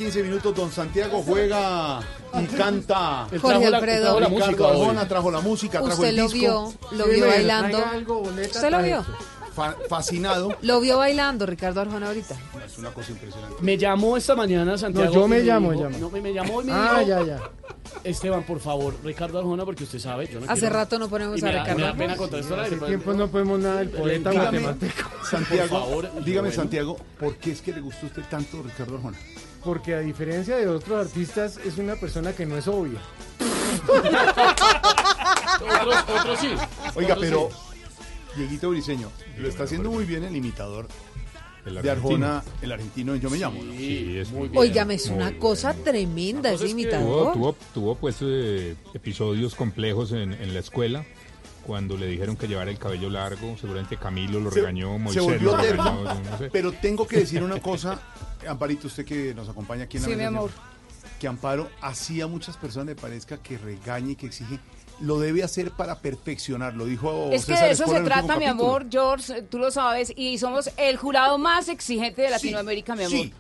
15 0.04 0.24
minutos. 0.24 0.56
Don 0.56 0.72
Santiago 0.72 1.24
juega 1.26 2.00
y 2.42 2.46
canta. 2.48 3.28
Trajo 3.30 3.48
Jorge 3.48 3.70
la- 3.70 3.78
Alfredo. 3.78 4.04
trajo 4.04 4.20
la 4.20 4.28
Ricardo 4.28 4.46
música 4.48 4.64
hoy. 4.68 4.82
Arjona 4.82 5.08
trajo 5.08 5.32
la 5.32 5.40
música, 5.42 5.80
trajo 5.80 5.94
Usted 5.94 6.08
el 6.10 6.16
lo 6.18 6.24
disco. 6.24 6.38
vio, 6.40 6.74
lo 6.98 7.06
vio 7.08 7.28
bailando. 7.28 7.78
¿Usted 8.42 8.70
lo 8.72 8.82
vio? 8.84 9.06
Fa- 9.54 9.76
fascinado. 9.88 10.58
Lo 10.64 10.80
vio 10.82 10.98
bailando, 10.98 11.46
Ricardo 11.46 11.80
Arjona, 11.82 12.08
ahorita. 12.08 12.36
Es 12.66 12.78
una 12.80 12.90
cosa 12.90 13.12
impresionante. 13.12 13.56
Me 13.62 13.78
llamó 13.78 14.18
esta 14.18 14.36
mañana 14.36 14.78
Santiago. 14.80 15.14
No, 15.14 15.22
yo 15.22 15.28
me 15.28 15.42
llamo, 15.42 15.72
dijo- 15.72 15.84
llamo. 15.84 15.98
No, 16.00 16.10
me, 16.10 16.22
me 16.22 16.34
llamó 16.34 16.62
y 16.64 16.66
me 16.66 16.72
Ah, 16.74 16.96
dijo, 17.00 17.10
ya, 17.10 17.24
ya. 17.24 17.40
Esteban, 18.04 18.42
por 18.44 18.60
favor, 18.60 18.96
Ricardo 19.04 19.38
Arjona, 19.38 19.64
porque 19.64 19.84
usted 19.84 20.00
sabe, 20.00 20.28
yo 20.28 20.40
no 20.40 20.48
Hace 20.52 20.62
quiero- 20.62 20.76
rato 20.76 20.98
no 20.98 21.08
ponemos 21.08 21.38
Y 21.40 21.44
a 21.44 21.46
me 21.46 21.54
da- 21.54 21.60
Ricardo 21.62 21.80
Me 21.80 21.86
da 21.86 21.94
pena 21.94 22.18
contar 22.18 22.40
esto 22.40 22.56
Hace 22.60 22.72
pero- 22.72 22.86
tiempo 22.88 23.14
no 23.14 23.28
podemos 23.28 23.60
nada 23.60 23.76
del 23.78 23.90
poeta 23.90 24.32
Dígame, 24.32 24.60
matemático. 24.60 25.10
Santiago, 25.30 25.70
Por 25.70 25.80
favor, 25.80 26.24
dígame 26.26 26.48
bueno. 26.50 26.56
Santiago, 26.64 26.98
¿por 27.20 27.36
qué 27.36 27.52
es 27.52 27.62
que 27.62 27.74
le 27.74 27.82
gustó 27.82 28.08
a 28.08 28.10
usted 28.10 28.24
tanto 28.32 28.64
Ricardo 28.64 28.96
Arjona? 28.96 29.18
Porque 29.64 29.96
a 29.96 30.00
diferencia 30.00 30.58
de 30.58 30.68
otros 30.68 31.08
artistas, 31.08 31.58
es 31.66 31.78
una 31.78 31.96
persona 31.96 32.34
que 32.34 32.46
no 32.46 32.58
es 32.58 32.68
obvia. 32.68 33.00
Otros, 35.62 35.96
otros 36.20 36.40
sí. 36.40 36.50
Oiga, 36.96 37.14
Otros 37.14 37.20
pero 37.20 37.50
sí. 37.50 37.58
Dieguito 38.38 38.70
Briseño, 38.70 39.12
lo 39.38 39.48
está 39.48 39.64
haciendo 39.64 39.92
muy 39.92 40.06
bien 40.06 40.24
el 40.24 40.36
imitador 40.36 40.88
El 41.66 41.82
de. 41.82 41.92
Arjona, 41.92 42.44
el 42.62 42.72
argentino 42.72 43.14
en 43.16 43.22
Yo 43.22 43.30
Me 43.30 43.38
Llamo. 43.38 43.64
¿no? 43.64 43.72
Sí, 43.74 44.18
es 44.18 44.32
muy 44.32 44.50
Óigame, 44.56 44.96
es 44.96 45.08
una 45.08 45.38
cosa 45.38 45.74
tremenda 45.74 46.50
ese 46.52 46.64
Tuvo, 46.66 46.72
imitador. 46.72 47.34
tuvo, 47.34 47.56
tuvo, 47.74 47.96
pues 47.96 48.18
eh, 48.22 48.76
episodios 48.94 49.56
complejos 49.56 50.12
en, 50.12 50.34
en 50.34 50.54
la 50.54 50.60
escuela 50.60 51.06
cuando 51.66 51.98
le 51.98 52.08
dijeron 52.08 52.36
que 52.36 52.48
llevara 52.48 52.70
el 52.72 52.78
cabello 52.78 53.10
largo, 53.10 53.56
seguramente 53.58 53.98
Camilo 53.98 54.40
lo 54.40 54.52
Se- 54.52 54.60
regañó, 54.60 54.94
se 54.94 55.00
Moisés 55.00 55.24
volvió 55.24 55.52
lo 55.52 55.58
regañó, 55.58 55.84
terco, 56.04 56.04
yo 56.24 56.30
no 56.32 56.38
sé. 56.38 56.50
pero 56.52 56.72
tengo 56.74 57.08
que 57.08 57.18
decir 57.18 57.42
una 57.44 57.60
cosa, 57.60 58.00
Amparito, 58.48 58.88
usted 58.88 59.06
que 59.06 59.34
nos 59.34 59.48
acompaña 59.50 59.86
aquí 59.86 59.98
en 59.98 60.04
la 60.04 60.10
Sí, 60.10 60.16
mi 60.16 60.24
amor. 60.24 60.52
que 61.20 61.28
Amparo 61.28 61.70
así 61.82 62.20
a 62.22 62.28
muchas 62.28 62.58
personas 62.58 62.88
le 62.88 62.96
parezca 62.96 63.38
que 63.38 63.58
regañe 63.58 64.12
y 64.12 64.16
que 64.16 64.26
exige, 64.26 64.60
lo 65.00 65.20
debe 65.20 65.42
hacer 65.44 65.72
para 65.72 66.00
perfeccionar, 66.00 66.76
lo 66.76 66.86
dijo 66.86 67.30
Es 67.32 67.46
que 67.46 67.54
César 67.54 67.66
de 67.68 67.72
eso 67.74 67.84
Escola 67.86 68.00
se 68.00 68.06
trata, 68.06 68.22
mi 68.38 68.46
capítulo. 68.46 68.50
amor, 68.68 68.86
George, 68.92 69.42
tú 69.44 69.58
lo 69.58 69.72
sabes, 69.72 70.14
y 70.16 70.38
somos 70.38 70.70
el 70.78 70.98
jurado 70.98 71.38
más 71.38 71.68
exigente 71.70 72.22
de 72.22 72.30
Latinoamérica, 72.30 72.96
mi 72.96 73.06
amor. 73.06 73.18
sí. 73.18 73.34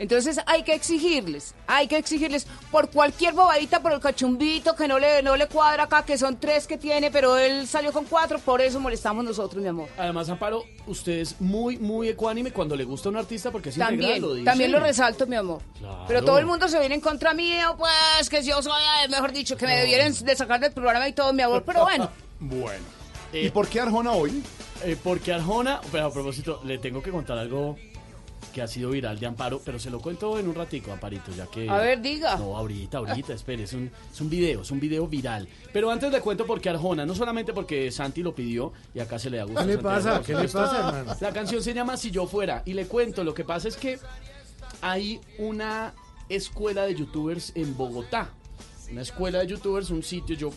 Entonces 0.00 0.40
hay 0.46 0.62
que 0.62 0.72
exigirles, 0.74 1.54
hay 1.66 1.86
que 1.86 1.98
exigirles 1.98 2.46
por 2.70 2.88
cualquier 2.88 3.34
bobadita, 3.34 3.82
por 3.82 3.92
el 3.92 4.00
cachumbito 4.00 4.74
que 4.74 4.88
no 4.88 4.98
le, 4.98 5.22
no 5.22 5.36
le 5.36 5.46
cuadra 5.46 5.82
acá, 5.84 6.06
que 6.06 6.16
son 6.16 6.40
tres 6.40 6.66
que 6.66 6.78
tiene, 6.78 7.10
pero 7.10 7.36
él 7.36 7.68
salió 7.68 7.92
con 7.92 8.06
cuatro, 8.06 8.38
por 8.38 8.62
eso 8.62 8.80
molestamos 8.80 9.22
nosotros, 9.24 9.62
mi 9.62 9.68
amor. 9.68 9.88
Además, 9.98 10.30
Amparo, 10.30 10.64
usted 10.86 11.18
es 11.18 11.38
muy, 11.38 11.76
muy 11.76 12.08
ecuánime 12.08 12.50
cuando 12.50 12.74
le 12.76 12.84
gusta 12.84 13.10
a 13.10 13.12
un 13.12 13.18
artista 13.18 13.50
porque 13.50 13.68
es 13.68 13.76
integral, 13.76 13.98
También, 14.00 14.22
lo 14.22 14.32
dice. 14.32 14.44
también 14.46 14.72
lo 14.72 14.80
resalto, 14.80 15.26
mi 15.26 15.36
amor. 15.36 15.60
Claro. 15.78 16.04
Pero 16.08 16.24
todo 16.24 16.38
el 16.38 16.46
mundo 16.46 16.66
se 16.66 16.80
viene 16.80 16.94
en 16.94 17.02
contra 17.02 17.34
mío, 17.34 17.76
pues 17.76 18.30
que 18.30 18.42
yo 18.42 18.62
soy, 18.62 18.80
eh, 19.04 19.08
mejor 19.10 19.32
dicho, 19.32 19.54
que 19.58 19.66
me 19.66 19.76
debieran 19.76 20.14
de 20.14 20.34
sacar 20.34 20.60
del 20.60 20.72
programa 20.72 21.06
y 21.08 21.12
todo, 21.12 21.32
mi 21.34 21.42
amor. 21.42 21.62
Pero 21.66 21.82
bueno, 21.82 22.08
Bueno. 22.40 22.84
¿Y 23.34 23.50
por 23.50 23.68
qué 23.68 23.80
Arjona 23.80 24.12
hoy? 24.12 24.42
Eh, 24.82 24.96
porque 25.04 25.32
Arjona, 25.34 25.80
pero 25.92 26.06
a 26.06 26.10
propósito, 26.12 26.62
le 26.64 26.78
tengo 26.78 27.02
que 27.02 27.10
contar 27.10 27.36
algo 27.36 27.76
que 28.52 28.62
ha 28.62 28.66
sido 28.66 28.90
viral 28.90 29.18
de 29.18 29.26
Amparo, 29.26 29.60
pero 29.64 29.78
se 29.78 29.90
lo 29.90 30.00
cuento 30.00 30.38
en 30.38 30.48
un 30.48 30.54
ratico, 30.54 30.92
Amparito, 30.92 31.30
ya 31.36 31.46
que... 31.46 31.68
A 31.68 31.78
ver, 31.78 32.00
diga. 32.00 32.36
No, 32.36 32.56
ahorita, 32.56 32.98
ahorita, 32.98 33.34
espere, 33.34 33.64
es 33.64 33.72
un, 33.72 33.90
es 34.12 34.20
un 34.20 34.28
video, 34.28 34.62
es 34.62 34.70
un 34.70 34.80
video 34.80 35.06
viral. 35.06 35.48
Pero 35.72 35.90
antes 35.90 36.10
le 36.10 36.20
cuento 36.20 36.46
porque 36.46 36.68
Arjona, 36.68 37.06
no 37.06 37.14
solamente 37.14 37.52
porque 37.52 37.90
Santi 37.90 38.22
lo 38.22 38.34
pidió 38.34 38.72
y 38.94 39.00
acá 39.00 39.18
se 39.18 39.30
le 39.30 39.38
da 39.38 39.44
gusto. 39.44 39.60
¿Qué 39.60 39.66
le 39.66 39.78
pasa? 39.78 40.16
por 40.16 40.26
¿Qué 40.26 40.34
le 40.34 40.48
pasa, 40.48 40.78
hermano? 40.78 41.16
La 41.20 41.32
canción 41.32 41.62
se 41.62 41.74
llama 41.74 41.96
Si 41.96 42.10
yo 42.10 42.26
fuera 42.26 42.62
y 42.64 42.74
le 42.74 42.86
cuento, 42.86 43.24
lo 43.24 43.34
que 43.34 43.44
pasa 43.44 43.68
es 43.68 43.76
que 43.76 43.98
hay 44.80 45.20
una 45.38 45.92
escuela 46.28 46.84
de 46.84 46.94
youtubers 46.94 47.52
en 47.54 47.76
Bogotá. 47.76 48.30
Una 48.90 49.02
escuela 49.02 49.38
de 49.38 49.46
youtubers, 49.46 49.90
un 49.90 50.02
sitio, 50.02 50.34
yo 50.34 50.50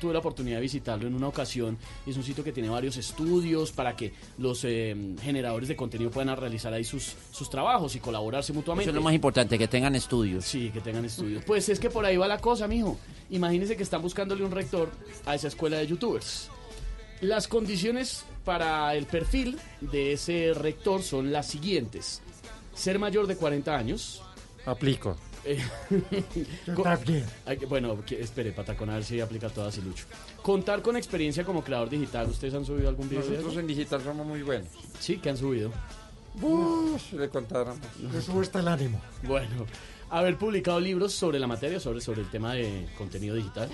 tuve 0.00 0.12
la 0.12 0.18
oportunidad 0.18 0.56
de 0.56 0.62
visitarlo 0.62 1.06
en 1.06 1.14
una 1.14 1.28
ocasión. 1.28 1.78
Es 2.04 2.16
un 2.16 2.24
sitio 2.24 2.42
que 2.42 2.50
tiene 2.50 2.68
varios 2.68 2.96
estudios 2.96 3.70
para 3.70 3.94
que 3.94 4.12
los 4.38 4.64
eh, 4.64 4.96
generadores 5.22 5.68
de 5.68 5.76
contenido 5.76 6.10
puedan 6.10 6.36
realizar 6.36 6.72
ahí 6.72 6.82
sus, 6.82 7.14
sus 7.30 7.48
trabajos 7.48 7.94
y 7.94 8.00
colaborarse 8.00 8.52
mutuamente. 8.52 8.90
Eso 8.90 8.90
es 8.90 8.96
lo 8.96 9.02
más 9.02 9.14
importante, 9.14 9.58
que 9.58 9.68
tengan 9.68 9.94
estudios. 9.94 10.44
Sí, 10.44 10.70
que 10.70 10.80
tengan 10.80 11.04
estudios. 11.04 11.44
Pues 11.44 11.68
es 11.68 11.78
que 11.78 11.90
por 11.90 12.04
ahí 12.04 12.16
va 12.16 12.26
la 12.26 12.38
cosa, 12.38 12.66
mijo. 12.66 12.98
Imagínense 13.30 13.76
que 13.76 13.84
están 13.84 14.02
buscándole 14.02 14.44
un 14.44 14.50
rector 14.50 14.90
a 15.26 15.36
esa 15.36 15.46
escuela 15.46 15.76
de 15.78 15.86
youtubers. 15.86 16.50
Las 17.20 17.46
condiciones 17.46 18.24
para 18.44 18.94
el 18.94 19.06
perfil 19.06 19.58
de 19.80 20.14
ese 20.14 20.54
rector 20.54 21.02
son 21.02 21.30
las 21.32 21.46
siguientes. 21.46 22.22
Ser 22.74 22.98
mayor 22.98 23.26
de 23.26 23.36
40 23.36 23.76
años. 23.76 24.22
Aplico. 24.64 25.16
Eh, 25.44 25.58
bueno, 27.68 27.98
espere, 28.10 28.52
Patacón, 28.52 28.90
a 28.90 28.94
ver 28.94 29.04
si 29.04 29.20
aplica 29.20 29.48
todas 29.48 29.76
y 29.78 29.82
Lucho. 29.82 30.04
Contar 30.42 30.82
con 30.82 30.96
experiencia 30.96 31.44
como 31.44 31.62
creador 31.64 31.88
digital. 31.88 32.28
¿Ustedes 32.28 32.54
han 32.54 32.64
subido 32.64 32.88
algún 32.88 33.08
video? 33.08 33.22
de 33.22 33.30
Nosotros 33.30 33.52
eso? 33.52 33.60
en 33.60 33.66
digital 33.66 34.02
somos 34.02 34.26
muy 34.26 34.42
buenos. 34.42 34.68
Sí, 34.98 35.18
que 35.18 35.30
han 35.30 35.36
subido. 35.36 35.72
Uf, 36.40 37.12
le 37.12 37.28
contáramos. 37.28 37.80
Le 38.12 38.20
sube 38.20 38.42
hasta 38.42 38.60
el 38.60 38.68
ánimo. 38.68 39.00
Bueno, 39.24 39.66
haber 40.10 40.36
publicado 40.36 40.78
libros 40.78 41.12
sobre 41.12 41.38
la 41.38 41.46
materia, 41.46 41.80
sobre, 41.80 42.00
sobre 42.00 42.20
el 42.20 42.30
tema 42.30 42.54
de 42.54 42.86
contenido 42.96 43.34
digital. 43.34 43.68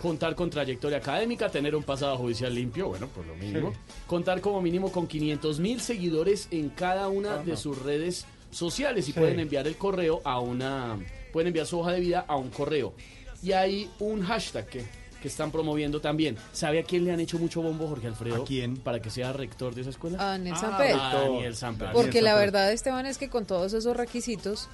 Contar 0.00 0.34
con 0.34 0.48
trayectoria 0.50 0.98
académica, 0.98 1.48
tener 1.50 1.74
un 1.74 1.82
pasado 1.82 2.16
judicial 2.18 2.54
limpio, 2.54 2.88
bueno, 2.88 3.08
por 3.08 3.26
lo 3.26 3.34
mínimo. 3.34 3.72
Sí. 3.72 3.78
Contar 4.06 4.40
como 4.40 4.60
mínimo 4.62 4.92
con 4.92 5.06
500 5.06 5.58
mil 5.60 5.80
seguidores 5.80 6.48
en 6.50 6.68
cada 6.68 7.08
una 7.08 7.38
de 7.38 7.56
sus 7.56 7.80
redes 7.82 8.26
sociales 8.52 9.08
y 9.08 9.12
Sí. 9.12 9.18
pueden 9.18 9.40
enviar 9.40 9.66
el 9.66 9.76
correo 9.76 10.20
a 10.24 10.38
una, 10.38 10.98
pueden 11.32 11.48
enviar 11.48 11.66
su 11.66 11.80
hoja 11.80 11.90
de 11.92 12.00
vida 12.00 12.24
a 12.28 12.36
un 12.36 12.50
correo. 12.50 12.94
Y 13.42 13.50
hay 13.52 13.90
un 13.98 14.22
hashtag 14.22 14.66
que, 14.68 14.84
que 15.20 15.26
están 15.28 15.50
promoviendo 15.50 16.00
también. 16.00 16.36
¿Sabe 16.52 16.78
a 16.78 16.84
quién 16.84 17.04
le 17.04 17.10
han 17.12 17.18
hecho 17.20 17.38
mucho 17.38 17.60
bombo, 17.62 17.88
Jorge 17.88 18.06
Alfredo? 18.06 18.42
¿A 18.42 18.44
quién? 18.44 18.76
Para 18.76 19.00
que 19.02 19.10
sea 19.10 19.32
rector 19.32 19.74
de 19.74 19.80
esa 19.80 19.90
escuela. 19.90 20.18
A 20.20 20.26
Daniel 20.32 20.54
Ah, 20.56 20.60
Samper. 20.60 20.94
a 20.96 21.14
Daniel 21.22 21.56
Samper. 21.56 21.88
Porque 21.92 22.22
la 22.22 22.34
verdad, 22.36 22.70
Esteban, 22.72 23.06
es 23.06 23.18
que 23.18 23.28
con 23.28 23.44
todos 23.46 23.72
esos 23.72 23.96
requisitos, 23.96 24.68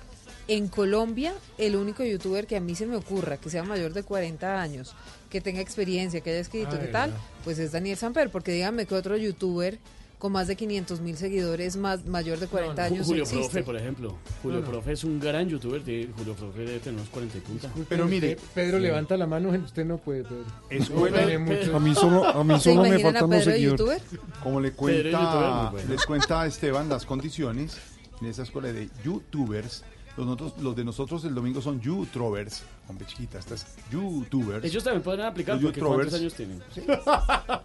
en 0.49 0.69
Colombia, 0.69 1.35
el 1.59 1.77
único 1.77 2.03
youtuber 2.05 2.47
que 2.47 2.57
a 2.57 2.61
mí 2.61 2.75
se 2.75 2.87
me 2.87 2.97
ocurra, 2.97 3.37
que 3.37 3.51
sea 3.51 3.63
mayor 3.63 3.93
de 3.93 4.03
40 4.03 4.61
años, 4.61 4.95
que 5.31 5.41
tenga 5.43 5.61
experiencia, 5.61 6.21
que 6.23 6.31
haya 6.31 6.41
escrito, 6.41 6.79
tal, 6.91 7.13
pues 7.45 7.59
es 7.59 7.73
Daniel 7.73 7.97
Samper. 7.99 8.31
Porque 8.31 8.53
dígame 8.53 8.87
que 8.87 8.95
otro 8.95 9.17
youtuber 9.19 9.79
con 10.19 10.33
más 10.33 10.49
de 10.49 10.57
500 10.57 11.01
mil 11.01 11.17
seguidores, 11.17 11.77
más 11.77 12.05
mayor 12.05 12.39
de 12.39 12.49
40 12.49 12.83
años, 12.85 13.07
Julio 13.07 13.23
existe. 13.23 13.45
Profe, 13.47 13.63
por 13.63 13.77
ejemplo. 13.77 14.17
Julio 14.43 14.59
No, 14.61 14.65
no. 14.67 14.71
Profe 14.73 14.93
es 14.93 15.05
un 15.05 15.21
gran 15.21 15.49
youtuber. 15.49 15.83
De, 15.85 16.09
Julio 16.17 16.35
Profe 16.35 16.59
debe 16.61 16.79
tener 16.81 16.99
unos 17.01 17.09
40 17.11 17.39
y 17.39 17.41
punta. 17.41 17.71
Pero 17.89 18.07
mire, 18.07 18.37
Pedro 18.55 18.79
levanta 18.81 19.17
la 19.17 19.27
mano, 19.27 19.51
usted 19.51 19.85
no 19.85 19.99
puede, 19.99 20.25
Pedro. 20.25 20.45
Escuela- 20.71 21.21
No 21.21 21.27
tiene 21.27 21.39
mucho. 21.39 21.77
A 21.77 21.81
mí 21.81 21.95
solo- 21.95 22.25
a 22.27 22.43
mí 22.43 22.55
¿Se 22.59 22.75
solo 22.75 22.83
me 22.83 22.97
a 22.97 22.99
faltan 22.99 23.31
los 23.31 23.45
seguidores. 23.45 23.79
youtuber? 23.81 24.03
Como 24.43 24.61
le 24.61 24.73
cuenta, 24.73 25.71
bueno. 25.71 25.89
les 25.91 26.05
cuenta 26.05 26.47
Esteban 26.47 26.89
las 26.89 27.07
condiciones 27.07 27.77
en 28.21 28.27
esa 28.27 28.43
escuela 28.43 28.73
de 28.73 28.89
youtubers. 29.05 29.85
Los, 30.17 30.27
nosotros- 30.27 30.55
los 30.61 30.75
de 30.75 30.85
nosotros 30.85 31.25
el 31.27 31.35
domingo 31.37 31.63
son 31.63 31.81
youtubers. 31.81 32.65
Hombre 32.89 33.07
chiquita, 33.07 33.39
estas 33.39 33.67
youtubers. 33.93 34.65
Ellos 34.65 34.83
también 34.83 35.03
podrán 35.05 35.29
aplicar 35.29 35.55
Los 35.55 35.65
porque 35.73 35.81
¿cuántos 35.81 36.15
años 36.15 36.35
tienen? 36.35 36.61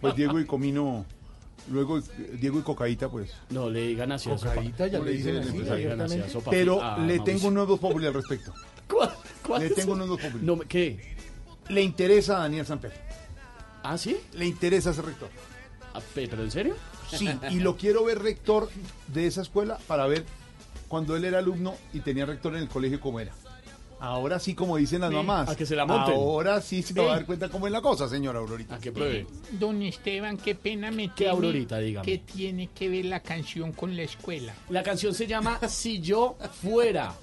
Pues 0.00 0.14
Diego 0.14 0.38
y 0.38 0.44
Comino, 0.46 1.04
luego 1.70 2.00
Diego 2.40 2.58
y 2.58 2.62
Cocaíta, 2.62 3.08
pues. 3.08 3.30
No, 3.50 3.68
le 3.70 3.86
digan 3.88 4.12
así 4.12 4.30
a 4.30 4.36
Cocaíta, 4.36 4.86
ya 4.86 4.98
¿Cómo 4.98 5.10
le 5.10 5.16
dicen 5.16 5.36
el 5.36 5.40
así, 5.40 5.48
empresario? 5.50 5.76
Le 5.88 5.92
digan 5.94 6.00
así 6.00 6.18
a 6.20 6.28
Sopa 6.28 6.50
Pero 6.50 6.76
Fi- 6.78 6.82
a 6.84 6.90
le 6.98 6.98
Mauricio. 7.18 7.24
tengo 7.24 7.48
un 7.48 7.54
nuevo 7.54 7.76
popular 7.76 8.08
al 8.08 8.14
respecto. 8.14 8.52
¿Cuál 9.46 9.60
Le 9.60 9.66
es? 9.68 9.74
tengo 9.74 9.92
un 9.92 9.98
nuevo 9.98 10.16
popular. 10.16 10.42
No, 10.42 10.58
¿Qué? 10.60 11.14
Le 11.68 11.82
interesa 11.82 12.36
a 12.38 12.40
Daniel 12.40 12.66
Samper. 12.66 12.92
¿Ah, 13.82 13.98
sí? 13.98 14.16
Le 14.34 14.46
interesa 14.46 14.92
ser 14.92 15.04
rector. 15.06 15.28
Ah, 15.94 16.00
pe- 16.14 16.28
¿Pero 16.28 16.42
en 16.42 16.50
serio? 16.50 16.74
Sí, 17.10 17.28
y 17.50 17.60
lo 17.60 17.76
quiero 17.76 18.04
ver 18.04 18.20
rector 18.22 18.68
de 19.08 19.26
esa 19.26 19.42
escuela 19.42 19.78
para 19.86 20.06
ver 20.06 20.24
cuando 20.88 21.16
él 21.16 21.24
era 21.24 21.38
alumno 21.38 21.74
y 21.92 22.00
tenía 22.00 22.26
rector 22.26 22.54
en 22.56 22.62
el 22.62 22.68
colegio 22.68 23.00
cómo 23.00 23.20
era. 23.20 23.32
Ahora 24.06 24.38
sí, 24.38 24.54
como 24.54 24.76
dicen 24.76 25.00
las 25.00 25.10
Sí. 25.10 25.16
mamás. 25.16 25.48
A 25.48 25.56
que 25.56 25.64
se 25.66 25.74
la 25.76 25.86
monten. 25.86 26.14
Ahora 26.14 26.60
sí 26.60 26.82
se 26.82 26.94
va 26.94 27.04
a 27.04 27.16
dar 27.16 27.26
cuenta 27.26 27.48
cómo 27.48 27.66
es 27.66 27.72
la 27.72 27.80
cosa, 27.80 28.08
señora 28.08 28.38
Aurorita. 28.38 28.74
A 28.76 28.78
que 28.78 28.92
pruebe. 28.92 29.20
Eh, 29.20 29.26
Don 29.52 29.80
Esteban, 29.82 30.36
qué 30.36 30.54
pena 30.54 30.90
me 30.90 31.08
¿Qué 31.08 31.14
tiene 31.16 31.32
Aurorita, 31.32 31.78
dígame? 31.78 32.04
que 32.04 32.18
tiene 32.18 32.68
que 32.74 32.88
ver 32.88 33.06
la 33.06 33.20
canción 33.20 33.72
con 33.72 33.96
la 33.96 34.02
escuela. 34.02 34.54
La 34.68 34.82
canción 34.82 35.14
se 35.14 35.26
llama 35.26 35.58
Si 35.68 36.00
yo 36.00 36.36
fuera, 36.62 37.14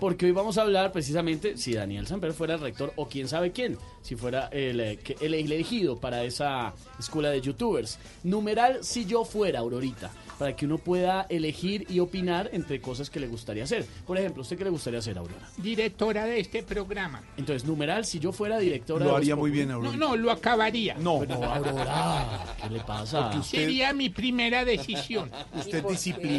porque 0.00 0.26
hoy 0.26 0.32
vamos 0.32 0.58
a 0.58 0.62
hablar 0.62 0.92
precisamente 0.92 1.56
si 1.56 1.74
Daniel 1.74 2.06
Samper 2.06 2.32
fuera 2.32 2.54
el 2.54 2.60
rector 2.60 2.92
o 2.96 3.08
quién 3.08 3.28
sabe 3.28 3.52
quién, 3.52 3.78
si 4.02 4.16
fuera 4.16 4.48
el, 4.48 4.80
eh, 4.80 4.98
que- 5.02 5.16
el 5.20 5.34
elegido 5.34 5.98
para 5.98 6.24
esa 6.24 6.72
escuela 6.98 7.30
de 7.30 7.40
youtubers. 7.40 7.98
Numeral 8.22 8.82
Si 8.82 9.04
yo 9.04 9.24
fuera, 9.24 9.60
Aurorita, 9.60 10.10
para 10.38 10.54
que 10.56 10.66
uno 10.66 10.78
pueda 10.78 11.26
elegir 11.28 11.86
y 11.88 12.00
opinar 12.00 12.50
entre 12.52 12.80
cosas 12.80 13.10
que 13.10 13.20
le 13.20 13.26
gustaría 13.26 13.64
hacer. 13.64 13.84
Por 14.06 14.18
ejemplo, 14.18 14.42
¿usted 14.42 14.56
qué 14.58 14.64
le 14.64 14.70
gustaría 14.70 14.98
hacer, 14.98 15.16
Aurora? 15.18 15.48
Directora 15.56 16.24
de 16.26 16.40
este 16.40 16.62
programa. 16.62 17.22
Entonces, 17.36 17.64
numeral 17.64 18.04
Si 18.04 18.18
yo 18.18 18.32
fuera 18.32 18.58
directora 18.58 19.04
Lo 19.04 19.16
haría 19.16 19.36
muy 19.36 19.50
bien, 19.50 19.68
No, 19.68 19.74
Aurorita. 19.74 19.96
no, 19.96 20.16
lo 20.16 20.30
acabaría. 20.30 20.94
No, 20.94 21.20
Pero, 21.20 21.42
Aurora, 21.44 22.56
¿qué 22.62 22.70
le 22.70 22.80
pasa? 22.80 23.30
Usted- 23.38 23.42
Sería 23.58 23.92
mi 23.92 24.08
primera 24.10 24.64
decisión. 24.64 25.30
Usted 25.56 25.84
disciplina. 25.86 26.38